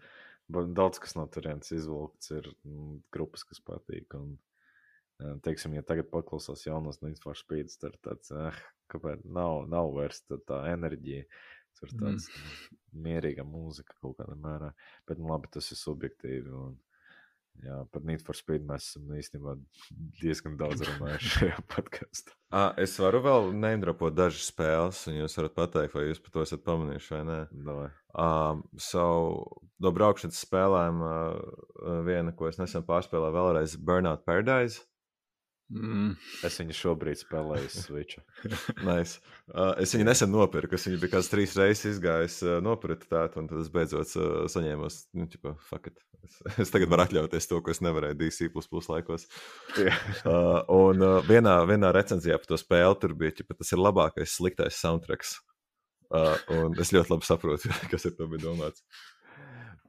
Daudz 0.55 1.01
kas 1.01 1.17
no 1.17 1.25
turienes 1.33 1.73
izvilkts, 1.75 2.31
ir 2.37 2.47
mm, 2.69 2.99
grupas, 3.15 3.43
kas 3.49 3.63
patīk. 3.65 4.15
Un, 4.19 4.37
teiksim, 5.45 5.75
ja 5.75 5.83
tagad 5.83 6.11
paklausās 6.13 6.67
Need 6.69 7.21
for 7.23 7.39
Speed, 7.39 7.75
tad 7.81 7.99
tāds, 8.05 8.31
eh, 8.31 8.63
kāpēc 8.93 9.25
nav, 9.25 9.65
nav 9.73 9.91
vairs 9.97 10.23
tā, 10.29 10.39
tā 10.47 10.63
enerģija. 10.75 11.27
Tur 11.75 11.91
tāds 11.99 12.29
mm. 12.31 12.81
mierīga 13.03 13.43
mūzika 13.43 13.97
kaut 13.99 14.21
kādā 14.21 14.37
mērā. 14.39 14.71
Bet, 15.09 15.19
nu, 15.19 15.33
labi, 15.33 15.51
tas 15.51 15.73
ir 15.75 15.81
subjektīvi. 15.81 16.53
Un, 16.55 16.77
Jā, 17.63 17.77
par 17.93 18.03
Need 18.05 18.25
for 18.27 18.37
Speed 18.37 18.65
mēs 18.69 18.91
esam 18.91 19.13
īstenībā 19.17 19.55
diezgan 20.21 20.57
daudz 20.61 20.83
runājuši 20.85 21.31
šajā 21.39 21.61
podkāstā. 21.71 22.35
es 22.83 22.97
varu 23.01 23.23
vēl 23.25 23.53
neindropot 23.57 24.15
dažas 24.15 24.49
spēles, 24.51 25.05
un 25.11 25.21
jūs 25.21 25.39
varat 25.39 25.55
pateikt, 25.57 25.95
vai 25.97 26.09
jūs 26.09 26.23
par 26.25 26.35
to 26.35 26.45
esat 26.45 26.65
pamanījuši 26.67 27.15
vai 27.15 27.23
nē. 27.31 27.39
No. 27.69 27.77
Uh, 28.15 28.61
so, 28.79 29.05
no 29.81 29.95
braukšanas 29.95 30.43
spēlēm 30.45 31.01
uh, 31.07 32.03
viena, 32.07 32.35
ko 32.37 32.51
es 32.51 32.61
nesen 32.61 32.85
pārspēlēju, 32.87 33.37
vēlreiz 33.39 33.79
Burnout 33.81 34.27
Paradise. 34.27 34.85
Mm. 35.73 36.13
Es 36.45 36.59
viņu 36.61 36.75
šobrīd 36.77 37.19
spēlēju 37.23 37.71
Switch. 37.73 38.19
nice. 38.89 39.23
uh, 39.49 39.73
es 39.81 39.95
viņu 39.97 40.07
nesen 40.07 40.31
nopirku. 40.33 40.77
Es 40.77 40.85
viņu 40.87 41.01
biju 41.01 41.15
kāds 41.15 41.31
trīs 41.33 41.55
reizes 41.57 41.95
izgājis, 41.95 42.37
uh, 42.45 42.59
nopirku 42.65 43.09
tādu, 43.09 43.41
un 43.41 43.49
tad 43.51 43.63
es 43.63 43.71
beidzot 43.73 44.13
uh, 44.21 44.35
saņēmu, 44.53 44.91
nu, 45.17 45.29
ķipa, 45.33 45.55
fuck 45.71 45.89
it. 45.89 46.05
Es, 46.25 46.37
es 46.67 46.75
tagad 46.75 46.93
varu 46.93 47.07
atļauties 47.07 47.49
to, 47.49 47.63
ko 47.65 47.73
es 47.73 47.81
nevarēju 47.85 48.21
DC 48.21 48.51
laikos. 48.93 49.27
uh, 50.29 50.61
un 50.69 51.01
uh, 51.01 51.17
vienā, 51.25 51.57
vienā 51.71 51.95
recenzijā 51.97 52.39
par 52.41 52.53
to 52.53 52.61
spēli 52.61 53.01
tur 53.01 53.17
bija, 53.19 53.39
ka 53.41 53.57
tas 53.57 53.73
ir 53.73 53.83
labākais, 53.83 54.37
sliktais 54.37 54.79
soundtracks. 54.85 55.39
Uh, 56.15 56.37
un 56.53 56.77
es 56.79 56.93
ļoti 56.95 57.11
labi 57.11 57.27
saprotu, 57.27 57.73
kas 57.93 58.05
ir 58.05 58.15
bija 58.21 58.45
domāts. 58.45 58.85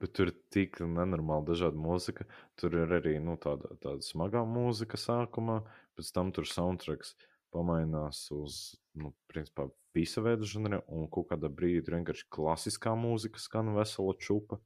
Bet 0.00 0.12
tur 0.16 0.28
ir 0.28 0.36
tik 0.52 0.82
nenormāli 0.84 1.48
dažāda 1.52 1.80
mūzika. 1.80 2.26
Tur 2.60 2.74
ir 2.76 2.90
arī 2.98 3.14
nu, 3.22 3.38
tāda, 3.40 3.72
tāda 3.80 4.04
smagā 4.04 4.42
mūzika 4.44 5.00
sākumā, 5.00 5.62
pēc 5.96 6.12
tam 6.12 6.34
tur 6.36 6.48
soundtracks 6.50 7.14
pamainās 7.54 8.26
uz 8.36 8.76
nu, 9.00 9.14
principā, 9.30 9.70
visa 9.96 10.20
veida 10.20 10.44
žanru, 10.44 10.82
un 10.92 11.08
kaut 11.08 11.30
kādā 11.30 11.48
brīdī 11.48 11.86
tur 11.86 11.96
vienkārši 11.96 12.28
klasiskā 12.36 12.92
mūzika 12.98 13.40
skan 13.40 13.72
vesela 13.78 14.12
čupa. 14.20 14.60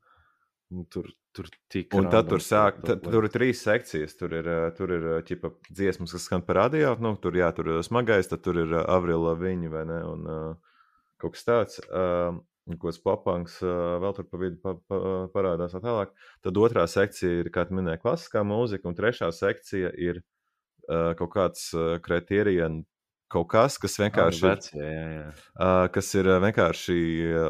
Un 0.70 0.84
tur 0.86 1.10
tur 1.32 1.46
tik 1.70 1.94
un 1.98 2.08
tad 2.10 2.28
tur 2.30 2.42
sāk, 2.42 2.80
tad, 2.86 3.04
tur 3.06 3.26
ir 3.26 3.32
trīs 3.32 3.62
sekcijas. 3.62 4.16
Tur 4.18 4.34
ir, 4.40 4.48
tur 4.78 4.94
ir 4.94 5.06
ķipa, 5.26 5.52
dziesmas, 5.70 6.14
kas 6.16 6.26
skan 6.26 6.44
par 6.46 6.60
radio, 6.64 6.94
nu, 7.02 7.14
tur, 7.22 7.36
jā, 7.38 7.50
tur 7.54 7.70
ir 7.70 7.82
smagais, 7.86 8.30
tad 8.30 8.42
tur 8.46 8.58
ir 8.64 8.74
Avrila 8.82 9.36
viņa 9.38 9.72
vai 9.72 9.84
ne, 9.88 9.98
un 10.10 10.30
uh, 10.30 10.78
kaut 11.22 11.36
kas 11.36 11.46
tāds. 11.46 11.82
Uh, 11.86 12.40
ko 12.78 12.90
tas 12.90 13.00
papanks 13.02 13.58
vēl 13.62 14.14
tur 14.16 14.26
pa 14.30 14.40
vidu 14.40 14.60
pa, 14.62 14.74
pa, 14.90 15.00
parādās. 15.34 15.74
Tālāk. 15.74 16.12
Tad 16.44 16.60
otrā 16.60 16.86
sekcija 16.90 17.42
ir, 17.42 17.50
kā 17.54 17.66
minēja, 17.70 18.02
klasiskā 18.02 18.44
mūzika, 18.46 18.88
un 18.90 18.98
trešā 18.98 19.30
sekcija 19.34 19.92
ir 19.98 20.22
uh, 20.22 21.12
kaut 21.18 21.34
kāds 21.34 21.70
uh, 21.76 21.96
kriterijans. 22.04 22.86
Kaut 23.30 23.46
kas, 23.46 23.76
kas 23.78 23.92
vienkārši 24.00 24.40
ir, 24.42 24.56
jā, 24.74 25.02
jā. 25.14 25.26
Uh, 25.54 25.84
kas 25.94 26.08
ir 26.18 26.26
vienkārši 26.42 26.96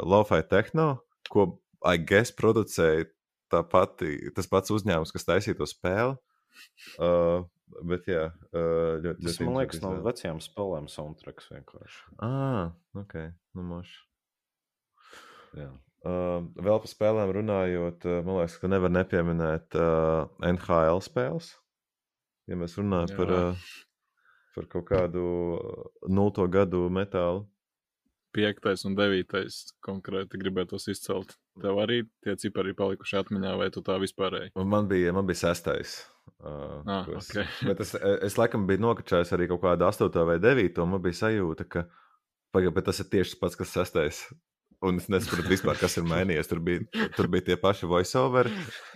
lo-fi 0.05 0.43
tehno, 0.45 0.91
ko, 1.33 1.47
I 1.89 1.97
guess, 1.97 2.35
producēja 2.37 3.07
tā 3.49 3.63
pati, 3.65 4.19
tas 4.37 4.51
pats 4.51 4.75
uzņēmums, 4.77 5.15
kas 5.17 5.25
taisīja 5.25 5.57
to 5.57 5.65
spēli. 5.65 6.19
Uh, 7.01 7.49
bet, 7.89 8.11
jā, 8.13 8.27
ļoti, 8.53 9.25
tas, 9.25 9.39
ļoti 9.39 9.49
man 9.49 9.57
liekas, 9.63 9.81
no 9.81 9.95
vecajām 10.05 10.45
spēlēm 10.45 10.93
soundtracks 10.93 11.49
vienkārši. 11.55 12.05
Ah, 12.29 12.77
ok, 13.01 13.17
nu 13.57 13.65
moši. 13.73 13.97
Jā. 15.59 15.71
Uh, 16.01 16.47
vēl 16.57 16.79
par 16.81 16.89
spēlēm 16.89 17.31
runājot, 17.37 18.07
uh, 18.09 18.21
man 18.25 18.39
liekas, 18.39 18.57
ka 18.63 18.71
nevar 18.73 18.93
nepieminēt 18.95 19.77
uh, 19.77 20.31
NHL 20.49 21.03
spēles. 21.05 21.53
Ja 22.49 22.57
mēs 22.57 22.79
runājam 22.81 23.13
Jā. 23.13 23.19
par, 23.19 23.33
uh, 23.37 23.67
par 24.57 24.69
kaut 24.73 24.87
kādu 24.89 25.25
nulto 26.09 26.47
gadu 26.49 26.87
metālu. 26.93 27.45
Piektais 28.33 28.87
un 28.87 28.95
devītais 28.97 29.61
konkrēti 29.85 30.39
gribētos 30.41 30.87
izcelt. 30.89 31.35
Tev 31.61 31.83
arī 31.83 32.05
tie 32.25 32.37
cipari 32.39 32.73
ir 32.73 32.79
palikuši 32.79 33.19
atmiņā, 33.21 33.55
vai 33.59 33.69
tu 33.75 33.83
tā 33.85 33.99
vispārēji? 34.01 34.55
Man 34.57 34.89
bija, 34.89 35.13
man 35.13 35.29
bija 35.29 35.43
sestais. 35.43 35.99
Uh, 36.39 36.81
ah, 36.89 37.09
es, 37.19 37.29
okay. 37.29 37.45
bet 37.69 37.83
es, 37.85 37.93
es 38.25 38.39
laikam 38.41 38.65
biju 38.71 38.87
nokačājis 38.87 39.35
arī 39.37 39.51
kaut 39.51 39.67
kādu 39.67 39.85
astoto 39.85 40.25
vai 40.25 40.39
devīto. 40.41 40.87
Man 40.89 41.03
bija 41.05 41.27
sajūta, 41.27 41.67
ka 41.69 41.91
pagaid, 42.55 42.79
tas 42.87 43.03
ir 43.03 43.11
tieši 43.13 43.35
tas 43.35 43.43
pats, 43.43 43.61
kas 43.61 43.75
sestais. 43.77 44.23
Un 44.87 44.97
es 44.97 45.11
nesaprotu 45.13 45.51
vispār, 45.51 45.77
kas 45.77 45.99
ir 46.01 46.07
mainījies. 46.09 46.49
Tur 46.49 46.63
bija, 46.65 46.81
tur 47.13 47.27
bija 47.29 47.51
tie 47.51 47.57
paši 47.61 47.89
voiceoveri, 47.91 48.53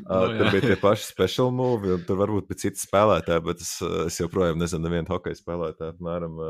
no, 0.07 0.21
uh, 0.23 0.31
tur 0.39 0.49
bija 0.55 0.71
tie 0.71 0.79
paši 0.81 1.05
special 1.11 1.53
move, 1.53 1.91
un 1.99 2.07
tur 2.09 2.23
varbūt 2.23 2.49
bija 2.49 2.63
citi 2.63 2.81
spēlētāji, 2.81 3.45
bet 3.45 3.61
es, 3.61 3.75
es 4.07 4.17
joprojām 4.23 4.57
nezinu, 4.63 4.87
nevienu 4.87 5.13
hokeja 5.13 5.37
spēlētāju 5.43 5.93
apmēram 5.93 6.41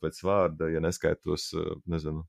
pēc 0.00 0.22
vārda, 0.24 0.70
ja 0.72 0.80
neskaitos, 0.82 1.50
nezinu, 1.92 2.24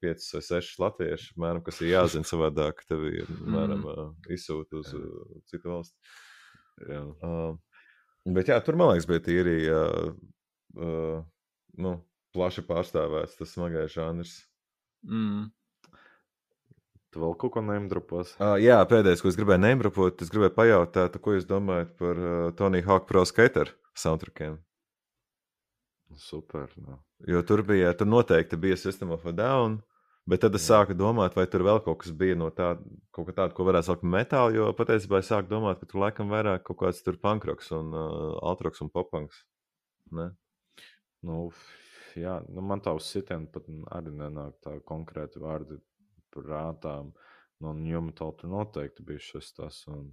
5 0.00 0.30
vai 0.32 0.42
6 0.48 0.80
latviešu, 0.80 1.34
mēram, 1.40 1.60
kas 1.64 1.80
ir 1.82 1.92
jāzina 1.92 2.24
savādāk, 2.24 2.80
tev 2.88 3.04
ir, 3.10 3.28
mēram, 3.44 3.84
uh, 3.84 4.06
izsūta 4.32 4.80
uz 4.80 4.94
citu 5.50 5.74
valstu. 5.74 6.14
Jā. 6.88 7.02
Uh, 7.20 7.82
bet 8.32 8.48
jā, 8.48 8.56
tur, 8.64 8.78
man 8.80 8.94
liekas, 8.94 9.08
bija 9.10 9.24
tīri, 9.26 9.56
uh, 9.68 10.14
uh, 10.80 11.20
nu, 11.84 11.98
plaši 12.34 12.64
pārstāvēts 12.64 13.36
tas 13.40 13.52
smagais 13.56 13.92
žanrs. 13.92 14.38
Mm. 15.06 15.48
Tu 17.10 17.18
vēl 17.18 17.34
kaut 17.40 17.56
ko 17.56 17.62
neimdrupos? 17.66 18.36
Uh, 18.38 18.54
jā, 18.62 18.76
pēdējais, 18.86 19.22
ko 19.22 19.30
es 19.32 19.38
gribēju 19.38 19.64
neimdrupot, 19.64 20.22
es 20.22 20.30
gribēju 20.30 20.54
pajautāt, 20.54 21.16
ko 21.22 21.34
jūs 21.34 21.48
domājat 21.48 21.96
par 21.98 22.20
uh, 22.22 22.50
Tony 22.58 22.84
Hawk 22.86 23.08
Pro 23.08 23.24
Skater 23.26 23.72
soundtrackiem. 23.98 24.60
Super. 26.16 26.70
No. 26.76 27.00
Jo 27.26 27.42
tur 27.46 27.62
bija, 27.66 27.92
tur 27.98 28.06
noteikti 28.10 28.58
bija 28.60 28.78
System 28.78 29.10
of 29.14 29.26
a 29.26 29.32
Down, 29.34 29.80
bet 30.30 30.44
tad 30.44 30.54
es 30.54 30.64
jā. 30.64 30.76
sāku 30.76 30.94
domāt, 30.98 31.34
vai 31.38 31.48
tur 31.50 31.64
vēl 31.66 31.82
kaut 31.84 32.00
kas 32.04 32.14
bija 32.14 32.38
no 32.38 32.52
tāda, 32.54 32.82
kaut 33.14 33.28
kā 33.28 33.34
tāda, 33.34 33.54
ko 33.56 33.66
varētu 33.66 33.90
saukt 33.90 34.04
par 34.04 34.14
metālu, 34.14 34.56
jo 34.58 34.70
patiesībā 34.78 35.20
es 35.22 35.30
sāku 35.30 35.50
domāt, 35.50 35.82
ka 35.82 35.90
tur 35.90 36.04
laikam 36.04 36.30
vairāk 36.30 36.62
kaut 36.66 36.78
kāds 36.84 37.02
tur 37.06 37.18
punkroks 37.22 37.70
un 37.74 37.90
uh, 37.90 38.38
altroks 38.52 38.82
un 38.86 38.90
popunks. 38.94 39.42
Ne? 40.14 40.30
Nu, 41.26 41.48
jā, 42.16 42.38
nu 42.48 42.64
man 42.64 42.82
tā 42.84 42.94
uz 42.96 43.08
sitienu 43.10 43.50
pat 43.52 43.68
arī 43.96 44.12
nenāk 44.16 44.58
tā 44.64 44.76
konkrēti 44.86 45.42
vārdi 45.42 45.78
prātā. 46.34 47.00
No 47.60 47.72
Newmetal 47.76 48.32
tur 48.38 48.52
noteikti 48.52 49.04
bija 49.04 49.20
šis 49.20 49.52
tas. 49.56 49.82
Un, 49.92 50.10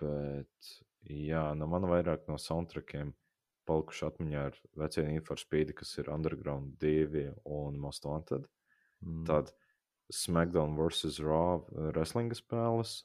bet, 0.00 0.72
jā, 1.06 1.44
nu 1.58 1.68
man 1.70 1.86
vairāk 1.90 2.26
no 2.28 2.38
soundtrackiem 2.40 3.12
palikuši 3.68 4.06
atmiņā 4.08 4.44
ar 4.48 4.58
vecie 4.82 5.04
Inforspīdi, 5.14 5.76
kas 5.78 5.94
ir 6.02 6.10
Underground 6.10 6.74
2 6.82 7.28
un 7.44 7.78
Most 7.80 8.08
Wanted. 8.08 8.48
Mm. 9.04 9.22
Tad 9.28 9.52
SmackDown 10.12 10.74
vs. 10.78 11.20
Raw 11.22 11.62
wrestlinga 11.94 12.36
spēles. 12.38 13.02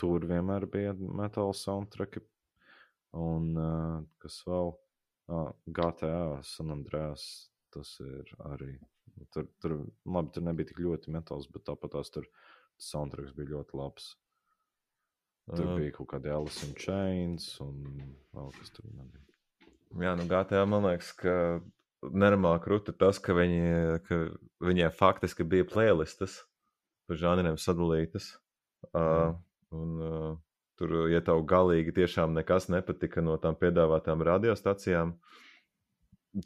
Tur 0.00 0.24
vienmēr 0.26 0.66
bija 0.72 0.94
metāla 0.96 1.52
soundtracki. 1.54 2.24
Un 3.12 3.52
uh, 3.60 4.00
kas 4.22 4.40
vēl? 4.48 4.72
Ah, 4.72 4.91
GTA 5.28 6.40
San 6.46 6.72
Andreas. 6.74 7.26
Tas 7.72 7.94
ir 8.04 8.28
arī. 8.50 8.74
Tur, 9.32 9.46
tur, 9.62 9.78
labi, 10.04 10.32
tur 10.34 10.44
nebija 10.44 10.68
tik 10.68 10.82
ļoti 10.84 11.12
metāls, 11.14 11.46
bet 11.52 11.64
tāpat 11.68 11.94
tās 11.94 12.10
tur 12.12 12.26
soundtracks 12.80 13.32
bija 13.36 13.54
ļoti 13.54 13.78
labs. 13.78 14.10
Tur 15.52 15.66
uh, 15.66 15.76
bija 15.78 15.94
kaut 15.96 16.10
kāda 16.12 16.34
Alice 16.36 16.66
in 16.66 16.74
Chains 16.78 17.46
un 17.64 17.80
vēl 18.34 18.52
kas 18.58 18.74
tur 18.76 18.88
nebija. 18.92 19.24
Jā, 20.02 20.12
nu 20.16 20.26
GTA 20.28 20.62
man 20.68 20.86
liekas, 20.86 21.10
ka 21.16 21.34
nenormāli 22.02 22.62
krūti 22.64 22.94
tas, 22.98 23.20
ka, 23.22 23.34
viņi, 23.36 23.98
ka 24.06 24.20
viņiem 24.64 24.94
faktiski 24.96 25.46
bija 25.48 25.66
playlistas 25.68 26.40
pa 27.06 27.18
žanriem 27.18 27.58
sadalītas. 27.60 28.30
Uh, 28.92 29.36
un, 29.74 29.98
uh, 30.02 30.30
Tur, 30.80 30.94
ja 31.12 31.20
tev 31.24 31.42
galīgi 31.48 31.92
tiešām 31.94 32.32
nekas 32.34 32.70
nepatika 32.72 33.22
no 33.24 33.36
tām 33.40 33.58
piedāvātām 33.60 34.24
radiostacijām, 34.24 35.12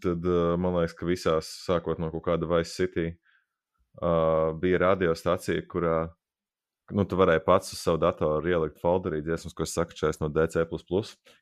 tad 0.03 0.27
man 0.59 0.81
liekas, 0.81 0.97
ka 0.99 1.07
visās, 1.07 1.51
sākot 1.63 2.03
no 2.03 2.11
kaut 2.11 2.25
kāda 2.27 2.49
Vice 2.51 2.75
City, 2.75 3.07
uh, 4.03 4.51
bija 4.61 4.83
radiostacija, 4.83 5.63
kurā 5.71 6.09
nu, 6.95 7.05
tu 7.09 7.19
varēji 7.19 7.43
pats 7.47 7.73
uz 7.75 7.81
savu 7.83 7.99
datoru 8.03 8.51
ielikt 8.51 8.79
folderī 8.83 9.23
dziesmas, 9.25 9.55
ko 9.57 9.65
es 9.67 9.75
šeit 9.75 10.21
no 10.23 10.29
DC, 10.31 10.67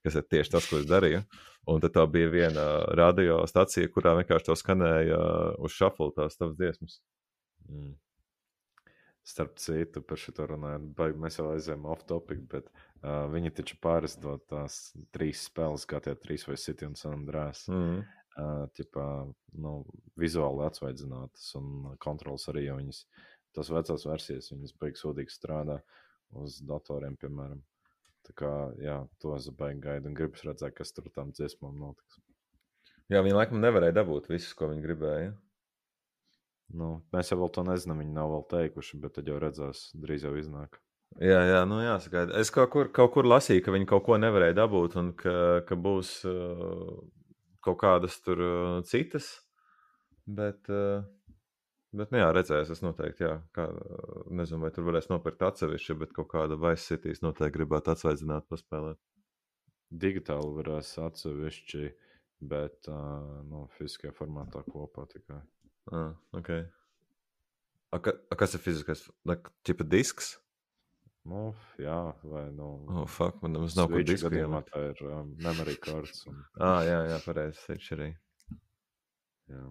kas 0.05 0.16
ir 0.16 0.24
tieši 0.31 0.55
tas, 0.55 0.69
ko 0.69 0.81
es 0.81 0.86
darīju. 0.89 1.24
Un 1.69 1.81
tad 1.81 1.94
tā 1.97 2.05
bija 2.09 2.28
viena 2.28 2.65
radiostacija, 2.97 3.89
kurā 3.93 4.15
vienkārši 4.20 4.48
to 4.51 4.56
skanēja 4.56 5.19
uz 5.65 5.73
shuffle 5.73 6.12
tās 6.16 6.36
tavas 6.36 6.56
dziesmas. 6.56 7.01
Mm. 7.69 7.94
Starp 9.25 9.55
citu, 9.57 10.03
par 10.05 10.21
šo 10.21 10.35
runājot, 10.51 11.17
mēs 11.17 11.39
jau 11.39 11.47
aizējām 11.55 11.87
off 11.89 12.05
topic, 12.09 12.43
bet 12.51 12.67
uh, 12.69 13.25
viņi 13.33 13.55
taču 13.57 13.79
pārizdod 13.81 14.45
tās 14.53 14.93
trīs 15.17 15.47
spēles, 15.49 15.87
kā 15.89 16.03
tie 16.05 16.13
trīs 16.21 16.45
vai 16.49 16.59
City 16.61 16.85
un 16.85 16.99
San 17.01 17.17
Andrēs. 17.23 17.65
Mm. 17.73 18.03
uh, 18.37 18.67
tipā, 18.77 19.07
nu, 19.65 19.75
vizuāli 20.21 20.67
atsvaidzinātas 20.67 21.55
un 21.61 21.95
kontrols 22.03 22.49
arī, 22.53 22.67
jo 22.69 22.79
viņas, 22.81 23.05
tas 23.57 23.71
vecās 23.73 24.07
versijas, 24.09 24.51
viņas 24.53 24.77
beigas 24.81 25.05
sodīgi 25.05 25.35
strādā 25.35 25.79
uz 26.41 26.59
datoriem, 26.67 27.17
piemēram. 27.21 27.63
Tā 28.25 28.33
kā, 28.41 28.53
jā, 28.81 28.99
to 29.21 29.35
es 29.37 29.51
baigi 29.53 29.83
gaidu 29.85 30.09
un 30.11 30.17
gribas 30.17 30.45
redzēt, 30.47 30.75
kas 30.79 30.95
tur 30.97 31.11
tam 31.15 31.33
dziesmām 31.37 31.77
notiks. 31.77 32.21
Jā, 33.13 33.21
viņi 33.21 33.37
laikam 33.37 33.61
nevarēja 33.61 33.99
dabūt 34.01 34.31
visu, 34.33 34.55
ko 34.57 34.71
viņi 34.71 34.85
gribēja. 34.87 35.35
Nu, 36.73 37.05
mēs 37.12 37.31
jau 37.31 37.49
to 37.53 37.62
nezinām, 37.66 38.01
viņi 38.01 38.16
nav 38.16 38.32
vēl 38.32 38.47
teikuši, 38.51 38.99
bet 39.03 39.19
tad 39.19 39.28
jau 39.28 39.36
redzēs, 39.43 39.91
drīz 40.01 40.24
jau 40.27 40.32
iznāk. 40.41 40.81
Jā, 41.23 41.39
jā, 41.47 41.61
nu 41.70 41.78
jāsagaida. 41.78 42.35
Es 42.41 42.51
kaut 42.51 42.73
kur, 42.73 42.89
kaut 42.95 43.12
kur 43.15 43.28
lasīju, 43.28 43.62
ka 43.62 43.74
viņi 43.74 43.86
kaut 43.86 44.03
ko 44.07 44.16
nevarēja 44.19 44.57
dabūt 44.59 44.97
un 44.99 45.12
ka, 45.19 45.35
ka 45.69 45.77
būs 45.78 46.16
uh, 46.27 46.97
kaut 47.62 47.78
kādas 47.85 48.16
tur 48.24 48.43
uh, 48.43 48.81
citas. 48.89 49.28
Bet, 50.27 50.66
uh, 50.73 51.05
bet 51.95 52.11
nu 52.11 52.19
jā, 52.19 52.32
redzēs, 52.35 52.73
es 52.74 52.82
noteikti, 52.82 53.28
jā, 53.28 53.36
kā, 53.55 53.69
nezinu, 54.35 54.65
vai 54.65 54.73
tur 54.74 54.89
varēs 54.89 55.11
nopirkt 55.12 55.45
atsevišķi, 55.47 55.99
bet 56.03 56.16
kaut 56.16 56.32
kāda 56.32 56.59
Vice 56.59 56.89
Cities 56.89 57.23
noteikti 57.23 57.61
gribētu 57.61 57.95
atsvaidzināt, 57.95 58.49
paspēlēt. 58.51 58.99
Digitāli 59.95 60.51
varēs 60.57 60.97
atsevišķi, 61.05 61.93
bet 62.51 62.91
uh, 62.91 63.45
nu, 63.47 63.69
fiziskajā 63.78 64.16
formātā 64.16 64.65
kopā 64.66 65.07
tikai. 65.12 65.45
Ah, 65.93 66.15
okay. 66.32 66.65
a, 67.93 68.01
ka, 68.01 68.15
a 68.32 68.39
kas 68.40 68.56
ir 68.56 68.62
fiziskais? 68.65 69.05
Tipa 69.66 69.85
disks? 69.85 70.35
Nu, 71.24 71.55
jā, 71.81 71.98
vai 72.28 72.51
nu. 72.52 72.69
Oh, 72.93 73.06
fuck, 73.09 73.40
man 73.40 73.55
nemaz 73.56 73.77
nav 73.78 73.89
kur 73.89 74.05
disku. 74.05 74.28
Gadījumā 74.28 74.61
tā 74.69 74.82
ir 74.90 74.98
um, 75.09 75.31
memory 75.40 75.77
cards. 75.81 76.27
Un... 76.28 76.43
ah, 76.61 76.82
jā, 76.85 76.98
jā, 77.09 77.20
pareizi, 77.24 77.62
viņš 77.70 77.86
arī. 77.97 78.11
Jā. 79.52 79.65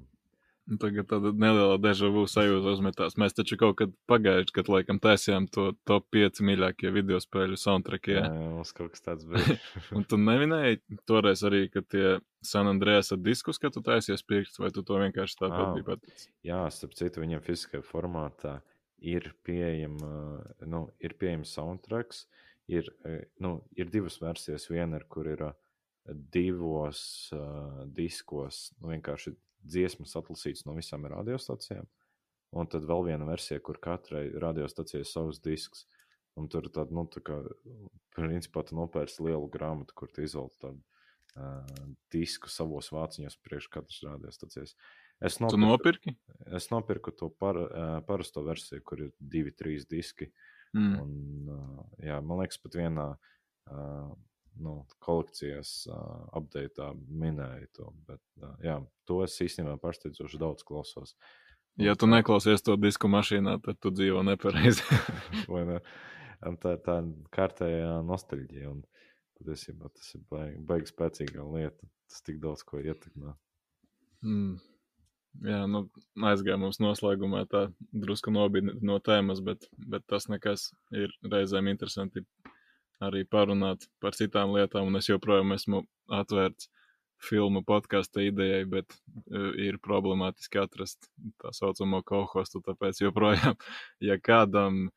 Nu, 0.64 0.78
tagad 0.80 1.10
tāda 1.12 1.34
neliela 1.36 1.76
deja 1.82 2.08
vu 2.14 2.22
sajūta 2.30 2.72
uzmetās. 2.72 3.18
Mēs 3.20 3.36
taču 3.36 3.58
kaut 3.60 3.76
kad 3.82 3.92
pagājuši, 4.08 4.54
kad 4.56 4.70
laikam 4.72 5.00
taisījām 5.04 5.50
to 5.52 5.74
top 5.90 6.06
5 6.16 6.40
mīļākie 6.48 6.92
video 6.96 7.20
spēļu 7.20 7.60
soundtrack. 7.60 8.08
Jā, 8.14 8.22
jā 8.30 8.52
mums 8.54 8.72
kaut 8.78 8.94
kas 8.94 9.04
tāds 9.04 9.28
bija. 9.28 9.58
un 9.98 10.08
tu 10.08 10.20
neminēji 10.22 10.80
toreiz 11.10 11.44
arī, 11.50 11.66
ka 11.74 11.84
tie 11.84 12.06
San 12.48 12.72
Andreas 12.72 13.12
ar 13.12 13.20
diskus, 13.20 13.60
ka 13.60 13.74
tu 13.76 13.84
taisies 13.84 14.24
pirkt, 14.24 14.56
vai 14.64 14.72
tu 14.72 14.86
to 14.88 15.02
vienkārši 15.04 15.40
tāpat 15.42 15.66
oh. 15.66 15.76
biji 15.76 15.90
paticis? 15.90 16.30
Jā, 16.48 16.64
starp 16.72 16.96
citu, 16.96 17.26
viņam 17.26 17.44
fiziskajā 17.44 17.84
formātā 17.84 18.62
ir 19.04 19.34
pieejama, 19.44 20.16
nu, 20.72 20.86
ir 21.04 21.20
pieejams 21.20 21.52
soundtracks, 21.58 22.24
ir, 22.72 22.88
nu, 23.44 23.58
ir 23.76 23.92
divas 23.92 24.16
versijas. 24.24 24.72
Viena 24.72 25.04
kur 25.12 25.28
ir 25.28 25.50
divos 26.32 27.02
uh, 27.36 27.84
diskos, 27.96 28.70
nu, 28.80 28.94
vienkārši 28.96 29.36
dziesmas 29.64 30.16
atlasītas 30.20 30.66
no 30.68 30.76
visām 30.78 31.08
radiostacijām. 31.10 31.88
Un 32.54 32.70
tad 32.70 32.86
vēl 32.86 33.08
viena 33.08 33.26
versija, 33.26 33.62
kur 33.66 33.80
katrai 33.82 34.28
radiostacijai 34.42 35.02
ir 35.02 35.10
savs 35.10 35.42
disks. 35.42 35.88
Un 36.38 36.48
tur 36.50 36.66
tad, 36.74 36.90
nu, 36.94 37.06
tā 37.10 37.22
kā, 37.26 37.40
principā, 38.16 38.64
tu 38.66 38.78
nopērci 38.78 39.22
lielu 39.26 39.50
grāmatu, 39.54 39.94
kur 39.98 40.10
tu 40.14 40.24
izvēlēji 40.26 40.62
tādu 40.64 40.82
uh, 40.82 41.90
disku 42.14 42.50
savos 42.50 42.90
vāciņos 42.94 43.38
priekš 43.46 43.70
katras 43.74 44.00
radiostacijas. 44.06 44.74
Es 45.24 45.38
nopirku, 45.42 45.62
nopirki? 45.62 46.16
Es 46.58 46.70
nopirku 46.74 47.14
to 47.18 47.30
par, 47.30 47.60
uh, 47.62 47.94
parasto 48.08 48.42
versiju, 48.46 48.82
kur 48.86 49.06
ir 49.06 49.14
divi, 49.20 49.54
trīs 49.54 49.86
diski. 49.90 50.32
Mm. 50.74 50.94
Un, 51.04 51.54
uh, 51.54 51.84
jā, 52.02 52.18
man 52.26 52.42
liekas, 52.42 52.58
pat 52.62 52.80
vienā 52.82 53.08
uh, 53.14 54.10
nu, 54.62 54.84
kolekcijas 55.04 55.72
uh, 55.90 56.26
update 56.38 56.92
minēja 57.08 57.70
to. 57.78 57.90
Bet, 58.08 58.22
uh, 58.42 58.54
jā, 58.64 58.78
to 59.10 59.22
es 59.26 59.38
īstenībā 59.42 59.78
pārsteidzoši 59.82 60.42
daudz 60.42 60.66
klausos. 60.68 61.16
Ja 61.82 61.96
tu 61.98 62.06
neklausies 62.06 62.62
to 62.62 62.76
disku 62.78 63.10
mašīnā, 63.10 63.58
tad 63.66 63.80
tu 63.82 63.94
dzīvo 63.94 64.26
nepareizi. 64.28 64.84
Ne? 66.44 66.56
Tā 66.60 66.74
ir 66.76 66.80
tā 66.84 66.98
kārtējā 67.32 68.02
nostalģija. 68.04 68.74
Un 68.74 68.82
patiesībā 69.40 69.88
tas 69.96 70.10
ir 70.18 70.26
baigi, 70.32 70.58
baigi 70.68 70.92
spēcīga 70.92 71.46
lieta. 71.48 71.88
Tas 72.12 72.26
tik 72.28 72.42
daudz 72.44 72.66
ko 72.68 72.82
ietekmē. 72.84 73.32
Mm. 74.28 74.58
Jā, 75.42 75.64
nu, 75.72 75.86
aizgāja 76.30 76.60
mums 76.62 76.78
noslēgumā 76.84 77.46
tā 77.50 77.64
drusku 77.90 78.32
nobīde 78.36 78.76
no 78.86 79.00
tēmas, 79.02 79.42
bet, 79.42 79.66
bet 79.74 80.06
tas 80.12 80.28
nekas 80.30 80.68
ir 80.94 81.16
reizēm 81.26 81.72
interesanti 81.72 82.22
arī 83.08 83.24
parunāt 83.30 83.88
par 84.04 84.18
citām 84.18 84.54
lietām, 84.56 84.90
un 84.90 85.00
es 85.00 85.10
joprojām 85.10 85.56
esmu 85.56 85.84
atvērts 86.14 86.70
filmu 87.24 87.64
podkāstu 87.64 88.26
idejai, 88.28 88.64
bet 88.70 88.96
uh, 88.96 89.54
ir 89.60 89.80
problemātiski 89.84 90.60
atrast 90.60 91.08
tā 91.42 91.54
saucamo 91.56 92.02
kohostu, 92.08 92.62
tāpēc 92.66 93.00
joprojām, 93.06 93.56
ja 94.10 94.20
kādam 94.20 94.90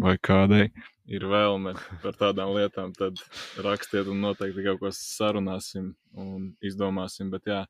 vai 0.00 0.16
kādai 0.22 0.68
ir 1.10 1.26
vēlme 1.30 1.74
par 2.02 2.18
tādām 2.18 2.54
lietām, 2.56 2.92
tad 2.96 3.20
rakstiet 3.64 4.10
un 4.10 4.22
noteikti 4.24 4.66
kaut 4.66 4.82
ko 4.82 4.92
sarunāsim 4.94 5.92
un 6.18 6.52
izdomāsim, 6.64 7.30
bet 7.34 7.50
jā, 7.50 7.64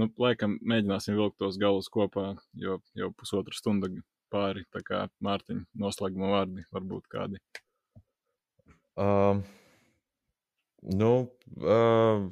nu, 0.00 0.08
laikam 0.20 0.58
mēģināsim 0.60 1.18
vilkt 1.18 1.38
tos 1.40 1.60
galus 1.60 1.90
kopā, 1.92 2.32
jo 2.56 2.80
jau 2.98 3.10
pusotra 3.16 3.56
stunda 3.56 3.90
pāri, 4.30 4.64
tā 4.74 4.82
kā 4.86 5.04
Mārtiņa 5.24 5.66
noslēguma 5.84 6.30
vārdi 6.34 6.64
varbūt 6.74 7.10
kādi. 7.12 7.40
Uh, 8.98 9.40
nu, 10.82 11.12
uh, 11.60 12.26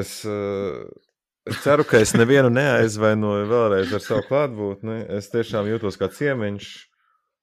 es, 0.00 0.24
uh, 0.24 0.86
es 1.44 1.60
ceru, 1.62 1.84
ka 1.88 2.00
es 2.02 2.14
nevienu 2.16 2.50
neaizvainoju 2.54 3.48
vēlreiz 3.50 3.92
ar 3.94 4.02
savu 4.04 4.24
klātbūtni. 4.30 5.02
Es 5.18 5.30
tiešām 5.32 5.68
jūtos 5.68 5.98
kā 6.00 6.08
ciemiņš 6.12 6.70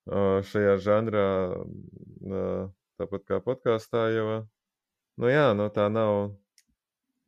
uh, 0.09 0.41
šajā 0.49 0.76
žanrā, 0.84 1.27
uh, 1.53 2.65
tāpat 3.01 3.27
kā 3.30 3.41
podkāstā. 3.45 4.07
Jo, 4.15 4.41
nu 5.22 5.31
jā, 5.31 5.51
nu 5.57 5.69
tā 5.73 5.88
nav, 5.93 6.34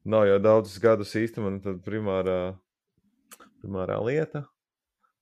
nav 0.04 0.28
jau 0.32 0.42
daudzus 0.44 0.82
gadus 0.84 1.16
īstenībā 1.20 1.78
primārā, 1.86 2.42
primārā 3.62 4.02
lieta. 4.04 4.48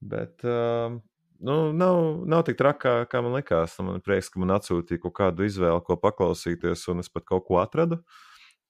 Bet 0.01 0.41
uh, 0.47 0.97
nu, 1.41 1.73
nav, 1.73 1.99
nav 2.29 2.43
tik 2.45 2.57
traki, 2.59 2.79
kā, 2.83 2.93
kā 3.09 3.21
man 3.25 3.35
likās. 3.35 3.73
Man 3.81 3.97
ir 3.97 4.05
prieks, 4.05 4.29
ka 4.31 4.41
man 4.41 4.53
atsūtīja 4.55 5.01
kaut 5.01 5.15
kādu 5.17 5.47
izvēli, 5.47 5.81
ko 5.87 5.97
paklausīties, 6.01 6.85
un 6.93 7.03
es 7.03 7.09
pat 7.09 7.25
kaut 7.27 7.47
ko 7.47 7.57
atradu. 7.61 8.01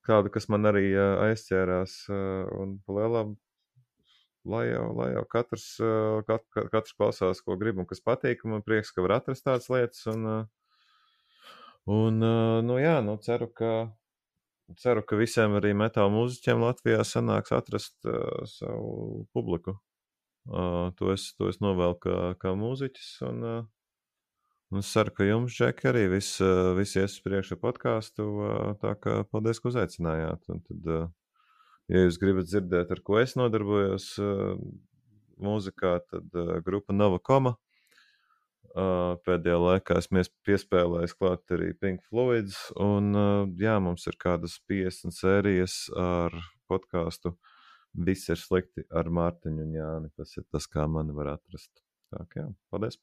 Kādu, 0.07 0.31
kas 0.33 0.47
man 0.49 0.65
arī 0.69 0.87
uh, 0.95 1.19
aizķērās, 1.27 1.97
uh, 2.09 2.47
un 2.57 2.77
palielam, 2.87 3.35
lai 4.49 4.63
jau, 4.71 4.87
lai 4.97 5.11
jau 5.11 5.25
katrs, 5.29 5.67
uh, 5.83 6.23
kat, 6.25 6.47
katrs 6.73 6.95
klausās, 6.97 7.43
ko 7.45 7.59
grib 7.59 7.83
un 7.83 7.89
kas 7.89 8.01
patīk. 8.01 8.41
Man 8.49 8.65
prieks, 8.65 8.93
ka 8.95 9.05
var 9.05 9.19
atrast 9.19 9.45
tādas 9.45 9.69
lietas. 9.69 10.01
Un, 10.09 10.25
uh, 10.25 10.81
un 11.91 12.17
uh, 12.23 12.57
nu, 12.65 12.79
jā, 12.81 12.97
nu, 13.05 13.19
ceru, 13.21 13.51
ka, 13.53 13.75
ceru, 14.81 15.05
ka 15.05 15.19
visiem 15.19 15.59
arī 15.59 15.75
metāla 15.77 16.09
mūziķiem 16.15 16.65
Latvijā 16.65 17.05
sanāks 17.05 17.53
atrast 17.53 17.99
uh, 18.09 18.41
savu 18.49 19.27
publiku. 19.35 19.77
Uh, 20.49 20.89
to, 20.97 21.11
es, 21.13 21.29
to 21.37 21.51
es 21.51 21.59
novēlu 21.61 21.97
kā, 22.01 22.17
kā 22.41 22.55
mūziķis. 22.57 23.09
Un, 23.27 23.43
uh, 23.45 24.37
un 24.73 24.81
es 24.81 24.89
ceru, 24.89 25.13
ka 25.13 25.27
jums, 25.27 25.53
Džek, 25.53 25.83
arī 25.91 26.07
viss, 26.15 26.39
uh, 26.41 26.73
viss 26.77 26.97
ies 26.97 27.19
uz 27.19 27.25
priekšu 27.25 27.59
podkāstu. 27.61 28.25
Uh, 28.25 28.71
tā 28.81 28.95
kā 28.97 29.19
paldies, 29.29 29.61
ka 29.61 29.69
uzaicinājāt. 29.69 30.47
Un 30.49 30.63
tad, 30.65 30.87
uh, 30.89 31.43
ja 31.93 32.05
jūs 32.07 32.17
gribat 32.21 32.49
dzirdēt, 32.49 32.93
ar 32.95 33.03
ko 33.05 33.19
es 33.21 33.37
nodarbojos 33.37 34.07
uh, 34.23 34.55
mūzikā, 35.41 35.99
tad 36.09 36.41
uh, 36.41 36.57
grupa 36.65 36.97
Nova 36.97 37.21
Koma. 37.21 37.53
Uh, 38.71 39.19
pēdējā 39.27 39.57
laikā 39.59 39.97
esmu 39.99 40.23
piespēlējis 40.47 41.13
klāt 41.19 41.53
arī 41.53 41.73
Pink 41.77 42.01
Floyds. 42.09 42.57
Un, 42.81 43.13
uh, 43.13 43.45
jā, 43.61 43.77
mums 43.83 44.09
ir 44.09 44.17
kādas 44.17 44.57
50 44.71 45.13
sērijas 45.13 45.83
ar 46.01 46.33
podkāstu 46.71 47.35
uh, 47.35 47.50
viss 47.93 48.29
ir 48.29 48.39
slikti 48.39 48.85
ar 48.91 49.09
Mārtiņu 49.11 49.65
un 49.65 49.77
Jāni. 49.77 50.11
Tas 50.17 50.35
ir 50.37 50.47
tas, 50.51 50.67
kā 50.67 50.87
mani 50.87 51.15
var 51.15 51.35
atrast. 51.37 51.71
Tā 52.11 52.25
kā 52.31 52.43
jā, 52.43 52.51
paldies! 52.71 52.99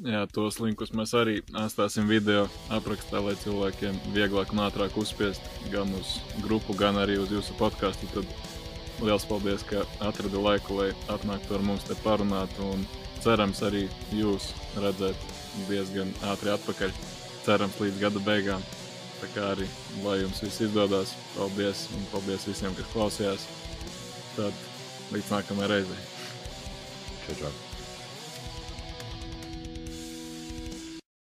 Jā, 0.00 0.22
tos 0.32 0.56
linkus 0.56 0.94
mēs 0.96 1.10
arī 1.12 1.34
atstāsim 1.52 2.06
video 2.08 2.46
aprakstā, 2.72 3.20
lai 3.20 3.34
cilvēkiem 3.36 3.98
vieglāk 4.14 4.54
un 4.54 4.62
ātrāk 4.64 4.96
uzspiest 4.96 5.44
gan 5.74 5.92
uz 5.98 6.14
grupu, 6.40 6.72
gan 6.78 6.96
arī 6.96 7.18
uz 7.20 7.34
jūsu 7.34 7.52
podkāstu. 7.58 8.08
Tad 8.14 9.04
liels 9.04 9.26
paldies, 9.28 9.64
ka 9.68 9.84
atradi 10.00 10.40
laiku, 10.40 10.78
lai 10.80 10.88
atnāktu 11.12 11.58
ar 11.58 11.66
mums 11.66 11.84
te 11.84 11.98
parunāt. 12.00 12.56
Un 12.64 12.86
cerams 13.20 13.60
arī 13.68 13.84
jūs 14.16 14.48
redzēt 14.80 15.28
diezgan 15.68 16.14
ātri 16.32 16.54
atpakaļ. 16.54 16.96
Cerams 17.44 17.76
līdz 17.82 18.00
gada 18.00 18.24
beigām. 18.24 18.64
Tā 19.22 19.28
kā 19.36 19.48
arī, 19.54 19.68
lai 20.02 20.16
jums 20.18 20.42
viss 20.42 20.64
izdodas, 20.66 21.14
paldies 21.36 21.86
un 21.94 22.08
paldies 22.10 22.48
visiem, 22.50 22.74
kas 22.74 22.90
klausījās. 22.94 23.46
Tad 24.34 24.64
līdz 25.14 25.36
nākamajai 25.36 25.74
reizei. 25.76 26.00
Čau, 27.26 27.44
čau. 27.44 27.71